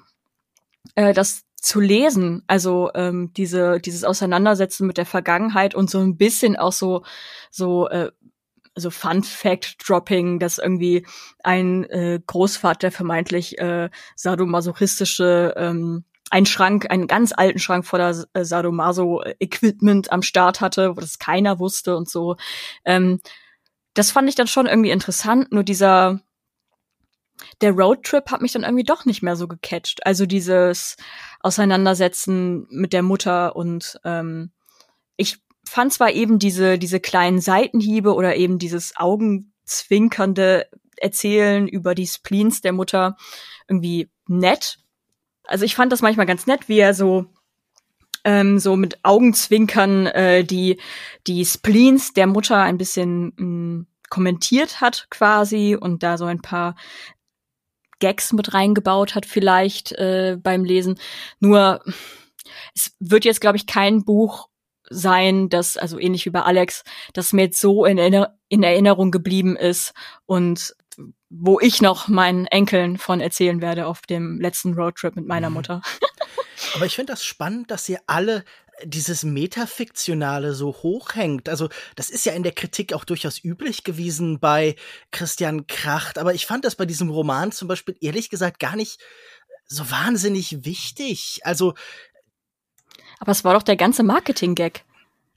äh, 0.96 1.14
dass 1.14 1.44
zu 1.64 1.80
lesen, 1.80 2.44
also 2.48 2.92
ähm, 2.94 3.32
diese 3.38 3.80
dieses 3.80 4.04
Auseinandersetzen 4.04 4.86
mit 4.86 4.98
der 4.98 5.06
Vergangenheit 5.06 5.76
und 5.76 5.90
so 5.90 6.00
ein 6.00 6.18
bisschen 6.18 6.58
auch 6.58 6.74
so 6.74 7.04
so 7.50 7.88
äh, 7.88 8.12
so 8.76 8.90
Fun 8.90 9.24
Fact 9.24 9.78
Dropping, 9.88 10.40
dass 10.40 10.58
irgendwie 10.58 11.06
ein 11.44 11.86
äh, 11.86 12.20
Großvater 12.26 12.92
vermeintlich 12.92 13.58
äh, 13.60 13.90
sadomasochistische 14.16 15.54
ähm, 15.56 16.04
einen 16.30 16.48
Schrank, 16.48 16.90
einen 16.90 17.08
ganz 17.08 17.32
alten 17.36 17.60
Schrank 17.60 17.86
voller 17.86 18.26
äh, 18.34 18.44
Sadomaso-Equipment 18.44 20.12
am 20.12 20.24
Start 20.24 20.62
hatte, 20.62 20.98
wo 20.98 21.00
das 21.00 21.20
keiner 21.20 21.60
wusste 21.60 21.96
und 21.96 22.10
so. 22.10 22.36
Ähm, 22.86 23.22
das 23.94 24.12
fand 24.12 24.28
ich 24.28 24.36
dann 24.36 24.48
schon 24.48 24.66
irgendwie 24.66 24.90
interessant, 24.90 25.52
nur 25.52 25.64
dieser 25.64 26.22
der 27.62 27.72
Roadtrip 27.72 28.32
hat 28.32 28.42
mich 28.42 28.52
dann 28.52 28.64
irgendwie 28.64 28.84
doch 28.84 29.06
nicht 29.06 29.24
mehr 29.24 29.36
so 29.36 29.48
gecatcht. 29.48 30.06
Also 30.06 30.26
dieses 30.26 30.98
Auseinandersetzen 31.42 32.68
mit 32.70 32.94
der 32.94 33.04
Mutter 33.04 33.56
und 33.56 34.00
ähm, 34.04 34.52
ich 35.18 35.40
fand 35.68 35.94
zwar 35.94 36.12
eben 36.12 36.40
diese, 36.40 36.78
diese 36.78 37.00
kleinen 37.00 37.42
Seitenhiebe 37.42 38.14
oder 38.14 38.36
eben 38.36 38.60
dieses 38.60 38.96
augenzwinkernde 38.96 40.68
Erzählen 40.98 41.68
über 41.68 41.96
die 41.96 42.08
Spleens 42.08 42.62
der 42.62 42.74
Mutter 42.74 43.18
irgendwie 43.68 44.10
nett. 44.28 44.80
Also 45.46 45.66
ich 45.66 45.76
fand 45.76 45.92
das 45.92 46.02
manchmal 46.02 46.26
ganz 46.26 46.48
nett, 46.48 46.70
wie 46.70 46.80
er 46.80 46.94
so 46.94 47.26
ähm, 48.26 48.60
so 48.60 48.78
mit 48.78 49.04
Augenzwinkern 49.04 50.08
äh, 50.08 50.44
die 50.46 50.80
die 51.28 51.46
Spleens 51.46 52.14
der 52.14 52.28
Mutter 52.28 52.62
ein 52.62 52.78
bisschen 52.78 53.34
mh, 53.36 53.46
mm, 53.46 53.88
kommentiert 54.10 54.80
hat 54.80 55.08
quasi 55.10 55.76
und 55.80 56.04
da 56.04 56.18
so 56.18 56.26
ein 56.26 56.42
paar 56.42 56.76
Gags 58.04 58.34
mit 58.34 58.54
reingebaut 58.54 59.16
hat 59.16 59.26
vielleicht 59.26 59.94
äh, 59.94 60.36
beim 60.38 60.66
Lesen. 60.66 61.00
Nur 61.40 61.82
es 62.76 62.94
wird 63.00 63.24
jetzt, 63.24 63.40
glaube 63.40 63.56
ich, 63.56 63.66
kein 63.66 64.04
Buch 64.04 64.50
sein, 64.90 65.48
das, 65.48 65.78
also 65.78 65.98
ähnlich 65.98 66.26
wie 66.26 66.30
bei 66.30 66.42
Alex, 66.42 66.84
das 67.14 67.32
mir 67.32 67.44
jetzt 67.44 67.62
so 67.62 67.86
in, 67.86 67.98
in 68.50 68.64
Erinnerung 68.64 69.10
geblieben 69.10 69.56
ist 69.56 69.94
und 70.26 70.76
wo 71.30 71.62
ich 71.62 71.82
noch 71.82 72.10
meinen 72.10 72.46
Enkeln 72.46 72.98
von 72.98 73.22
erzählen 73.22 73.62
werde 73.62 73.88
auf 73.88 74.02
dem 74.02 74.42
letzten 74.42 74.74
Roadtrip 74.74 75.16
mit 75.16 75.26
meiner 75.26 75.50
mhm. 75.50 75.56
Mutter. 75.56 75.82
Aber 76.76 76.86
ich 76.86 76.96
finde 76.96 77.14
das 77.14 77.24
spannend, 77.24 77.72
dass 77.72 77.88
ihr 77.88 78.00
alle 78.06 78.44
dieses 78.84 79.24
Metafiktionale 79.24 80.54
so 80.54 80.74
hochhängt. 80.74 81.50
Also, 81.50 81.70
das 81.96 82.10
ist 82.10 82.26
ja 82.26 82.34
in 82.34 82.44
der 82.44 82.52
Kritik 82.52 82.94
auch 82.94 83.06
durchaus 83.06 83.44
üblich 83.44 83.84
gewesen 83.84 84.40
bei 84.40 84.76
Christian 85.12 85.68
Kracht. 85.68 86.18
Aber 86.18 86.34
ich 86.34 86.46
fand 86.46 86.66
das 86.66 86.76
bei 86.76 86.86
diesem 86.86 87.10
Roman 87.10 87.52
zum 87.52 87.68
Beispiel 87.68 87.96
ehrlich 88.02 88.30
gesagt 88.30 88.60
gar 88.60 88.76
nicht 88.76 89.00
so 89.66 89.90
wahnsinnig 89.90 90.66
wichtig. 90.66 91.42
Also. 91.44 91.74
Aber 93.20 93.32
es 93.32 93.44
war 93.44 93.54
doch 93.54 93.64
der 93.64 93.78
ganze 93.78 94.04
Marketing-Gag. 94.04 94.84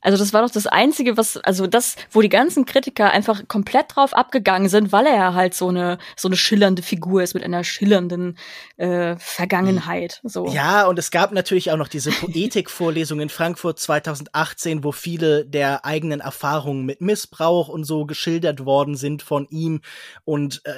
Also 0.01 0.19
das 0.19 0.33
war 0.33 0.43
doch 0.43 0.51
das 0.51 0.67
Einzige, 0.67 1.17
was, 1.17 1.37
also 1.39 1.67
das, 1.67 1.97
wo 2.11 2.21
die 2.21 2.29
ganzen 2.29 2.65
Kritiker 2.65 3.11
einfach 3.11 3.49
komplett 3.49 3.97
drauf 3.97 4.13
abgegangen 4.13 4.69
sind, 4.69 4.93
weil 4.93 5.07
er 5.07 5.35
halt 5.35 5.55
so 5.55 5.69
eine 5.69 5.99
so 6.17 6.29
eine 6.29 6.37
schillernde 6.37 6.83
Figur 6.83 7.23
ist 7.23 7.35
mit 7.35 7.43
einer 7.43 7.65
schillernden 7.65 8.39
äh, 8.77 9.17
Vergangenheit. 9.19 10.21
So. 10.23 10.49
Ja, 10.49 10.87
und 10.87 10.99
es 10.99 11.11
gab 11.11 11.33
natürlich 11.33 11.71
auch 11.73 11.77
noch 11.77 11.89
diese 11.89 12.11
Poetikvorlesung 12.13 13.21
in 13.21 13.31
Frankfurt 13.31 13.81
2018, 13.81 14.85
wo 14.85 14.93
viele 14.93 15.45
der 15.45 15.85
eigenen 15.85 16.21
Erfahrungen 16.21 16.85
mit 16.85 17.01
Missbrauch 17.01 17.69
und 17.69 17.85
so 17.85 18.07
geschildert 18.07 18.65
worden 18.65 18.97
sind 18.97 19.23
von 19.23 19.47
ihm. 19.49 19.81
Und 20.25 20.61
äh, 20.67 20.73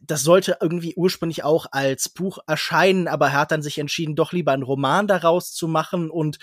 das 0.00 0.22
sollte 0.22 0.58
irgendwie 0.60 0.94
ursprünglich 0.96 1.44
auch 1.44 1.66
als 1.70 2.08
Buch 2.08 2.38
erscheinen, 2.46 3.06
aber 3.06 3.26
er 3.26 3.40
hat 3.40 3.52
dann 3.52 3.62
sich 3.62 3.78
entschieden, 3.78 4.16
doch 4.16 4.32
lieber 4.32 4.52
einen 4.52 4.64
Roman 4.64 5.06
daraus 5.06 5.52
zu 5.52 5.68
machen 5.68 6.10
und 6.10 6.38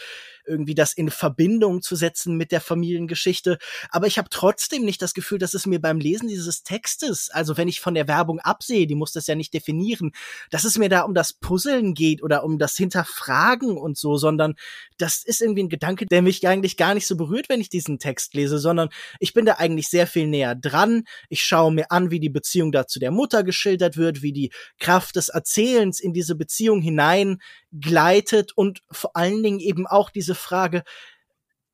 irgendwie 0.46 0.76
das 0.76 0.94
in 0.94 1.10
Verbindung 1.10 1.82
zu 1.82 1.96
setzen 1.96 2.36
mit 2.38 2.52
der 2.52 2.62
Familiengeschichte. 2.62 3.58
Aber 3.90 4.08
ich 4.08 4.18
habe 4.18 4.30
trotzdem 4.30 4.86
nicht 4.86 5.02
das 5.02 5.14
Gefühl, 5.14 5.38
dass 5.38 5.54
es 5.54 5.66
mir 5.66 5.80
beim 5.80 6.00
Lesen 6.00 6.28
dieses 6.28 6.64
Textes, 6.64 7.30
also 7.32 7.58
wenn 7.58 7.68
ich 7.68 7.82
von 7.82 7.94
der 7.94 8.08
Werbung 8.08 8.40
absehe, 8.40 8.88
die 8.88 8.96
muss 8.96 9.12
das 9.12 9.28
ja 9.28 9.36
nicht 9.36 9.54
definieren, 9.54 10.12
dass 10.50 10.64
es 10.64 10.78
mir 10.78 10.90
da 10.90 11.02
um 11.02 11.14
das 11.14 11.34
Puzzeln 11.34 11.94
geht 11.94 12.24
oder 12.24 12.44
um 12.44 12.58
das 12.58 12.76
Hinterfragen 12.76 13.78
und 13.78 13.98
so, 13.98 14.18
sondern 14.18 14.56
das 14.98 15.24
ist 15.24 15.42
irgendwie 15.42 15.64
ein 15.64 15.70
Gedanke, 15.70 16.06
der 16.06 16.22
mich 16.22 16.48
eigentlich 16.48 16.78
gar 16.78 16.94
nicht 16.94 17.08
so 17.08 17.16
berührt, 17.18 17.50
wenn 17.50 17.62
ich 17.62 17.70
diesen 17.70 18.00
Text 18.00 18.34
lese, 18.34 18.60
sondern 18.60 18.90
ich 19.20 19.34
bin 19.34 19.46
da 19.46 19.54
eigentlich 19.54 19.90
sehr 19.90 20.08
viel 20.08 20.28
näher 20.28 20.56
dran. 20.56 21.04
Ich 21.30 21.44
schaue 21.44 21.74
mir 21.74 21.92
an, 21.92 22.12
wie 22.12 22.20
die 22.20 22.30
Beziehung 22.30 22.72
da 22.72 22.88
zu 22.88 23.00
der 23.00 23.12
Mutter 23.12 23.44
geschildert 23.44 23.98
wird, 23.98 24.22
wie 24.22 24.34
die 24.34 24.52
Kraft 24.80 25.16
des 25.16 25.30
Erzählens 25.30 26.00
in 26.00 26.14
diese 26.14 26.36
Beziehung 26.36 26.82
hinein 26.82 27.40
gleitet 27.80 28.52
und 28.56 28.82
vor 28.92 29.16
allen 29.16 29.44
Dingen 29.44 29.60
eben 29.60 29.88
auch 29.88 30.10
diese 30.10 30.36
Frage, 30.36 30.84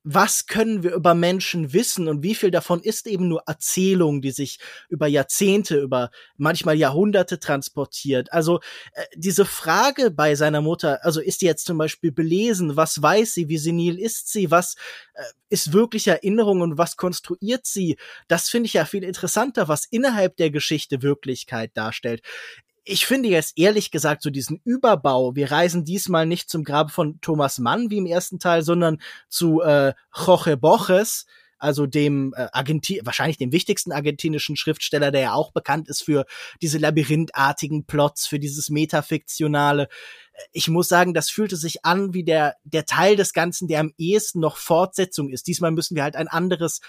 was 0.04 0.48
können 0.48 0.82
wir 0.82 0.94
über 0.94 1.14
Menschen 1.14 1.74
wissen 1.74 2.08
und 2.08 2.24
wie 2.24 2.34
viel 2.34 2.52
davon 2.52 2.82
ist 2.82 3.06
eben 3.06 3.28
nur 3.28 3.44
Erzählung, 3.46 4.22
die 4.22 4.32
sich 4.32 4.60
über 4.88 5.08
Jahrzehnte, 5.08 5.78
über 5.78 6.10
manchmal 6.38 6.78
Jahrhunderte 6.78 7.38
transportiert. 7.40 8.32
Also 8.32 8.62
äh, 8.94 9.04
diese 9.16 9.46
Frage 9.46 10.10
bei 10.10 10.36
seiner 10.36 10.62
Mutter, 10.62 11.04
also 11.04 11.20
ist 11.20 11.42
die 11.42 11.48
jetzt 11.48 11.66
zum 11.66 11.78
Beispiel 11.78 12.14
belesen, 12.14 12.78
was 12.78 13.02
weiß 13.02 13.34
sie, 13.34 13.50
wie 13.50 13.58
senil 13.58 14.00
ist 14.00 14.32
sie, 14.32 14.50
was 14.50 14.76
äh, 15.16 15.24
ist 15.50 15.74
wirklich 15.74 16.08
Erinnerung 16.08 16.62
und 16.62 16.78
was 16.78 16.96
konstruiert 16.96 17.66
sie, 17.66 17.98
das 18.30 18.50
finde 18.50 18.68
ich 18.68 18.74
ja 18.74 18.86
viel 18.86 19.04
interessanter, 19.04 19.68
was 19.68 19.86
innerhalb 19.86 20.38
der 20.38 20.50
Geschichte 20.50 21.02
Wirklichkeit 21.02 21.72
darstellt 21.76 22.22
ich 22.84 23.06
finde 23.06 23.30
jetzt 23.30 23.58
ehrlich 23.58 23.92
gesagt 23.92 24.22
so 24.22 24.30
diesen 24.30 24.60
Überbau, 24.64 25.36
wir 25.36 25.52
reisen 25.52 25.86
diesmal 25.86 26.26
nicht 26.26 26.50
zum 26.50 26.64
Grab 26.64 26.92
von 26.92 27.20
Thomas 27.22 27.60
Mann 27.60 27.90
wie 27.90 27.98
im 27.98 28.06
ersten 28.06 28.40
Teil, 28.40 28.64
sondern 28.64 29.02
zu 29.30 29.62
äh, 29.62 29.94
Jorge 30.16 30.58
Borges, 30.58 31.26
also 31.60 31.86
dem 31.86 32.34
äh, 32.36 32.48
Argenti 32.54 33.02
wahrscheinlich 33.04 33.38
dem 33.38 33.52
wichtigsten 33.52 33.92
argentinischen 33.92 34.56
Schriftsteller, 34.56 35.12
der 35.12 35.22
ja 35.22 35.34
auch 35.34 35.52
bekannt 35.52 35.90
ist 35.90 36.04
für 36.04 36.26
diese 36.62 36.78
labyrinthartigen 36.78 37.86
Plots, 37.86 38.28
für 38.28 38.40
dieses 38.40 38.70
Metafiktionale. 38.70 39.90
Ich 40.54 40.70
muss 40.70 40.88
sagen, 40.88 41.14
das 41.14 41.30
fühlte 41.30 41.58
sich 41.58 41.86
an 41.86 42.14
wie 42.14 42.24
der, 42.24 42.56
der 42.64 42.86
Teil 42.86 43.18
des 43.18 43.34
Ganzen, 43.34 43.68
der 43.68 43.82
am 43.82 43.94
ehesten 43.98 44.40
noch 44.40 44.56
Fortsetzung 44.58 45.30
ist. 45.30 45.48
Diesmal 45.48 45.72
müssen 45.72 45.96
wir 45.96 46.04
halt 46.04 46.16
ein 46.16 46.30
anderes 46.30 46.80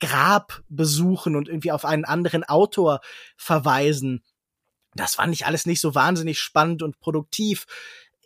Grab 0.00 0.62
besuchen 0.68 1.36
und 1.36 1.48
irgendwie 1.48 1.72
auf 1.72 1.84
einen 1.84 2.04
anderen 2.04 2.44
Autor 2.44 3.00
verweisen. 3.36 4.22
Das 4.98 5.14
fand 5.14 5.32
ich 5.32 5.46
alles 5.46 5.66
nicht 5.66 5.80
so 5.80 5.94
wahnsinnig 5.94 6.40
spannend 6.40 6.82
und 6.82 6.98
produktiv. 6.98 7.66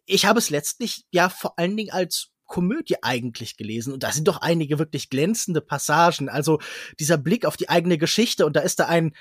Ich 0.07 0.27
habe 0.27 0.39
es 0.39 0.51
letztlich 0.51 1.05
ja 1.11 1.29
vor 1.29 1.59
allen 1.59 1.77
Dingen 1.77 1.93
als 1.93 2.33
Komödie 2.47 2.97
eigentlich 3.03 3.57
gelesen. 3.57 3.93
Und 3.93 4.03
da 4.03 4.13
sind 4.13 4.29
doch 4.29 4.43
einige 4.43 4.79
wirklich 4.79 5.09
glänzende 5.09 5.61
Passagen. 5.61 6.29
Also 6.29 6.61
dieser 6.99 7.17
Blick 7.17 7.47
auf 7.47 7.57
die 7.57 7.69
eigene 7.69 7.99
Geschichte 7.99 8.45
und 8.45 8.57
da 8.57 8.61
ist 8.61 8.79
da 8.79 8.87
ein, 8.87 9.15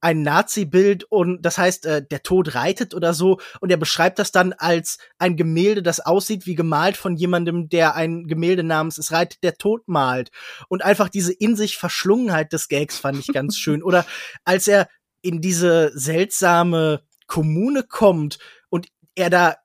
ein 0.00 0.22
Nazi-Bild 0.22 1.04
und 1.04 1.42
das 1.42 1.58
heißt, 1.58 1.86
äh, 1.86 2.04
der 2.04 2.24
Tod 2.24 2.56
reitet 2.56 2.92
oder 2.92 3.14
so 3.14 3.38
und 3.60 3.70
er 3.70 3.76
beschreibt 3.76 4.18
das 4.18 4.32
dann 4.32 4.52
als 4.52 4.98
ein 5.18 5.36
Gemälde, 5.36 5.80
das 5.80 6.00
aussieht 6.00 6.44
wie 6.44 6.56
gemalt 6.56 6.96
von 6.96 7.14
jemandem, 7.14 7.68
der 7.68 7.94
ein 7.94 8.26
Gemälde 8.26 8.64
namens 8.64 8.98
Es 8.98 9.12
reitet 9.12 9.44
der 9.44 9.58
Tod 9.58 9.86
malt 9.86 10.32
und 10.68 10.84
einfach 10.84 11.08
diese 11.08 11.32
in 11.32 11.54
sich 11.54 11.76
Verschlungenheit 11.76 12.52
des 12.52 12.66
Gags 12.66 12.98
fand 12.98 13.20
ich 13.20 13.28
ganz 13.28 13.56
schön 13.58 13.80
oder 13.80 14.04
als 14.44 14.66
er 14.66 14.88
in 15.22 15.40
diese 15.40 15.90
seltsame 15.94 17.02
Kommune 17.26 17.82
kommt 17.84 18.38
und 18.68 18.88
er 19.14 19.30
da 19.30 19.56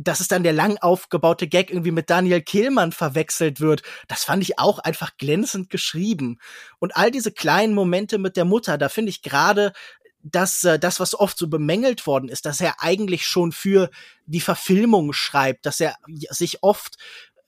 dass 0.00 0.20
es 0.20 0.28
dann 0.28 0.44
der 0.44 0.52
lang 0.52 0.76
aufgebaute 0.78 1.48
Gag 1.48 1.70
irgendwie 1.70 1.90
mit 1.90 2.08
Daniel 2.08 2.40
Kehlmann 2.40 2.92
verwechselt 2.92 3.58
wird, 3.58 3.82
das 4.06 4.22
fand 4.22 4.44
ich 4.44 4.56
auch 4.56 4.78
einfach 4.78 5.16
glänzend 5.16 5.70
geschrieben. 5.70 6.38
Und 6.78 6.96
all 6.96 7.10
diese 7.10 7.32
kleinen 7.32 7.74
Momente 7.74 8.18
mit 8.18 8.36
der 8.36 8.44
Mutter, 8.44 8.78
da 8.78 8.88
finde 8.88 9.10
ich 9.10 9.22
gerade 9.22 9.72
dass 10.22 10.64
äh, 10.64 10.78
das, 10.78 11.00
was 11.00 11.14
oft 11.14 11.38
so 11.38 11.48
bemängelt 11.48 12.06
worden 12.06 12.28
ist, 12.28 12.46
dass 12.46 12.60
er 12.60 12.82
eigentlich 12.82 13.26
schon 13.26 13.52
für 13.52 13.90
die 14.26 14.40
Verfilmung 14.40 15.12
schreibt, 15.12 15.66
dass 15.66 15.80
er 15.80 15.96
sich 16.30 16.62
oft 16.62 16.96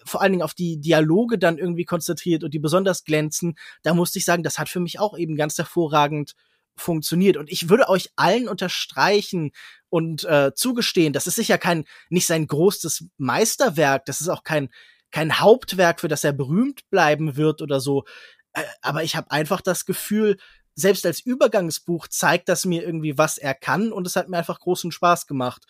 vor 0.05 0.23
allen 0.23 0.33
Dingen 0.33 0.43
auf 0.43 0.55
die 0.55 0.81
Dialoge 0.81 1.39
dann 1.39 1.59
irgendwie 1.59 1.85
konzentriert 1.85 2.43
und 2.43 2.55
die 2.55 2.59
besonders 2.59 3.05
glänzen, 3.05 3.59
da 3.83 3.93
musste 3.93 4.19
ich 4.19 4.25
sagen, 4.25 4.43
das 4.43 4.59
hat 4.59 4.69
für 4.69 4.81
mich 4.81 4.99
auch 4.99 5.19
eben 5.19 5.37
ganz 5.37 5.59
hervorragend 5.59 6.35
funktioniert. 6.77 7.37
Und 7.37 7.51
ich 7.51 7.69
würde 7.69 7.89
euch 7.89 8.11
allen 8.17 8.49
unterstreichen 8.49 9.53
und 9.89 10.25
äh, 10.25 10.53
zugestehen, 10.55 11.13
das 11.13 11.27
ist 11.27 11.35
sicher 11.35 11.59
kein, 11.59 11.85
nicht 12.09 12.27
sein 12.27 12.47
großes 12.47 13.07
Meisterwerk, 13.19 14.05
das 14.07 14.21
ist 14.21 14.29
auch 14.29 14.45
kein, 14.45 14.69
kein 15.11 15.41
Hauptwerk, 15.41 16.01
für 16.01 16.09
das 16.09 16.25
er 16.25 16.33
berühmt 16.33 16.89
bleiben 16.91 17.37
wird 17.37 17.63
oder 17.63 17.81
so. 17.81 18.05
Äh, 18.53 18.63
aber 18.83 19.03
ich 19.03 19.17
habe 19.17 19.31
einfach 19.31 19.61
das 19.61 19.85
Gefühl, 19.85 20.37
selbst 20.75 21.05
als 21.05 21.21
Übergangsbuch 21.21 22.09
zeigt 22.09 22.49
das 22.49 22.65
mir 22.65 22.83
irgendwie, 22.83 23.19
was 23.19 23.39
er 23.39 23.55
kann 23.55 23.93
und 23.93 24.07
es 24.07 24.17
hat 24.17 24.29
mir 24.29 24.39
einfach 24.39 24.61
großen 24.61 24.93
Spaß 24.93 25.27
gemacht. 25.27 25.67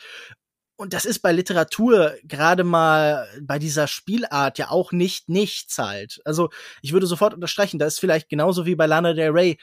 Und 0.77 0.95
das 0.95 1.05
ist 1.05 1.19
bei 1.19 1.33
Literatur 1.33 2.15
gerade 2.25 2.65
mal 2.65 3.29
bei 3.43 3.59
dieser 3.59 3.87
Spielart 3.87 4.57
ja 4.57 4.71
auch 4.71 4.93
nicht 4.93 5.29
nichts 5.29 5.77
halt. 5.77 6.23
Also 6.25 6.49
ich 6.81 6.95
würde 6.95 7.07
sofort 7.07 7.35
unterstreichen, 7.35 7.79
da 7.79 7.85
ist 7.85 8.01
vielleicht 8.01 8.31
genauso 8.31 8.65
wie 8.65 8.77
bei 8.77 8.87
Lana 8.87 9.13
Del 9.13 9.31
Rey 9.31 9.59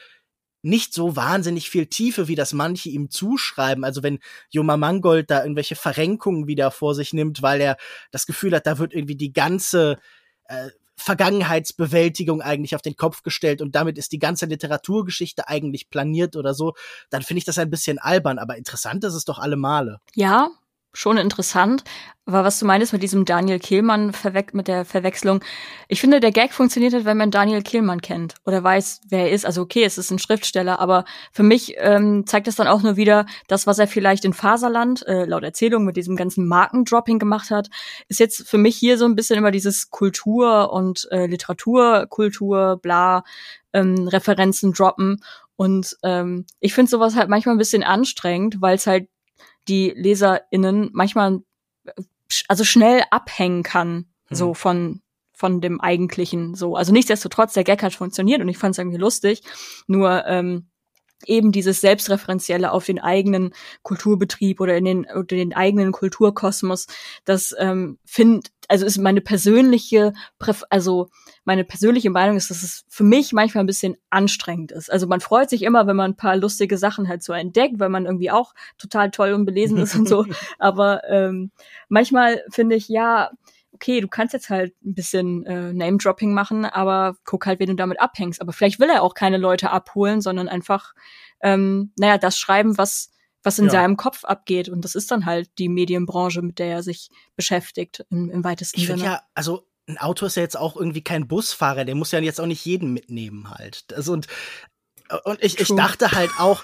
nicht 0.62 0.92
so 0.92 1.16
wahnsinnig 1.16 1.70
viel 1.70 1.86
Tiefe, 1.86 2.28
wie 2.28 2.34
das 2.34 2.52
manche 2.52 2.88
ihm 2.88 3.10
zuschreiben. 3.10 3.84
Also 3.84 4.02
wenn 4.02 4.18
Joma 4.50 4.76
Mangold 4.76 5.30
da 5.30 5.42
irgendwelche 5.42 5.76
Verrenkungen 5.76 6.46
wieder 6.46 6.70
vor 6.70 6.94
sich 6.94 7.12
nimmt, 7.12 7.42
weil 7.42 7.60
er 7.60 7.76
das 8.10 8.26
Gefühl 8.26 8.54
hat, 8.54 8.66
da 8.66 8.78
wird 8.78 8.92
irgendwie 8.92 9.16
die 9.16 9.32
ganze 9.32 9.98
äh, 10.44 10.68
Vergangenheitsbewältigung 10.96 12.42
eigentlich 12.42 12.74
auf 12.74 12.82
den 12.82 12.96
Kopf 12.96 13.22
gestellt 13.22 13.62
und 13.62 13.76
damit 13.76 13.98
ist 13.98 14.10
die 14.10 14.18
ganze 14.18 14.46
Literaturgeschichte 14.46 15.46
eigentlich 15.48 15.90
planiert 15.90 16.34
oder 16.34 16.54
so, 16.54 16.74
dann 17.08 17.22
finde 17.22 17.38
ich 17.38 17.44
das 17.44 17.58
ein 17.58 17.70
bisschen 17.70 17.98
albern, 17.98 18.38
aber 18.38 18.56
interessant 18.56 19.04
ist 19.04 19.14
es 19.14 19.24
doch 19.24 19.38
alle 19.38 19.56
Male. 19.56 20.00
Ja, 20.16 20.50
schon 20.98 21.16
interessant. 21.16 21.84
Aber 22.26 22.44
was 22.44 22.58
du 22.58 22.66
meinst 22.66 22.92
mit 22.92 23.02
diesem 23.02 23.24
Daniel 23.24 23.58
Kehlmann 23.58 24.12
mit 24.52 24.68
der 24.68 24.84
Verwechslung, 24.84 25.40
ich 25.86 26.00
finde, 26.00 26.20
der 26.20 26.32
Gag 26.32 26.52
funktioniert 26.52 26.92
halt, 26.92 27.06
wenn 27.06 27.16
man 27.16 27.30
Daniel 27.30 27.62
Kehlmann 27.62 28.02
kennt 28.02 28.34
oder 28.44 28.62
weiß, 28.62 29.02
wer 29.08 29.20
er 29.20 29.30
ist. 29.30 29.46
Also 29.46 29.62
okay, 29.62 29.84
es 29.84 29.96
ist 29.96 30.10
ein 30.10 30.18
Schriftsteller, 30.18 30.80
aber 30.80 31.04
für 31.32 31.44
mich 31.44 31.76
ähm, 31.78 32.26
zeigt 32.26 32.48
das 32.48 32.56
dann 32.56 32.66
auch 32.66 32.82
nur 32.82 32.96
wieder, 32.96 33.24
das, 33.46 33.66
was 33.66 33.78
er 33.78 33.86
vielleicht 33.86 34.24
in 34.24 34.34
Faserland, 34.34 35.06
äh, 35.06 35.24
laut 35.24 35.44
Erzählung, 35.44 35.84
mit 35.84 35.96
diesem 35.96 36.16
ganzen 36.16 36.46
Markendropping 36.48 37.18
gemacht 37.18 37.50
hat, 37.50 37.68
ist 38.08 38.20
jetzt 38.20 38.46
für 38.46 38.58
mich 38.58 38.76
hier 38.76 38.98
so 38.98 39.06
ein 39.06 39.14
bisschen 39.14 39.38
immer 39.38 39.52
dieses 39.52 39.90
Kultur 39.90 40.72
und 40.72 41.08
äh, 41.12 41.26
Literatur, 41.26 42.06
Kultur, 42.10 42.78
bla, 42.82 43.22
ähm, 43.72 44.08
Referenzen 44.08 44.72
droppen. 44.72 45.22
Und 45.56 45.96
ähm, 46.02 46.44
ich 46.60 46.74
finde 46.74 46.90
sowas 46.90 47.16
halt 47.16 47.28
manchmal 47.28 47.54
ein 47.54 47.58
bisschen 47.58 47.84
anstrengend, 47.84 48.60
weil 48.60 48.74
es 48.74 48.86
halt 48.86 49.08
die 49.68 49.90
LeserInnen 49.90 50.90
manchmal 50.92 51.40
also 52.48 52.64
schnell 52.64 53.02
abhängen 53.10 53.62
kann, 53.62 54.06
hm. 54.26 54.36
so 54.36 54.54
von 54.54 55.02
von 55.32 55.60
dem 55.60 55.80
eigentlichen 55.80 56.56
so. 56.56 56.74
Also 56.74 56.92
nichtsdestotrotz, 56.92 57.52
der 57.52 57.62
Gag 57.62 57.80
hat 57.84 57.94
funktioniert 57.94 58.40
und 58.40 58.48
ich 58.48 58.58
fand 58.58 58.74
es 58.74 58.78
irgendwie 58.78 58.98
lustig. 58.98 59.42
Nur 59.86 60.26
ähm, 60.26 60.66
eben 61.26 61.52
dieses 61.52 61.80
Selbstreferenzielle 61.80 62.72
auf 62.72 62.84
den 62.84 62.98
eigenen 62.98 63.54
Kulturbetrieb 63.82 64.60
oder 64.60 64.76
in 64.76 64.84
den, 64.84 65.06
oder 65.06 65.24
den 65.24 65.54
eigenen 65.54 65.92
Kulturkosmos, 65.92 66.86
das 67.24 67.54
ähm, 67.58 67.98
finde, 68.04 68.48
also 68.66 68.84
ist 68.84 68.98
meine 68.98 69.20
persönliche, 69.20 70.12
Präf 70.38 70.64
also 70.70 71.08
meine 71.44 71.64
persönliche 71.64 72.10
Meinung 72.10 72.36
ist, 72.36 72.50
dass 72.50 72.62
es 72.62 72.84
für 72.88 73.04
mich 73.04 73.32
manchmal 73.32 73.64
ein 73.64 73.68
bisschen 73.68 73.96
anstrengend 74.10 74.72
ist. 74.72 74.90
Also 74.92 75.06
man 75.06 75.20
freut 75.20 75.50
sich 75.50 75.62
immer, 75.62 75.86
wenn 75.86 75.96
man 75.96 76.12
ein 76.12 76.16
paar 76.16 76.36
lustige 76.36 76.78
Sachen 76.78 77.08
halt 77.08 77.22
so 77.22 77.32
entdeckt, 77.32 77.78
weil 77.78 77.88
man 77.88 78.06
irgendwie 78.06 78.30
auch 78.30 78.54
total 78.76 79.10
toll 79.10 79.32
und 79.32 79.44
belesen 79.44 79.78
ist 79.78 79.94
und 79.94 80.08
so. 80.08 80.26
Aber 80.58 81.02
ähm, 81.08 81.50
manchmal 81.88 82.42
finde 82.50 82.76
ich, 82.76 82.88
ja, 82.88 83.30
okay, 83.78 84.00
du 84.00 84.08
kannst 84.08 84.34
jetzt 84.34 84.50
halt 84.50 84.74
ein 84.84 84.94
bisschen 84.94 85.46
äh, 85.46 85.72
Name-Dropping 85.72 86.34
machen, 86.34 86.64
aber 86.64 87.16
guck 87.24 87.46
halt, 87.46 87.60
wen 87.60 87.68
du 87.68 87.76
damit 87.76 88.00
abhängst. 88.00 88.40
Aber 88.40 88.52
vielleicht 88.52 88.80
will 88.80 88.90
er 88.90 89.02
auch 89.02 89.14
keine 89.14 89.36
Leute 89.36 89.70
abholen, 89.70 90.20
sondern 90.20 90.48
einfach, 90.48 90.94
ähm, 91.40 91.92
naja, 91.96 92.18
das 92.18 92.38
schreiben, 92.38 92.76
was, 92.76 93.12
was 93.44 93.60
in 93.60 93.66
ja. 93.66 93.70
seinem 93.70 93.96
Kopf 93.96 94.24
abgeht. 94.24 94.68
Und 94.68 94.84
das 94.84 94.96
ist 94.96 95.12
dann 95.12 95.26
halt 95.26 95.50
die 95.58 95.68
Medienbranche, 95.68 96.42
mit 96.42 96.58
der 96.58 96.66
er 96.66 96.82
sich 96.82 97.10
beschäftigt, 97.36 98.04
im, 98.10 98.30
im 98.30 98.42
weitesten 98.42 98.80
ich 98.80 98.88
Sinne. 98.88 99.04
Ja, 99.04 99.22
also 99.34 99.67
ein 99.88 99.98
Autor 99.98 100.26
ist 100.26 100.36
ja 100.36 100.42
jetzt 100.42 100.56
auch 100.56 100.76
irgendwie 100.76 101.02
kein 101.02 101.26
Busfahrer, 101.26 101.84
der 101.84 101.94
muss 101.94 102.12
ja 102.12 102.20
jetzt 102.20 102.40
auch 102.40 102.46
nicht 102.46 102.64
jeden 102.64 102.92
mitnehmen 102.92 103.50
halt. 103.50 103.84
Also 103.94 104.12
und, 104.12 104.26
und 105.24 105.42
ich, 105.42 105.58
ich 105.58 105.68
dachte 105.68 106.12
halt 106.12 106.30
auch, 106.38 106.62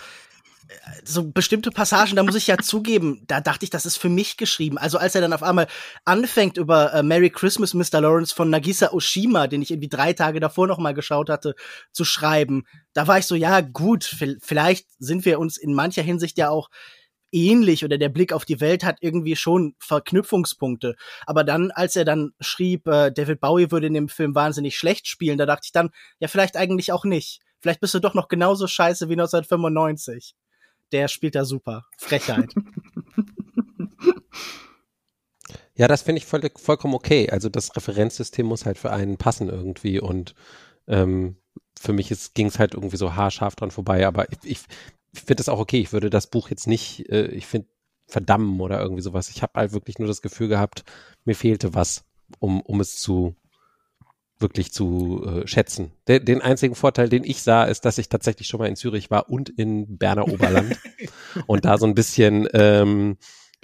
so 1.04 1.30
bestimmte 1.30 1.70
Passagen, 1.70 2.16
da 2.16 2.22
muss 2.22 2.34
ich 2.34 2.46
ja 2.46 2.58
zugeben, 2.58 3.22
da 3.26 3.40
dachte 3.40 3.64
ich, 3.64 3.70
das 3.70 3.86
ist 3.86 3.96
für 3.96 4.08
mich 4.08 4.36
geschrieben. 4.36 4.78
Also 4.78 4.98
als 4.98 5.14
er 5.14 5.20
dann 5.20 5.32
auf 5.32 5.42
einmal 5.42 5.66
anfängt 6.04 6.56
über 6.56 6.92
äh, 6.92 7.02
Merry 7.02 7.30
Christmas, 7.30 7.74
Mr. 7.74 8.00
Lawrence 8.00 8.34
von 8.34 8.50
Nagisa 8.50 8.92
Oshima, 8.92 9.46
den 9.46 9.62
ich 9.62 9.70
irgendwie 9.70 9.88
drei 9.88 10.12
Tage 10.12 10.40
davor 10.40 10.66
noch 10.66 10.78
mal 10.78 10.94
geschaut 10.94 11.30
hatte, 11.30 11.54
zu 11.92 12.04
schreiben, 12.04 12.64
da 12.92 13.06
war 13.06 13.18
ich 13.18 13.26
so, 13.26 13.34
ja 13.34 13.60
gut, 13.60 14.04
vielleicht 14.40 14.86
sind 14.98 15.24
wir 15.24 15.38
uns 15.38 15.56
in 15.56 15.74
mancher 15.74 16.02
Hinsicht 16.02 16.38
ja 16.38 16.50
auch 16.50 16.70
ähnlich 17.34 17.84
oder 17.84 17.98
der 17.98 18.08
Blick 18.08 18.32
auf 18.32 18.44
die 18.44 18.60
Welt 18.60 18.84
hat 18.84 18.98
irgendwie 19.00 19.36
schon 19.36 19.74
Verknüpfungspunkte. 19.78 20.94
Aber 21.26 21.44
dann, 21.44 21.70
als 21.70 21.96
er 21.96 22.04
dann 22.04 22.32
schrieb, 22.40 22.86
äh, 22.86 23.10
David 23.10 23.40
Bowie 23.40 23.70
würde 23.70 23.88
in 23.88 23.94
dem 23.94 24.08
Film 24.08 24.34
wahnsinnig 24.34 24.76
schlecht 24.76 25.08
spielen, 25.08 25.38
da 25.38 25.46
dachte 25.46 25.64
ich 25.64 25.72
dann, 25.72 25.90
ja, 26.20 26.28
vielleicht 26.28 26.56
eigentlich 26.56 26.92
auch 26.92 27.04
nicht. 27.04 27.40
Vielleicht 27.60 27.80
bist 27.80 27.94
du 27.94 28.00
doch 28.00 28.14
noch 28.14 28.28
genauso 28.28 28.66
scheiße 28.66 29.08
wie 29.08 29.14
1995 29.14 30.34
der 30.94 31.08
spielt 31.08 31.34
da 31.34 31.44
super. 31.44 31.84
Frechheit. 31.98 32.54
Ja, 35.76 35.88
das 35.88 36.02
finde 36.02 36.18
ich 36.20 36.26
voll, 36.26 36.48
vollkommen 36.54 36.94
okay. 36.94 37.28
Also 37.30 37.48
das 37.48 37.74
Referenzsystem 37.74 38.46
muss 38.46 38.64
halt 38.64 38.78
für 38.78 38.92
einen 38.92 39.16
passen 39.16 39.48
irgendwie 39.48 39.98
und 39.98 40.36
ähm, 40.86 41.36
für 41.76 41.92
mich 41.92 42.12
ging 42.34 42.46
es 42.46 42.60
halt 42.60 42.74
irgendwie 42.74 42.96
so 42.96 43.16
haarscharf 43.16 43.56
dran 43.56 43.72
vorbei, 43.72 44.06
aber 44.06 44.30
ich, 44.30 44.38
ich, 44.44 44.60
ich 44.60 45.03
finde 45.14 45.36
das 45.36 45.48
auch 45.48 45.58
okay. 45.58 45.80
Ich 45.80 45.92
würde 45.92 46.10
das 46.10 46.28
Buch 46.28 46.50
jetzt 46.50 46.66
nicht, 46.66 47.08
äh, 47.10 47.26
ich 47.26 47.46
finde, 47.46 47.68
verdammen 48.06 48.60
oder 48.60 48.80
irgendwie 48.80 49.02
sowas. 49.02 49.30
Ich 49.30 49.42
habe 49.42 49.58
halt 49.58 49.72
wirklich 49.72 49.98
nur 49.98 50.08
das 50.08 50.22
Gefühl 50.22 50.48
gehabt, 50.48 50.84
mir 51.24 51.34
fehlte 51.34 51.74
was, 51.74 52.04
um, 52.38 52.60
um 52.60 52.80
es 52.80 52.96
zu 52.96 53.34
wirklich 54.38 54.72
zu 54.72 55.24
äh, 55.24 55.46
schätzen. 55.46 55.92
De 56.08 56.18
den 56.18 56.42
einzigen 56.42 56.74
Vorteil, 56.74 57.08
den 57.08 57.24
ich 57.24 57.42
sah, 57.42 57.64
ist, 57.64 57.84
dass 57.84 57.98
ich 57.98 58.08
tatsächlich 58.08 58.48
schon 58.48 58.58
mal 58.58 58.68
in 58.68 58.76
Zürich 58.76 59.10
war 59.10 59.30
und 59.30 59.48
in 59.48 59.96
Berner 59.96 60.28
Oberland 60.28 60.78
und 61.46 61.64
da 61.64 61.78
so 61.78 61.86
ein 61.86 61.94
bisschen 61.94 62.48
ähm, 62.52 63.16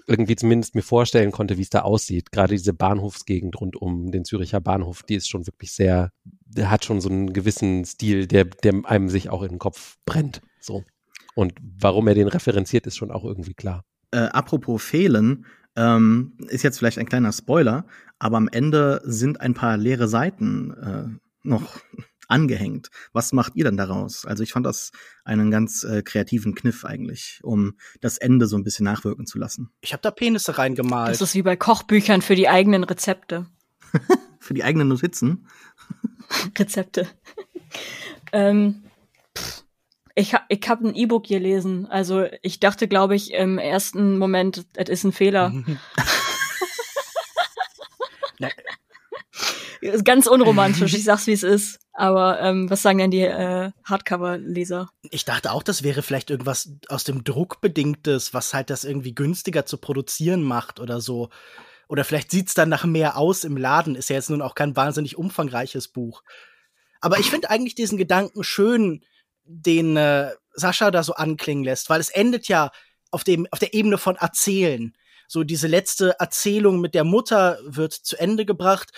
irgendwie 0.06 0.36
zumindest 0.36 0.74
mir 0.74 0.82
vorstellen 0.82 1.32
konnte, 1.32 1.58
wie 1.58 1.62
es 1.62 1.70
da 1.70 1.82
aussieht. 1.82 2.32
Gerade 2.32 2.54
diese 2.54 2.72
Bahnhofsgegend 2.72 3.60
rund 3.60 3.76
um 3.76 4.10
den 4.10 4.24
Züricher 4.24 4.60
Bahnhof, 4.60 5.02
die 5.02 5.16
ist 5.16 5.28
schon 5.28 5.46
wirklich 5.46 5.72
sehr, 5.72 6.12
der 6.24 6.70
hat 6.70 6.84
schon 6.84 7.00
so 7.00 7.08
einen 7.08 7.32
gewissen 7.32 7.84
Stil, 7.84 8.26
der, 8.26 8.44
der 8.44 8.74
einem 8.84 9.08
sich 9.08 9.28
auch 9.28 9.42
in 9.42 9.50
den 9.50 9.58
Kopf 9.58 9.98
brennt. 10.06 10.40
So. 10.60 10.84
Und 11.40 11.54
warum 11.78 12.06
er 12.06 12.14
den 12.14 12.28
referenziert, 12.28 12.86
ist 12.86 12.98
schon 12.98 13.10
auch 13.10 13.24
irgendwie 13.24 13.54
klar. 13.54 13.86
Äh, 14.10 14.24
apropos 14.24 14.82
fehlen, 14.82 15.46
ähm, 15.74 16.34
ist 16.48 16.62
jetzt 16.62 16.76
vielleicht 16.76 16.98
ein 16.98 17.08
kleiner 17.08 17.32
Spoiler, 17.32 17.86
aber 18.18 18.36
am 18.36 18.46
Ende 18.46 19.00
sind 19.04 19.40
ein 19.40 19.54
paar 19.54 19.78
leere 19.78 20.06
Seiten 20.06 20.70
äh, 20.72 21.04
noch 21.42 21.80
angehängt. 22.28 22.90
Was 23.14 23.32
macht 23.32 23.56
ihr 23.56 23.64
denn 23.64 23.78
daraus? 23.78 24.26
Also 24.26 24.42
ich 24.42 24.52
fand 24.52 24.66
das 24.66 24.90
einen 25.24 25.50
ganz 25.50 25.82
äh, 25.82 26.02
kreativen 26.02 26.54
Kniff 26.54 26.84
eigentlich, 26.84 27.40
um 27.42 27.78
das 28.02 28.18
Ende 28.18 28.46
so 28.46 28.58
ein 28.58 28.62
bisschen 28.62 28.84
nachwirken 28.84 29.24
zu 29.24 29.38
lassen. 29.38 29.70
Ich 29.80 29.94
habe 29.94 30.02
da 30.02 30.10
Penisse 30.10 30.58
reingemalt. 30.58 31.14
Das 31.14 31.22
ist 31.22 31.34
wie 31.34 31.42
bei 31.42 31.56
Kochbüchern 31.56 32.20
für 32.20 32.34
die 32.34 32.50
eigenen 32.50 32.84
Rezepte. 32.84 33.46
für 34.40 34.52
die 34.52 34.62
eigenen 34.62 34.88
Notizen? 34.88 35.48
Rezepte. 36.58 37.08
ähm, 38.30 38.82
ich, 40.20 40.34
ha 40.34 40.44
ich 40.48 40.68
habe 40.68 40.88
ein 40.88 40.94
E-Book 40.94 41.26
gelesen. 41.26 41.86
Also 41.86 42.26
ich 42.42 42.60
dachte, 42.60 42.88
glaube 42.88 43.14
ich, 43.14 43.32
im 43.32 43.58
ersten 43.58 44.18
Moment, 44.18 44.66
es 44.74 44.88
ist 44.88 45.04
ein 45.04 45.12
Fehler. 45.12 45.52
ist 49.80 50.04
ganz 50.04 50.26
unromantisch, 50.26 50.94
ich 50.94 51.04
sag's 51.04 51.26
wie 51.26 51.32
es 51.32 51.42
ist. 51.42 51.78
Aber 51.92 52.40
ähm, 52.40 52.70
was 52.70 52.82
sagen 52.82 52.98
denn 52.98 53.10
die 53.10 53.22
äh, 53.22 53.72
Hardcover-Leser? 53.84 54.88
Ich 55.10 55.24
dachte 55.24 55.52
auch, 55.52 55.62
das 55.62 55.82
wäre 55.82 56.02
vielleicht 56.02 56.30
irgendwas 56.30 56.70
aus 56.88 57.04
dem 57.04 57.24
Druck 57.24 57.60
bedingtes, 57.60 58.32
was 58.32 58.54
halt 58.54 58.70
das 58.70 58.84
irgendwie 58.84 59.14
günstiger 59.14 59.66
zu 59.66 59.76
produzieren 59.76 60.42
macht 60.42 60.80
oder 60.80 61.00
so. 61.00 61.28
Oder 61.88 62.04
vielleicht 62.04 62.30
sieht's 62.30 62.54
dann 62.54 62.68
nach 62.68 62.84
mehr 62.84 63.16
aus 63.16 63.44
im 63.44 63.56
Laden. 63.56 63.96
Ist 63.96 64.08
ja 64.08 64.16
jetzt 64.16 64.30
nun 64.30 64.40
auch 64.40 64.54
kein 64.54 64.76
wahnsinnig 64.76 65.18
umfangreiches 65.18 65.88
Buch. 65.88 66.22
Aber 67.00 67.18
ich 67.18 67.30
finde 67.30 67.50
eigentlich 67.50 67.74
diesen 67.74 67.98
Gedanken 67.98 68.44
schön, 68.44 69.02
den 69.50 69.96
äh, 69.96 70.30
Sascha 70.52 70.90
da 70.90 71.02
so 71.02 71.14
anklingen 71.14 71.64
lässt, 71.64 71.90
weil 71.90 72.00
es 72.00 72.10
endet 72.10 72.48
ja 72.48 72.70
auf 73.10 73.24
dem 73.24 73.46
auf 73.50 73.58
der 73.58 73.74
Ebene 73.74 73.98
von 73.98 74.16
Erzählen. 74.16 74.94
So 75.28 75.44
diese 75.44 75.68
letzte 75.68 76.18
Erzählung 76.18 76.80
mit 76.80 76.94
der 76.94 77.04
Mutter 77.04 77.58
wird 77.64 77.92
zu 77.92 78.18
Ende 78.18 78.44
gebracht 78.44 78.90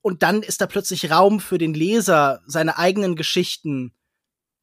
und 0.00 0.22
dann 0.22 0.42
ist 0.42 0.60
da 0.60 0.66
plötzlich 0.66 1.10
Raum 1.10 1.40
für 1.40 1.58
den 1.58 1.74
Leser, 1.74 2.42
seine 2.46 2.78
eigenen 2.78 3.16
Geschichten 3.16 3.92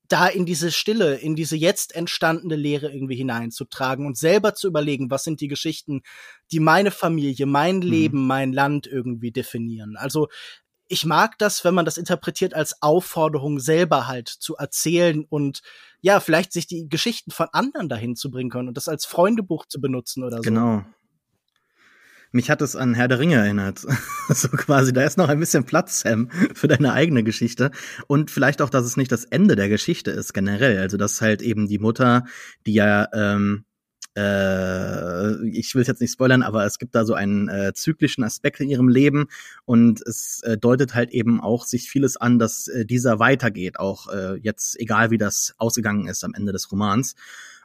da 0.07 0.27
in 0.27 0.45
diese 0.45 0.71
Stille, 0.71 1.15
in 1.15 1.35
diese 1.35 1.55
jetzt 1.55 1.95
entstandene 1.95 2.55
Lehre 2.55 2.93
irgendwie 2.93 3.15
hineinzutragen 3.15 4.05
und 4.05 4.17
selber 4.17 4.53
zu 4.53 4.67
überlegen, 4.67 5.09
was 5.09 5.23
sind 5.23 5.41
die 5.41 5.47
Geschichten, 5.47 6.01
die 6.51 6.59
meine 6.59 6.91
Familie, 6.91 7.45
mein 7.45 7.77
mhm. 7.77 7.81
Leben, 7.81 8.21
mhm. 8.21 8.27
mein 8.27 8.53
Land 8.53 8.85
irgendwie 8.85 9.31
definieren. 9.31 9.95
Also 9.97 10.27
ich 10.93 11.05
mag 11.05 11.39
das, 11.39 11.65
wenn 11.65 11.73
man 11.73 11.85
das 11.85 11.97
interpretiert 11.97 12.53
als 12.53 12.81
Aufforderung, 12.83 13.59
selber 13.59 14.07
halt 14.07 14.29
zu 14.29 14.55
erzählen 14.55 15.25
und 15.27 15.61
ja, 16.01 16.19
vielleicht 16.19 16.53
sich 16.53 16.67
die 16.67 16.87
Geschichten 16.87 17.31
von 17.31 17.47
anderen 17.51 17.89
dahin 17.89 18.15
zu 18.15 18.29
bringen 18.29 18.51
können 18.51 18.67
und 18.67 18.77
das 18.77 18.87
als 18.87 19.05
Freundebuch 19.05 19.65
zu 19.65 19.81
benutzen 19.81 20.23
oder 20.23 20.37
so. 20.37 20.43
Genau. 20.43 20.85
Mich 22.31 22.49
hat 22.51 22.61
es 22.61 22.75
an 22.75 22.93
Herr 22.93 23.07
der 23.07 23.19
Ringe 23.19 23.35
erinnert. 23.35 23.79
so 24.29 24.49
quasi, 24.49 24.93
da 24.93 25.03
ist 25.03 25.17
noch 25.17 25.29
ein 25.29 25.39
bisschen 25.39 25.65
Platz, 25.65 26.01
Sam, 26.01 26.29
für 26.53 26.67
deine 26.67 26.93
eigene 26.93 27.23
Geschichte. 27.23 27.71
Und 28.07 28.29
vielleicht 28.29 28.61
auch, 28.61 28.69
dass 28.69 28.85
es 28.85 28.97
nicht 28.97 29.11
das 29.11 29.25
Ende 29.25 29.55
der 29.55 29.69
Geschichte 29.69 30.11
ist, 30.11 30.33
generell. 30.33 30.77
Also, 30.79 30.97
dass 30.97 31.21
halt 31.21 31.41
eben 31.41 31.67
die 31.67 31.79
Mutter, 31.79 32.25
die 32.65 32.73
ja 32.73 33.07
ähm, 33.13 33.65
äh, 34.15 35.47
ich 35.47 35.73
will 35.73 35.81
es 35.81 35.87
jetzt 35.87 36.01
nicht 36.01 36.11
spoilern, 36.11 36.43
aber 36.43 36.65
es 36.65 36.77
gibt 36.77 36.95
da 36.95 37.05
so 37.05 37.13
einen 37.13 37.49
äh, 37.49 37.73
zyklischen 37.73 38.23
Aspekt 38.23 38.59
in 38.59 38.69
ihrem 38.69 38.87
Leben 38.87 39.27
und 39.65 40.01
es 40.05 40.41
äh, 40.43 40.57
deutet 40.57 40.93
halt 40.93 41.11
eben 41.11 41.41
auch 41.41 41.65
sich 41.65 41.89
vieles 41.89 42.17
an, 42.17 42.39
dass 42.39 42.67
äh, 42.67 42.85
dieser 42.85 43.19
weitergeht, 43.19 43.79
auch 43.79 44.09
äh, 44.09 44.35
jetzt 44.35 44.79
egal 44.79 45.11
wie 45.11 45.17
das 45.17 45.53
ausgegangen 45.57 46.07
ist 46.07 46.23
am 46.23 46.33
Ende 46.33 46.51
des 46.51 46.71
Romans. 46.71 47.15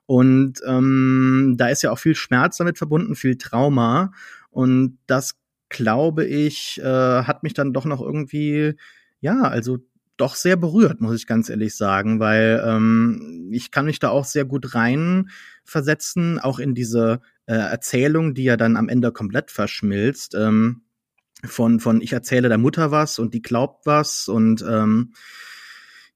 Und 0.06 0.62
ähm, 0.66 1.56
da 1.58 1.68
ist 1.68 1.82
ja 1.82 1.90
auch 1.90 1.98
viel 1.98 2.14
Schmerz 2.14 2.56
damit 2.56 2.78
verbunden, 2.78 3.14
viel 3.14 3.36
Trauma 3.36 4.12
und 4.50 4.98
das 5.06 5.34
glaube 5.68 6.24
ich 6.24 6.80
äh, 6.80 7.22
hat 7.24 7.42
mich 7.42 7.52
dann 7.52 7.74
doch 7.74 7.84
noch 7.84 8.00
irgendwie 8.00 8.74
ja, 9.20 9.42
also 9.42 9.78
doch 10.18 10.34
sehr 10.34 10.56
berührt, 10.56 11.00
muss 11.00 11.16
ich 11.16 11.26
ganz 11.26 11.48
ehrlich 11.48 11.74
sagen, 11.76 12.20
weil 12.20 12.62
ähm, 12.64 13.48
ich 13.52 13.70
kann 13.70 13.86
mich 13.86 13.98
da 13.98 14.10
auch 14.10 14.24
sehr 14.24 14.44
gut 14.44 14.74
reinversetzen, 14.74 16.38
auch 16.38 16.58
in 16.58 16.74
diese 16.74 17.20
äh, 17.46 17.54
Erzählung, 17.54 18.34
die 18.34 18.44
ja 18.44 18.56
dann 18.56 18.76
am 18.76 18.88
Ende 18.88 19.12
komplett 19.12 19.50
verschmilzt. 19.50 20.34
Ähm, 20.34 20.82
von, 21.44 21.80
von 21.80 22.00
ich 22.00 22.12
erzähle 22.12 22.48
der 22.48 22.58
Mutter 22.58 22.90
was 22.90 23.18
und 23.18 23.32
die 23.32 23.42
glaubt 23.42 23.86
was 23.86 24.28
und 24.28 24.64
ähm, 24.68 25.12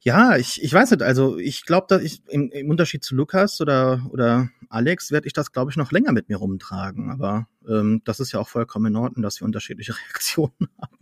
ja, 0.05 0.36
ich, 0.36 0.61
ich 0.61 0.72
weiß 0.72 0.90
nicht, 0.90 1.03
also 1.03 1.38
ich 1.38 1.64
glaube, 1.64 1.86
dass 1.88 2.03
ich 2.03 2.22
im, 2.28 2.50
im 2.50 2.68
Unterschied 2.68 3.05
zu 3.05 3.14
Lukas 3.14 3.61
oder, 3.61 4.05
oder 4.11 4.50
Alex 4.68 5.12
werde 5.12 5.28
ich 5.28 5.32
das, 5.32 5.53
glaube 5.53 5.70
ich, 5.70 5.76
noch 5.76 5.92
länger 5.92 6.11
mit 6.11 6.28
mir 6.28 6.38
rumtragen. 6.38 7.09
Aber 7.09 7.46
ähm, 7.68 8.03
das 8.05 8.18
ist 8.18 8.32
ja 8.32 8.40
auch 8.40 8.48
vollkommen 8.48 8.86
in 8.86 8.96
Ordnung, 8.96 9.22
dass 9.22 9.40
wir 9.40 9.44
unterschiedliche 9.44 9.94
Reaktionen 10.11 10.68
haben. 10.80 10.98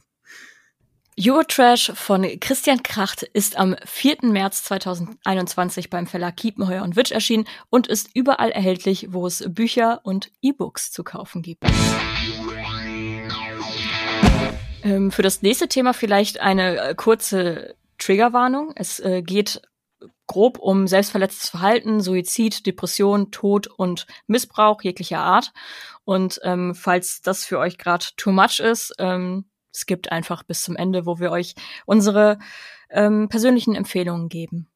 Eurotrash 1.19 1.93
von 1.95 2.23
Christian 2.41 2.83
Kracht 2.83 3.23
ist 3.23 3.57
am 3.57 3.77
4. 3.85 4.19
März 4.23 4.65
2021 4.65 5.91
beim 5.91 6.07
Verlag 6.07 6.37
Kiepenheuer 6.37 6.83
und 6.83 6.97
Witsch 6.97 7.11
erschienen 7.11 7.47
und 7.69 7.89
ist 7.89 8.11
überall 8.15 8.51
erhältlich, 8.51 9.09
wo 9.11 9.27
es 9.27 9.45
Bücher 9.49 10.01
und 10.05 10.31
E-Books 10.41 10.93
zu 10.93 11.05
kaufen 11.05 11.43
gibt. 11.43 11.65
Ähm, 14.83 15.11
für 15.11 15.23
das 15.23 15.43
nächste 15.43 15.69
Thema 15.69 15.93
vielleicht 15.93 16.41
eine 16.41 16.79
äh, 16.79 16.95
kurze 16.95 17.75
Triggerwarnung. 17.99 18.73
Es 18.77 19.01
äh, 19.01 19.23
geht 19.23 19.61
grob 20.27 20.59
um 20.59 20.87
selbstverletztes 20.87 21.51
Verhalten, 21.51 22.01
Suizid, 22.01 22.65
Depression, 22.67 23.31
Tod 23.31 23.67
und 23.67 24.07
Missbrauch 24.27 24.81
jeglicher 24.83 25.19
Art. 25.19 25.53
Und 26.05 26.41
ähm, 26.45 26.75
falls 26.75 27.21
das 27.21 27.45
für 27.45 27.59
euch 27.59 27.77
gerade 27.77 28.07
too 28.17 28.31
much 28.33 28.61
ist, 28.61 28.95
ähm, 28.99 29.45
skippt 29.75 30.13
einfach 30.13 30.43
bis 30.43 30.63
zum 30.63 30.77
Ende, 30.77 31.07
wo 31.07 31.19
wir 31.19 31.31
euch 31.31 31.55
unsere 31.87 32.39
ähm, 32.91 33.29
persönlichen 33.29 33.75
Empfehlungen 33.75 34.29
geben. 34.29 34.69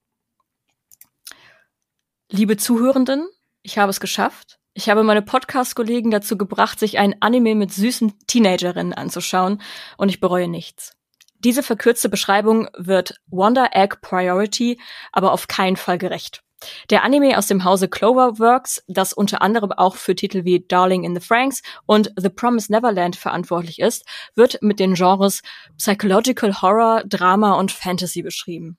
Liebe 2.30 2.56
Zuhörenden, 2.56 3.28
ich 3.62 3.78
habe 3.78 3.90
es 3.90 4.00
geschafft. 4.00 4.58
Ich 4.72 4.88
habe 4.88 5.04
meine 5.04 5.22
Podcast-Kollegen 5.22 6.10
dazu 6.10 6.36
gebracht, 6.36 6.80
sich 6.80 6.98
ein 6.98 7.20
Anime 7.20 7.54
mit 7.54 7.72
süßen 7.72 8.12
Teenagerinnen 8.26 8.92
anzuschauen 8.92 9.62
und 9.96 10.08
ich 10.08 10.20
bereue 10.20 10.48
nichts. 10.48 10.96
Diese 11.38 11.62
verkürzte 11.62 12.08
Beschreibung 12.08 12.68
wird 12.76 13.20
Wonder 13.26 13.70
Egg 13.72 13.96
Priority 14.00 14.80
aber 15.12 15.32
auf 15.32 15.46
keinen 15.46 15.76
Fall 15.76 15.98
gerecht. 15.98 16.43
Der 16.90 17.04
Anime 17.04 17.36
aus 17.36 17.46
dem 17.46 17.64
Hause 17.64 17.88
Cloverworks, 17.88 18.82
das 18.88 19.12
unter 19.12 19.42
anderem 19.42 19.72
auch 19.72 19.96
für 19.96 20.14
Titel 20.14 20.44
wie 20.44 20.64
Darling 20.66 21.04
in 21.04 21.14
the 21.14 21.20
Franks 21.20 21.62
und 21.86 22.12
The 22.16 22.28
Promised 22.30 22.70
Neverland 22.70 23.16
verantwortlich 23.16 23.78
ist, 23.80 24.04
wird 24.34 24.62
mit 24.62 24.80
den 24.80 24.94
Genres 24.94 25.42
Psychological 25.76 26.62
Horror, 26.62 27.02
Drama 27.06 27.54
und 27.54 27.72
Fantasy 27.72 28.22
beschrieben. 28.22 28.78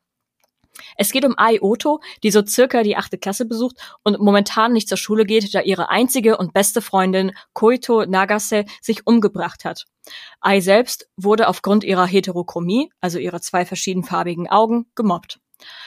Es 0.98 1.12
geht 1.12 1.26
um 1.26 1.36
Ai 1.38 1.62
Oto, 1.62 2.02
die 2.24 2.32
so 2.32 2.46
circa 2.46 2.84
die 2.84 2.98
achte 2.98 3.18
Klasse 3.18 3.46
besucht 3.46 3.78
und 4.04 4.20
momentan 4.20 4.74
nicht 4.74 4.90
zur 4.90 4.98
Schule 4.98 5.26
geht, 5.26 5.54
da 5.54 5.62
ihre 5.62 5.90
einzige 5.90 6.38
und 6.38 6.54
beste 6.54 6.82
Freundin 6.82 7.32
Koito 7.54 8.06
Nagase 8.06 8.66
sich 8.82 9.08
umgebracht 9.08 9.66
hat. 9.66 9.86
Ai 10.42 10.60
selbst 10.60 11.08
wurde 11.16 11.48
aufgrund 11.48 11.84
ihrer 11.84 12.06
Heterochromie, 12.06 12.92
also 13.00 13.20
ihrer 13.20 13.42
zwei 13.42 13.66
verschiedenfarbigen 13.66 14.50
Augen, 14.50 14.88
gemobbt. 14.96 15.40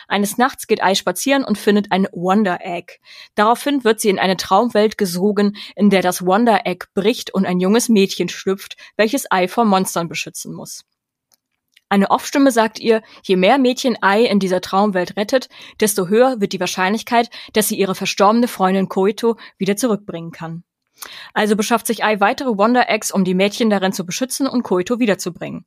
Eines 0.06 0.38
Nachts 0.38 0.66
geht 0.66 0.82
Ai 0.82 0.94
spazieren 0.94 1.44
und 1.44 1.58
findet 1.58 1.92
ein 1.92 2.06
Wonder 2.12 2.58
Egg. 2.60 2.94
Daraufhin 3.34 3.84
wird 3.84 4.00
sie 4.00 4.08
in 4.08 4.18
eine 4.18 4.36
Traumwelt 4.36 4.98
gesogen, 4.98 5.56
in 5.76 5.90
der 5.90 6.02
das 6.02 6.24
Wonder 6.24 6.66
Egg 6.66 6.86
bricht 6.94 7.32
und 7.32 7.46
ein 7.46 7.60
junges 7.60 7.88
Mädchen 7.88 8.28
schlüpft, 8.28 8.76
welches 8.96 9.30
Ai 9.30 9.48
vor 9.48 9.64
Monstern 9.64 10.08
beschützen 10.08 10.54
muss. 10.54 10.84
Eine 11.90 12.10
Off-Stimme 12.10 12.50
sagt 12.50 12.78
ihr, 12.80 13.02
je 13.22 13.36
mehr 13.36 13.58
Mädchen 13.58 13.96
Ai 14.02 14.24
in 14.24 14.40
dieser 14.40 14.60
Traumwelt 14.60 15.16
rettet, 15.16 15.48
desto 15.80 16.08
höher 16.08 16.40
wird 16.40 16.52
die 16.52 16.60
Wahrscheinlichkeit, 16.60 17.30
dass 17.54 17.68
sie 17.68 17.78
ihre 17.78 17.94
verstorbene 17.94 18.48
Freundin 18.48 18.88
Koito 18.88 19.36
wieder 19.56 19.76
zurückbringen 19.76 20.30
kann. 20.30 20.64
Also 21.32 21.56
beschafft 21.56 21.86
sich 21.86 22.04
Ai 22.04 22.20
weitere 22.20 22.58
Wonder 22.58 22.90
Eggs, 22.90 23.10
um 23.10 23.24
die 23.24 23.34
Mädchen 23.34 23.70
darin 23.70 23.92
zu 23.92 24.04
beschützen 24.04 24.46
und 24.46 24.64
Koito 24.64 24.98
wiederzubringen. 24.98 25.64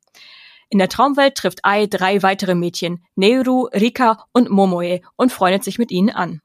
In 0.72 0.80
der 0.80 0.88
Traumwelt 0.88 1.36
trifft 1.36 1.66
Ai 1.66 1.86
drei 1.86 2.24
weitere 2.24 2.56
Mädchen, 2.56 3.04
Neuru, 3.16 3.66
Rika 3.74 4.26
und 4.32 4.50
Momoe, 4.50 5.02
und 5.18 5.34
freundet 5.34 5.66
sich 5.66 5.78
mit 5.78 5.92
ihnen 5.92 6.10
an. 6.10 6.40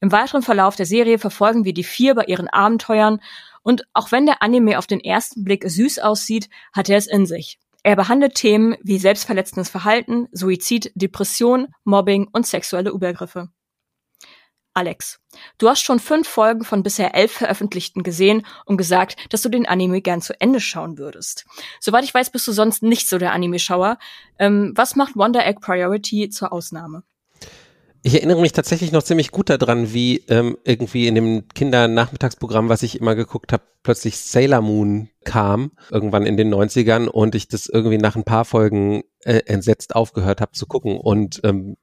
Im 0.00 0.10
weiteren 0.10 0.40
Verlauf 0.40 0.76
der 0.76 0.86
Serie 0.86 1.18
verfolgen 1.18 1.66
wir 1.66 1.74
die 1.74 1.84
vier 1.84 2.14
bei 2.14 2.24
ihren 2.24 2.48
Abenteuern, 2.48 3.20
und 3.62 3.84
auch 3.92 4.12
wenn 4.12 4.24
der 4.24 4.42
Anime 4.42 4.78
auf 4.78 4.86
den 4.86 5.00
ersten 5.00 5.44
Blick 5.44 5.68
süß 5.68 5.98
aussieht, 5.98 6.48
hat 6.72 6.88
er 6.88 6.96
es 6.96 7.06
in 7.06 7.26
sich. 7.26 7.58
Er 7.82 7.96
behandelt 7.96 8.34
Themen 8.34 8.76
wie 8.82 8.98
selbstverletzendes 8.98 9.68
Verhalten, 9.68 10.28
Suizid, 10.32 10.90
Depression, 10.94 11.68
Mobbing 11.84 12.28
und 12.32 12.46
sexuelle 12.46 12.88
Übergriffe. 12.88 13.50
Alex, 14.72 15.18
du 15.58 15.68
hast 15.68 15.80
schon 15.80 15.98
fünf 15.98 16.28
Folgen 16.28 16.64
von 16.64 16.82
bisher 16.82 17.14
elf 17.14 17.32
veröffentlichten 17.32 18.02
gesehen 18.02 18.46
und 18.66 18.76
gesagt, 18.76 19.16
dass 19.30 19.42
du 19.42 19.48
den 19.48 19.66
Anime 19.66 20.00
gern 20.00 20.22
zu 20.22 20.40
Ende 20.40 20.60
schauen 20.60 20.96
würdest. 20.96 21.44
Soweit 21.80 22.04
ich 22.04 22.14
weiß, 22.14 22.30
bist 22.30 22.46
du 22.46 22.52
sonst 22.52 22.82
nicht 22.82 23.08
so 23.08 23.18
der 23.18 23.32
Anime-Schauer. 23.32 23.98
Ähm, 24.38 24.72
was 24.76 24.94
macht 24.94 25.16
Wonder 25.16 25.44
Egg 25.44 25.60
Priority 25.60 26.30
zur 26.30 26.52
Ausnahme? 26.52 27.02
Ich 28.02 28.14
erinnere 28.14 28.40
mich 28.40 28.52
tatsächlich 28.52 28.92
noch 28.92 29.02
ziemlich 29.02 29.30
gut 29.30 29.50
daran, 29.50 29.92
wie 29.92 30.24
ähm, 30.28 30.56
irgendwie 30.64 31.06
in 31.06 31.14
dem 31.14 31.48
Kindernachmittagsprogramm, 31.48 32.70
was 32.70 32.82
ich 32.82 32.98
immer 32.98 33.14
geguckt 33.14 33.52
habe, 33.52 33.64
plötzlich 33.82 34.16
Sailor 34.16 34.62
Moon 34.62 35.10
kam, 35.24 35.72
irgendwann 35.90 36.24
in 36.24 36.38
den 36.38 36.52
90ern 36.54 37.08
und 37.08 37.34
ich 37.34 37.48
das 37.48 37.66
irgendwie 37.66 37.98
nach 37.98 38.16
ein 38.16 38.24
paar 38.24 38.46
Folgen 38.46 39.02
äh, 39.24 39.42
entsetzt 39.44 39.94
aufgehört 39.94 40.40
habe 40.40 40.52
zu 40.52 40.66
gucken. 40.66 40.96
Und 40.96 41.40
ähm, 41.44 41.76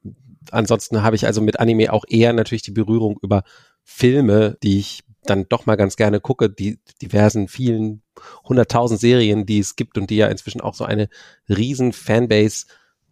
ansonsten 0.52 1.04
habe 1.04 1.16
ich 1.16 1.26
also 1.26 1.42
mit 1.42 1.60
Anime 1.60 1.94
auch 1.94 2.06
eher 2.08 2.34
natürlich 2.34 2.62
die 2.62 2.72
Berührung 2.72 3.18
über 3.22 3.44
Filme, 3.84 4.58
die 4.64 4.80
ich 4.80 5.04
dann 5.24 5.46
doch 5.50 5.66
mal 5.66 5.76
ganz 5.76 5.96
gerne 5.96 6.20
gucke, 6.20 6.50
die 6.50 6.80
diversen 7.02 7.48
vielen 7.48 8.02
hunderttausend 8.44 9.00
Serien, 9.00 9.46
die 9.46 9.60
es 9.60 9.76
gibt 9.76 9.98
und 9.98 10.10
die 10.10 10.18
ja 10.18 10.28
inzwischen 10.28 10.62
auch 10.62 10.74
so 10.74 10.86
eine 10.86 11.10
riesen 11.50 11.94
Fanbase 11.94 12.66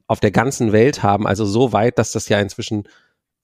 auf 0.08 0.20
der 0.20 0.32
ganzen 0.32 0.72
Welt 0.72 1.04
haben, 1.04 1.28
also 1.28 1.46
so 1.46 1.74
weit, 1.74 1.98
dass 1.98 2.12
das 2.12 2.30
ja 2.30 2.40
inzwischen 2.40 2.88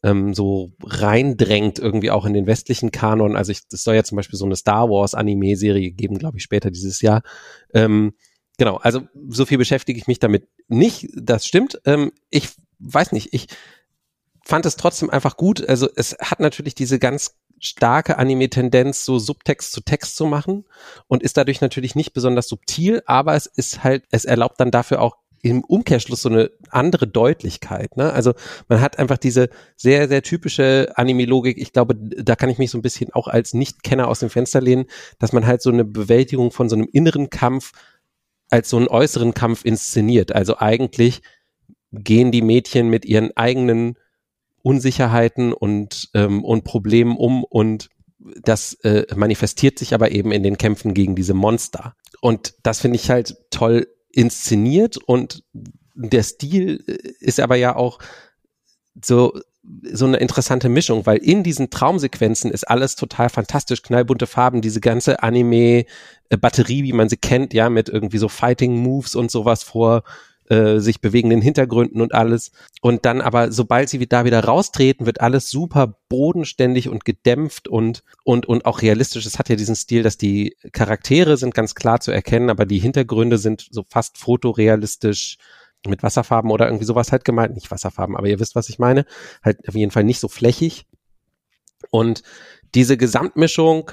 ähm, 0.03 0.33
so 0.33 0.71
reindrängt 0.83 1.79
irgendwie 1.79 2.11
auch 2.11 2.25
in 2.25 2.33
den 2.33 2.47
westlichen 2.47 2.91
Kanon. 2.91 3.35
Also 3.35 3.51
es 3.51 3.65
soll 3.83 3.95
ja 3.95 4.03
zum 4.03 4.15
Beispiel 4.15 4.37
so 4.37 4.45
eine 4.45 4.55
Star 4.55 4.89
Wars 4.89 5.13
Anime-Serie 5.13 5.91
geben, 5.91 6.17
glaube 6.17 6.37
ich, 6.37 6.43
später 6.43 6.71
dieses 6.71 7.01
Jahr. 7.01 7.21
Ähm, 7.73 8.13
genau, 8.57 8.77
also 8.77 9.01
so 9.29 9.45
viel 9.45 9.57
beschäftige 9.57 9.99
ich 9.99 10.07
mich 10.07 10.19
damit 10.19 10.47
nicht. 10.67 11.07
Das 11.15 11.45
stimmt. 11.45 11.79
Ähm, 11.85 12.11
ich 12.29 12.49
weiß 12.79 13.11
nicht, 13.11 13.33
ich 13.33 13.47
fand 14.43 14.65
es 14.65 14.75
trotzdem 14.75 15.09
einfach 15.09 15.37
gut. 15.37 15.67
Also 15.67 15.87
es 15.95 16.17
hat 16.19 16.39
natürlich 16.39 16.75
diese 16.75 16.99
ganz 16.99 17.35
starke 17.59 18.17
Anime-Tendenz, 18.17 19.05
so 19.05 19.19
Subtext 19.19 19.71
zu 19.71 19.81
Text 19.81 20.15
zu 20.15 20.25
machen 20.25 20.65
und 21.07 21.21
ist 21.21 21.37
dadurch 21.37 21.61
natürlich 21.61 21.95
nicht 21.95 22.13
besonders 22.13 22.47
subtil, 22.47 23.03
aber 23.05 23.35
es 23.35 23.45
ist 23.45 23.83
halt, 23.83 24.03
es 24.09 24.25
erlaubt 24.25 24.59
dann 24.59 24.71
dafür 24.71 25.01
auch 25.01 25.17
im 25.43 25.63
Umkehrschluss 25.63 26.21
so 26.21 26.29
eine 26.29 26.51
andere 26.69 27.07
Deutlichkeit. 27.07 27.97
Ne? 27.97 28.11
Also 28.13 28.33
man 28.67 28.81
hat 28.81 28.99
einfach 28.99 29.17
diese 29.17 29.49
sehr, 29.75 30.07
sehr 30.07 30.21
typische 30.21 30.91
Anime-Logik. 30.95 31.57
Ich 31.57 31.73
glaube, 31.73 31.95
da 31.95 32.35
kann 32.35 32.49
ich 32.49 32.57
mich 32.57 32.69
so 32.69 32.77
ein 32.77 32.83
bisschen 32.83 33.11
auch 33.13 33.27
als 33.27 33.53
Nicht-Kenner 33.53 34.07
aus 34.07 34.19
dem 34.19 34.29
Fenster 34.29 34.61
lehnen, 34.61 34.85
dass 35.17 35.33
man 35.33 35.47
halt 35.47 35.61
so 35.61 35.71
eine 35.71 35.85
Bewältigung 35.85 36.51
von 36.51 36.69
so 36.69 36.75
einem 36.75 36.87
inneren 36.91 37.29
Kampf 37.29 37.71
als 38.49 38.69
so 38.69 38.77
einen 38.77 38.87
äußeren 38.87 39.33
Kampf 39.33 39.65
inszeniert. 39.65 40.31
Also 40.31 40.57
eigentlich 40.59 41.21
gehen 41.91 42.31
die 42.31 42.41
Mädchen 42.41 42.89
mit 42.89 43.05
ihren 43.05 43.35
eigenen 43.35 43.95
Unsicherheiten 44.63 45.53
und, 45.53 46.09
ähm, 46.13 46.43
und 46.43 46.63
Problemen 46.63 47.17
um 47.17 47.43
und 47.43 47.89
das 48.43 48.73
äh, 48.83 49.05
manifestiert 49.15 49.79
sich 49.79 49.93
aber 49.93 50.11
eben 50.11 50.31
in 50.31 50.43
den 50.43 50.57
Kämpfen 50.57 50.93
gegen 50.93 51.15
diese 51.15 51.33
Monster. 51.33 51.95
Und 52.21 52.53
das 52.63 52.79
finde 52.79 52.97
ich 52.97 53.09
halt 53.09 53.35
toll 53.49 53.87
inszeniert 54.11 54.97
und 54.97 55.43
der 55.95 56.23
Stil 56.23 56.83
ist 57.19 57.39
aber 57.39 57.55
ja 57.55 57.75
auch 57.75 57.99
so 59.03 59.33
so 59.83 60.05
eine 60.05 60.17
interessante 60.17 60.69
Mischung, 60.69 61.05
weil 61.05 61.17
in 61.17 61.43
diesen 61.43 61.69
Traumsequenzen 61.69 62.51
ist 62.51 62.67
alles 62.67 62.95
total 62.95 63.29
fantastisch, 63.29 63.83
knallbunte 63.83 64.25
Farben, 64.25 64.61
diese 64.61 64.81
ganze 64.81 65.21
Anime-Batterie, 65.21 66.83
wie 66.83 66.93
man 66.93 67.09
sie 67.09 67.17
kennt, 67.17 67.53
ja, 67.53 67.69
mit 67.69 67.87
irgendwie 67.87 68.17
so 68.17 68.27
Fighting-Moves 68.27 69.15
und 69.15 69.29
sowas 69.29 69.61
vor 69.61 70.03
äh, 70.51 70.81
sich 70.81 70.99
bewegenden 70.99 71.41
Hintergründen 71.41 72.01
und 72.01 72.13
alles. 72.13 72.51
Und 72.81 73.05
dann 73.05 73.21
aber, 73.21 73.53
sobald 73.53 73.87
sie 73.87 74.05
da 74.05 74.25
wieder 74.25 74.43
raustreten, 74.43 75.05
wird 75.05 75.21
alles 75.21 75.49
super 75.49 75.95
bodenständig 76.09 76.89
und 76.89 77.05
gedämpft 77.05 77.69
und, 77.69 78.03
und, 78.25 78.47
und 78.47 78.65
auch 78.65 78.81
realistisch. 78.81 79.25
Es 79.25 79.39
hat 79.39 79.47
ja 79.47 79.55
diesen 79.55 79.77
Stil, 79.77 80.03
dass 80.03 80.17
die 80.17 80.57
Charaktere 80.73 81.37
sind 81.37 81.53
ganz 81.53 81.73
klar 81.73 82.01
zu 82.01 82.11
erkennen, 82.11 82.49
aber 82.49 82.65
die 82.65 82.79
Hintergründe 82.79 83.37
sind 83.37 83.65
so 83.71 83.85
fast 83.87 84.17
fotorealistisch 84.17 85.37
mit 85.87 86.03
Wasserfarben 86.03 86.51
oder 86.51 86.65
irgendwie 86.65 86.83
sowas 86.85 87.13
halt 87.13 87.23
gemalt. 87.23 87.53
Nicht 87.53 87.71
Wasserfarben, 87.71 88.17
aber 88.17 88.27
ihr 88.27 88.41
wisst, 88.41 88.55
was 88.55 88.67
ich 88.67 88.77
meine. 88.77 89.05
Halt 89.41 89.65
auf 89.69 89.75
jeden 89.75 89.91
Fall 89.91 90.03
nicht 90.03 90.19
so 90.19 90.27
flächig. 90.27 90.85
Und 91.91 92.23
diese 92.75 92.97
Gesamtmischung 92.97 93.91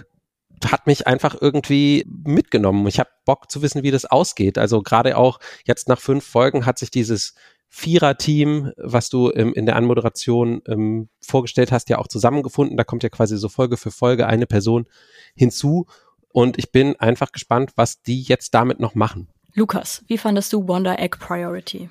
hat 0.66 0.86
mich 0.86 1.06
einfach 1.06 1.36
irgendwie 1.40 2.04
mitgenommen. 2.06 2.86
Ich 2.86 2.98
habe 2.98 3.10
Bock 3.24 3.50
zu 3.50 3.62
wissen, 3.62 3.82
wie 3.82 3.90
das 3.90 4.04
ausgeht. 4.04 4.58
Also 4.58 4.82
gerade 4.82 5.16
auch 5.16 5.40
jetzt 5.64 5.88
nach 5.88 6.00
fünf 6.00 6.24
Folgen 6.24 6.66
hat 6.66 6.78
sich 6.78 6.90
dieses 6.90 7.34
Vierer-Team, 7.68 8.72
was 8.78 9.10
du 9.10 9.30
ähm, 9.32 9.52
in 9.52 9.66
der 9.66 9.76
Anmoderation 9.76 10.62
ähm, 10.66 11.08
vorgestellt 11.20 11.70
hast, 11.70 11.90
ja 11.90 11.98
auch 11.98 12.08
zusammengefunden. 12.08 12.76
Da 12.76 12.84
kommt 12.84 13.02
ja 13.02 13.10
quasi 13.10 13.36
so 13.36 13.48
Folge 13.48 13.76
für 13.76 13.90
Folge 13.90 14.26
eine 14.26 14.46
Person 14.46 14.86
hinzu. 15.34 15.86
Und 16.32 16.58
ich 16.58 16.72
bin 16.72 16.96
einfach 16.96 17.32
gespannt, 17.32 17.72
was 17.76 18.02
die 18.02 18.22
jetzt 18.22 18.54
damit 18.54 18.80
noch 18.80 18.94
machen. 18.94 19.28
Lukas, 19.54 20.02
wie 20.06 20.18
fandest 20.18 20.52
du 20.52 20.68
Wonder 20.68 20.98
Egg 20.98 21.18
Priority? 21.18 21.90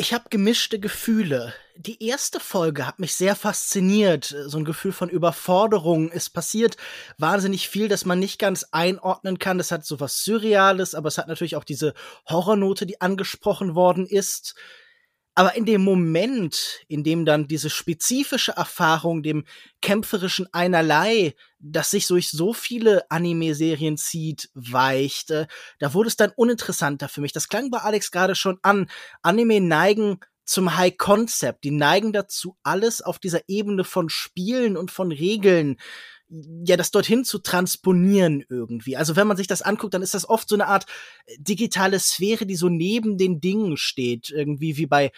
Ich 0.00 0.14
habe 0.14 0.30
gemischte 0.30 0.80
Gefühle. 0.80 1.52
Die 1.76 2.02
erste 2.02 2.40
Folge 2.40 2.86
hat 2.86 3.00
mich 3.00 3.14
sehr 3.14 3.36
fasziniert. 3.36 4.34
So 4.46 4.56
ein 4.56 4.64
Gefühl 4.64 4.92
von 4.92 5.10
Überforderung. 5.10 6.10
Es 6.10 6.30
passiert 6.30 6.78
wahnsinnig 7.18 7.68
viel, 7.68 7.86
dass 7.86 8.06
man 8.06 8.18
nicht 8.18 8.38
ganz 8.38 8.64
einordnen 8.70 9.38
kann. 9.38 9.58
Das 9.58 9.70
hat 9.70 9.84
so 9.84 10.00
was 10.00 10.24
Surreales, 10.24 10.94
aber 10.94 11.08
es 11.08 11.18
hat 11.18 11.28
natürlich 11.28 11.54
auch 11.54 11.64
diese 11.64 11.92
Horrornote, 12.26 12.86
die 12.86 13.02
angesprochen 13.02 13.74
worden 13.74 14.06
ist. 14.06 14.54
Aber 15.34 15.54
in 15.54 15.64
dem 15.64 15.82
Moment, 15.82 16.80
in 16.88 17.04
dem 17.04 17.24
dann 17.24 17.46
diese 17.46 17.70
spezifische 17.70 18.52
Erfahrung, 18.52 19.22
dem 19.22 19.44
kämpferischen 19.80 20.48
Einerlei, 20.52 21.34
das 21.58 21.92
sich 21.92 22.06
durch 22.08 22.30
so 22.30 22.52
viele 22.52 23.08
Anime-Serien 23.10 23.96
zieht, 23.96 24.50
weichte, 24.54 25.46
da 25.78 25.94
wurde 25.94 26.08
es 26.08 26.16
dann 26.16 26.32
uninteressanter 26.34 27.08
für 27.08 27.20
mich. 27.20 27.32
Das 27.32 27.48
klang 27.48 27.70
bei 27.70 27.78
Alex 27.78 28.10
gerade 28.10 28.34
schon 28.34 28.58
an. 28.62 28.90
Anime 29.22 29.60
neigen 29.60 30.18
zum 30.44 30.76
High 30.76 30.96
Concept. 30.96 31.62
Die 31.62 31.70
neigen 31.70 32.12
dazu, 32.12 32.56
alles 32.64 33.00
auf 33.00 33.20
dieser 33.20 33.40
Ebene 33.46 33.84
von 33.84 34.08
Spielen 34.08 34.76
und 34.76 34.90
von 34.90 35.12
Regeln 35.12 35.76
ja, 36.30 36.76
das 36.76 36.92
dorthin 36.92 37.24
zu 37.24 37.38
transponieren 37.38 38.44
irgendwie. 38.48 38.96
Also 38.96 39.16
wenn 39.16 39.26
man 39.26 39.36
sich 39.36 39.48
das 39.48 39.62
anguckt, 39.62 39.94
dann 39.94 40.02
ist 40.02 40.14
das 40.14 40.28
oft 40.28 40.48
so 40.48 40.54
eine 40.54 40.68
Art 40.68 40.86
äh, 41.26 41.36
digitale 41.38 41.98
Sphäre, 41.98 42.46
die 42.46 42.56
so 42.56 42.68
neben 42.68 43.18
den 43.18 43.40
Dingen 43.40 43.76
steht. 43.76 44.30
Irgendwie 44.30 44.76
wie 44.76 44.86
bei 44.86 45.06
äh, 45.06 45.10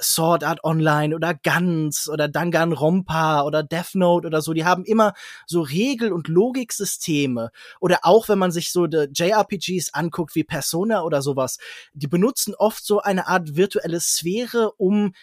Sword 0.00 0.44
Art 0.44 0.62
Online 0.62 1.14
oder 1.14 1.34
Guns 1.34 2.08
oder 2.08 2.28
Danganronpa 2.28 3.42
oder 3.42 3.64
Death 3.64 3.94
Note 3.96 4.28
oder 4.28 4.42
so, 4.42 4.52
die 4.52 4.64
haben 4.64 4.84
immer 4.84 5.14
so 5.46 5.60
Regel- 5.60 6.12
und 6.12 6.28
Logiksysteme. 6.28 7.50
Oder 7.80 8.00
auch 8.02 8.28
wenn 8.28 8.38
man 8.38 8.52
sich 8.52 8.70
so 8.70 8.86
JRPGs 8.86 9.92
anguckt 9.92 10.36
wie 10.36 10.44
Persona 10.44 11.02
oder 11.02 11.20
sowas, 11.20 11.58
die 11.94 12.06
benutzen 12.06 12.54
oft 12.54 12.86
so 12.86 13.00
eine 13.00 13.26
Art 13.26 13.56
virtuelle 13.56 14.00
Sphäre, 14.00 14.72
um 14.76 15.14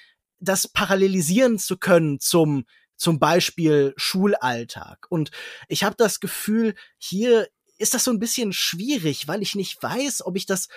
das 0.42 0.68
parallelisieren 0.68 1.58
zu 1.58 1.78
können 1.78 2.20
zum 2.20 2.66
zum 3.02 3.18
Beispiel 3.18 3.94
Schulalltag. 3.98 5.08
Und 5.10 5.32
ich 5.68 5.84
habe 5.84 5.96
das 5.98 6.20
Gefühl, 6.20 6.76
hier 7.00 7.48
ist 7.80 7.96
das 7.96 8.04
so 8.04 8.12
ein 8.12 8.20
bisschen 8.20 8.54
schwierig, 8.54 9.28
weil 9.28 9.42
ich 9.42 9.56
nicht 9.56 9.82
weiß, 9.82 10.24
ob 10.26 10.38
ich 10.38 10.46
das 10.46 10.68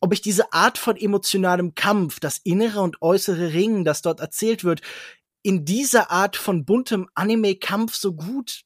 ob 0.00 0.12
ich 0.12 0.20
diese 0.20 0.52
Art 0.52 0.78
von 0.78 0.96
emotionalem 0.96 1.76
Kampf, 1.76 2.18
das 2.18 2.38
innere 2.38 2.80
und 2.80 3.02
äußere 3.02 3.52
Ringen, 3.52 3.84
das 3.84 4.02
dort 4.02 4.18
erzählt 4.18 4.64
wird, 4.64 4.80
in 5.42 5.64
dieser 5.64 6.10
Art 6.10 6.36
von 6.36 6.64
buntem 6.64 7.08
Anime-Kampf 7.14 7.94
so 7.94 8.12
gut 8.12 8.62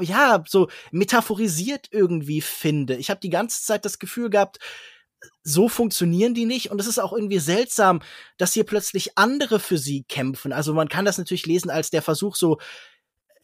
ja, 0.00 0.44
so 0.46 0.68
metaphorisiert 0.92 1.88
irgendwie 1.90 2.40
finde. 2.40 2.96
Ich 2.96 3.10
habe 3.10 3.20
die 3.20 3.30
ganze 3.30 3.62
Zeit 3.62 3.84
das 3.84 3.98
Gefühl 3.98 4.30
gehabt, 4.30 4.58
so 5.42 5.68
funktionieren 5.68 6.34
die 6.34 6.46
nicht. 6.46 6.70
Und 6.70 6.80
es 6.80 6.86
ist 6.86 6.98
auch 6.98 7.12
irgendwie 7.12 7.38
seltsam, 7.38 8.00
dass 8.38 8.52
hier 8.52 8.64
plötzlich 8.64 9.16
andere 9.16 9.60
für 9.60 9.78
sie 9.78 10.04
kämpfen. 10.04 10.52
Also 10.52 10.74
man 10.74 10.88
kann 10.88 11.04
das 11.04 11.18
natürlich 11.18 11.46
lesen 11.46 11.70
als 11.70 11.90
der 11.90 12.02
Versuch, 12.02 12.36
so, 12.36 12.58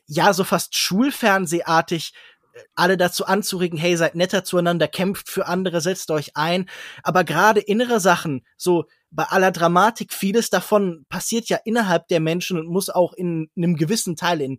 ja, 0.07 0.33
so 0.33 0.45
fast 0.45 0.77
schulfernsehartig 0.77 2.13
äh, 2.55 2.61
alle 2.75 2.97
dazu 2.97 3.27
anzuregen, 3.27 3.79
hey, 3.79 3.97
seid 3.97 4.15
netter 4.15 4.45
zueinander, 4.45 4.89
kämpft 4.89 5.29
für 5.29 5.47
andere, 5.47 5.81
setzt 5.81 6.11
euch 6.11 6.37
ein. 6.37 6.69
Aber 7.03 7.25
gerade 7.25 7.61
innere 7.61 8.01
Sachen, 8.01 8.45
so 8.57 8.87
bei 9.11 9.25
aller 9.25 9.51
Dramatik, 9.53 10.13
vieles 10.13 10.51
davon 10.51 11.05
passiert 11.09 11.49
ja 11.49 11.59
innerhalb 11.65 12.09
der 12.09 12.21
Menschen 12.21 12.59
und 12.59 12.69
muss 12.69 12.91
auch 12.91 13.13
in 13.13 13.51
einem 13.57 13.77
gewissen 13.77 14.17
Teil 14.17 14.41
in 14.41 14.59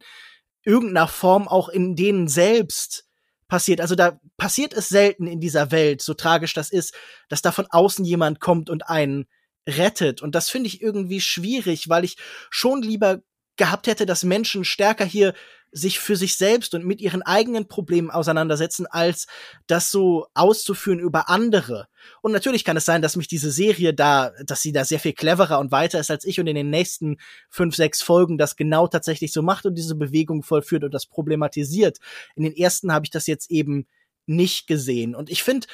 irgendeiner 0.63 1.07
Form 1.07 1.47
auch 1.47 1.69
in 1.69 1.95
denen 1.95 2.27
selbst 2.27 3.05
passiert. 3.51 3.81
Also 3.81 3.95
da 3.95 4.17
passiert 4.37 4.73
es 4.73 4.87
selten 4.87 5.27
in 5.27 5.41
dieser 5.41 5.71
Welt, 5.71 6.01
so 6.01 6.13
tragisch 6.13 6.53
das 6.53 6.71
ist, 6.71 6.95
dass 7.27 7.41
da 7.41 7.51
von 7.51 7.67
außen 7.69 8.05
jemand 8.05 8.39
kommt 8.39 8.69
und 8.69 8.87
einen 8.87 9.25
rettet. 9.67 10.21
Und 10.21 10.35
das 10.35 10.49
finde 10.49 10.67
ich 10.67 10.81
irgendwie 10.81 11.19
schwierig, 11.19 11.89
weil 11.89 12.05
ich 12.05 12.15
schon 12.49 12.81
lieber 12.81 13.19
gehabt 13.61 13.85
hätte, 13.85 14.07
dass 14.07 14.23
Menschen 14.23 14.65
stärker 14.65 15.05
hier 15.05 15.35
sich 15.71 15.99
für 15.99 16.15
sich 16.15 16.35
selbst 16.35 16.73
und 16.73 16.83
mit 16.83 16.99
ihren 16.99 17.21
eigenen 17.21 17.67
Problemen 17.67 18.09
auseinandersetzen, 18.09 18.87
als 18.87 19.27
das 19.67 19.91
so 19.91 20.25
auszuführen 20.33 20.99
über 20.99 21.29
andere. 21.29 21.87
Und 22.23 22.31
natürlich 22.31 22.65
kann 22.65 22.75
es 22.75 22.85
sein, 22.85 23.03
dass 23.03 23.15
mich 23.15 23.27
diese 23.27 23.51
Serie 23.51 23.93
da, 23.93 24.31
dass 24.43 24.63
sie 24.63 24.71
da 24.71 24.83
sehr 24.83 24.99
viel 24.99 25.13
cleverer 25.13 25.59
und 25.59 25.71
weiter 25.71 25.99
ist 25.99 26.09
als 26.09 26.25
ich 26.25 26.39
und 26.39 26.47
in 26.47 26.55
den 26.55 26.71
nächsten 26.71 27.17
fünf, 27.51 27.75
sechs 27.75 28.01
Folgen 28.01 28.39
das 28.39 28.55
genau 28.55 28.87
tatsächlich 28.87 29.31
so 29.31 29.43
macht 29.43 29.67
und 29.67 29.75
diese 29.75 29.93
Bewegung 29.93 30.41
vollführt 30.41 30.83
und 30.83 30.91
das 30.91 31.05
problematisiert. 31.05 31.99
In 32.35 32.41
den 32.41 32.55
ersten 32.55 32.91
habe 32.91 33.05
ich 33.05 33.11
das 33.11 33.27
jetzt 33.27 33.51
eben 33.51 33.85
nicht 34.25 34.65
gesehen. 34.65 35.13
Und 35.13 35.29
ich 35.29 35.43
finde, 35.43 35.67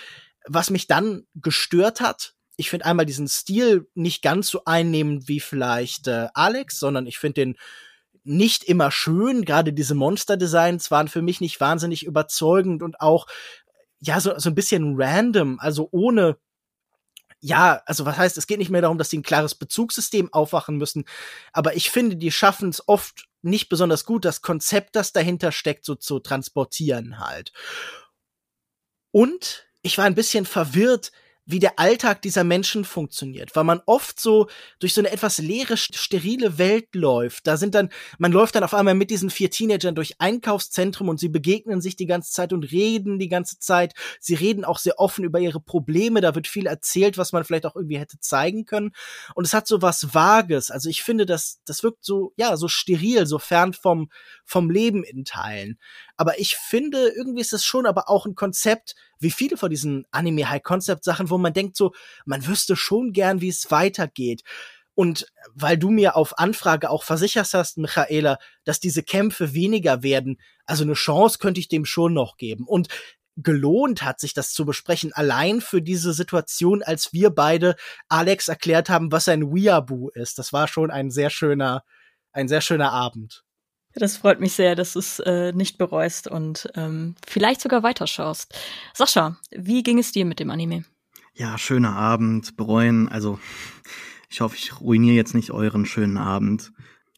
was 0.45 0.71
mich 0.71 0.87
dann 0.87 1.25
gestört 1.35 2.01
hat, 2.01 2.35
ich 2.57 2.69
finde 2.69 2.85
einmal 2.85 3.05
diesen 3.05 3.27
Stil 3.27 3.87
nicht 3.93 4.21
ganz 4.21 4.49
so 4.49 4.63
einnehmend 4.65 5.27
wie 5.27 5.39
vielleicht 5.39 6.07
äh, 6.07 6.27
Alex, 6.33 6.79
sondern 6.79 7.05
ich 7.05 7.19
finde 7.19 7.35
den 7.35 7.57
nicht 8.23 8.63
immer 8.65 8.91
schön. 8.91 9.45
Gerade 9.45 9.71
diese 9.71 9.95
Monster-Designs 9.95 10.91
waren 10.91 11.07
für 11.07 11.21
mich 11.21 11.39
nicht 11.39 11.61
wahnsinnig 11.61 12.03
überzeugend 12.03 12.83
und 12.83 12.99
auch 12.99 13.27
ja 13.99 14.19
so, 14.19 14.37
so 14.37 14.49
ein 14.49 14.55
bisschen 14.55 14.95
random, 14.97 15.59
also 15.59 15.87
ohne 15.91 16.37
ja, 17.39 17.83
also 17.85 18.05
was 18.05 18.17
heißt, 18.17 18.37
es 18.37 18.47
geht 18.47 18.57
nicht 18.57 18.71
mehr 18.71 18.81
darum, 18.81 18.97
dass 18.97 19.11
sie 19.11 19.19
ein 19.19 19.23
klares 19.23 19.53
Bezugssystem 19.53 20.33
aufwachen 20.33 20.77
müssen, 20.77 21.05
aber 21.53 21.75
ich 21.75 21.91
finde, 21.91 22.15
die 22.15 22.31
schaffen 22.31 22.69
es 22.69 22.87
oft 22.87 23.27
nicht 23.43 23.69
besonders 23.69 24.05
gut, 24.05 24.25
das 24.25 24.41
Konzept, 24.41 24.95
das 24.95 25.13
dahinter 25.13 25.51
steckt, 25.51 25.85
so 25.85 25.93
zu 25.93 26.19
transportieren 26.19 27.19
halt. 27.19 27.53
Und 29.11 29.67
ich 29.83 29.97
war 29.99 30.05
ein 30.05 30.15
bisschen 30.15 30.45
verwirrt, 30.45 31.11
wie 31.47 31.59
der 31.59 31.79
Alltag 31.79 32.21
dieser 32.21 32.43
Menschen 32.43 32.83
funktioniert, 32.83 33.55
weil 33.55 33.63
man 33.63 33.81
oft 33.85 34.19
so 34.19 34.47
durch 34.79 34.93
so 34.93 34.99
eine 34.99 35.11
etwas 35.11 35.37
leere, 35.37 35.77
sterile 35.77 36.57
Welt 36.57 36.93
läuft. 36.93 37.47
Da 37.47 37.55
sind 37.55 37.73
dann, 37.73 37.89
man 38.17 38.33
läuft 38.33 38.55
dann 38.55 38.65
auf 38.65 38.73
einmal 38.73 38.95
mit 38.95 39.09
diesen 39.09 39.29
vier 39.29 39.49
Teenagern 39.49 39.95
durch 39.95 40.19
Einkaufszentrum 40.19 41.07
und 41.07 41.21
sie 41.21 41.29
begegnen 41.29 41.79
sich 41.79 41.95
die 41.95 42.05
ganze 42.05 42.33
Zeit 42.33 42.51
und 42.51 42.65
reden 42.65 43.17
die 43.17 43.29
ganze 43.29 43.59
Zeit. 43.59 43.93
Sie 44.19 44.35
reden 44.35 44.65
auch 44.65 44.77
sehr 44.77 44.99
offen 44.99 45.23
über 45.23 45.39
ihre 45.39 45.61
Probleme. 45.61 46.19
Da 46.19 46.35
wird 46.35 46.47
viel 46.47 46.67
erzählt, 46.67 47.17
was 47.17 47.31
man 47.31 47.45
vielleicht 47.45 47.65
auch 47.65 47.77
irgendwie 47.77 47.97
hätte 47.97 48.19
zeigen 48.19 48.65
können. 48.65 48.91
Und 49.33 49.45
es 49.45 49.53
hat 49.53 49.67
so 49.67 49.81
was 49.81 50.13
Vages. 50.13 50.69
Also 50.69 50.89
ich 50.89 51.01
finde, 51.01 51.25
das, 51.25 51.61
das 51.65 51.81
wirkt 51.81 52.03
so, 52.03 52.33
ja, 52.35 52.57
so 52.57 52.67
steril, 52.67 53.25
so 53.25 53.39
fern 53.39 53.71
vom, 53.71 54.09
vom 54.43 54.69
Leben 54.69 55.05
in 55.05 55.23
Teilen. 55.23 55.79
Aber 56.17 56.39
ich 56.39 56.57
finde, 56.57 57.07
irgendwie 57.15 57.41
ist 57.41 57.53
es 57.53 57.63
schon 57.63 57.85
aber 57.85 58.09
auch 58.09 58.25
ein 58.25 58.35
Konzept, 58.35 58.95
wie 59.19 59.31
viele 59.31 59.57
von 59.57 59.69
diesen 59.69 60.05
Anime-High-Concept-Sachen, 60.11 61.29
wo 61.29 61.37
man 61.37 61.53
denkt 61.53 61.75
so, 61.77 61.93
man 62.25 62.45
wüsste 62.45 62.75
schon 62.75 63.13
gern, 63.13 63.41
wie 63.41 63.49
es 63.49 63.71
weitergeht. 63.71 64.43
Und 64.95 65.27
weil 65.53 65.77
du 65.77 65.91
mir 65.91 66.15
auf 66.15 66.39
Anfrage 66.39 66.89
auch 66.89 67.03
versichert 67.03 67.53
hast, 67.53 67.77
Michaela, 67.77 68.39
dass 68.63 68.79
diese 68.79 69.03
Kämpfe 69.03 69.53
weniger 69.53 70.01
werden, 70.01 70.41
also 70.65 70.83
eine 70.83 70.93
Chance 70.93 71.37
könnte 71.37 71.59
ich 71.59 71.67
dem 71.67 71.85
schon 71.85 72.13
noch 72.13 72.37
geben. 72.37 72.65
Und 72.65 72.87
gelohnt 73.37 74.01
hat 74.01 74.19
sich 74.19 74.33
das 74.33 74.51
zu 74.51 74.65
besprechen, 74.65 75.13
allein 75.13 75.61
für 75.61 75.81
diese 75.81 76.13
Situation, 76.13 76.81
als 76.81 77.13
wir 77.13 77.29
beide 77.29 77.75
Alex 78.09 78.47
erklärt 78.47 78.89
haben, 78.89 79.11
was 79.11 79.27
ein 79.27 79.53
Weeaboo 79.53 80.09
ist. 80.09 80.39
Das 80.39 80.51
war 80.51 80.67
schon 80.67 80.89
ein 80.89 81.11
sehr 81.11 81.29
schöner, 81.29 81.83
ein 82.31 82.47
sehr 82.47 82.61
schöner 82.61 82.91
Abend. 82.91 83.43
Das 83.99 84.17
freut 84.17 84.39
mich 84.39 84.53
sehr, 84.53 84.75
dass 84.75 84.93
du 84.93 84.99
es 84.99 85.19
äh, 85.19 85.51
nicht 85.53 85.77
bereust 85.77 86.27
und 86.27 86.69
ähm, 86.75 87.15
vielleicht 87.25 87.61
sogar 87.61 87.81
weiterschaust. 87.81 88.53
Sascha, 88.93 89.37
wie 89.51 89.81
ging 89.81 89.97
es 89.97 90.11
dir 90.11 90.25
mit 90.25 90.39
dem 90.39 90.51
Anime? 90.51 90.83
Ja, 91.33 91.57
schöner 91.57 91.95
Abend, 91.95 92.57
bereuen. 92.57 93.09
Also, 93.09 93.39
ich 94.29 94.41
hoffe, 94.41 94.55
ich 94.55 94.79
ruiniere 94.79 95.15
jetzt 95.15 95.33
nicht 95.33 95.51
euren 95.51 95.85
schönen 95.85 96.17
Abend. 96.17 96.71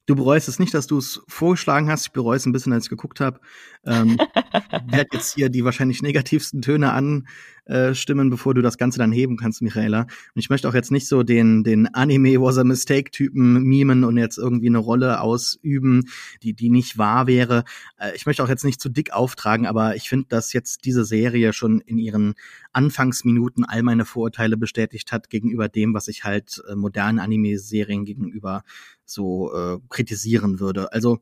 Du 0.06 0.16
bereust 0.16 0.48
es 0.48 0.58
nicht, 0.58 0.74
dass 0.74 0.88
du 0.88 0.98
es 0.98 1.22
vorgeschlagen 1.28 1.90
hast. 1.90 2.08
Ich 2.08 2.12
bereue 2.14 2.38
es 2.38 2.46
ein 2.46 2.52
bisschen, 2.52 2.74
als 2.74 2.86
ich 2.86 2.90
geguckt 2.90 3.20
habe. 3.20 3.40
Ähm, 3.86 4.18
werde 4.88 5.10
jetzt 5.14 5.36
hier 5.36 5.50
die 5.50 5.64
wahrscheinlich 5.64 6.02
negativsten 6.02 6.62
Töne 6.62 6.92
anstimmen, 6.92 8.30
bevor 8.30 8.54
du 8.54 8.62
das 8.62 8.78
Ganze 8.78 9.00
dann 9.00 9.12
heben 9.12 9.38
kannst, 9.38 9.62
Michaela. 9.62 10.02
Und 10.02 10.10
ich 10.36 10.50
möchte 10.50 10.68
auch 10.68 10.74
jetzt 10.74 10.92
nicht 10.92 11.08
so 11.08 11.24
den, 11.24 11.64
den 11.64 11.88
Anime 11.94 12.42
was 12.42 12.58
a 12.58 12.64
Mistake-Typen 12.64 13.64
mimen 13.64 14.04
und 14.04 14.18
jetzt 14.18 14.38
irgendwie 14.38 14.68
eine 14.68 14.80
Rolle 14.80 15.22
ausüben, 15.22 16.06
die, 16.44 16.54
die 16.54 16.70
nicht 16.70 16.98
wahr 16.98 17.28
wäre. 17.28 17.64
Äh, 17.98 18.16
ich 18.16 18.26
möchte 18.26 18.44
auch 18.44 18.50
jetzt 18.50 18.66
nicht 18.66 18.82
zu 18.82 18.90
dick 18.90 19.14
auftragen, 19.14 19.66
aber 19.66 19.96
ich 19.96 20.10
finde, 20.10 20.28
dass 20.30 20.52
jetzt 20.54 20.86
diese 20.86 21.06
Serie 21.06 21.54
schon 21.54 21.80
in 21.80 21.98
ihren 21.98 22.34
Anfangsminuten 22.74 23.66
all 23.66 23.84
meine 23.84 24.06
Vorurteile 24.06 24.58
bestätigt 24.58 25.12
hat 25.12 25.30
gegenüber 25.30 25.70
dem, 25.70 25.94
was 25.94 26.08
ich 26.08 26.24
halt 26.24 26.62
äh, 26.70 26.76
modernen 26.76 27.20
Anime-Serien 27.20 28.04
gegenüber 28.04 28.64
so 29.06 29.54
äh, 29.54 29.78
kritisieren 29.90 30.60
würde. 30.60 30.92
Also 30.92 31.20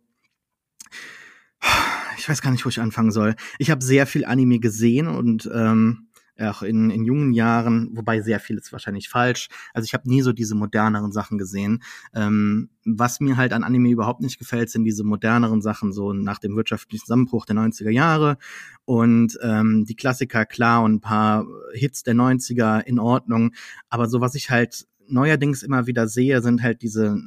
ich 2.17 2.27
weiß 2.27 2.41
gar 2.41 2.51
nicht, 2.51 2.65
wo 2.65 2.69
ich 2.69 2.79
anfangen 2.79 3.11
soll. 3.11 3.35
Ich 3.59 3.71
habe 3.71 3.83
sehr 3.83 4.07
viel 4.07 4.25
Anime 4.25 4.59
gesehen 4.59 5.07
und 5.07 5.49
ähm, 5.53 6.07
auch 6.39 6.61
in, 6.61 6.89
in 6.89 7.03
jungen 7.03 7.33
Jahren, 7.33 7.89
wobei 7.93 8.21
sehr 8.21 8.39
viel 8.39 8.57
ist 8.57 8.71
wahrscheinlich 8.71 9.09
falsch. 9.09 9.49
Also 9.73 9.85
ich 9.85 9.93
habe 9.93 10.07
nie 10.07 10.21
so 10.21 10.33
diese 10.33 10.55
moderneren 10.55 11.11
Sachen 11.11 11.37
gesehen. 11.37 11.81
Ähm, 12.13 12.69
was 12.85 13.19
mir 13.19 13.37
halt 13.37 13.53
an 13.53 13.63
Anime 13.63 13.89
überhaupt 13.89 14.21
nicht 14.21 14.37
gefällt, 14.37 14.69
sind 14.69 14.83
diese 14.83 15.03
moderneren 15.03 15.61
Sachen, 15.61 15.91
so 15.93 16.13
nach 16.13 16.39
dem 16.39 16.55
wirtschaftlichen 16.55 17.05
Zusammenbruch 17.05 17.45
der 17.45 17.55
90er 17.55 17.89
Jahre 17.89 18.37
und 18.85 19.37
ähm, 19.41 19.85
die 19.85 19.95
Klassiker, 19.95 20.45
klar, 20.45 20.83
und 20.83 20.95
ein 20.95 21.01
paar 21.01 21.45
Hits 21.73 22.03
der 22.03 22.13
90er 22.13 22.81
in 22.81 22.99
Ordnung. 22.99 23.53
Aber 23.89 24.07
so 24.07 24.21
was 24.21 24.35
ich 24.35 24.49
halt 24.49 24.87
neuerdings 25.07 25.63
immer 25.63 25.87
wieder 25.87 26.07
sehe, 26.07 26.41
sind 26.41 26.61
halt 26.61 26.81
diese 26.81 27.17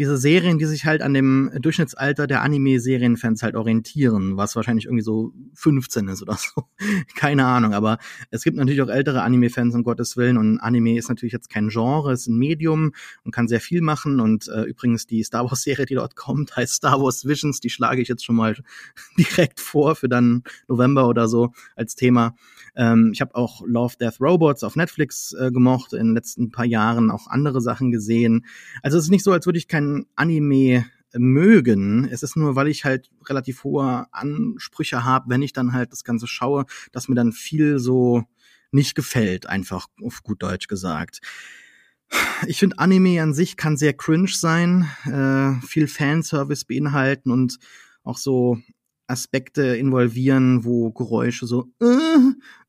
diese 0.00 0.16
Serien, 0.16 0.56
die 0.56 0.64
sich 0.64 0.86
halt 0.86 1.02
an 1.02 1.12
dem 1.12 1.50
Durchschnittsalter 1.60 2.26
der 2.26 2.40
Anime-Serienfans 2.40 3.42
halt 3.42 3.54
orientieren, 3.54 4.38
was 4.38 4.56
wahrscheinlich 4.56 4.86
irgendwie 4.86 5.02
so 5.02 5.34
15 5.52 6.08
ist 6.08 6.22
oder 6.22 6.38
so. 6.38 6.64
Keine 7.16 7.44
Ahnung, 7.44 7.74
aber 7.74 7.98
es 8.30 8.42
gibt 8.42 8.56
natürlich 8.56 8.80
auch 8.80 8.88
ältere 8.88 9.20
Anime-Fans, 9.20 9.74
um 9.74 9.82
Gottes 9.82 10.16
Willen. 10.16 10.38
Und 10.38 10.58
Anime 10.58 10.96
ist 10.96 11.10
natürlich 11.10 11.34
jetzt 11.34 11.50
kein 11.50 11.68
Genre, 11.68 12.14
ist 12.14 12.28
ein 12.28 12.38
Medium 12.38 12.92
und 13.24 13.32
kann 13.32 13.46
sehr 13.46 13.60
viel 13.60 13.82
machen. 13.82 14.20
Und 14.20 14.48
äh, 14.48 14.62
übrigens 14.62 15.06
die 15.06 15.22
Star 15.22 15.44
Wars-Serie, 15.44 15.84
die 15.84 15.96
dort 15.96 16.16
kommt, 16.16 16.56
heißt 16.56 16.76
Star 16.76 16.98
Wars 17.02 17.26
Visions. 17.26 17.60
Die 17.60 17.68
schlage 17.68 18.00
ich 18.00 18.08
jetzt 18.08 18.24
schon 18.24 18.36
mal 18.36 18.56
direkt 19.18 19.60
vor 19.60 19.96
für 19.96 20.08
dann 20.08 20.44
November 20.66 21.08
oder 21.08 21.28
so 21.28 21.52
als 21.76 21.94
Thema. 21.94 22.34
Ähm, 22.76 23.10
ich 23.12 23.20
habe 23.20 23.34
auch 23.34 23.62
Love, 23.66 23.96
Death, 24.00 24.20
Robots 24.20 24.64
auf 24.64 24.76
Netflix 24.76 25.32
äh, 25.32 25.50
gemocht, 25.50 25.92
in 25.92 26.08
den 26.08 26.14
letzten 26.14 26.50
paar 26.50 26.64
Jahren 26.64 27.10
auch 27.10 27.26
andere 27.26 27.60
Sachen 27.60 27.90
gesehen. 27.90 28.46
Also 28.82 28.98
es 28.98 29.04
ist 29.04 29.10
nicht 29.10 29.24
so, 29.24 29.32
als 29.32 29.46
würde 29.46 29.58
ich 29.58 29.68
kein 29.68 30.06
Anime 30.16 30.86
mögen. 31.14 32.08
Es 32.10 32.22
ist 32.22 32.36
nur, 32.36 32.54
weil 32.56 32.68
ich 32.68 32.84
halt 32.84 33.10
relativ 33.28 33.64
hohe 33.64 34.06
Ansprüche 34.12 35.04
habe, 35.04 35.28
wenn 35.28 35.42
ich 35.42 35.52
dann 35.52 35.72
halt 35.72 35.92
das 35.92 36.04
Ganze 36.04 36.26
schaue, 36.26 36.66
dass 36.92 37.08
mir 37.08 37.16
dann 37.16 37.32
viel 37.32 37.78
so 37.78 38.24
nicht 38.70 38.94
gefällt, 38.94 39.46
einfach 39.46 39.88
auf 40.02 40.22
gut 40.22 40.42
Deutsch 40.42 40.68
gesagt. 40.68 41.20
Ich 42.46 42.58
finde, 42.58 42.78
Anime 42.78 43.22
an 43.22 43.34
sich 43.34 43.56
kann 43.56 43.76
sehr 43.76 43.92
cringe 43.92 44.28
sein, 44.28 44.88
äh, 45.04 45.64
viel 45.66 45.86
Fanservice 45.86 46.64
beinhalten 46.64 47.30
und 47.30 47.58
auch 48.02 48.18
so 48.18 48.58
Aspekte 49.06 49.76
involvieren, 49.76 50.64
wo 50.64 50.92
Geräusche 50.92 51.46
so 51.46 51.68
äh, 51.80 51.86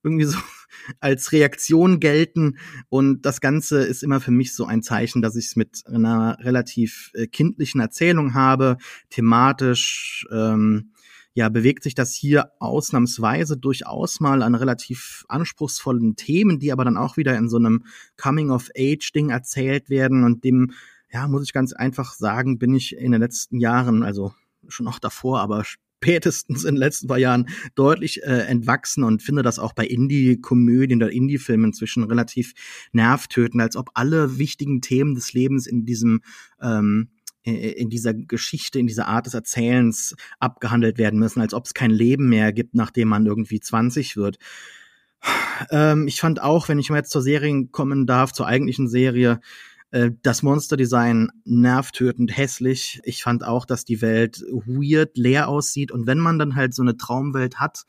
irgendwie 0.03 0.25
so 0.25 0.37
als 0.99 1.31
Reaktion 1.31 1.99
gelten. 1.99 2.57
Und 2.89 3.25
das 3.25 3.41
Ganze 3.41 3.83
ist 3.83 4.03
immer 4.03 4.19
für 4.19 4.31
mich 4.31 4.53
so 4.55 4.65
ein 4.65 4.81
Zeichen, 4.81 5.21
dass 5.21 5.35
ich 5.35 5.47
es 5.47 5.55
mit 5.55 5.83
einer 5.85 6.37
relativ 6.41 7.11
äh, 7.13 7.27
kindlichen 7.27 7.81
Erzählung 7.81 8.33
habe. 8.33 8.77
Thematisch 9.09 10.25
ähm, 10.31 10.91
ja 11.33 11.49
bewegt 11.49 11.83
sich 11.83 11.95
das 11.95 12.13
hier 12.13 12.51
ausnahmsweise 12.59 13.57
durchaus 13.57 14.19
mal 14.19 14.41
an 14.41 14.55
relativ 14.55 15.23
anspruchsvollen 15.29 16.15
Themen, 16.15 16.59
die 16.59 16.71
aber 16.71 16.85
dann 16.85 16.97
auch 16.97 17.17
wieder 17.17 17.37
in 17.37 17.49
so 17.49 17.57
einem 17.57 17.85
Coming-of-Age-Ding 18.17 19.29
erzählt 19.29 19.89
werden. 19.89 20.23
Und 20.23 20.43
dem, 20.43 20.71
ja, 21.11 21.27
muss 21.27 21.43
ich 21.43 21.53
ganz 21.53 21.73
einfach 21.73 22.13
sagen, 22.13 22.57
bin 22.57 22.73
ich 22.73 22.95
in 22.97 23.11
den 23.11 23.21
letzten 23.21 23.59
Jahren, 23.59 24.03
also 24.03 24.33
schon 24.67 24.87
auch 24.87 24.99
davor, 24.99 25.41
aber 25.41 25.63
spätestens 26.01 26.63
in 26.63 26.75
den 26.75 26.79
letzten 26.79 27.07
paar 27.07 27.19
Jahren 27.19 27.47
deutlich 27.75 28.23
äh, 28.23 28.47
entwachsen 28.47 29.03
und 29.03 29.21
finde 29.21 29.43
das 29.43 29.59
auch 29.59 29.73
bei 29.73 29.85
Indie-Komödien 29.85 31.01
oder 31.01 31.11
Indie-Filmen 31.11 31.65
inzwischen 31.65 32.03
relativ 32.03 32.53
nervtötend, 32.91 33.61
als 33.61 33.75
ob 33.75 33.91
alle 33.93 34.39
wichtigen 34.39 34.81
Themen 34.81 35.13
des 35.13 35.33
Lebens 35.33 35.67
in 35.67 35.85
diesem 35.85 36.21
ähm, 36.59 37.09
in 37.43 37.89
dieser 37.89 38.13
Geschichte, 38.13 38.77
in 38.77 38.85
dieser 38.85 39.07
Art 39.07 39.25
des 39.25 39.33
Erzählens 39.33 40.15
abgehandelt 40.39 40.99
werden 40.99 41.19
müssen, 41.19 41.41
als 41.41 41.55
ob 41.55 41.65
es 41.65 41.73
kein 41.73 41.89
Leben 41.89 42.29
mehr 42.29 42.53
gibt, 42.53 42.75
nachdem 42.75 43.07
man 43.07 43.25
irgendwie 43.25 43.59
20 43.59 44.15
wird. 44.15 44.37
Ähm, 45.71 46.07
ich 46.07 46.19
fand 46.19 46.39
auch, 46.39 46.69
wenn 46.69 46.77
ich 46.77 46.91
mal 46.91 46.97
jetzt 46.97 47.09
zur 47.09 47.23
Serie 47.23 47.67
kommen 47.71 48.05
darf, 48.05 48.31
zur 48.31 48.45
eigentlichen 48.45 48.87
Serie, 48.87 49.39
das 50.23 50.41
Monsterdesign 50.41 51.29
nervtötend 51.43 52.35
hässlich. 52.35 53.01
Ich 53.03 53.23
fand 53.23 53.43
auch, 53.43 53.65
dass 53.65 53.83
die 53.83 54.01
Welt 54.01 54.41
weird, 54.49 55.17
leer 55.17 55.49
aussieht. 55.49 55.91
Und 55.91 56.07
wenn 56.07 56.19
man 56.19 56.39
dann 56.39 56.55
halt 56.55 56.73
so 56.73 56.81
eine 56.81 56.97
Traumwelt 56.97 57.59
hat, 57.59 57.85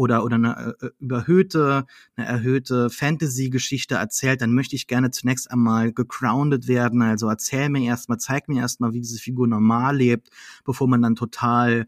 oder, 0.00 0.24
oder 0.24 0.36
eine 0.36 0.76
äh, 0.80 0.90
überhöhte, 0.98 1.84
eine 2.16 2.26
erhöhte 2.26 2.88
Fantasy-Geschichte 2.88 3.96
erzählt, 3.96 4.40
dann 4.40 4.54
möchte 4.54 4.74
ich 4.74 4.86
gerne 4.86 5.10
zunächst 5.10 5.50
einmal 5.50 5.92
gegroundet 5.92 6.68
werden. 6.68 7.02
Also 7.02 7.28
erzähl 7.28 7.68
mir 7.68 7.82
erstmal, 7.82 8.18
zeig 8.18 8.48
mir 8.48 8.60
erstmal, 8.60 8.94
wie 8.94 9.00
diese 9.00 9.18
Figur 9.18 9.46
normal 9.46 9.96
lebt, 9.96 10.30
bevor 10.64 10.88
man 10.88 11.02
dann 11.02 11.16
total 11.16 11.86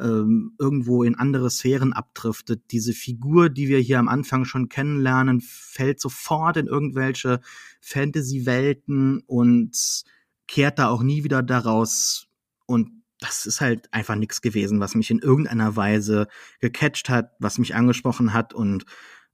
ähm, 0.00 0.54
irgendwo 0.58 1.02
in 1.04 1.14
andere 1.14 1.50
Sphären 1.50 1.92
abdriftet. 1.92 2.70
Diese 2.70 2.92
Figur, 2.92 3.48
die 3.48 3.68
wir 3.68 3.78
hier 3.78 3.98
am 3.98 4.08
Anfang 4.08 4.44
schon 4.44 4.68
kennenlernen, 4.68 5.40
fällt 5.40 6.00
sofort 6.00 6.56
in 6.56 6.66
irgendwelche 6.66 7.40
Fantasy-Welten 7.80 9.22
und 9.26 10.04
kehrt 10.46 10.78
da 10.78 10.88
auch 10.88 11.02
nie 11.02 11.24
wieder 11.24 11.42
daraus. 11.42 12.26
Und 12.66 13.02
das 13.20 13.46
ist 13.46 13.60
halt 13.60 13.92
einfach 13.92 14.16
nichts 14.16 14.42
gewesen, 14.42 14.80
was 14.80 14.94
mich 14.94 15.10
in 15.10 15.20
irgendeiner 15.20 15.76
Weise 15.76 16.26
gecatcht 16.60 17.08
hat, 17.08 17.32
was 17.38 17.58
mich 17.58 17.74
angesprochen 17.74 18.32
hat 18.32 18.52
und 18.52 18.84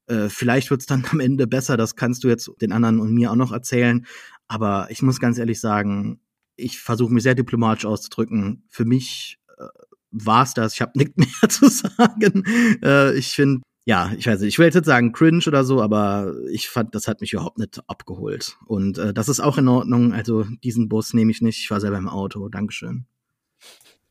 äh, 0.07 0.29
vielleicht 0.29 0.71
wird's 0.71 0.87
dann 0.87 1.05
am 1.13 1.21
Ende 1.21 1.47
besser, 1.47 1.77
das 1.77 1.97
kannst 1.97 2.25
du 2.25 2.29
jetzt 2.29 2.51
den 2.61 2.73
anderen 2.73 3.01
und 3.01 3.15
mir 3.15 3.31
auch 3.31 3.37
noch 3.37 3.53
erzählen. 3.53 4.07
Aber 4.49 4.89
ich 4.91 5.03
muss 5.03 5.21
ganz 5.21 5.39
ehrlich 5.39 5.61
sagen, 5.61 6.21
ich 6.57 6.81
versuche 6.81 7.15
mich 7.15 7.23
sehr 7.23 7.35
diplomatisch 7.35 7.87
auszudrücken. 7.87 8.65
Für 8.69 8.85
mich 8.85 9.39
äh, 9.59 9.65
war's 10.11 10.55
das. 10.55 10.75
Ich 10.75 10.81
habe 10.81 10.93
nichts 10.97 11.17
mehr 11.17 11.29
zu 11.49 11.69
sagen. 11.69 12.45
Äh, 12.83 13.17
ich 13.17 13.29
finde, 13.29 13.63
ja, 13.85 14.13
ich 14.17 14.27
weiß 14.27 14.41
nicht, 14.41 14.49
ich 14.49 14.59
will 14.59 14.67
jetzt 14.67 14.85
sagen 14.85 15.13
cringe 15.13 15.45
oder 15.47 15.65
so, 15.65 15.81
aber 15.83 16.35
ich 16.51 16.69
fand, 16.69 16.95
das 16.95 17.09
hat 17.09 17.21
mich 17.21 17.33
überhaupt 17.33 17.59
nicht 17.59 17.81
abgeholt. 17.89 18.57
Und 18.67 18.99
äh, 18.99 19.15
das 19.15 19.29
ist 19.29 19.41
auch 19.41 19.59
in 19.59 19.69
Ordnung. 19.69 20.13
Also 20.13 20.45
diesen 20.63 20.89
Bus 20.89 21.15
nehme 21.15 21.31
ich 21.31 21.41
nicht. 21.41 21.61
Ich 21.61 21.71
war 21.71 21.81
selber 21.81 21.99
im 21.99 22.09
Auto. 22.09 22.49
Dankeschön. 22.49 23.07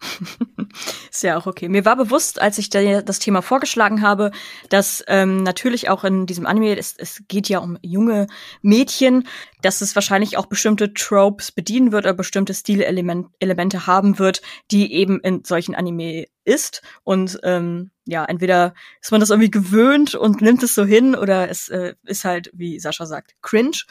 Ist 1.11 1.23
ja 1.23 1.37
auch 1.37 1.45
okay. 1.45 1.67
Mir 1.67 1.83
war 1.85 1.95
bewusst, 1.95 2.41
als 2.41 2.57
ich 2.57 2.69
da 2.69 3.01
das 3.01 3.19
Thema 3.19 3.41
vorgeschlagen 3.41 4.01
habe, 4.01 4.31
dass 4.69 5.03
ähm, 5.07 5.43
natürlich 5.43 5.89
auch 5.89 6.03
in 6.03 6.25
diesem 6.25 6.45
Anime, 6.45 6.77
es, 6.77 6.95
es 6.97 7.23
geht 7.27 7.49
ja 7.49 7.59
um 7.59 7.77
junge 7.81 8.27
Mädchen, 8.61 9.27
dass 9.61 9.81
es 9.81 9.95
wahrscheinlich 9.95 10.37
auch 10.37 10.45
bestimmte 10.45 10.93
Tropes 10.93 11.51
bedienen 11.51 11.91
wird 11.91 12.05
oder 12.05 12.13
bestimmte 12.13 12.53
Stilelemente 12.53 13.87
haben 13.87 14.19
wird, 14.19 14.41
die 14.71 14.93
eben 14.93 15.19
in 15.19 15.43
solchen 15.43 15.75
Anime 15.75 16.27
ist. 16.45 16.81
Und 17.03 17.39
ähm, 17.43 17.91
ja, 18.05 18.23
entweder 18.25 18.73
ist 19.01 19.11
man 19.11 19.19
das 19.19 19.29
irgendwie 19.29 19.51
gewöhnt 19.51 20.15
und 20.15 20.41
nimmt 20.41 20.63
es 20.63 20.75
so 20.75 20.85
hin 20.85 21.15
oder 21.15 21.49
es 21.49 21.67
äh, 21.69 21.95
ist 22.05 22.23
halt, 22.23 22.49
wie 22.53 22.79
Sascha 22.79 23.05
sagt, 23.05 23.35
cringe. 23.41 23.83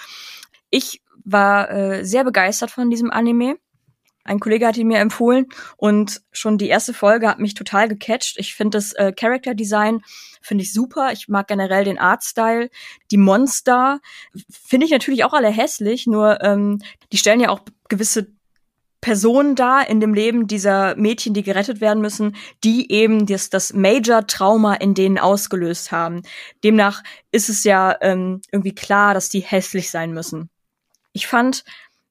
Ich 0.71 1.03
war 1.25 1.71
äh, 1.71 2.05
sehr 2.05 2.25
begeistert 2.25 2.71
von 2.71 2.89
diesem 2.91 3.11
Anime 3.11 3.57
ein 4.29 4.41
Kollege 4.41 4.67
hat 4.67 4.77
ihn 4.77 4.89
mir 4.89 4.99
empfohlen 4.99 5.47
und 5.77 6.21
schon 6.33 6.59
die 6.59 6.69
erste 6.69 6.95
Folge 6.95 7.29
hat 7.29 7.39
mich 7.39 7.55
total 7.55 7.89
gecatcht. 7.89 8.37
Ich 8.39 8.55
finde 8.55 8.79
das 8.79 8.93
äh, 8.93 9.13
Character 9.13 9.55
Design 9.55 10.03
finde 10.41 10.65
ich 10.65 10.73
super. 10.73 11.13
Ich 11.13 11.29
mag 11.29 11.49
generell 11.49 11.85
den 11.85 11.99
Artstyle. 11.99 12.71
Die 13.11 13.17
Monster 13.17 14.01
finde 14.51 14.87
ich 14.87 14.93
natürlich 14.93 15.25
auch 15.25 15.33
alle 15.33 15.51
hässlich, 15.51 16.07
nur 16.07 16.43
ähm, 16.43 16.81
die 17.13 17.19
stellen 17.19 17.41
ja 17.41 17.51
auch 17.51 17.61
gewisse 17.89 18.29
Personen 19.01 19.55
da 19.55 19.81
in 19.81 20.01
dem 20.01 20.13
Leben 20.13 20.49
dieser 20.49 20.97
Mädchen, 20.97 21.33
die 21.33 21.45
gerettet 21.45 21.81
werden 21.81 22.01
müssen, 22.01 22.35
die 22.65 22.91
eben 22.91 23.27
das, 23.27 23.49
das 23.49 23.73
Major-Trauma 23.73 24.75
in 24.75 24.95
denen 24.95 25.19
ausgelöst 25.19 25.93
haben. 25.93 26.23
Demnach 26.65 27.05
ist 27.31 27.49
es 27.49 27.63
ja 27.63 27.97
ähm, 28.01 28.41
irgendwie 28.51 28.75
klar, 28.75 29.15
dass 29.15 29.29
die 29.29 29.41
hässlich 29.41 29.91
sein 29.91 30.13
müssen. 30.13 30.51
Ich 31.13 31.29
fand 31.29 31.65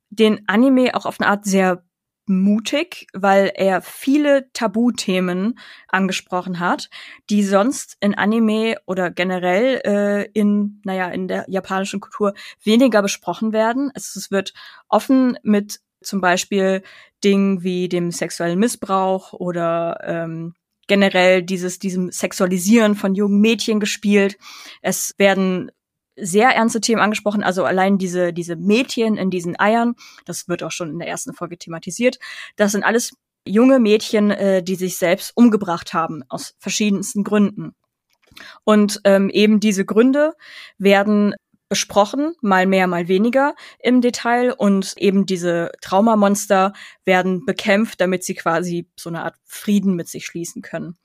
den 0.10 0.48
Anime 0.48 0.96
auch 0.96 1.06
auf 1.06 1.20
eine 1.20 1.30
Art 1.30 1.44
sehr 1.44 1.84
mutig, 2.28 3.08
weil 3.14 3.52
er 3.56 3.82
viele 3.82 4.52
Tabuthemen 4.54 5.58
angesprochen 5.88 6.60
hat, 6.60 6.90
die 7.30 7.44
sonst 7.44 7.98
in 8.00 8.16
Anime 8.16 8.78
oder 8.86 9.10
generell 9.10 9.82
äh, 9.86 10.30
in, 10.34 10.82
naja, 10.84 11.08
in 11.10 11.28
der 11.28 11.46
japanischen 11.48 12.00
Kultur 12.00 12.34
weniger 12.64 13.02
besprochen 13.02 13.54
werden. 13.54 13.92
Es, 13.94 14.30
wird 14.30 14.54
offen 14.90 15.38
mit 15.44 15.80
zum 16.02 16.22
Beispiel 16.22 16.84
Dingen 17.24 17.64
wie 17.64 17.88
dem 17.90 18.12
sexuellen 18.12 18.60
Missbrauch 18.60 19.34
oder 19.34 20.00
ähm, 20.04 20.54
generell 20.88 21.44
dieses, 21.44 21.80
diesem 21.80 22.12
Sexualisieren 22.12 22.96
von 22.96 23.16
jungen 23.16 23.40
Mädchen 23.40 23.80
gespielt. 23.80 24.38
Es 24.82 25.16
werden 25.18 25.72
sehr 26.20 26.50
ernste 26.50 26.82
Themen 26.82 27.02
angesprochen. 27.02 27.44
Also 27.44 27.64
allein 27.66 27.98
diese, 27.98 28.34
diese 28.34 28.56
Mädchen 28.56 29.18
in 29.18 29.30
diesen 29.30 29.60
Eiern, 29.60 29.96
das 30.26 30.48
wird 30.48 30.64
auch 30.64 30.72
schon 30.72 30.90
in 30.90 31.00
der 31.00 31.08
ersten 31.08 31.34
Folge 31.34 31.58
thematisiert. 31.58 32.20
Das 32.56 32.72
sind 32.72 32.84
alles 32.84 33.14
junge 33.46 33.80
Mädchen, 33.80 34.32
äh, 34.32 34.64
die 34.64 34.76
sich 34.76 34.98
selbst 34.98 35.32
umgebracht 35.36 35.94
haben, 35.94 36.24
aus 36.30 36.56
verschiedensten 36.60 37.24
Gründen. 37.24 37.76
Und 38.64 39.02
ähm, 39.04 39.30
eben 39.30 39.60
diese 39.60 39.86
Gründe 39.86 40.34
werden 40.78 41.34
besprochen, 41.70 42.34
mal 42.42 42.66
mehr, 42.66 42.88
mal 42.88 43.08
weniger 43.08 43.56
im 43.80 44.02
Detail 44.02 44.54
und 44.54 44.94
eben 44.98 45.26
diese 45.26 45.72
Traumamonster 45.82 46.74
werden 47.04 47.46
bekämpft, 47.46 48.00
damit 48.00 48.24
sie 48.24 48.36
quasi 48.36 48.88
so 48.96 49.10
eine 49.10 49.24
Art 49.24 49.36
Frieden 49.44 49.96
mit 49.96 50.08
sich 50.08 50.26
schließen 50.26 50.62
können. 50.62 50.98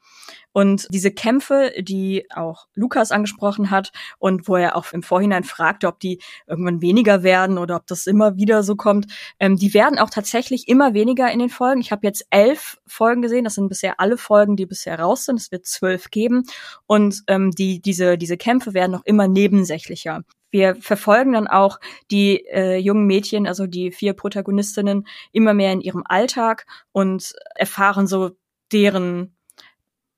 Und 0.53 0.87
diese 0.91 1.11
Kämpfe, 1.11 1.73
die 1.79 2.27
auch 2.35 2.67
Lukas 2.75 3.11
angesprochen 3.11 3.71
hat 3.71 3.93
und 4.19 4.49
wo 4.49 4.57
er 4.57 4.77
auch 4.77 4.93
im 4.93 5.03
Vorhinein 5.03 5.45
fragte, 5.45 5.89
ob 5.89 5.99
die 6.01 6.21
irgendwann 6.47 6.83
weniger 6.83 7.23
werden 7.23 7.59
oder 7.59 7.77
ob 7.77 7.87
das 7.87 8.07
immer 8.07 8.37
wieder 8.37 8.63
so 8.63 8.77
kommt, 8.77 9.07
ähm, 9.41 9.57
die 9.57 9.73
werden 9.75 9.99
auch 9.99 10.11
tatsächlich 10.11 10.69
immer 10.69 10.95
weniger 10.95 11.31
in 11.31 11.39
den 11.39 11.49
Folgen. 11.49 11.81
Ich 11.81 11.93
habe 11.93 12.07
jetzt 12.07 12.27
elf 12.31 12.79
Folgen 12.87 13.23
gesehen, 13.23 13.45
das 13.45 13.55
sind 13.55 13.69
bisher 13.69 13.99
alle 13.99 14.19
Folgen, 14.19 14.57
die 14.57 14.67
bisher 14.67 14.99
raus 14.99 15.25
sind. 15.25 15.41
Es 15.41 15.51
wird 15.51 15.67
zwölf 15.67 16.11
geben 16.11 16.45
und 16.87 17.23
ähm, 17.29 17.51
die 17.51 17.81
diese 17.81 18.19
diese 18.19 18.37
Kämpfe 18.37 18.75
werden 18.75 18.93
noch 18.93 19.05
immer 19.05 19.29
nebensächlicher 19.29 20.23
wir 20.53 20.77
verfolgen 20.77 21.33
dann 21.33 21.49
auch 21.49 21.81
die 22.11 22.47
äh, 22.47 22.77
jungen 22.77 23.07
Mädchen, 23.07 23.47
also 23.47 23.67
die 23.67 23.91
vier 23.91 24.13
Protagonistinnen, 24.13 25.07
immer 25.33 25.55
mehr 25.55 25.73
in 25.73 25.81
ihrem 25.81 26.03
Alltag 26.05 26.67
und 26.93 27.33
erfahren 27.55 28.07
so 28.07 28.33
deren 28.71 29.35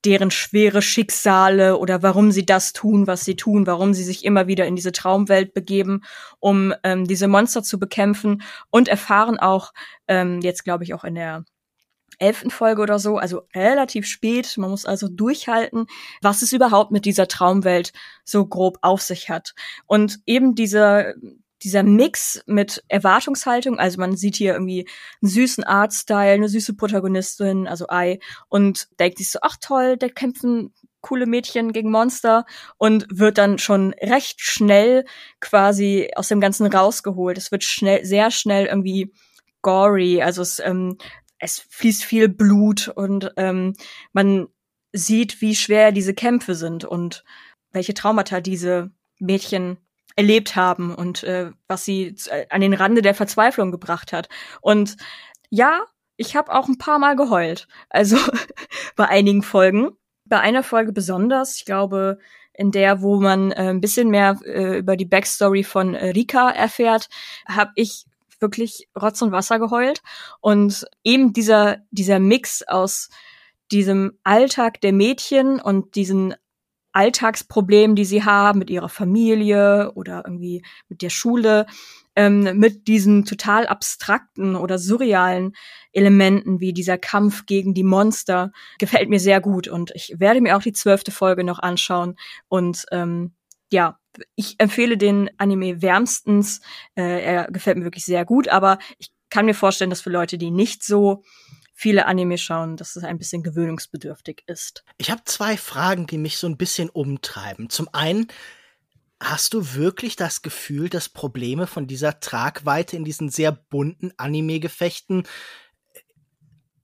deren 0.05 0.31
schwere 0.31 0.83
Schicksale 0.83 1.79
oder 1.79 2.03
warum 2.03 2.31
sie 2.31 2.45
das 2.45 2.73
tun, 2.73 3.07
was 3.07 3.25
sie 3.25 3.37
tun, 3.37 3.67
warum 3.67 3.95
sie 3.95 4.05
sich 4.05 4.25
immer 4.25 4.47
wieder 4.47 4.67
in 4.67 4.77
diese 4.77 4.93
Traumwelt 4.93 5.55
begeben, 5.55 6.03
um 6.41 6.75
ähm, 6.83 7.07
diese 7.07 7.29
Monster 7.29 7.63
zu 7.63 7.79
bekämpfen 7.79 8.43
und 8.71 8.89
erfahren 8.89 9.39
auch 9.39 9.73
ähm, 10.09 10.41
jetzt 10.43 10.65
glaube 10.65 10.85
ich 10.85 10.95
auch 10.95 11.05
in 11.05 11.15
der 11.15 11.45
elften 12.19 12.51
Folge 12.51 12.83
oder 12.83 12.99
so, 12.99 13.19
also 13.19 13.43
relativ 13.55 14.07
spät. 14.07 14.57
Man 14.57 14.71
muss 14.71 14.87
also 14.87 15.09
durchhalten, 15.09 15.87
was 16.23 16.43
es 16.43 16.53
überhaupt 16.53 16.91
mit 16.93 17.05
dieser 17.05 17.29
Traumwelt 17.29 17.93
so 18.25 18.47
grob 18.47 18.79
auf 18.83 19.03
sich 19.03 19.31
hat. 19.31 19.55
Und 19.87 20.21
eben 20.27 20.55
dieser 20.55 21.15
dieser 21.63 21.83
Mix 21.83 22.43
mit 22.47 22.83
Erwartungshaltung, 22.89 23.79
also 23.79 23.99
man 24.01 24.17
sieht 24.17 24.37
hier 24.37 24.53
irgendwie 24.53 24.89
einen 25.23 25.31
süßen 25.31 25.65
Artstyle, 25.65 26.33
eine 26.33 26.49
süße 26.49 26.75
Protagonistin, 26.75 27.67
also 27.67 27.87
Ai, 27.89 28.19
und 28.49 28.89
denkt 28.99 29.19
sich 29.19 29.31
so, 29.31 29.39
ach 29.43 29.57
toll, 29.61 29.97
da 29.97 30.09
kämpfen 30.09 30.75
coole 31.01 31.27
Mädchen 31.27 31.73
gegen 31.73 31.91
Monster 31.91 32.47
und 32.79 33.07
wird 33.11 33.39
dann 33.39 33.59
schon 33.59 33.95
recht 34.01 34.41
schnell 34.41 35.05
quasi 35.41 36.11
aus 36.17 36.29
dem 36.29 36.41
Ganzen 36.41 36.67
rausgeholt. 36.67 37.37
Es 37.37 37.53
wird 37.53 37.63
schnell, 37.63 38.05
sehr 38.05 38.31
schnell 38.31 38.67
irgendwie 38.67 39.13
gory, 39.63 40.23
also 40.23 40.43
es 40.43 40.61
ähm, 40.61 40.97
es 41.39 41.59
fließt 41.69 42.05
viel 42.05 42.29
Blut 42.29 42.89
und 42.89 43.33
ähm, 43.37 43.75
man 44.13 44.49
sieht, 44.93 45.43
wie 45.43 45.55
schwer 45.55 45.93
diese 45.93 46.15
Kämpfe 46.15 46.55
sind 46.55 46.85
und 46.87 47.23
welche 47.71 47.93
Traumata 47.93 48.41
diese 48.41 48.93
Mädchen 49.19 49.77
erlebt 50.17 50.57
haben 50.57 50.95
und 50.95 51.23
äh, 51.25 51.51
was 51.69 51.85
sie 51.85 52.15
äh, 52.31 52.47
an 52.51 52.61
den 52.61 52.75
Rande 52.75 53.03
der 53.03 53.15
Verzweiflung 53.15 53.71
gebracht 53.71 54.13
hat. 54.13 54.29
Und 54.61 54.97
ja, 55.51 55.85
ich 56.17 56.37
habe 56.37 56.53
auch 56.53 56.69
ein 56.69 56.79
paar 56.79 56.99
Mal 56.99 57.17
geheult. 57.17 57.67
Also 57.91 58.17
bei 58.97 59.09
einigen 59.09 59.43
Folgen. 59.43 59.91
Bei 60.27 60.41
einer 60.41 60.63
Folge 60.63 60.93
besonders, 60.93 61.59
ich 61.59 61.65
glaube, 61.65 62.19
in 62.55 62.71
der, 62.71 63.03
wo 63.03 63.21
man 63.21 63.51
äh, 63.53 63.71
ein 63.71 63.81
bisschen 63.81 64.09
mehr 64.11 64.39
äh, 64.45 64.79
über 64.79 64.97
die 64.97 65.05
Backstory 65.05 65.65
von 65.65 65.95
äh, 65.95 66.11
Rika 66.11 66.51
erfährt, 66.51 67.09
habe 67.47 67.73
ich 67.75 68.07
wirklich 68.41 68.89
Rotz 69.01 69.21
und 69.23 69.33
Wasser 69.33 69.59
geheult. 69.59 70.03
Und 70.41 70.87
eben 71.03 71.33
dieser, 71.33 71.79
dieser 71.91 72.21
Mix 72.21 72.63
aus 72.63 73.11
diesem 73.73 74.19
Alltag 74.23 74.81
der 74.81 74.93
Mädchen 74.93 75.61
und 75.61 75.95
diesen 75.97 76.35
Alltagsproblemen, 76.95 77.97
die 77.97 78.05
sie 78.05 78.25
haben 78.25 78.59
mit 78.59 78.71
ihrer 78.71 78.89
Familie 78.89 79.93
oder 79.95 80.23
irgendwie 80.25 80.65
mit 80.89 81.03
der 81.03 81.11
Schule, 81.11 81.67
ähm, 82.17 82.59
mit 82.59 82.87
diesen 82.87 83.25
total 83.25 83.67
abstrakten 83.67 84.57
oder 84.57 84.79
surrealen 84.79 85.55
Elementen 85.93 86.61
wie 86.61 86.73
dieser 86.73 86.97
Kampf 86.97 87.47
gegen 87.47 87.75
die 87.75 87.83
Monster, 87.83 88.53
gefällt 88.79 89.11
mir 89.11 89.21
sehr 89.21 89.41
gut. 89.41 89.69
Und 89.69 89.91
ich 89.95 90.15
werde 90.19 90.41
mir 90.41 90.57
auch 90.57 90.63
die 90.63 90.73
zwölfte 90.73 91.11
Folge 91.11 91.45
noch 91.45 91.59
anschauen 91.59 92.17
und 92.49 92.87
ähm, 92.93 93.35
ja, 93.73 93.99
ich 94.37 94.55
empfehle 94.59 94.97
den 94.97 95.29
Anime 95.39 95.83
wärmstens. 95.83 96.61
Äh, 96.95 97.25
er 97.25 97.51
gefällt 97.51 97.77
mir 97.77 97.85
wirklich 97.85 98.05
sehr 98.05 98.25
gut, 98.25 98.49
aber 98.49 98.79
ich 98.99 99.09
kann 99.31 99.47
mir 99.47 99.55
vorstellen, 99.55 99.91
dass 99.91 100.03
für 100.03 100.11
Leute, 100.11 100.39
die 100.39 100.53
nicht 100.53 100.85
so 100.85 101.25
viele 101.75 102.07
Anime 102.07 102.39
schauen, 102.39 102.77
dass 102.77 102.97
es 102.97 103.05
ein 103.05 103.19
bisschen 103.19 103.43
gewöhnungsbedürftig 103.43 104.45
ist. 104.47 104.85
Ich 104.97 105.11
habe 105.11 105.23
zwei 105.25 105.57
Fragen, 105.57 106.07
die 106.07 106.19
mich 106.19 106.39
so 106.39 106.47
ein 106.47 106.57
bisschen 106.57 106.89
umtreiben. 106.89 107.69
Zum 107.69 107.89
einen, 107.93 108.29
hast 109.21 109.55
du 109.55 109.75
wirklich 109.75 110.17
das 110.17 110.43
Gefühl, 110.43 110.89
dass 110.89 111.09
Probleme 111.09 111.67
von 111.67 111.87
dieser 111.87 112.21
Tragweite 112.21 112.97
in 112.97 113.05
diesen 113.05 113.29
sehr 113.29 113.53
bunten 113.53 114.13
Anime-Gefechten 114.17 115.25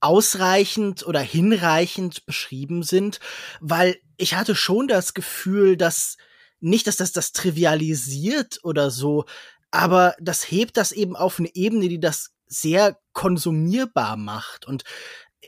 ausreichend 0.01 1.05
oder 1.05 1.21
hinreichend 1.21 2.25
beschrieben 2.25 2.83
sind? 2.83 3.21
Weil 3.61 3.97
ich 4.17 4.35
hatte 4.35 4.55
schon 4.55 4.87
das 4.89 5.13
Gefühl, 5.13 5.77
dass 5.77 6.17
nicht, 6.59 6.85
dass 6.85 6.97
das 6.97 7.13
das 7.13 7.31
trivialisiert 7.31 8.59
oder 8.63 8.91
so, 8.91 9.25
aber 9.71 10.15
das 10.19 10.51
hebt 10.51 10.75
das 10.75 10.91
eben 10.91 11.15
auf 11.15 11.39
eine 11.39 11.55
Ebene, 11.55 11.87
die 11.87 11.99
das 11.99 12.33
sehr 12.51 12.99
konsumierbar 13.13 14.17
macht. 14.17 14.67
Und 14.67 14.83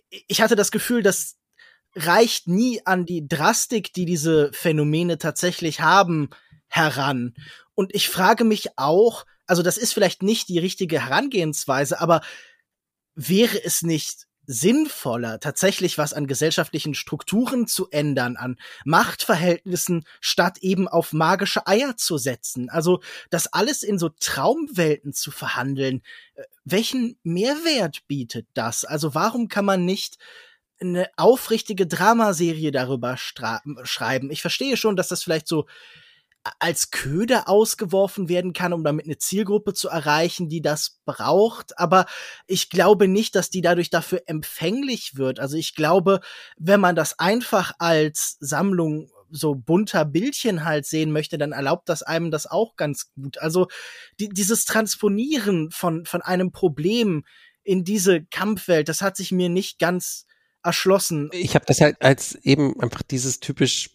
ich 0.09 0.41
hatte 0.41 0.55
das 0.55 0.71
Gefühl, 0.71 1.03
das 1.03 1.37
reicht 1.95 2.47
nie 2.47 2.81
an 2.85 3.05
die 3.05 3.27
Drastik, 3.27 3.93
die 3.93 4.05
diese 4.05 4.51
Phänomene 4.53 5.17
tatsächlich 5.17 5.81
haben, 5.81 6.29
heran. 6.67 7.35
Und 7.75 7.93
ich 7.93 8.09
frage 8.09 8.45
mich 8.45 8.77
auch, 8.77 9.25
also 9.45 9.61
das 9.61 9.77
ist 9.77 9.93
vielleicht 9.93 10.23
nicht 10.23 10.47
die 10.49 10.59
richtige 10.59 11.05
Herangehensweise, 11.05 11.99
aber 11.99 12.21
wäre 13.15 13.63
es 13.63 13.83
nicht 13.83 14.25
sinnvoller, 14.45 15.39
tatsächlich 15.39 15.97
was 15.97 16.13
an 16.13 16.27
gesellschaftlichen 16.27 16.95
Strukturen 16.95 17.67
zu 17.67 17.89
ändern, 17.89 18.35
an 18.35 18.57
Machtverhältnissen, 18.85 20.05
statt 20.19 20.57
eben 20.59 20.87
auf 20.87 21.13
magische 21.13 21.65
Eier 21.67 21.95
zu 21.97 22.17
setzen. 22.17 22.69
Also 22.69 23.01
das 23.29 23.51
alles 23.51 23.83
in 23.83 23.97
so 23.97 24.09
Traumwelten 24.09 25.13
zu 25.13 25.31
verhandeln. 25.31 26.01
Äh, 26.35 26.43
welchen 26.65 27.17
Mehrwert 27.23 28.07
bietet 28.07 28.47
das? 28.53 28.85
Also 28.85 29.15
warum 29.15 29.47
kann 29.47 29.65
man 29.65 29.85
nicht 29.85 30.17
eine 30.79 31.09
aufrichtige 31.15 31.87
Dramaserie 31.87 32.71
darüber 32.71 33.17
schreiben? 33.17 34.31
Ich 34.31 34.41
verstehe 34.41 34.77
schon, 34.77 34.95
dass 34.95 35.07
das 35.07 35.23
vielleicht 35.23 35.47
so 35.47 35.65
als 36.59 36.91
Köder 36.91 37.47
ausgeworfen 37.47 38.27
werden 38.27 38.53
kann, 38.53 38.73
um 38.73 38.83
damit 38.83 39.05
eine 39.05 39.17
Zielgruppe 39.17 39.73
zu 39.73 39.87
erreichen, 39.87 40.49
die 40.49 40.61
das 40.61 40.99
braucht. 41.05 41.79
Aber 41.79 42.05
ich 42.47 42.69
glaube 42.69 43.07
nicht, 43.07 43.35
dass 43.35 43.49
die 43.49 43.61
dadurch 43.61 43.89
dafür 43.89 44.23
empfänglich 44.25 45.15
wird. 45.15 45.39
Also 45.39 45.55
ich 45.55 45.75
glaube, 45.75 46.19
wenn 46.57 46.81
man 46.81 46.95
das 46.95 47.17
einfach 47.17 47.73
als 47.79 48.37
Sammlung 48.39 49.09
so 49.29 49.55
bunter 49.55 50.05
Bildchen 50.05 50.63
halt 50.63 50.85
sehen 50.85 51.11
möchte, 51.11 51.37
dann 51.37 51.53
erlaubt 51.53 51.89
das 51.89 52.03
einem 52.03 52.29
das 52.29 52.45
auch 52.45 52.75
ganz 52.75 53.11
gut. 53.15 53.39
Also 53.39 53.67
die, 54.19 54.29
dieses 54.29 54.65
Transponieren 54.65 55.71
von, 55.71 56.05
von 56.05 56.21
einem 56.21 56.51
Problem 56.51 57.23
in 57.63 57.83
diese 57.83 58.23
Kampfwelt, 58.25 58.89
das 58.89 59.01
hat 59.01 59.17
sich 59.17 59.31
mir 59.31 59.49
nicht 59.49 59.79
ganz 59.79 60.25
erschlossen. 60.61 61.29
Ich 61.33 61.55
habe 61.55 61.65
das 61.65 61.81
halt 61.81 62.01
als 62.01 62.35
eben 62.35 62.79
einfach 62.79 63.01
dieses 63.01 63.39
typisch 63.39 63.91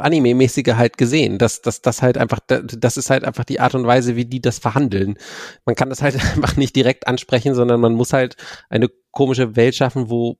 Anime-mäßige 0.00 0.74
halt 0.74 0.98
gesehen. 0.98 1.38
Das, 1.38 1.62
das, 1.62 1.82
das 1.82 2.02
halt 2.02 2.18
einfach, 2.18 2.40
das 2.40 2.96
ist 2.96 3.10
halt 3.10 3.24
einfach 3.24 3.44
die 3.44 3.60
Art 3.60 3.74
und 3.74 3.86
Weise, 3.86 4.16
wie 4.16 4.24
die 4.24 4.40
das 4.40 4.58
verhandeln. 4.58 5.18
Man 5.64 5.74
kann 5.74 5.90
das 5.90 6.02
halt 6.02 6.14
einfach 6.34 6.56
nicht 6.56 6.76
direkt 6.76 7.06
ansprechen, 7.06 7.54
sondern 7.54 7.80
man 7.80 7.94
muss 7.94 8.12
halt 8.12 8.36
eine 8.68 8.88
komische 9.10 9.56
Welt 9.56 9.74
schaffen, 9.74 10.10
wo 10.10 10.38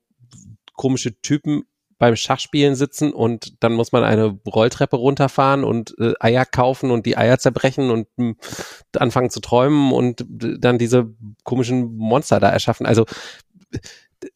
komische 0.75 1.21
Typen 1.21 1.65
beim 1.99 2.17
Schachspielen 2.17 2.75
sitzen 2.75 3.13
und 3.13 3.63
dann 3.63 3.73
muss 3.73 3.93
man 3.93 4.05
eine 4.05 4.39
Rolltreppe 4.47 4.97
runterfahren 4.97 5.65
und 5.65 5.95
äh, 5.99 6.13
Eier 6.21 6.45
kaufen 6.45 6.91
und 6.91 7.07
die 7.07 7.17
Eier 7.17 7.39
zerbrechen 7.39 7.91
und 7.91 8.07
äh, 8.19 8.35
anfangen 8.99 9.31
zu 9.31 9.41
träumen 9.41 9.93
und 9.93 10.25
dann 10.29 10.77
diese 10.77 11.15
komischen 11.45 11.97
Monster 11.97 12.39
da 12.39 12.51
erschaffen. 12.51 12.85
Also 12.85 13.07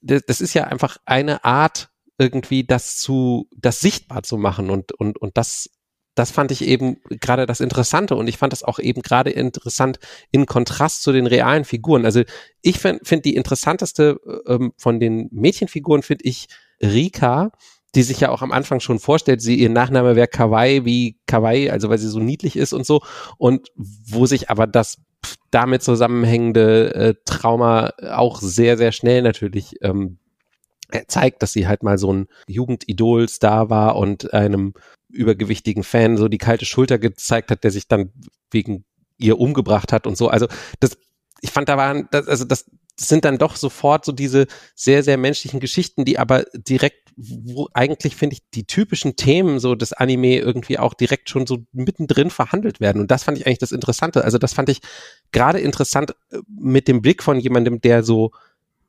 das 0.01 0.41
ist 0.41 0.55
ja 0.55 0.65
einfach 0.65 0.97
eine 1.05 1.45
Art 1.45 1.91
irgendwie 2.21 2.65
das 2.65 2.99
zu, 2.99 3.49
das 3.57 3.81
sichtbar 3.81 4.23
zu 4.23 4.37
machen 4.37 4.69
und, 4.69 4.93
und, 4.93 5.19
und 5.19 5.39
das, 5.39 5.71
das 6.15 6.31
fand 6.31 6.53
ich 6.53 6.63
eben 6.67 6.99
gerade 7.09 7.47
das 7.47 7.61
Interessante 7.61 8.15
und 8.15 8.29
ich 8.29 8.37
fand 8.37 8.53
das 8.53 8.63
auch 8.63 8.79
eben 8.79 9.01
gerade 9.01 9.31
interessant 9.31 9.99
in 10.31 10.45
Kontrast 10.45 11.03
zu 11.03 11.13
den 11.13 11.27
realen 11.27 11.65
Figuren. 11.65 12.05
Also 12.05 12.23
ich 12.61 12.79
finde 12.79 13.01
find 13.05 13.25
die 13.25 13.37
interessanteste 13.37 14.21
ähm, 14.47 14.73
von 14.77 15.01
den 15.01 15.29
Mädchenfiguren 15.33 16.03
finde 16.03 16.27
ich 16.27 16.49
Rika, 16.83 17.53
die 17.95 18.03
sich 18.03 18.21
ja 18.21 18.29
auch 18.29 18.43
am 18.43 18.53
Anfang 18.53 18.81
schon 18.81 18.99
vorstellt, 18.99 19.41
sie 19.41 19.57
ihr 19.57 19.71
Nachname 19.71 20.15
wäre 20.15 20.29
Kawaii 20.29 20.85
wie 20.85 21.19
Kawaii, 21.27 21.71
also 21.71 21.89
weil 21.89 21.99
sie 21.99 22.09
so 22.09 22.21
niedlich 22.21 22.55
ist 22.55 22.75
und 22.75 22.85
so 22.85 23.01
und 23.39 23.69
wo 23.77 24.27
sich 24.27 24.51
aber 24.51 24.67
das 24.67 24.99
damit 25.51 25.83
zusammenhängende 25.83 26.95
äh, 26.95 27.15
Trauma 27.25 27.93
auch 28.11 28.43
sehr 28.43 28.77
sehr 28.77 28.93
schnell 28.93 29.23
natürlich 29.23 29.77
ähm, 29.81 30.19
zeigt, 31.09 31.43
dass 31.43 31.53
sie 31.53 31.67
halt 31.67 31.83
mal 31.83 31.99
so 31.99 32.13
ein 32.13 32.29
Jugendidol-Star 32.49 33.71
war 33.71 33.97
und 33.97 34.33
einem 34.33 34.75
übergewichtigen 35.09 35.83
Fan 35.83 36.17
so 36.17 36.29
die 36.29 36.39
kalte 36.39 36.65
Schulter 36.65 36.99
gezeigt 36.99 37.51
hat, 37.51 37.65
der 37.65 37.71
sich 37.71 37.89
dann 37.89 38.13
wegen 38.51 38.85
ihr 39.19 39.39
umgebracht 39.39 39.93
hat 39.93 40.07
und 40.07 40.17
so. 40.17 40.29
Also 40.29 40.47
das, 40.81 40.97
ich 41.41 41.51
fand, 41.51 41.69
da 41.69 41.77
waren, 41.77 42.09
das, 42.11 42.29
also 42.29 42.45
das 42.45 42.67
sind 42.97 43.25
dann 43.25 43.39
doch 43.39 43.57
sofort 43.57 44.05
so 44.05 44.13
diese 44.13 44.47
sehr, 44.75 45.03
sehr 45.03 45.17
menschlichen 45.17 45.61
Geschichten, 45.61 46.05
die 46.05 46.19
aber 46.19 46.45
direkt, 46.55 47.13
wo 47.17 47.69
eigentlich 47.73 48.15
finde 48.15 48.35
ich 48.35 48.43
die 48.51 48.67
typischen 48.67 49.17
Themen 49.17 49.59
so 49.59 49.75
des 49.75 49.93
Anime 49.93 50.39
irgendwie 50.39 50.79
auch 50.79 50.95
direkt 50.95 51.31
schon 51.31 51.47
so 51.47 51.65
mittendrin 51.73 52.31
verhandelt 52.31 52.81
werden. 52.81 53.01
Und 53.01 53.11
das 53.11 53.25
fand 53.25 53.39
ich 53.39 53.47
eigentlich 53.47 53.59
das 53.59 53.73
Interessante. 53.73 54.25
Also 54.25 54.39
das 54.39 54.53
fand 54.53 54.69
ich 54.69 54.81
gerade 55.33 55.61
interessant 55.61 56.15
äh, 56.31 56.39
mit 56.49 56.89
dem 56.89 57.03
Blick 57.03 57.23
von 57.23 57.39
jemandem, 57.39 57.81
der 57.81 58.03
so 58.03 58.33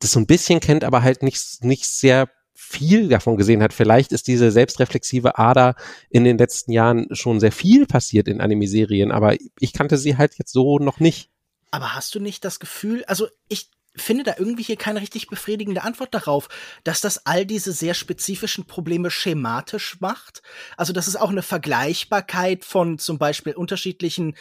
das 0.01 0.11
so 0.11 0.19
ein 0.19 0.27
bisschen 0.27 0.59
kennt, 0.59 0.83
aber 0.83 1.01
halt 1.01 1.23
nicht, 1.23 1.63
nicht 1.63 1.85
sehr 1.85 2.29
viel 2.53 3.09
davon 3.09 3.37
gesehen 3.37 3.61
hat. 3.63 3.73
Vielleicht 3.73 4.11
ist 4.11 4.27
diese 4.27 4.51
selbstreflexive 4.51 5.37
Ader 5.37 5.75
in 6.09 6.23
den 6.23 6.37
letzten 6.37 6.71
Jahren 6.71 7.07
schon 7.11 7.39
sehr 7.39 7.51
viel 7.51 7.85
passiert 7.85 8.27
in 8.27 8.41
Anime-Serien, 8.41 9.11
aber 9.11 9.35
ich 9.59 9.73
kannte 9.73 9.97
sie 9.97 10.17
halt 10.17 10.35
jetzt 10.37 10.53
so 10.53 10.79
noch 10.79 10.99
nicht. 10.99 11.29
Aber 11.71 11.95
hast 11.95 12.15
du 12.15 12.19
nicht 12.19 12.43
das 12.45 12.59
Gefühl, 12.59 13.03
also 13.05 13.27
ich 13.47 13.69
finde 13.95 14.23
da 14.23 14.35
irgendwie 14.37 14.63
hier 14.63 14.77
keine 14.77 15.01
richtig 15.01 15.27
befriedigende 15.27 15.83
Antwort 15.83 16.13
darauf, 16.13 16.47
dass 16.83 17.01
das 17.01 17.25
all 17.25 17.45
diese 17.45 17.73
sehr 17.73 17.93
spezifischen 17.93 18.65
Probleme 18.65 19.11
schematisch 19.11 19.99
macht. 19.99 20.41
Also, 20.77 20.93
dass 20.93 21.07
es 21.07 21.17
auch 21.17 21.29
eine 21.29 21.41
Vergleichbarkeit 21.41 22.63
von 22.63 22.99
zum 22.99 23.17
Beispiel 23.17 23.53
unterschiedlichen 23.53 24.35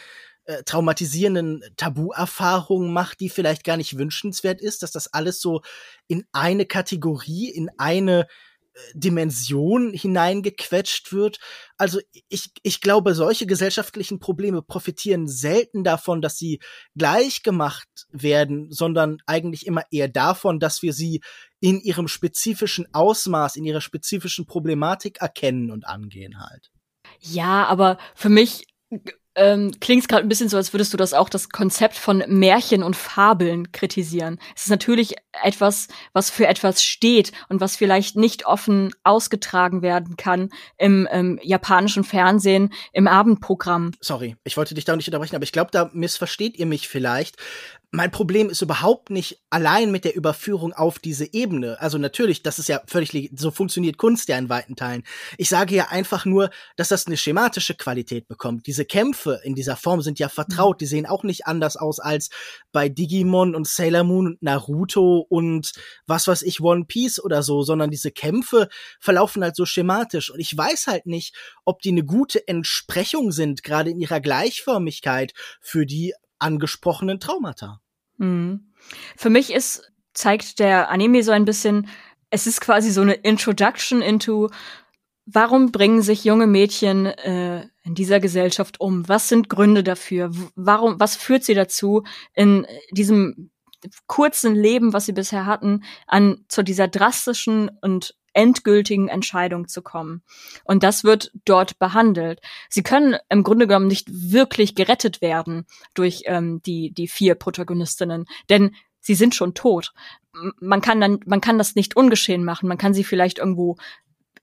äh, 0.51 0.63
traumatisierenden 0.63 1.63
Tabuerfahrungen 1.77 2.91
macht, 2.91 3.19
die 3.19 3.29
vielleicht 3.29 3.63
gar 3.63 3.77
nicht 3.77 3.97
wünschenswert 3.97 4.61
ist, 4.61 4.83
dass 4.83 4.91
das 4.91 5.13
alles 5.13 5.39
so 5.39 5.61
in 6.07 6.25
eine 6.31 6.65
Kategorie, 6.65 7.49
in 7.49 7.69
eine 7.77 8.27
Dimension 8.93 9.93
hineingequetscht 9.93 11.11
wird. 11.11 11.39
Also 11.77 11.99
ich, 12.29 12.51
ich 12.63 12.81
glaube, 12.81 13.15
solche 13.15 13.45
gesellschaftlichen 13.45 14.19
Probleme 14.19 14.61
profitieren 14.61 15.27
selten 15.27 15.83
davon, 15.83 16.21
dass 16.21 16.37
sie 16.37 16.59
gleich 16.95 17.43
gemacht 17.43 17.87
werden, 18.11 18.71
sondern 18.71 19.17
eigentlich 19.25 19.65
immer 19.67 19.83
eher 19.91 20.07
davon, 20.07 20.59
dass 20.59 20.81
wir 20.81 20.93
sie 20.93 21.21
in 21.59 21.79
ihrem 21.81 22.07
spezifischen 22.07 22.87
Ausmaß, 22.93 23.55
in 23.55 23.65
ihrer 23.65 23.81
spezifischen 23.81 24.45
Problematik 24.45 25.21
erkennen 25.21 25.69
und 25.71 25.85
angehen 25.85 26.39
halt. 26.39 26.71
Ja, 27.19 27.65
aber 27.65 27.97
für 28.15 28.29
mich 28.29 28.65
ähm, 29.35 29.71
klingt 29.79 30.03
es 30.03 30.07
gerade 30.07 30.23
ein 30.23 30.29
bisschen 30.29 30.49
so, 30.49 30.57
als 30.57 30.73
würdest 30.73 30.93
du 30.93 30.97
das 30.97 31.13
auch 31.13 31.29
das 31.29 31.49
Konzept 31.49 31.95
von 31.95 32.23
Märchen 32.27 32.83
und 32.83 32.95
Fabeln 32.95 33.71
kritisieren. 33.71 34.39
Es 34.55 34.63
ist 34.63 34.69
natürlich 34.69 35.15
etwas, 35.43 35.87
was 36.13 36.29
für 36.29 36.47
etwas 36.47 36.83
steht 36.83 37.31
und 37.47 37.61
was 37.61 37.77
vielleicht 37.77 38.15
nicht 38.17 38.45
offen 38.45 38.93
ausgetragen 39.03 39.81
werden 39.81 40.17
kann 40.17 40.49
im 40.77 41.07
ähm, 41.11 41.39
japanischen 41.41 42.03
Fernsehen, 42.03 42.73
im 42.91 43.07
Abendprogramm. 43.07 43.91
Sorry, 44.01 44.35
ich 44.43 44.57
wollte 44.57 44.75
dich 44.75 44.85
da 44.85 44.95
nicht 44.95 45.07
unterbrechen, 45.07 45.35
aber 45.35 45.43
ich 45.43 45.53
glaube, 45.53 45.71
da 45.71 45.89
missversteht 45.93 46.57
ihr 46.57 46.65
mich 46.65 46.89
vielleicht 46.89 47.37
mein 47.93 48.09
Problem 48.09 48.49
ist 48.49 48.61
überhaupt 48.61 49.09
nicht 49.09 49.41
allein 49.49 49.91
mit 49.91 50.05
der 50.05 50.15
Überführung 50.15 50.71
auf 50.71 50.97
diese 50.97 51.33
Ebene. 51.33 51.79
Also 51.81 51.97
natürlich, 51.97 52.41
das 52.41 52.57
ist 52.57 52.69
ja 52.69 52.81
völlig, 52.87 53.31
so 53.35 53.51
funktioniert 53.51 53.97
Kunst 53.97 54.29
ja 54.29 54.37
in 54.37 54.47
weiten 54.47 54.77
Teilen. 54.77 55.03
Ich 55.37 55.49
sage 55.49 55.75
ja 55.75 55.89
einfach 55.89 56.23
nur, 56.23 56.51
dass 56.77 56.87
das 56.87 57.05
eine 57.07 57.17
schematische 57.17 57.75
Qualität 57.75 58.29
bekommt. 58.29 58.65
Diese 58.65 58.85
Kämpfe 58.85 59.41
in 59.43 59.55
dieser 59.55 59.75
Form 59.75 60.01
sind 60.01 60.19
ja 60.19 60.29
vertraut. 60.29 60.79
Die 60.79 60.85
sehen 60.85 61.05
auch 61.05 61.23
nicht 61.23 61.47
anders 61.47 61.75
aus 61.75 61.99
als 61.99 62.29
bei 62.71 62.87
Digimon 62.87 63.55
und 63.55 63.67
Sailor 63.67 64.05
Moon 64.05 64.27
und 64.27 64.41
Naruto 64.41 65.25
und 65.27 65.73
was 66.07 66.27
weiß 66.27 66.43
ich, 66.43 66.61
One 66.61 66.85
Piece 66.85 67.21
oder 67.21 67.43
so, 67.43 67.61
sondern 67.61 67.91
diese 67.91 68.11
Kämpfe 68.11 68.69
verlaufen 69.01 69.43
halt 69.43 69.57
so 69.57 69.65
schematisch. 69.65 70.29
Und 70.29 70.39
ich 70.39 70.57
weiß 70.57 70.87
halt 70.87 71.07
nicht, 71.07 71.35
ob 71.65 71.81
die 71.81 71.89
eine 71.89 72.05
gute 72.05 72.47
Entsprechung 72.47 73.33
sind, 73.33 73.63
gerade 73.63 73.89
in 73.89 73.99
ihrer 73.99 74.21
Gleichförmigkeit 74.21 75.33
für 75.59 75.85
die 75.85 76.13
angesprochenen 76.41 77.19
Traumata. 77.19 77.81
Mhm. 78.17 78.71
Für 79.15 79.29
mich 79.29 79.53
ist, 79.53 79.91
zeigt 80.13 80.59
der 80.59 80.89
Anime 80.89 81.23
so 81.23 81.31
ein 81.31 81.45
bisschen, 81.45 81.87
es 82.29 82.47
ist 82.47 82.61
quasi 82.61 82.91
so 82.91 83.01
eine 83.01 83.13
Introduction 83.13 84.01
into, 84.01 84.49
warum 85.25 85.71
bringen 85.71 86.01
sich 86.01 86.23
junge 86.23 86.47
Mädchen 86.47 87.05
äh, 87.05 87.67
in 87.83 87.95
dieser 87.95 88.19
Gesellschaft 88.19 88.79
um? 88.79 89.07
Was 89.07 89.29
sind 89.29 89.49
Gründe 89.49 89.83
dafür? 89.83 90.31
Warum, 90.55 90.99
was 90.99 91.15
führt 91.15 91.43
sie 91.43 91.53
dazu, 91.53 92.03
in 92.33 92.65
diesem 92.91 93.51
kurzen 94.07 94.55
Leben, 94.55 94.93
was 94.93 95.05
sie 95.05 95.13
bisher 95.13 95.45
hatten, 95.45 95.83
an 96.07 96.45
zu 96.47 96.63
dieser 96.63 96.87
drastischen 96.87 97.71
und 97.81 98.15
endgültigen 98.33 99.07
Entscheidung 99.07 99.67
zu 99.67 99.81
kommen. 99.81 100.23
Und 100.63 100.83
das 100.83 101.03
wird 101.03 101.31
dort 101.45 101.79
behandelt. 101.79 102.41
Sie 102.69 102.83
können 102.83 103.17
im 103.29 103.43
Grunde 103.43 103.67
genommen 103.67 103.87
nicht 103.87 104.07
wirklich 104.09 104.75
gerettet 104.75 105.21
werden 105.21 105.65
durch 105.93 106.23
ähm, 106.25 106.61
die, 106.63 106.91
die 106.91 107.07
vier 107.07 107.35
Protagonistinnen, 107.35 108.25
denn 108.49 108.75
sie 108.99 109.15
sind 109.15 109.35
schon 109.35 109.53
tot. 109.53 109.93
Man 110.59 110.81
kann 110.81 111.01
dann, 111.01 111.19
man 111.25 111.41
kann 111.41 111.57
das 111.57 111.75
nicht 111.75 111.95
ungeschehen 111.95 112.45
machen. 112.45 112.69
Man 112.69 112.77
kann 112.77 112.93
sie 112.93 113.03
vielleicht 113.03 113.39
irgendwo 113.39 113.77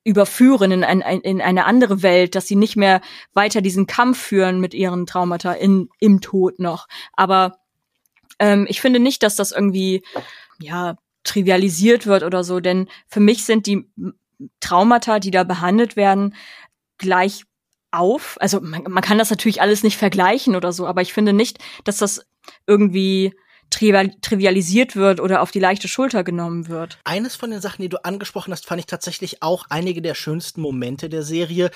überführen 0.05 0.73
in, 0.73 0.85
ein, 0.85 1.01
in 1.01 1.41
eine 1.41 1.65
andere 1.67 2.03
Welt, 2.03 2.35
dass 2.35 2.47
sie 2.47 2.57
nicht 2.57 2.77
mehr 2.77 3.01
weiter 3.35 3.61
diesen 3.61 3.87
Kampf 3.87 4.19
führen 4.19 4.61
mit 4.61 4.75
ihren 4.75 5.07
Traumata 5.07 5.53
in, 5.53 5.89
im 6.01 6.21
Tod 6.21 6.59
noch. 6.59 6.89
Aber 7.13 7.59
ähm, 8.39 8.67
ich 8.69 8.81
finde 8.81 9.01
nicht, 9.01 9.23
dass 9.23 9.37
das 9.37 9.53
irgendwie 9.53 10.03
ja 10.61 10.97
trivialisiert 11.25 12.07
wird 12.07 12.23
oder 12.23 12.45
so, 12.45 12.61
denn 12.61 12.89
für 13.07 13.21
mich 13.21 13.45
sind 13.45 13.67
die 13.67 13.91
Traumata, 14.61 15.19
die 15.19 15.31
da 15.31 15.45
behandelt 15.45 15.97
werden, 15.97 16.35
gleich 16.99 17.45
auf. 17.91 18.37
Also 18.41 18.61
man, 18.61 18.85
man 18.89 19.03
kann 19.03 19.19
das 19.19 19.31
natürlich 19.31 19.61
alles 19.61 19.83
nicht 19.83 19.97
vergleichen 19.97 20.57
oder 20.57 20.73
so, 20.73 20.87
aber 20.87 21.03
ich 21.03 21.13
finde 21.13 21.33
nicht, 21.33 21.59
dass 21.85 21.99
das 21.99 22.27
irgendwie 22.67 23.35
trivialisiert 23.71 24.97
wird 24.97 25.21
oder 25.21 25.43
auf 25.43 25.51
die 25.51 25.59
leichte 25.59 25.89
Schulter 25.89 26.25
genommen 26.25 26.69
wird. 26.69 26.99
Eines 27.05 27.37
von 27.37 27.51
den 27.51 27.61
Sachen, 27.61 27.83
die 27.83 27.91
du 27.91 28.03
angesprochen 28.03 28.53
hast, 28.53 28.65
fand 28.65 28.81
ich 28.81 28.87
tatsächlich 28.87 29.43
auch 29.43 29.67
einige 29.69 30.01
der 30.01 30.15
schönsten 30.15 30.63
Momente 30.63 31.11
der 31.11 31.23
Serie. 31.23 31.71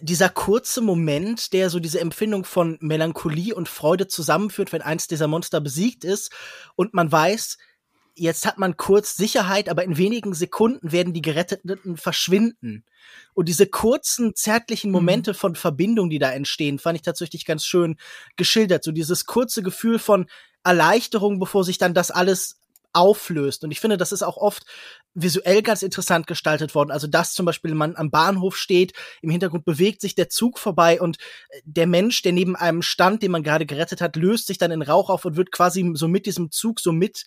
Dieser 0.00 0.28
kurze 0.28 0.80
Moment, 0.80 1.52
der 1.52 1.70
so 1.70 1.80
diese 1.80 2.00
Empfindung 2.00 2.44
von 2.44 2.78
Melancholie 2.80 3.54
und 3.54 3.68
Freude 3.68 4.06
zusammenführt, 4.06 4.72
wenn 4.72 4.82
eins 4.82 5.08
dieser 5.08 5.26
Monster 5.26 5.60
besiegt 5.60 6.04
ist 6.04 6.30
und 6.76 6.94
man 6.94 7.10
weiß, 7.10 7.58
jetzt 8.14 8.46
hat 8.46 8.58
man 8.58 8.76
kurz 8.76 9.16
Sicherheit, 9.16 9.68
aber 9.68 9.84
in 9.84 9.96
wenigen 9.96 10.34
Sekunden 10.34 10.92
werden 10.92 11.12
die 11.12 11.22
Geretteten 11.22 11.96
verschwinden. 11.96 12.84
Und 13.34 13.48
diese 13.48 13.66
kurzen, 13.66 14.34
zärtlichen 14.34 14.90
mhm. 14.90 14.94
Momente 14.94 15.32
mhm. 15.32 15.36
von 15.36 15.54
Verbindung, 15.56 16.10
die 16.10 16.18
da 16.18 16.30
entstehen, 16.30 16.78
fand 16.78 16.96
ich 16.96 17.02
tatsächlich 17.02 17.44
ganz 17.44 17.64
schön 17.64 17.96
geschildert. 18.36 18.84
So 18.84 18.92
dieses 18.92 19.26
kurze 19.26 19.62
Gefühl 19.62 19.98
von 19.98 20.26
Erleichterung, 20.62 21.38
bevor 21.38 21.64
sich 21.64 21.78
dann 21.78 21.94
das 21.94 22.10
alles 22.10 22.60
auflöst. 22.94 23.64
Und 23.64 23.72
ich 23.72 23.80
finde, 23.80 23.96
das 23.96 24.12
ist 24.12 24.22
auch 24.22 24.36
oft 24.36 24.64
visuell 25.14 25.62
ganz 25.62 25.82
interessant 25.82 26.26
gestaltet 26.26 26.74
worden. 26.74 26.92
Also, 26.92 27.06
dass 27.06 27.34
zum 27.34 27.44
Beispiel 27.44 27.74
man 27.74 27.96
am 27.96 28.10
Bahnhof 28.10 28.56
steht, 28.56 28.92
im 29.20 29.30
Hintergrund 29.30 29.64
bewegt 29.64 30.00
sich 30.00 30.14
der 30.14 30.28
Zug 30.28 30.58
vorbei 30.58 31.00
und 31.00 31.18
äh, 31.50 31.60
der 31.64 31.86
Mensch, 31.86 32.22
der 32.22 32.32
neben 32.32 32.56
einem 32.56 32.82
stand, 32.82 33.22
den 33.22 33.32
man 33.32 33.42
gerade 33.42 33.66
gerettet 33.66 34.00
hat, 34.00 34.16
löst 34.16 34.46
sich 34.46 34.58
dann 34.58 34.70
in 34.70 34.82
Rauch 34.82 35.10
auf 35.10 35.24
und 35.24 35.36
wird 35.36 35.50
quasi 35.50 35.90
so 35.94 36.08
mit 36.08 36.26
diesem 36.26 36.50
Zug 36.50 36.80
so 36.80 36.92
mit 36.92 37.24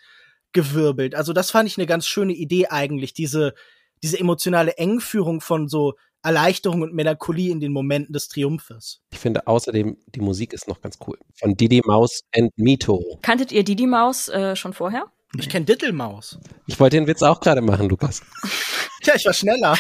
gewirbelt. 0.58 1.14
Also 1.14 1.34
das 1.34 1.52
fand 1.52 1.70
ich 1.70 1.78
eine 1.78 1.86
ganz 1.86 2.08
schöne 2.08 2.34
Idee 2.34 2.68
eigentlich, 2.70 3.14
diese, 3.14 3.54
diese 4.02 4.20
emotionale 4.20 4.76
Engführung 4.78 5.40
von 5.40 5.68
so 5.68 5.94
Erleichterung 6.24 6.82
und 6.82 6.96
Melancholie 6.96 7.52
in 7.52 7.60
den 7.60 7.72
Momenten 7.72 8.12
des 8.12 8.28
Triumphes. 8.28 9.02
Ich 9.12 9.20
finde 9.20 9.46
außerdem, 9.46 9.98
die 10.16 10.20
Musik 10.20 10.54
ist 10.54 10.68
noch 10.68 10.82
ganz 10.82 10.98
cool. 11.06 11.16
Von 11.36 11.56
Didi 11.56 11.82
Maus 11.86 12.24
and 12.36 12.52
Mito. 12.58 13.20
Kanntet 13.22 13.52
ihr 13.52 13.64
Didi 13.64 13.86
Maus 13.86 14.30
äh, 14.30 14.56
schon 14.56 14.74
vorher? 14.74 15.06
Ich 15.38 15.48
kenne 15.48 15.66
Dittelmaus. 15.66 16.40
Ich 16.66 16.80
wollte 16.80 16.98
den 16.98 17.06
Witz 17.06 17.22
auch 17.22 17.40
gerade 17.40 17.62
machen, 17.62 17.88
Lukas. 17.88 18.24
ja, 19.04 19.14
ich 19.16 19.26
war 19.26 19.34
schneller. 19.34 19.78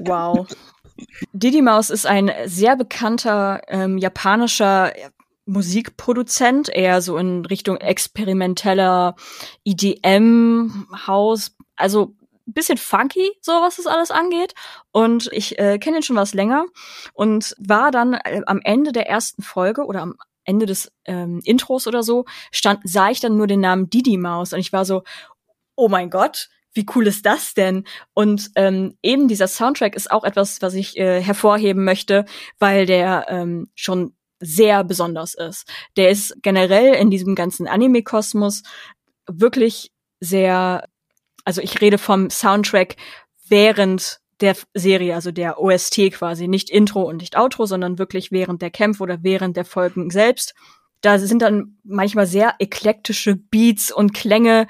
wow. 0.00 0.48
Didi 1.32 1.62
Maus 1.62 1.90
ist 1.90 2.06
ein 2.06 2.32
sehr 2.46 2.74
bekannter 2.74 3.62
ähm, 3.68 3.98
japanischer 3.98 4.92
Musikproduzent, 5.48 6.68
eher 6.68 7.00
so 7.02 7.16
in 7.16 7.44
Richtung 7.44 7.78
experimenteller 7.78 9.16
EDM-Haus, 9.64 11.56
also 11.76 12.14
bisschen 12.46 12.78
funky, 12.78 13.30
so 13.40 13.52
was 13.52 13.76
das 13.76 13.86
alles 13.86 14.10
angeht. 14.10 14.54
Und 14.92 15.28
ich 15.32 15.58
äh, 15.58 15.78
kenne 15.78 15.98
ihn 15.98 16.02
schon 16.02 16.16
was 16.16 16.34
länger 16.34 16.66
und 17.12 17.54
war 17.58 17.90
dann 17.90 18.14
äh, 18.14 18.42
am 18.46 18.60
Ende 18.62 18.92
der 18.92 19.08
ersten 19.08 19.42
Folge 19.42 19.84
oder 19.84 20.02
am 20.02 20.16
Ende 20.44 20.66
des 20.66 20.90
ähm, 21.04 21.40
Intros 21.44 21.86
oder 21.86 22.02
so, 22.02 22.24
stand, 22.50 22.80
sah 22.84 23.10
ich 23.10 23.20
dann 23.20 23.36
nur 23.36 23.46
den 23.46 23.60
Namen 23.60 23.90
Didi 23.90 24.16
Maus 24.16 24.52
und 24.52 24.60
ich 24.60 24.72
war 24.72 24.86
so, 24.86 25.02
oh 25.76 25.88
mein 25.88 26.08
Gott, 26.08 26.48
wie 26.72 26.86
cool 26.94 27.06
ist 27.06 27.26
das 27.26 27.54
denn? 27.54 27.84
Und 28.14 28.50
ähm, 28.54 28.96
eben 29.02 29.28
dieser 29.28 29.48
Soundtrack 29.48 29.94
ist 29.94 30.10
auch 30.10 30.24
etwas, 30.24 30.62
was 30.62 30.74
ich 30.74 30.96
äh, 30.96 31.20
hervorheben 31.20 31.84
möchte, 31.84 32.24
weil 32.58 32.86
der 32.86 33.26
ähm, 33.28 33.70
schon 33.74 34.14
sehr 34.40 34.84
besonders 34.84 35.34
ist. 35.34 35.66
Der 35.96 36.10
ist 36.10 36.36
generell 36.42 36.94
in 36.94 37.10
diesem 37.10 37.34
ganzen 37.34 37.66
Anime-Kosmos 37.66 38.62
wirklich 39.26 39.90
sehr, 40.20 40.88
also 41.44 41.60
ich 41.60 41.80
rede 41.80 41.98
vom 41.98 42.30
Soundtrack 42.30 42.96
während 43.48 44.20
der 44.40 44.56
Serie, 44.74 45.14
also 45.14 45.32
der 45.32 45.60
OST 45.60 46.12
quasi, 46.12 46.46
nicht 46.46 46.70
Intro 46.70 47.02
und 47.02 47.18
nicht 47.18 47.36
Outro, 47.36 47.66
sondern 47.66 47.98
wirklich 47.98 48.30
während 48.30 48.62
der 48.62 48.70
Kämpfe 48.70 49.02
oder 49.02 49.22
während 49.22 49.56
der 49.56 49.64
Folgen 49.64 50.10
selbst. 50.10 50.54
Da 51.00 51.18
sind 51.18 51.42
dann 51.42 51.78
manchmal 51.84 52.26
sehr 52.26 52.54
eklektische 52.58 53.36
Beats 53.36 53.92
und 53.92 54.14
Klänge, 54.14 54.66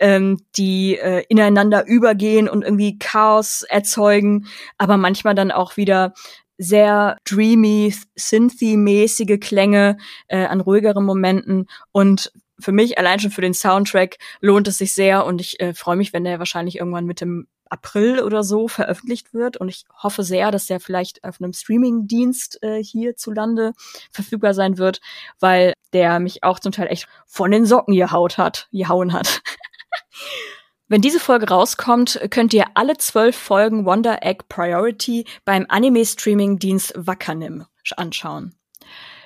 ähm, 0.00 0.38
die 0.56 0.96
äh, 0.96 1.24
ineinander 1.28 1.86
übergehen 1.86 2.48
und 2.48 2.62
irgendwie 2.62 2.98
Chaos 2.98 3.62
erzeugen, 3.62 4.46
aber 4.78 4.96
manchmal 4.96 5.34
dann 5.34 5.50
auch 5.50 5.76
wieder 5.76 6.14
sehr 6.62 7.16
dreamy, 7.24 7.94
synthy-mäßige 8.16 9.38
Klänge 9.40 9.96
äh, 10.28 10.44
an 10.44 10.60
ruhigeren 10.60 11.04
Momenten 11.04 11.66
und 11.90 12.32
für 12.60 12.72
mich 12.72 12.98
allein 12.98 13.18
schon 13.18 13.32
für 13.32 13.40
den 13.40 13.54
Soundtrack 13.54 14.18
lohnt 14.40 14.68
es 14.68 14.78
sich 14.78 14.94
sehr 14.94 15.26
und 15.26 15.40
ich 15.40 15.58
äh, 15.60 15.74
freue 15.74 15.96
mich, 15.96 16.12
wenn 16.12 16.24
der 16.24 16.38
wahrscheinlich 16.38 16.78
irgendwann 16.78 17.06
mit 17.06 17.20
dem 17.20 17.48
April 17.72 18.20
oder 18.20 18.44
so 18.44 18.68
veröffentlicht 18.68 19.32
wird. 19.32 19.56
Und 19.56 19.70
ich 19.70 19.84
hoffe 20.02 20.22
sehr, 20.22 20.50
dass 20.50 20.66
der 20.66 20.78
vielleicht 20.78 21.24
auf 21.24 21.40
einem 21.40 21.54
Streaming-Dienst 21.54 22.62
äh, 22.62 22.82
hierzulande 22.84 23.72
verfügbar 24.10 24.52
sein 24.52 24.76
wird, 24.76 25.00
weil 25.40 25.72
der 25.94 26.20
mich 26.20 26.44
auch 26.44 26.60
zum 26.60 26.72
Teil 26.72 26.88
echt 26.88 27.08
von 27.26 27.50
den 27.50 27.64
Socken 27.64 27.94
gehaut 27.94 28.36
hat, 28.36 28.68
gehauen 28.72 29.12
hat. 29.14 29.42
Wenn 30.92 31.00
diese 31.00 31.20
Folge 31.20 31.48
rauskommt, 31.48 32.20
könnt 32.28 32.52
ihr 32.52 32.66
alle 32.74 32.98
zwölf 32.98 33.34
Folgen 33.34 33.86
Wonder 33.86 34.22
Egg 34.22 34.44
Priority 34.50 35.24
beim 35.46 35.64
Anime-Streaming-Dienst 35.66 36.92
Wakanim 36.94 37.64
anschauen. 37.96 38.54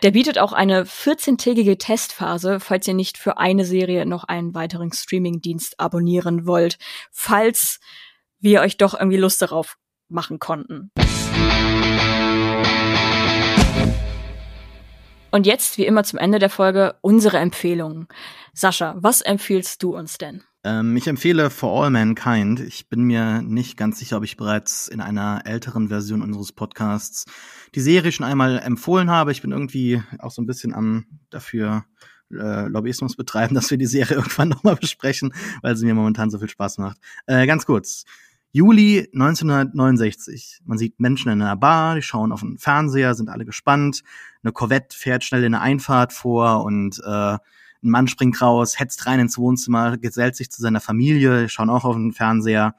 Der 0.05 0.13
bietet 0.13 0.39
auch 0.39 0.53
eine 0.53 0.85
14-tägige 0.85 1.77
Testphase, 1.77 2.61
falls 2.61 2.87
ihr 2.87 2.95
nicht 2.95 3.19
für 3.19 3.39
eine 3.39 3.65
Serie 3.65 4.07
noch 4.07 4.23
einen 4.23 4.55
weiteren 4.55 4.93
Streaming-Dienst 4.93 5.81
abonnieren 5.81 6.47
wollt, 6.47 6.79
falls 7.11 7.81
wir 8.39 8.61
euch 8.61 8.77
doch 8.77 8.95
irgendwie 8.95 9.19
Lust 9.19 9.43
darauf 9.43 9.77
machen 10.09 10.39
konnten. 10.39 10.93
Und 15.33 15.47
jetzt, 15.47 15.79
wie 15.79 15.87
immer 15.87 16.05
zum 16.05 16.21
Ende 16.21 16.39
der 16.39 16.49
Folge, 16.49 16.95
unsere 17.01 17.39
Empfehlungen. 17.39 18.07
Sascha, 18.55 18.95
was 18.99 19.21
empfiehlst 19.21 19.83
du 19.83 19.97
uns 19.97 20.17
denn? 20.17 20.45
Ähm, 20.67 20.97
ich 20.97 21.07
empfehle 21.07 21.49
For 21.49 21.85
All 21.85 21.91
Mankind. 21.91 22.59
Ich 22.59 22.89
bin 22.89 23.03
mir 23.03 23.41
nicht 23.41 23.77
ganz 23.77 24.01
sicher, 24.01 24.17
ob 24.17 24.25
ich 24.25 24.37
bereits 24.37 24.89
in 24.89 25.01
einer 25.01 25.43
älteren 25.45 25.89
Version 25.89 26.23
unseres 26.23 26.51
Podcasts 26.51 27.25
die 27.77 27.81
Serie 27.81 28.11
schon 28.11 28.27
einmal 28.27 28.59
empfohlen 28.59 29.09
habe. 29.09 29.31
Ich 29.31 29.43
bin 29.43 29.53
irgendwie 29.53 30.03
auch 30.19 30.33
so 30.33 30.43
ein 30.43 30.47
bisschen 30.47 30.75
am 30.75 31.07
dafür 31.31 31.85
äh, 32.33 32.67
Lobbyismus 32.67 33.15
betreiben, 33.15 33.55
dass 33.55 33.71
wir 33.71 33.79
die 33.79 33.87
Serie 33.87 34.17
irgendwann 34.17 34.49
nochmal 34.49 34.75
besprechen, 34.75 35.33
weil 35.63 35.77
sie 35.77 35.87
mir 35.87 35.95
momentan 35.95 36.31
so 36.31 36.41
viel 36.41 36.49
Spaß 36.49 36.79
macht. 36.79 36.99
Äh, 37.27 37.47
ganz 37.47 37.65
kurz. 37.65 38.05
Juli 38.51 39.09
1969. 39.13 40.63
Man 40.65 40.79
sieht 40.79 40.99
Menschen 40.99 41.31
in 41.31 41.43
einer 41.43 41.57
Bar, 41.57 41.95
die 41.95 42.03
schauen 42.03 42.33
auf 42.33 42.41
den 42.41 42.59
Fernseher, 42.59 43.15
sind 43.15 43.29
alle 43.29 43.45
gespannt. 43.45 44.03
Eine 44.43 44.53
Corvette 44.53 44.97
fährt 44.99 45.23
schnell 45.23 45.45
in 45.45 45.55
eine 45.55 45.63
Einfahrt 45.63 46.13
vor 46.13 46.65
und 46.65 47.01
äh, 47.07 47.37
ein 47.83 47.91
Mann 47.91 48.09
springt 48.09 48.41
raus, 48.41 48.79
hetzt 48.79 49.07
rein 49.07 49.21
ins 49.21 49.39
Wohnzimmer, 49.39 49.97
gesellt 49.97 50.37
sich 50.37 50.51
zu 50.51 50.63
seiner 50.63 50.81
Familie, 50.81 51.49
schauen 51.49 51.71
auch 51.71 51.85
auf 51.85 51.97
den 51.97 52.13
Fernseher. 52.13 52.75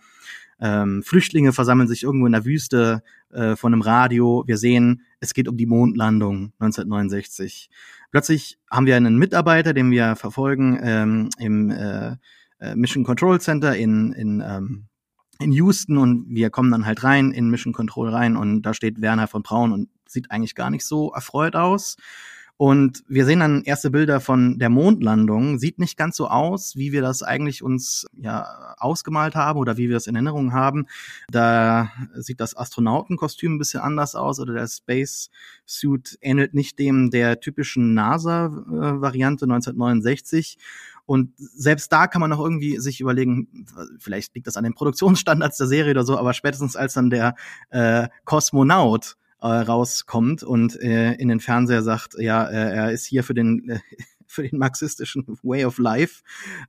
Ähm, 0.60 1.04
Flüchtlinge 1.04 1.54
versammeln 1.54 1.88
sich 1.88 2.04
irgendwo 2.04 2.26
in 2.26 2.32
der 2.32 2.46
Wüste 2.46 3.04
äh, 3.32 3.56
von 3.56 3.74
einem 3.74 3.82
Radio. 3.82 4.44
Wir 4.48 4.58
sehen, 4.58 5.04
es 5.20 5.34
geht 5.34 5.48
um 5.48 5.58
die 5.58 5.68
Mondlandung 5.68 6.54
1969. 6.60 7.70
Plötzlich 8.12 8.58
haben 8.72 8.86
wir 8.86 8.96
einen 8.96 9.18
Mitarbeiter, 9.18 9.74
den 9.74 9.92
wir 9.92 10.16
verfolgen 10.16 10.80
ähm, 10.82 11.30
im 11.38 11.70
äh, 11.70 12.16
äh, 12.60 12.76
Mission 12.76 13.04
Control 13.04 13.40
Center 13.40 13.76
in, 13.76 14.14
in, 14.14 14.42
ähm, 14.46 14.86
in 15.40 15.52
Houston 15.52 15.98
und 15.98 16.26
wir 16.30 16.50
kommen 16.50 16.72
dann 16.72 16.86
halt 16.86 17.04
rein 17.04 17.32
in 17.32 17.50
Mission 17.50 17.74
Control 17.74 18.10
rein 18.10 18.36
und 18.36 18.64
da 18.64 18.74
steht 18.74 19.02
Werner 19.02 19.28
von 19.28 19.44
Braun 19.44 19.72
und 19.72 19.90
sieht 20.08 20.32
eigentlich 20.32 20.56
gar 20.56 20.70
nicht 20.70 20.86
so 20.86 21.12
erfreut 21.12 21.56
aus. 21.56 21.98
Und 22.58 23.04
wir 23.08 23.26
sehen 23.26 23.40
dann 23.40 23.62
erste 23.64 23.92
Bilder 23.92 24.20
von 24.20 24.58
der 24.58 24.70
Mondlandung. 24.70 25.60
Sieht 25.60 25.78
nicht 25.78 25.96
ganz 25.96 26.18
so 26.18 26.28
aus, 26.28 26.76
wie 26.76 26.92
wir 26.92 27.04
das 27.04 27.22
eigentlich 27.22 27.62
uns 27.62 28.08
ja 28.14 28.74
ausgemalt 28.80 29.36
haben 29.36 29.60
oder 29.60 29.78
wie 29.78 29.90
wir 29.90 29.98
es 29.98 30.08
in 30.08 30.16
Erinnerung 30.16 30.54
haben. 30.54 30.88
Da 31.30 31.92
sieht 32.16 32.40
das 32.40 32.58
Astronautenkostüm 32.58 33.56
ein 33.56 33.58
bisschen 33.60 33.82
anders 33.82 34.16
aus 34.16 34.40
oder 34.40 34.54
der 34.54 34.68
Space 34.68 35.30
Suit 35.68 36.18
ähnelt 36.22 36.56
nicht 36.56 36.80
dem 36.80 37.12
der 37.12 37.40
typischen 37.40 37.94
NASA-Variante 37.94 39.46
1969. 39.46 40.58
Und 41.06 41.34
selbst 41.38 41.92
da 41.94 42.08
kann 42.08 42.22
man 42.22 42.32
noch 42.32 42.40
irgendwie 42.40 42.80
sich 42.80 43.02
überlegen, 43.02 43.68
vielleicht 44.00 44.34
liegt 44.34 44.48
das 44.48 44.58
an 44.58 44.64
den 44.64 44.74
Produktionsstandards 44.74 45.58
der 45.58 45.68
Serie 45.68 45.92
oder 45.92 46.04
so, 46.04 46.18
aber 46.18 46.34
spätestens 46.34 46.76
als 46.76 46.96
dann 46.96 47.12
der 47.12 47.36
äh, 47.70 48.10
Kosmonaut 48.26 49.16
äh, 49.42 49.48
rauskommt 49.48 50.44
und 50.44 50.80
äh, 50.82 51.14
in 51.14 51.28
den 51.28 51.40
Fernseher 51.40 51.84
sagt, 51.84 52.16
ja, 52.18 52.48
äh, 52.48 52.76
er 52.76 52.92
ist 52.92 53.06
hier 53.06 53.24
für 53.24 53.34
den 53.34 53.70
äh, 53.70 53.80
für 54.30 54.44
den 54.44 54.60
marxistischen 54.60 55.26
Way 55.42 55.66
of 55.66 55.78
Life 55.78 56.22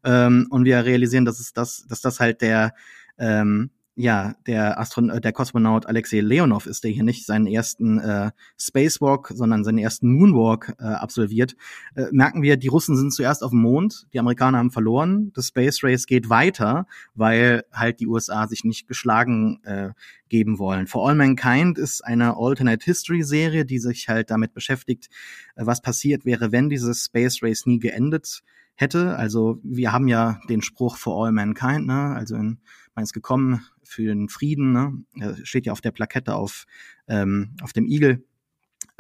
ähm, 0.05 0.47
und 0.51 0.65
wir 0.65 0.85
realisieren, 0.85 1.25
dass 1.25 1.41
es 1.41 1.53
das, 1.53 1.85
dass 1.89 2.01
das 2.01 2.21
halt 2.21 2.41
der 2.41 2.73
ähm, 3.19 3.71
ja, 3.99 4.37
der 4.47 4.79
Astron 4.79 5.11
äh, 5.11 5.21
der 5.21 5.33
Kosmonaut 5.33 5.87
Alexei 5.87 6.21
Leonov 6.21 6.67
ist, 6.67 6.85
der 6.85 6.93
hier 6.93 7.03
nicht 7.03 7.27
seinen 7.27 7.49
ersten 7.49 7.99
äh, 7.99 8.31
Spacewalk, 8.57 9.33
sondern 9.35 9.65
seinen 9.65 9.79
ersten 9.79 10.13
Moonwalk 10.13 10.77
äh, 10.79 10.85
absolviert, 10.85 11.57
äh, 11.97 12.07
merken 12.13 12.41
wir, 12.41 12.57
die 12.57 12.69
Russen 12.69 12.97
sind 12.97 13.13
zuerst 13.13 13.43
auf 13.43 13.51
dem 13.51 13.61
Mond, 13.61 14.07
die 14.13 14.21
Amerikaner 14.21 14.59
haben 14.59 14.71
verloren, 14.71 15.33
das 15.35 15.49
Space 15.49 15.83
Race 15.83 16.07
geht 16.07 16.31
weiter, 16.31 16.87
weil 17.17 17.65
halt 17.73 17.99
die 17.99 18.07
USA 18.07 18.47
sich 18.47 18.63
nicht 18.63 18.87
geschlagen 18.87 19.61
äh, 19.65 19.91
geben 20.29 20.61
wollen. 20.61 20.87
For 20.87 21.09
All 21.09 21.17
Mankind 21.17 21.77
ist 21.77 22.05
eine 22.05 22.37
Alternate 22.37 22.85
History 22.85 23.25
Serie, 23.25 23.65
die 23.65 23.81
sich 23.81 24.09
halt 24.09 24.31
damit 24.31 24.55
beschäftigt, 24.55 25.09
äh, 25.57 25.67
was 25.67 25.83
passiert 25.83 26.25
wäre, 26.25 26.53
wenn 26.53 26.69
dieses 26.69 27.07
Space 27.07 27.43
Race 27.43 27.67
nie 27.67 27.81
geendet 27.81 28.45
hätte. 28.77 29.17
Also 29.17 29.59
wir 29.65 29.91
haben 29.91 30.07
ja 30.07 30.39
den 30.49 30.63
Spruch 30.63 30.99
For 30.99 31.27
All 31.27 31.33
Mankind, 31.33 31.89
ne? 31.89 32.15
also 32.15 32.37
in 32.37 32.61
man 32.99 33.05
ist 33.05 33.13
gekommen 33.13 33.65
für 33.89 34.03
den 34.03 34.29
Frieden, 34.29 34.73
ne? 34.73 35.37
steht 35.45 35.67
ja 35.67 35.73
auf 35.73 35.81
der 35.81 35.91
Plakette 35.91 36.35
auf, 36.35 36.67
ähm, 37.09 37.57
auf 37.63 37.73
dem 37.73 37.87
Igel. 37.87 38.25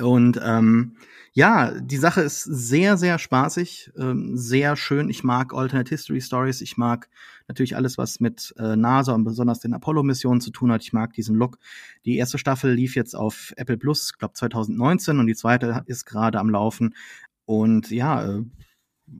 Und 0.00 0.40
ähm, 0.42 0.96
ja, 1.32 1.72
die 1.72 1.96
Sache 1.96 2.20
ist 2.20 2.44
sehr, 2.44 2.96
sehr 2.96 3.18
spaßig, 3.18 3.92
ähm, 3.98 4.36
sehr 4.36 4.76
schön. 4.76 5.10
Ich 5.10 5.24
mag 5.24 5.52
Alternate 5.52 5.88
History 5.88 6.20
Stories. 6.20 6.60
Ich 6.60 6.76
mag 6.76 7.08
natürlich 7.48 7.74
alles, 7.74 7.98
was 7.98 8.20
mit 8.20 8.54
äh, 8.58 8.76
NASA 8.76 9.12
und 9.12 9.24
besonders 9.24 9.58
den 9.60 9.74
Apollo-Missionen 9.74 10.40
zu 10.40 10.50
tun 10.50 10.70
hat. 10.70 10.82
Ich 10.82 10.92
mag 10.92 11.12
diesen 11.14 11.36
Look. 11.36 11.58
Die 12.04 12.16
erste 12.16 12.38
Staffel 12.38 12.72
lief 12.72 12.94
jetzt 12.94 13.14
auf 13.14 13.52
Apple 13.56 13.76
Plus, 13.76 14.16
glaube 14.18 14.34
2019 14.34 15.18
und 15.18 15.26
die 15.26 15.34
zweite 15.34 15.82
ist 15.86 16.04
gerade 16.06 16.38
am 16.38 16.50
Laufen. 16.50 16.94
Und 17.44 17.90
ja, 17.90 18.24
äh, 18.24 18.42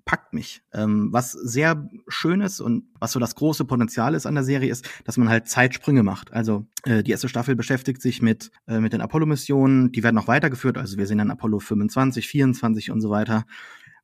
packt 0.05 0.33
mich. 0.33 0.63
Ähm, 0.73 1.09
was 1.13 1.33
sehr 1.33 1.89
schön 2.09 2.41
ist 2.41 2.61
und 2.61 2.85
was 2.99 3.13
so 3.13 3.21
das 3.21 3.35
große 3.35 3.65
Potenzial 3.65 4.15
ist 4.15 4.27
an 4.27 4.35
der 4.35 4.45
Serie 4.45 4.71
ist, 4.71 4.89
dass 5.05 5.17
man 5.17 5.29
halt 5.29 5.49
Zeitsprünge 5.49 6.03
macht. 6.03 6.33
Also 6.33 6.67
äh, 6.85 7.03
die 7.03 7.11
erste 7.11 7.29
Staffel 7.29 7.57
beschäftigt 7.57 8.03
sich 8.03 8.23
mit, 8.23 8.51
äh, 8.67 8.81
mit 8.81 8.93
den 8.93 9.01
Apollo-Missionen, 9.01 9.93
die 9.93 10.03
werden 10.03 10.17
noch 10.17 10.29
weitergeführt. 10.29 10.79
Also 10.79 10.97
wir 10.99 11.07
sehen 11.07 11.19
dann 11.19 11.31
Apollo 11.31 11.61
25, 11.61 12.27
24 12.29 12.91
und 12.91 13.01
so 13.01 13.11
weiter 13.11 13.45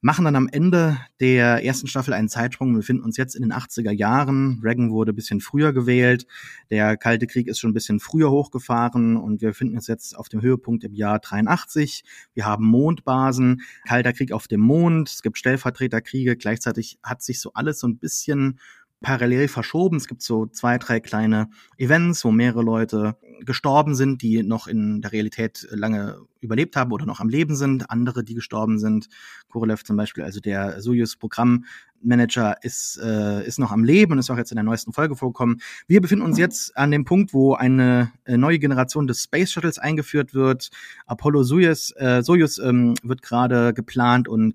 machen 0.04 0.26
dann 0.26 0.36
am 0.36 0.48
Ende 0.52 0.98
der 1.18 1.64
ersten 1.64 1.86
Staffel 1.86 2.12
einen 2.12 2.28
Zeitsprung. 2.28 2.72
Wir 2.72 2.80
befinden 2.80 3.04
uns 3.04 3.16
jetzt 3.16 3.34
in 3.34 3.40
den 3.40 3.54
80er 3.54 3.90
Jahren. 3.90 4.60
Reagan 4.62 4.90
wurde 4.90 5.12
ein 5.12 5.14
bisschen 5.14 5.40
früher 5.40 5.72
gewählt. 5.72 6.26
Der 6.70 6.98
Kalte 6.98 7.26
Krieg 7.26 7.48
ist 7.48 7.58
schon 7.58 7.70
ein 7.70 7.74
bisschen 7.74 8.00
früher 8.00 8.30
hochgefahren 8.30 9.16
und 9.16 9.40
wir 9.40 9.48
befinden 9.48 9.76
uns 9.76 9.86
jetzt 9.86 10.14
auf 10.14 10.28
dem 10.28 10.42
Höhepunkt 10.42 10.84
im 10.84 10.92
Jahr 10.92 11.20
83. 11.20 12.04
Wir 12.34 12.44
haben 12.44 12.66
Mondbasen, 12.66 13.62
Kalter 13.88 14.12
Krieg 14.12 14.32
auf 14.32 14.46
dem 14.46 14.60
Mond. 14.60 15.08
Es 15.08 15.22
gibt 15.22 15.38
Stellvertreterkriege. 15.38 16.36
Gleichzeitig 16.36 16.98
hat 17.02 17.22
sich 17.22 17.40
so 17.40 17.54
alles 17.54 17.78
so 17.78 17.88
ein 17.88 17.96
bisschen 17.96 18.58
parallel 19.04 19.48
verschoben. 19.48 19.98
Es 19.98 20.08
gibt 20.08 20.22
so 20.22 20.46
zwei, 20.46 20.78
drei 20.78 20.98
kleine 20.98 21.48
Events, 21.76 22.24
wo 22.24 22.30
mehrere 22.30 22.62
Leute 22.62 23.16
gestorben 23.40 23.94
sind, 23.94 24.22
die 24.22 24.42
noch 24.42 24.66
in 24.66 25.02
der 25.02 25.12
Realität 25.12 25.68
lange 25.70 26.18
überlebt 26.40 26.74
haben 26.74 26.90
oder 26.90 27.04
noch 27.04 27.20
am 27.20 27.28
Leben 27.28 27.54
sind. 27.54 27.90
Andere, 27.90 28.24
die 28.24 28.34
gestorben 28.34 28.78
sind. 28.78 29.08
Korolev 29.48 29.84
zum 29.84 29.96
Beispiel, 29.96 30.24
also 30.24 30.40
der 30.40 30.80
Soyuz-Programmmanager, 30.80 32.56
ist, 32.62 32.98
äh, 33.02 33.46
ist 33.46 33.58
noch 33.58 33.72
am 33.72 33.84
Leben 33.84 34.12
und 34.12 34.18
ist 34.18 34.30
auch 34.30 34.38
jetzt 34.38 34.52
in 34.52 34.56
der 34.56 34.64
neuesten 34.64 34.94
Folge 34.94 35.16
vorgekommen. 35.16 35.60
Wir 35.86 36.00
befinden 36.00 36.24
uns 36.24 36.38
jetzt 36.38 36.74
an 36.76 36.90
dem 36.90 37.04
Punkt, 37.04 37.34
wo 37.34 37.54
eine 37.54 38.10
äh, 38.24 38.38
neue 38.38 38.58
Generation 38.58 39.06
des 39.06 39.22
Space 39.22 39.52
Shuttles 39.52 39.78
eingeführt 39.78 40.32
wird. 40.32 40.70
Apollo 41.04 41.42
Soyuz, 41.42 41.92
äh, 41.96 42.22
Soyuz 42.22 42.58
ähm, 42.58 42.94
wird 43.02 43.20
gerade 43.20 43.74
geplant 43.74 44.28
und 44.28 44.54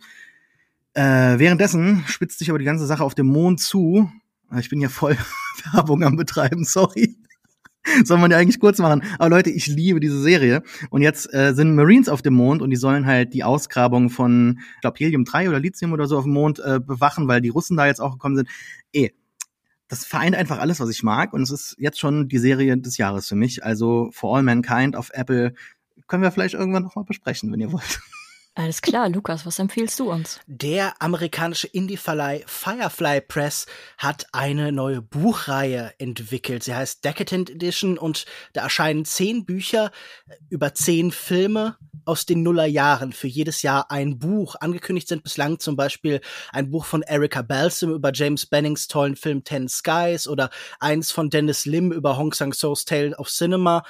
äh, 0.94 1.38
währenddessen 1.38 2.04
spitzt 2.08 2.40
sich 2.40 2.50
aber 2.50 2.58
die 2.58 2.66
ganze 2.66 2.88
Sache 2.88 3.04
auf 3.04 3.14
dem 3.14 3.28
Mond 3.28 3.60
zu 3.60 4.10
ich 4.58 4.70
bin 4.70 4.82
ja 4.82 4.90
voll 4.90 5.18
Werbung 5.74 6.04
am 6.04 6.16
Betreiben, 6.16 6.64
sorry. 6.64 7.18
Soll 8.04 8.18
man 8.18 8.32
ja 8.32 8.38
eigentlich 8.38 8.60
kurz 8.60 8.78
machen. 8.80 9.04
Aber 9.18 9.30
Leute, 9.30 9.50
ich 9.50 9.68
liebe 9.68 10.00
diese 10.00 10.22
Serie. 10.22 10.64
Und 10.90 11.02
jetzt 11.02 11.34
äh, 11.34 11.54
sind 11.54 11.76
Marines 11.76 12.10
auf 12.10 12.22
dem 12.22 12.34
Mond 12.34 12.62
und 12.62 12.70
die 12.70 12.76
sollen 12.76 13.06
halt 13.06 13.34
die 13.34 13.44
Ausgrabung 13.44 14.10
von, 14.10 14.60
ich 14.76 14.82
glaube, 14.82 14.98
Helium-3 15.00 15.50
oder 15.50 15.60
Lithium 15.60 15.94
oder 15.94 16.06
so 16.08 16.18
auf 16.18 16.26
dem 16.26 16.34
Mond 16.34 16.60
äh, 16.60 16.80
bewachen, 16.80 17.28
weil 17.28 17.42
die 17.42 17.50
Russen 17.50 17.78
da 17.78 17.88
jetzt 17.88 18.02
auch 18.02 18.14
gekommen 18.14 18.36
sind. 18.36 18.50
Eh, 18.94 19.12
das 19.88 20.06
vereint 20.06 20.36
einfach 20.36 20.60
alles, 20.60 20.80
was 20.80 20.90
ich 20.90 21.04
mag. 21.04 21.34
Und 21.34 21.42
es 21.42 21.52
ist 21.52 21.76
jetzt 21.80 22.00
schon 22.00 22.28
die 22.28 22.38
Serie 22.38 22.78
des 22.78 22.98
Jahres 22.98 23.28
für 23.28 23.36
mich. 23.36 23.64
Also 23.64 24.10
For 24.12 24.36
All 24.36 24.44
Mankind 24.44 24.96
auf 24.96 25.10
Apple 25.14 25.54
können 26.08 26.24
wir 26.24 26.32
vielleicht 26.32 26.56
irgendwann 26.56 26.84
noch 26.84 26.96
mal 26.96 27.06
besprechen, 27.06 27.52
wenn 27.52 27.60
ihr 27.60 27.72
wollt. 27.72 28.00
Alles 28.56 28.82
klar, 28.82 29.08
Lukas, 29.08 29.46
was 29.46 29.58
empfiehlst 29.60 30.00
du 30.00 30.12
uns? 30.12 30.42
Der 30.46 31.02
amerikanische 31.02 31.68
Indie-Verleih 31.68 32.44
Firefly 32.46 33.22
Press 33.22 33.68
hat 33.98 34.28
eine 34.34 34.74
neue 34.74 35.02
Buchreihe 35.02 35.94
entwickelt. 35.98 36.64
Sie 36.64 36.76
heißt 36.76 37.06
Decadent 37.06 37.50
Edition 37.50 37.98
und 37.98 38.26
da 38.52 38.64
erscheinen 38.64 39.06
zehn 39.06 39.46
Bücher 39.46 39.92
über 40.50 40.74
zehn 40.74 41.12
Filme 41.12 41.78
aus 42.04 42.26
den 42.26 42.44
Nullerjahren 42.44 43.14
für 43.14 43.28
jedes 43.28 43.62
Jahr 43.62 43.92
ein 43.92 44.20
Buch. 44.20 44.56
Angekündigt 44.60 45.08
sind 45.08 45.24
bislang 45.24 45.60
zum 45.60 45.76
Beispiel 45.76 46.20
ein 46.52 46.72
Buch 46.72 46.86
von 46.86 47.02
Erica 47.02 47.44
Balsam 47.44 47.92
über 47.92 48.12
James 48.14 48.46
Bennings 48.46 48.88
tollen 48.88 49.16
Film 49.16 49.44
Ten 49.44 49.70
Skies 49.70 50.28
oder 50.28 50.50
eins 50.80 51.12
von 51.12 51.30
Dennis 51.30 51.66
Lim 51.66 51.92
über 51.92 52.18
Hong 52.18 52.34
Sang-soo's 52.34 52.84
Tale 52.84 53.16
of 53.18 53.30
Cinema 53.30 53.84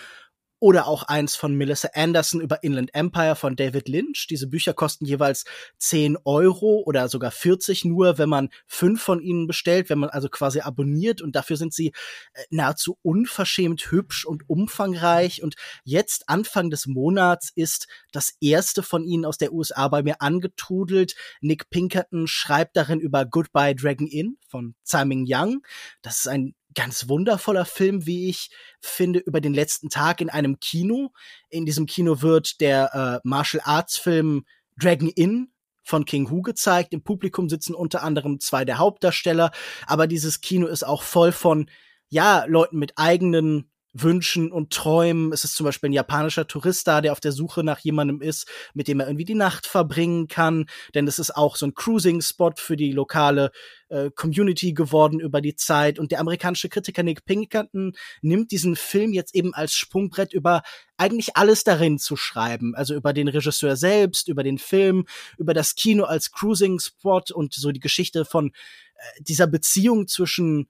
oder 0.60 0.88
auch 0.88 1.04
eins 1.04 1.36
von 1.36 1.56
Melissa 1.56 1.90
Anderson 1.94 2.42
über 2.42 2.64
Inland 2.64 2.94
Empire 2.94 3.36
von 3.36 3.56
David 3.56 3.88
Lynch. 3.88 4.28
Diese 4.30 4.48
Bücher 4.48 4.74
kosten 4.74 5.06
jeweils 5.06 5.46
10 5.78 6.18
Euro 6.26 6.84
oder 6.86 7.08
sogar 7.10 7.32
40 7.32 7.86
nur, 7.86 8.18
wenn 8.18 8.30
man 8.30 8.50
fünf 8.68 9.02
von 9.02 9.22
ihnen 9.22 9.48
bestellt, 9.48 9.90
wenn 9.90 10.00
man 10.00 10.10
also 10.10 10.30
quasi 10.30 10.60
abonniert 10.60 11.22
und 11.22 11.36
dafür 11.36 11.58
sind 11.58 11.74
sie 11.74 11.88
äh, 12.34 12.44
nahezu 12.50 12.98
unverschämt 13.02 13.92
hübsch 13.92 14.26
und 14.26 14.50
umfangreich 14.50 15.42
und 15.44 15.56
jetzt 15.84 16.28
Anfang 16.28 16.70
des 16.70 16.88
Monats 16.88 17.52
ist 17.56 17.88
das 18.12 18.34
erste 18.42 18.84
von 18.84 19.04
ihnen 19.04 19.26
aus 19.26 19.38
der 19.38 19.54
USA 19.54 19.88
bei 19.88 20.04
mir 20.04 20.22
angetrudelt. 20.22 21.16
Nick 21.42 21.70
Pinkerton 21.70 22.28
schreibt 22.28 22.76
darin 22.76 23.00
über 23.00 23.26
Goodbye 23.26 23.76
Dragon 23.76 24.08
Inn 24.08 24.38
von 24.48 24.76
Simon 24.84 25.26
Young. 25.28 25.62
Das 26.02 26.20
ist 26.20 26.28
ein 26.28 26.54
ganz 26.76 27.10
wundervoller 27.10 27.66
Film, 27.66 28.06
wie 28.06 28.30
ich 28.30 28.50
finde, 28.80 29.20
über 29.20 29.42
den 29.42 29.54
letzten 29.54 29.90
Tag 29.90 30.22
in 30.22 30.30
einem 30.30 30.60
Kino. 30.60 31.12
In 31.50 31.66
diesem 31.66 31.86
Kino 31.86 32.22
wird 32.22 32.62
der 32.62 33.22
äh, 33.24 33.28
Martial 33.28 33.62
Arts 33.66 33.98
Film 33.98 34.46
Dragon 34.78 35.10
Inn 35.10 35.52
von 35.84 36.06
King 36.06 36.30
Hu 36.30 36.42
gezeigt. 36.42 36.94
Im 36.94 37.04
Publikum 37.04 37.50
sitzen 37.50 37.74
unter 37.74 38.04
anderem 38.04 38.40
zwei 38.40 38.66
der 38.66 38.78
Hauptdarsteller, 38.78 39.52
aber 39.88 40.08
dieses 40.08 40.42
Kino 40.42 40.68
ist 40.68 40.84
auch 40.84 41.02
voll 41.02 41.32
von 41.32 41.70
ja, 42.10 42.46
Leuten 42.46 42.78
mit 42.78 42.94
eigenen 42.98 43.70
Wünschen 43.94 44.52
und 44.52 44.72
Träumen. 44.72 45.34
Es 45.34 45.44
ist 45.44 45.56
zum 45.56 45.66
Beispiel 45.66 45.90
ein 45.90 45.94
japanischer 45.94 46.48
Tourist 46.48 46.88
da, 46.88 47.02
der 47.02 47.12
auf 47.12 47.20
der 47.20 47.32
Suche 47.32 47.64
nach 47.64 47.80
jemandem 47.80 48.22
ist, 48.22 48.48
mit 48.74 48.88
dem 48.88 49.00
er 49.00 49.08
irgendwie 49.08 49.26
die 49.26 49.36
Nacht 49.36 49.66
verbringen 49.66 50.28
kann. 50.28 50.68
Denn 50.94 51.08
es 51.08 51.20
ist 51.20 51.36
auch 51.36 51.56
so 51.56 51.66
ein 51.66 51.74
Cruising-Spot 51.74 52.54
für 52.56 52.78
die 52.78 52.92
lokale 52.92 53.52
äh, 53.90 54.12
Community 54.12 54.74
geworden 54.74 55.20
über 55.20 55.42
die 55.42 55.56
Zeit. 55.56 55.98
Und 55.98 56.12
der 56.12 56.20
amerikanische 56.20 56.70
Kritiker 56.70 57.04
Nick 57.04 57.26
Pinkerton 57.26 57.94
nimmt 58.22 58.52
diesen 58.52 58.76
Film 58.76 59.12
jetzt 59.14 59.34
eben 59.34 59.54
als 59.54 59.74
Sprungbrett 59.74 60.34
über 60.34 60.62
eigentlich 60.98 61.36
alles 61.36 61.64
darin 61.64 61.98
zu 61.98 62.16
schreiben. 62.16 62.76
Also 62.76 62.94
über 62.94 63.14
den 63.14 63.28
Regisseur 63.28 63.76
selbst, 63.76 64.28
über 64.28 64.44
den 64.44 64.60
Film, 64.60 65.06
über 65.38 65.54
das 65.54 65.74
Kino 65.76 66.04
als 66.04 66.32
Cruising-Spot 66.32 67.24
und 67.34 67.54
so 67.56 67.72
die 67.72 67.80
Geschichte 67.80 68.26
von 68.26 68.50
äh, 68.50 69.24
dieser 69.24 69.48
Beziehung 69.48 70.08
zwischen 70.08 70.68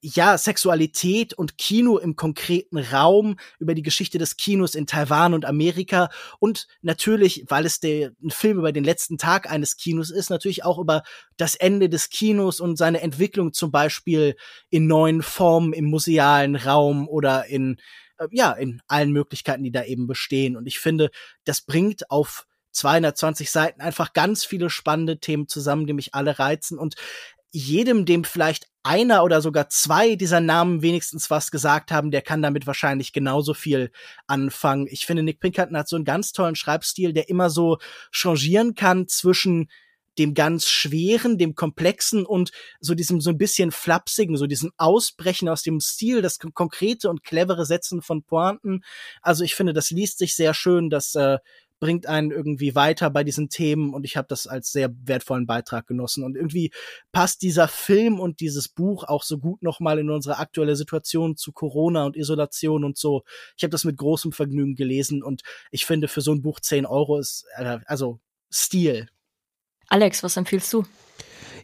ja, 0.00 0.36
Sexualität 0.38 1.34
und 1.34 1.58
Kino 1.58 1.98
im 1.98 2.16
konkreten 2.16 2.78
Raum, 2.78 3.36
über 3.58 3.74
die 3.74 3.82
Geschichte 3.82 4.18
des 4.18 4.36
Kinos 4.36 4.74
in 4.74 4.86
Taiwan 4.86 5.34
und 5.34 5.44
Amerika 5.44 6.10
und 6.38 6.66
natürlich, 6.82 7.44
weil 7.48 7.66
es 7.66 7.80
der, 7.80 8.12
ein 8.22 8.30
Film 8.30 8.58
über 8.58 8.72
den 8.72 8.84
letzten 8.84 9.18
Tag 9.18 9.50
eines 9.50 9.76
Kinos 9.76 10.10
ist, 10.10 10.30
natürlich 10.30 10.64
auch 10.64 10.78
über 10.78 11.02
das 11.36 11.54
Ende 11.54 11.88
des 11.88 12.10
Kinos 12.10 12.60
und 12.60 12.76
seine 12.76 13.00
Entwicklung 13.00 13.52
zum 13.52 13.70
Beispiel 13.70 14.36
in 14.70 14.86
neuen 14.86 15.22
Formen 15.22 15.72
im 15.72 15.86
musealen 15.86 16.56
Raum 16.56 17.08
oder 17.08 17.46
in, 17.46 17.78
äh, 18.18 18.28
ja, 18.30 18.52
in 18.52 18.82
allen 18.86 19.12
Möglichkeiten, 19.12 19.64
die 19.64 19.72
da 19.72 19.84
eben 19.84 20.06
bestehen. 20.06 20.56
Und 20.56 20.66
ich 20.66 20.78
finde, 20.78 21.10
das 21.44 21.62
bringt 21.62 22.10
auf 22.10 22.46
220 22.72 23.50
Seiten 23.50 23.80
einfach 23.80 24.12
ganz 24.12 24.44
viele 24.44 24.68
spannende 24.68 25.18
Themen 25.18 25.48
zusammen, 25.48 25.86
die 25.86 25.94
mich 25.94 26.14
alle 26.14 26.38
reizen. 26.38 26.78
Und 26.78 26.94
jedem, 27.50 28.04
dem 28.04 28.24
vielleicht 28.24 28.66
einer 28.86 29.24
oder 29.24 29.42
sogar 29.42 29.68
zwei 29.68 30.14
dieser 30.14 30.40
Namen 30.40 30.80
wenigstens 30.80 31.28
was 31.28 31.50
gesagt 31.50 31.90
haben, 31.90 32.12
der 32.12 32.22
kann 32.22 32.40
damit 32.40 32.68
wahrscheinlich 32.68 33.12
genauso 33.12 33.52
viel 33.52 33.90
anfangen. 34.28 34.86
Ich 34.88 35.06
finde, 35.06 35.24
Nick 35.24 35.40
Pinkerton 35.40 35.76
hat 35.76 35.88
so 35.88 35.96
einen 35.96 36.04
ganz 36.04 36.32
tollen 36.32 36.54
Schreibstil, 36.54 37.12
der 37.12 37.28
immer 37.28 37.50
so 37.50 37.78
changieren 38.12 38.74
kann 38.74 39.08
zwischen 39.08 39.68
dem 40.18 40.34
ganz 40.34 40.68
schweren, 40.68 41.36
dem 41.36 41.54
komplexen 41.54 42.24
und 42.24 42.50
so 42.80 42.94
diesem 42.94 43.20
so 43.20 43.30
ein 43.30 43.38
bisschen 43.38 43.70
flapsigen, 43.72 44.36
so 44.36 44.46
diesem 44.46 44.70
Ausbrechen 44.76 45.48
aus 45.48 45.62
dem 45.62 45.80
Stil, 45.80 46.22
das 46.22 46.38
konkrete 46.38 47.10
und 47.10 47.24
clevere 47.24 47.66
Setzen 47.66 48.02
von 48.02 48.22
Pointen. 48.22 48.82
Also 49.20 49.44
ich 49.44 49.54
finde, 49.54 49.72
das 49.72 49.90
liest 49.90 50.18
sich 50.18 50.34
sehr 50.34 50.54
schön, 50.54 50.90
das 50.90 51.14
äh, 51.16 51.38
bringt 51.78 52.06
einen 52.06 52.30
irgendwie 52.30 52.74
weiter 52.74 53.10
bei 53.10 53.24
diesen 53.24 53.48
Themen 53.48 53.94
und 53.94 54.04
ich 54.04 54.16
habe 54.16 54.28
das 54.28 54.46
als 54.46 54.72
sehr 54.72 54.90
wertvollen 55.04 55.46
Beitrag 55.46 55.86
genossen 55.86 56.24
und 56.24 56.36
irgendwie 56.36 56.72
passt 57.12 57.42
dieser 57.42 57.68
Film 57.68 58.18
und 58.18 58.40
dieses 58.40 58.68
Buch 58.68 59.04
auch 59.04 59.22
so 59.22 59.38
gut 59.38 59.62
nochmal 59.62 59.98
in 59.98 60.10
unsere 60.10 60.38
aktuelle 60.38 60.76
Situation 60.76 61.36
zu 61.36 61.52
Corona 61.52 62.04
und 62.06 62.16
Isolation 62.16 62.84
und 62.84 62.96
so. 62.96 63.24
Ich 63.56 63.64
habe 63.64 63.70
das 63.70 63.84
mit 63.84 63.96
großem 63.96 64.32
Vergnügen 64.32 64.74
gelesen 64.74 65.22
und 65.22 65.42
ich 65.70 65.86
finde 65.86 66.08
für 66.08 66.20
so 66.20 66.32
ein 66.32 66.42
Buch 66.42 66.60
10 66.60 66.86
Euro 66.86 67.18
ist 67.18 67.44
äh, 67.56 67.78
also 67.86 68.20
Stil. 68.50 69.08
Alex, 69.88 70.22
was 70.22 70.36
empfiehlst 70.36 70.72
du? 70.72 70.84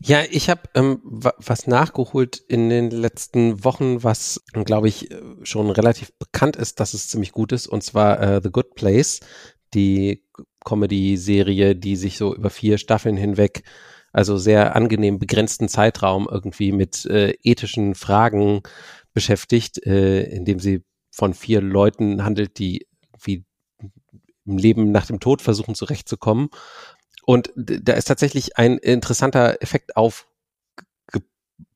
Ja, 0.04 0.22
ich 0.28 0.50
habe 0.50 0.62
ähm, 0.74 1.00
was 1.04 1.66
nachgeholt 1.68 2.36
in 2.36 2.68
den 2.68 2.90
letzten 2.90 3.64
Wochen, 3.64 4.02
was, 4.02 4.42
glaube 4.52 4.88
ich, 4.88 5.10
schon 5.44 5.70
relativ 5.70 6.12
bekannt 6.18 6.56
ist, 6.56 6.80
dass 6.80 6.92
es 6.92 7.08
ziemlich 7.08 7.30
gut 7.30 7.52
ist, 7.52 7.68
und 7.68 7.84
zwar 7.84 8.20
äh, 8.20 8.40
The 8.42 8.50
Good 8.50 8.74
Place 8.74 9.20
die 9.74 10.24
Comedy-Serie, 10.64 11.74
die 11.76 11.96
sich 11.96 12.18
so 12.18 12.34
über 12.34 12.50
vier 12.50 12.78
Staffeln 12.78 13.16
hinweg, 13.16 13.62
also 14.12 14.36
sehr 14.36 14.76
angenehm 14.76 15.18
begrenzten 15.18 15.68
Zeitraum 15.68 16.28
irgendwie 16.30 16.72
mit 16.72 17.06
äh, 17.06 17.34
ethischen 17.42 17.94
Fragen 17.94 18.62
beschäftigt, 19.14 19.84
äh, 19.86 20.22
indem 20.24 20.58
sie 20.58 20.84
von 21.10 21.34
vier 21.34 21.60
Leuten 21.60 22.24
handelt, 22.24 22.58
die 22.58 22.86
wie 23.22 23.44
im 24.44 24.58
Leben 24.58 24.90
nach 24.90 25.06
dem 25.06 25.20
Tod 25.20 25.42
versuchen 25.42 25.74
zurechtzukommen. 25.74 26.48
Und 27.24 27.52
da 27.54 27.92
ist 27.92 28.06
tatsächlich 28.06 28.58
ein 28.58 28.78
interessanter 28.78 29.62
Effekt 29.62 29.96
auf 29.96 30.26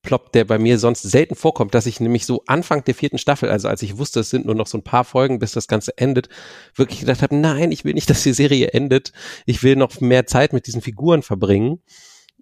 ploppt, 0.07 0.37
der 0.37 0.45
bei 0.45 0.59
mir 0.59 0.79
sonst 0.79 1.03
selten 1.03 1.35
vorkommt, 1.35 1.75
dass 1.75 1.85
ich 1.85 2.01
nämlich 2.01 2.25
so 2.25 2.45
Anfang 2.47 2.85
der 2.85 2.95
vierten 2.95 3.19
Staffel, 3.19 3.51
also 3.51 3.69
als 3.69 3.83
ich 3.83 3.99
wusste, 3.99 4.21
es 4.21 4.31
sind 4.31 4.47
nur 4.47 4.55
noch 4.55 4.69
so 4.69 4.79
ein 4.79 4.85
paar 4.85 5.05
Folgen, 5.05 5.41
bis 5.41 5.53
das 5.53 5.67
Ganze 5.67 5.99
endet, 5.99 6.29
wirklich 6.75 7.01
gedacht 7.01 7.23
habe, 7.23 7.37
nein, 7.37 7.73
ich 7.73 7.85
will 7.85 7.93
nicht, 7.93 8.09
dass 8.11 8.23
die 8.23 8.33
Serie 8.33 8.69
endet. 8.69 9.13
Ich 9.45 9.63
will 9.63 9.77
noch 9.77 10.01
mehr 10.01 10.27
Zeit 10.27 10.53
mit 10.53 10.67
diesen 10.67 10.81
Figuren 10.81 11.23
verbringen. 11.23 11.83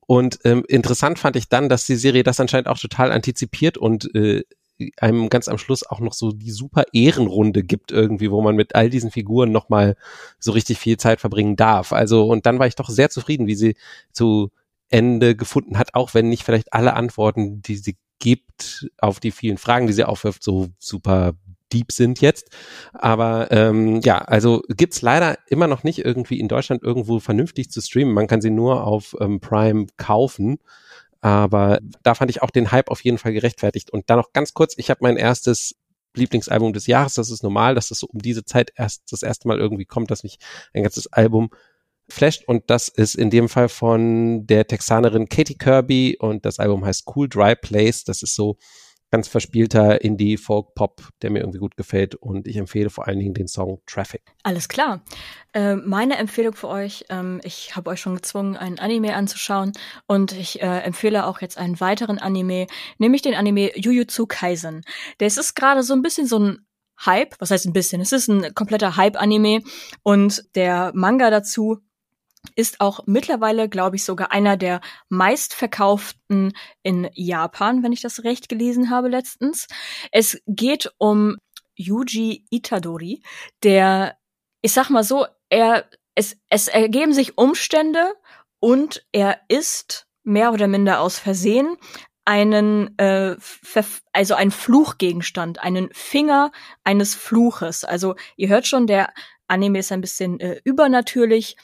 Und 0.07 0.39
ähm, 0.45 0.65
interessant 0.69 1.19
fand 1.19 1.37
ich 1.37 1.49
dann, 1.49 1.71
dass 1.71 1.87
die 1.87 1.97
Serie 1.97 2.23
das 2.23 2.39
anscheinend 2.39 2.69
auch 2.69 2.79
total 2.79 3.11
antizipiert 3.11 3.79
und 3.79 4.15
äh, 4.15 4.43
einem 4.99 5.31
ganz 5.31 5.49
am 5.49 5.57
Schluss 5.57 5.87
auch 5.87 6.01
noch 6.01 6.13
so 6.13 6.33
die 6.33 6.51
super 6.51 6.85
Ehrenrunde 6.93 7.63
gibt 7.63 7.93
irgendwie, 7.93 8.31
wo 8.31 8.43
man 8.43 8.57
mit 8.57 8.75
all 8.75 8.91
diesen 8.91 9.11
Figuren 9.11 9.53
nochmal 9.53 9.97
so 10.39 10.53
richtig 10.53 10.79
viel 10.79 10.99
Zeit 10.99 11.21
verbringen 11.21 11.57
darf. 11.57 11.93
Also, 11.93 12.27
und 12.27 12.45
dann 12.45 12.59
war 12.59 12.67
ich 12.67 12.75
doch 12.75 12.91
sehr 12.91 13.09
zufrieden, 13.09 13.47
wie 13.47 13.55
sie 13.55 13.77
zu 14.13 14.51
Ende 14.95 15.35
gefunden 15.35 15.77
hat, 15.77 15.95
auch 15.95 16.15
wenn 16.15 16.29
nicht 16.29 16.45
vielleicht 16.45 16.73
alle 16.73 16.95
Antworten, 16.95 17.61
die 17.63 17.77
sie 17.77 17.97
gibt 18.21 18.89
auf 18.99 19.19
die 19.19 19.33
vielen 19.33 19.59
Fragen, 19.59 19.89
die 19.89 19.93
sie 19.93 20.05
aufwirft, 20.05 20.45
so 20.45 20.69
super 20.79 21.33
deep 21.73 21.91
sind 21.91 22.21
jetzt. 22.21 22.51
Aber 22.93 23.51
ähm, 23.51 24.01
ja, 24.05 24.19
also 24.19 24.63
gibt's 24.69 25.03
leider 25.03 25.37
immer 25.49 25.67
noch 25.67 25.83
nicht 25.83 25.99
irgendwie 25.99 26.39
in 26.39 26.47
Deutschland 26.47 26.85
irgendwo 26.85 27.19
vernünftig 27.19 27.73
zu 27.73 27.81
streamen. 27.81 28.15
Man 28.15 28.29
kann 28.29 28.41
sie 28.41 28.51
nur 28.51 28.87
auf 28.87 29.17
ähm, 29.21 29.41
Prime 29.41 29.87
kaufen. 29.97 30.59
Aber 31.21 31.81
da 32.05 32.15
fand 32.15 32.31
ich 32.31 32.43
auch 32.43 32.51
den 32.51 32.71
Hype 32.71 32.89
auf 32.89 33.03
jeden 33.03 33.19
Fall 33.19 33.33
gerechtfertigt. 33.33 33.91
Und 33.91 34.11
dann 34.11 34.19
noch 34.19 34.33
ganz 34.33 34.55
kurz, 34.55 34.75
ich 34.77 34.91
habe 34.91 35.01
mein 35.03 35.17
erstes 35.17 35.75
Lieblingsalbum 36.15 36.73
des 36.73 36.87
Jahres. 36.87 37.15
Das 37.15 37.31
ist 37.31 37.43
normal, 37.43 37.75
dass 37.75 37.89
das 37.89 37.99
so 37.99 38.07
um 38.07 38.21
diese 38.21 38.45
Zeit 38.45 38.71
erst 38.77 39.11
das 39.11 39.25
erste 39.25 39.49
Mal 39.49 39.59
irgendwie 39.59 39.87
kommt, 39.87 40.13
dass 40.13 40.23
mich 40.23 40.39
ein 40.73 40.85
ganzes 40.85 41.13
Album 41.13 41.51
flasht 42.09 42.45
und 42.47 42.65
das 42.69 42.89
ist 42.89 43.15
in 43.15 43.31
dem 43.31 43.49
Fall 43.49 43.69
von 43.69 44.47
der 44.47 44.67
Texanerin 44.67 45.29
Katie 45.29 45.57
Kirby 45.57 46.17
und 46.19 46.45
das 46.45 46.59
Album 46.59 46.85
heißt 46.85 47.05
Cool 47.15 47.29
Dry 47.29 47.55
Place. 47.57 48.05
Das 48.05 48.23
ist 48.23 48.35
so 48.35 48.57
ganz 49.15 49.29
verspielter 49.29 50.03
Indie-Folk-Pop, 50.03 51.09
der 51.23 51.31
mir 51.31 51.39
irgendwie 51.39 51.61
gut 51.61 51.77
gefällt 51.77 52.17
und 52.17 52.49
ich 52.49 52.57
empfehle 52.57 52.91
vor 52.91 53.07
allen 53.07 53.21
Dingen 53.21 53.33
den 53.33 53.47
Song 53.47 53.81
Traffic. 53.87 54.23
Alles 54.43 54.69
klar. 54.69 55.05
Äh, 55.53 55.77
meine 55.77 56.17
Empfehlung 56.17 56.55
für 56.55 56.67
euch, 56.67 57.05
ähm, 57.11 57.41
ich 57.45 57.77
habe 57.77 57.91
euch 57.91 58.01
schon 58.01 58.17
gezwungen, 58.17 58.57
einen 58.57 58.81
Anime 58.81 59.15
anzuschauen 59.15 59.71
und 60.09 60.33
ich 60.33 60.61
äh, 60.61 60.81
empfehle 60.81 61.27
auch 61.27 61.41
jetzt 61.41 61.59
einen 61.59 61.79
weiteren 61.79 62.19
Anime, 62.19 62.67
nämlich 62.99 63.23
den 63.23 63.35
Anime 63.35 63.79
Jujutsu 63.79 64.27
Kaisen. 64.27 64.83
Der 65.21 65.29
ist 65.29 65.55
gerade 65.55 65.85
so 65.85 65.95
ein 65.95 66.03
bisschen 66.03 66.27
so 66.27 66.41
ein 66.41 66.67
Hype, 67.07 67.37
was 67.39 67.53
heißt 67.53 67.67
ein 67.67 67.73
bisschen? 67.73 68.01
Es 68.01 68.11
ist 68.11 68.27
ein 68.27 68.53
kompletter 68.55 68.97
Hype-Anime 68.97 69.63
und 70.03 70.43
der 70.57 70.91
Manga 70.93 71.31
dazu 71.31 71.79
ist 72.57 72.81
auch 72.81 73.01
mittlerweile, 73.07 73.69
glaube 73.69 73.97
ich, 73.97 74.05
sogar 74.05 74.33
einer 74.33 74.57
der 74.57 74.81
meistverkauften 75.09 76.53
in 76.83 77.09
Japan, 77.15 77.83
wenn 77.83 77.93
ich 77.93 78.01
das 78.01 78.25
recht 78.25 78.49
gelesen 78.49 78.91
habe 78.91 79.09
letztens. 79.09 79.67
Es 80.13 80.41
geht 80.47 80.93
um 80.99 81.37
Yuji 81.77 82.47
Itadori, 82.51 83.23
der, 83.63 84.17
ich 84.63 84.73
sag 84.73 84.91
mal 84.91 85.05
so, 85.05 85.27
er, 85.49 85.89
es, 86.15 86.37
es 86.49 86.69
ergeben 86.69 87.13
sich 87.13 87.37
Umstände 87.37 88.15
und 88.61 89.05
er 89.13 89.41
ist 89.49 90.07
mehr 90.23 90.53
oder 90.53 90.69
minder 90.69 91.01
aus 91.01 91.19
Versehen 91.19 91.77
einen, 92.25 92.99
äh, 92.99 93.37
also 94.13 94.35
ein 94.35 94.51
Fluchgegenstand, 94.51 95.61
einen 95.61 95.91
Finger 95.93 96.53
eines 96.83 97.15
Fluches. 97.15 97.85
Also 97.85 98.15
ihr 98.37 98.49
hört 98.49 98.67
schon, 98.67 98.87
der 98.87 99.13
Anime 99.47 99.81
ist 99.81 99.93
ein 99.93 100.01
bisschen 100.01 100.41
äh, 100.41 100.61
übernatürlich. 100.65 101.57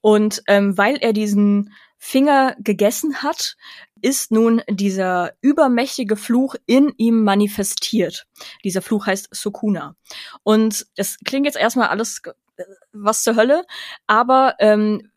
Und 0.00 0.42
ähm, 0.46 0.76
weil 0.76 0.96
er 0.96 1.12
diesen 1.12 1.72
Finger 1.98 2.54
gegessen 2.58 3.22
hat, 3.22 3.56
ist 4.02 4.30
nun 4.30 4.62
dieser 4.68 5.32
übermächtige 5.40 6.16
Fluch 6.16 6.56
in 6.66 6.92
ihm 6.98 7.24
manifestiert. 7.24 8.26
Dieser 8.62 8.82
Fluch 8.82 9.06
heißt 9.06 9.28
Sukuna. 9.30 9.96
Und 10.42 10.86
das 10.96 11.16
klingt 11.24 11.46
jetzt 11.46 11.56
erstmal 11.56 11.88
alles 11.88 12.20
äh, 12.56 12.64
was 12.92 13.22
zur 13.22 13.36
Hölle, 13.36 13.64
aber 14.06 14.56
ähm, 14.58 15.10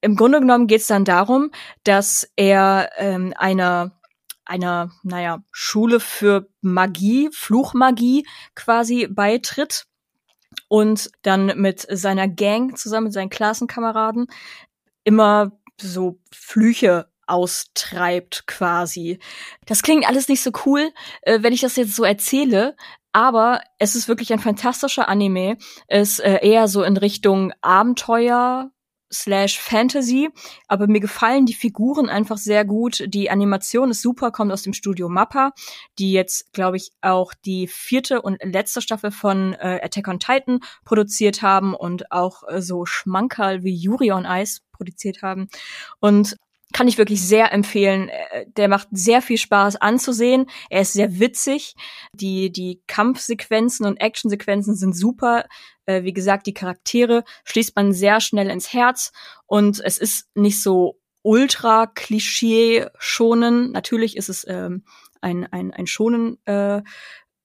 im 0.00 0.14
Grunde 0.14 0.40
genommen 0.40 0.66
geht 0.66 0.82
es 0.82 0.86
dann 0.86 1.04
darum, 1.04 1.50
dass 1.82 2.30
er 2.36 2.90
ähm, 2.98 3.32
einer 3.36 3.98
einer, 4.48 4.90
naja, 5.02 5.42
Schule 5.52 6.00
für 6.00 6.48
Magie, 6.62 7.28
Fluchmagie 7.32 8.26
quasi 8.54 9.06
beitritt 9.06 9.87
und 10.68 11.10
dann 11.22 11.60
mit 11.60 11.86
seiner 11.90 12.28
Gang 12.28 12.76
zusammen 12.76 13.04
mit 13.04 13.12
seinen 13.12 13.30
Klassenkameraden 13.30 14.26
immer 15.04 15.52
so 15.80 16.18
Flüche 16.32 17.08
austreibt 17.26 18.46
quasi. 18.46 19.18
Das 19.66 19.82
klingt 19.82 20.08
alles 20.08 20.28
nicht 20.28 20.42
so 20.42 20.50
cool, 20.66 20.90
äh, 21.22 21.42
wenn 21.42 21.52
ich 21.52 21.60
das 21.60 21.76
jetzt 21.76 21.94
so 21.94 22.04
erzähle, 22.04 22.74
aber 23.12 23.60
es 23.78 23.94
ist 23.94 24.08
wirklich 24.08 24.32
ein 24.32 24.38
fantastischer 24.38 25.08
Anime. 25.08 25.56
Es 25.86 26.18
äh, 26.18 26.38
eher 26.42 26.68
so 26.68 26.82
in 26.82 26.96
Richtung 26.96 27.52
Abenteuer 27.60 28.70
slash 29.12 29.58
Fantasy, 29.58 30.30
aber 30.66 30.86
mir 30.86 31.00
gefallen 31.00 31.46
die 31.46 31.54
Figuren 31.54 32.08
einfach 32.08 32.38
sehr 32.38 32.64
gut. 32.64 33.04
Die 33.08 33.30
Animation 33.30 33.90
ist 33.90 34.02
super, 34.02 34.30
kommt 34.30 34.52
aus 34.52 34.62
dem 34.62 34.72
Studio 34.72 35.08
Mappa, 35.08 35.52
die 35.98 36.12
jetzt, 36.12 36.52
glaube 36.52 36.76
ich, 36.76 36.90
auch 37.00 37.32
die 37.44 37.66
vierte 37.66 38.22
und 38.22 38.38
letzte 38.42 38.80
Staffel 38.80 39.10
von 39.10 39.54
äh, 39.54 39.80
Attack 39.82 40.08
on 40.08 40.18
Titan 40.18 40.60
produziert 40.84 41.42
haben 41.42 41.74
und 41.74 42.12
auch 42.12 42.42
äh, 42.48 42.60
so 42.60 42.86
Schmankerl 42.86 43.62
wie 43.62 43.74
Yuri 43.74 44.12
on 44.12 44.24
Ice 44.24 44.60
produziert 44.72 45.22
haben. 45.22 45.48
Und 46.00 46.36
kann 46.72 46.88
ich 46.88 46.98
wirklich 46.98 47.22
sehr 47.22 47.52
empfehlen. 47.52 48.08
Äh, 48.08 48.46
der 48.56 48.68
macht 48.68 48.88
sehr 48.90 49.22
viel 49.22 49.38
Spaß 49.38 49.76
anzusehen. 49.76 50.46
Er 50.70 50.82
ist 50.82 50.92
sehr 50.92 51.18
witzig. 51.18 51.74
Die, 52.12 52.52
die 52.52 52.82
Kampfsequenzen 52.86 53.86
und 53.86 53.96
Actionsequenzen 54.00 54.74
sind 54.76 54.94
super. 54.94 55.46
Äh, 55.86 56.02
wie 56.04 56.12
gesagt, 56.12 56.46
die 56.46 56.54
Charaktere 56.54 57.24
schließt 57.44 57.74
man 57.76 57.92
sehr 57.92 58.20
schnell 58.20 58.50
ins 58.50 58.72
Herz 58.72 59.12
und 59.46 59.80
es 59.80 59.98
ist 59.98 60.28
nicht 60.34 60.62
so 60.62 61.00
ultra 61.22 61.86
Klischee 61.86 62.86
schonen. 62.98 63.72
Natürlich 63.72 64.16
ist 64.16 64.28
es 64.28 64.46
ähm, 64.46 64.84
ein, 65.20 65.46
ein, 65.46 65.72
ein 65.72 65.86
schonen 65.86 66.38
äh, 66.46 66.82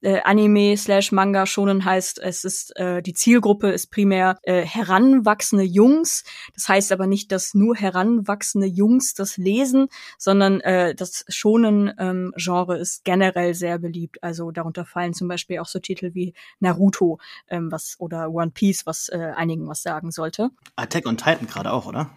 äh, 0.03 0.21
Anime 0.23 0.77
slash 0.77 1.11
Manga 1.11 1.45
schonen 1.45 1.85
heißt, 1.85 2.19
es 2.19 2.43
ist 2.43 2.75
äh, 2.77 3.01
die 3.01 3.13
Zielgruppe 3.13 3.71
ist 3.71 3.91
primär 3.91 4.37
äh, 4.43 4.61
heranwachsende 4.61 5.63
Jungs. 5.63 6.23
Das 6.53 6.67
heißt 6.67 6.91
aber 6.91 7.07
nicht, 7.07 7.31
dass 7.31 7.53
nur 7.53 7.75
heranwachsende 7.75 8.67
Jungs 8.67 9.13
das 9.13 9.37
lesen, 9.37 9.87
sondern 10.17 10.61
äh, 10.61 10.93
das 10.95 11.25
schonen 11.29 11.93
ähm, 11.97 12.33
Genre 12.35 12.77
ist 12.77 13.03
generell 13.03 13.53
sehr 13.53 13.79
beliebt. 13.79 14.21
Also 14.21 14.51
darunter 14.51 14.85
fallen 14.85 15.13
zum 15.13 15.27
Beispiel 15.27 15.59
auch 15.59 15.67
so 15.67 15.79
Titel 15.79 16.13
wie 16.13 16.33
Naruto, 16.59 17.19
ähm, 17.47 17.71
was 17.71 17.95
oder 17.99 18.31
One 18.31 18.51
Piece, 18.51 18.85
was 18.85 19.09
äh, 19.09 19.31
einigen 19.35 19.67
was 19.67 19.81
sagen 19.81 20.11
sollte. 20.11 20.49
Attack 20.75 21.05
on 21.05 21.17
Titan 21.17 21.47
gerade 21.47 21.71
auch, 21.71 21.85
oder? 21.85 22.09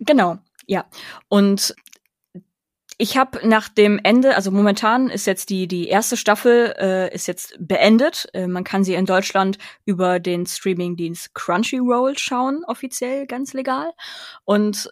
Genau, 0.00 0.38
ja. 0.66 0.84
Und 1.28 1.74
ich 3.00 3.16
habe 3.16 3.46
nach 3.46 3.68
dem 3.68 4.00
Ende, 4.02 4.34
also 4.34 4.50
momentan 4.50 5.08
ist 5.08 5.26
jetzt 5.26 5.50
die 5.50 5.68
die 5.68 5.86
erste 5.86 6.16
Staffel 6.16 6.74
äh, 6.78 7.14
ist 7.14 7.28
jetzt 7.28 7.56
beendet. 7.60 8.28
Äh, 8.34 8.48
man 8.48 8.64
kann 8.64 8.82
sie 8.82 8.94
in 8.94 9.06
Deutschland 9.06 9.56
über 9.84 10.18
den 10.18 10.46
Streamingdienst 10.46 11.32
Crunchyroll 11.32 12.18
schauen, 12.18 12.64
offiziell 12.66 13.26
ganz 13.28 13.52
legal. 13.52 13.92
Und 14.44 14.90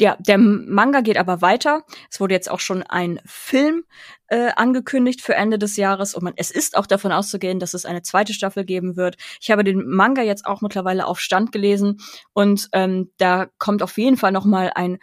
ja, 0.00 0.16
der 0.18 0.38
Manga 0.38 1.00
geht 1.00 1.16
aber 1.16 1.40
weiter. 1.40 1.84
Es 2.10 2.20
wurde 2.20 2.34
jetzt 2.34 2.50
auch 2.50 2.60
schon 2.60 2.82
ein 2.82 3.20
Film 3.24 3.84
äh, 4.28 4.50
angekündigt 4.56 5.20
für 5.20 5.34
Ende 5.34 5.58
des 5.58 5.76
Jahres 5.76 6.14
und 6.14 6.24
man, 6.24 6.34
es 6.36 6.50
ist 6.50 6.76
auch 6.76 6.86
davon 6.86 7.12
auszugehen, 7.12 7.60
dass 7.60 7.74
es 7.74 7.84
eine 7.84 8.02
zweite 8.02 8.32
Staffel 8.32 8.64
geben 8.64 8.96
wird. 8.96 9.16
Ich 9.40 9.50
habe 9.50 9.64
den 9.64 9.88
Manga 9.88 10.22
jetzt 10.22 10.46
auch 10.46 10.60
mittlerweile 10.60 11.06
auf 11.06 11.20
Stand 11.20 11.52
gelesen 11.52 11.98
und 12.32 12.68
ähm, 12.72 13.12
da 13.18 13.46
kommt 13.58 13.82
auf 13.82 13.96
jeden 13.96 14.16
Fall 14.16 14.32
noch 14.32 14.44
mal 14.44 14.72
ein 14.74 14.98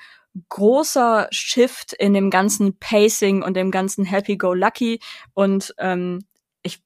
großer 0.49 1.27
Shift 1.31 1.93
in 1.93 2.13
dem 2.13 2.29
ganzen 2.29 2.77
Pacing 2.77 3.41
und 3.41 3.55
dem 3.55 3.71
ganzen 3.71 4.05
Happy-Go-Lucky 4.05 4.99
und 5.33 5.73
ähm, 5.77 6.25
ich 6.63 6.81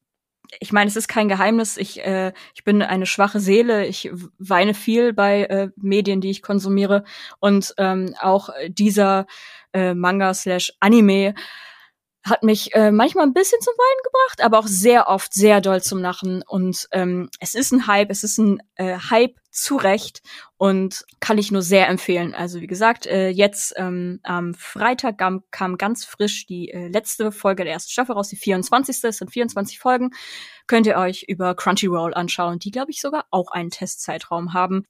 ich 0.59 0.71
meine, 0.71 0.89
es 0.89 0.95
ist 0.95 1.07
kein 1.07 1.30
Geheimnis. 1.30 1.77
Ich, 1.77 2.03
äh, 2.03 2.34
ich 2.55 2.63
bin 2.63 2.81
eine 2.81 3.05
schwache 3.05 3.39
Seele. 3.39 3.85
Ich 3.85 4.09
weine 4.39 4.73
viel 4.73 5.13
bei 5.13 5.43
äh, 5.43 5.69
Medien, 5.76 6.21
die 6.21 6.31
ich 6.31 6.41
konsumiere. 6.41 7.03
Und 7.39 7.76
ähm, 7.77 8.15
auch 8.19 8.49
dieser 8.67 9.27
äh, 9.73 9.93
Manga 9.93 10.34
slash 10.34 10.73
Anime 10.80 11.35
hat 12.24 12.44
mich 12.44 12.74
äh, 12.76 12.91
manchmal 12.91 13.26
ein 13.26 13.34
bisschen 13.34 13.62
zum 13.62 13.74
Weinen 13.74 14.04
gebracht, 14.04 14.44
aber 14.44 14.60
auch 14.60 14.68
sehr 14.68 15.08
oft 15.08 15.34
sehr 15.34 15.62
doll 15.62 15.82
zum 15.82 16.00
Lachen. 16.00 16.44
Und 16.48 16.88
ähm, 16.91 17.30
es 17.40 17.56
ist 17.56 17.72
ein 17.72 17.88
Hype, 17.88 18.10
es 18.12 18.24
ist 18.24 18.38
ein 18.38 18.62
äh, 18.76 18.98
Hype 19.10 19.36
zu 19.52 19.78
Recht 19.78 20.22
und 20.58 21.06
kann 21.20 21.38
ich 21.38 21.52
nur 21.52 21.62
sehr 21.62 21.88
empfehlen. 21.88 22.36
Also 22.36 22.62
wie 22.62 22.68
gesagt, 22.68 23.06
äh, 23.06 23.30
jetzt 23.30 23.74
ähm, 23.78 24.20
am 24.24 24.54
Freitag 24.54 25.18
kam, 25.18 25.44
kam 25.52 25.78
ganz 25.78 26.06
frisch 26.06 26.46
die 26.46 26.70
äh, 26.70 26.88
letzte 26.90 27.32
Folge 27.32 27.64
der 27.64 27.74
ersten 27.74 27.91
Staffel 27.91 28.14
raus, 28.14 28.30
die 28.30 28.36
24. 28.36 29.04
Es 29.04 29.18
sind 29.18 29.32
24 29.32 29.80
Folgen. 29.80 30.12
Könnt 30.68 30.88
ihr 30.88 30.98
euch 30.98 31.24
über 31.28 31.56
Crunchyroll 31.56 32.14
anschauen, 32.14 32.60
die, 32.60 32.72
glaube 32.72 32.91
ich, 32.91 33.02
sogar 33.02 33.26
auch 33.32 33.52
einen 33.52 33.72
Testzeitraum 33.72 34.54
haben. 34.54 34.86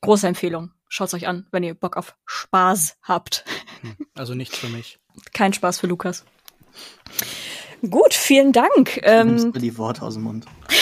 Große 0.00 0.26
Empfehlung. 0.26 0.72
Schaut's 0.88 1.14
euch 1.14 1.28
an, 1.28 1.46
wenn 1.50 1.62
ihr 1.62 1.74
Bock 1.74 1.96
auf 1.96 2.16
Spaß 2.26 2.98
habt. 3.02 3.44
Hm, 3.80 3.96
also 4.14 4.34
nichts 4.34 4.58
für 4.58 4.68
mich. 4.68 4.98
Kein 5.32 5.52
Spaß 5.52 5.80
für 5.80 5.86
Lukas. 5.86 6.24
Gut, 7.88 8.14
vielen 8.14 8.52
Dank. 8.52 9.00
Ähm, 9.02 9.52
die 9.52 9.78
Worte 9.78 10.02
aus 10.02 10.14
dem 10.14 10.24
Mund. 10.24 10.46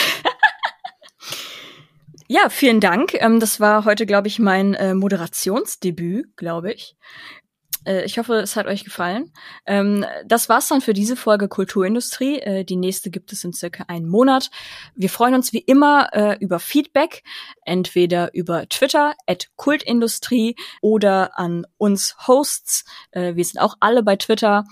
ja, 2.29 2.49
vielen 2.49 2.81
Dank. 2.81 3.15
Ähm, 3.15 3.39
das 3.39 3.61
war 3.61 3.85
heute, 3.85 4.07
glaube 4.07 4.29
ich, 4.29 4.39
mein 4.39 4.75
äh, 4.75 4.95
Moderationsdebüt, 4.95 6.37
glaube 6.37 6.73
ich. 6.73 6.97
Äh, 7.87 8.05
ich 8.05 8.19
hoffe, 8.19 8.35
es 8.35 8.57
hat 8.57 8.67
euch 8.67 8.85
gefallen. 8.85 9.33
Ähm, 9.65 10.05
das 10.27 10.49
war's 10.49 10.69
dann 10.69 10.81
für 10.81 10.93
diese 10.93 11.17
Folge 11.17 11.49
Kulturindustrie. 11.49 12.41
Äh, 12.41 12.65
die 12.65 12.77
nächste 12.77 13.11
gibt 13.11 13.33
es 13.33 13.45
in 13.45 13.53
circa 13.53 13.85
einem 13.89 14.09
Monat. 14.09 14.51
Wir 14.95 15.09
freuen 15.09 15.35
uns 15.35 15.53
wie 15.53 15.61
immer 15.61 16.11
äh, 16.13 16.37
über 16.41 16.59
Feedback, 16.59 17.23
entweder 17.65 18.35
über 18.35 18.69
Twitter 18.69 19.15
at 19.27 19.49
Kultindustrie 19.57 20.57
oder 20.83 21.39
an 21.39 21.67
uns 21.79 22.17
Hosts. 22.27 22.85
Wir 23.13 23.45
sind 23.45 23.61
auch 23.61 23.77
alle 23.81 24.03
bei 24.03 24.17
Twitter 24.17 24.65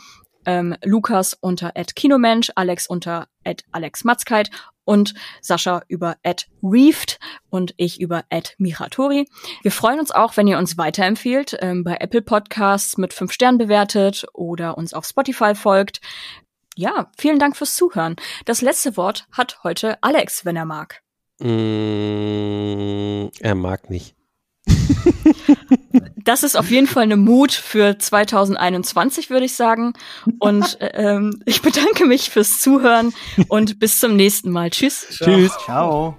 ähm, 0.47 0.77
Lukas 0.85 1.35
unter 1.35 1.73
@kinomensch, 1.73 2.53
Alex 2.55 2.87
unter 2.87 3.29
@alexmatzkeit 3.73 4.51
und 4.85 5.15
Sascha 5.41 5.83
über 5.89 6.17
@reeft 6.63 7.19
und 7.51 7.75
ich 7.77 8.01
über 8.01 8.25
@michatori. 8.59 9.29
Wir 9.63 9.73
freuen 9.73 9.99
uns 9.99 10.11
auch, 10.11 10.37
wenn 10.37 10.47
ihr 10.47 10.59
uns 10.59 10.79
weiterempfiehlt, 10.79 11.57
ähm, 11.61 11.85
bei 11.85 11.97
Apple 12.01 12.23
Podcasts 12.23 12.99
mit 12.99 13.13
fünf 13.13 13.33
Sternen 13.33 13.59
bewertet 13.59 14.27
oder 14.33 14.79
uns 14.79 14.95
auf 14.95 15.05
Spotify 15.05 15.55
folgt. 15.55 16.01
Ja, 16.77 17.11
vielen 17.17 17.39
Dank 17.39 17.57
fürs 17.57 17.77
Zuhören. 17.77 18.17
Das 18.47 18.61
letzte 18.61 18.97
Wort 18.97 19.27
hat 19.31 19.63
heute 19.63 20.03
Alex, 20.03 20.45
wenn 20.45 20.57
er 20.57 20.65
mag. 20.65 21.03
Mm, 21.41 23.29
er 23.41 23.55
mag 23.55 23.91
nicht. 23.91 24.17
das 26.25 26.43
ist 26.43 26.57
auf 26.57 26.71
jeden 26.71 26.87
Fall 26.87 27.05
eine 27.05 27.17
Mut 27.17 27.53
für 27.53 27.99
2021, 27.99 29.31
würde 29.31 29.47
ich 29.47 29.55
sagen. 29.55 29.93
Und 30.39 30.79
ähm, 30.81 31.43
ich 31.45 31.63
bedanke 31.63 32.07
mich 32.07 32.31
fürs 32.31 32.61
Zuhören 32.61 33.13
und 33.49 33.79
bis 33.79 34.01
zum 34.01 34.17
nächsten 34.17 34.51
Mal. 34.51 34.71
Tschüss. 34.71 35.07
Tschüss. 35.11 35.53
Ciao. 35.65 36.17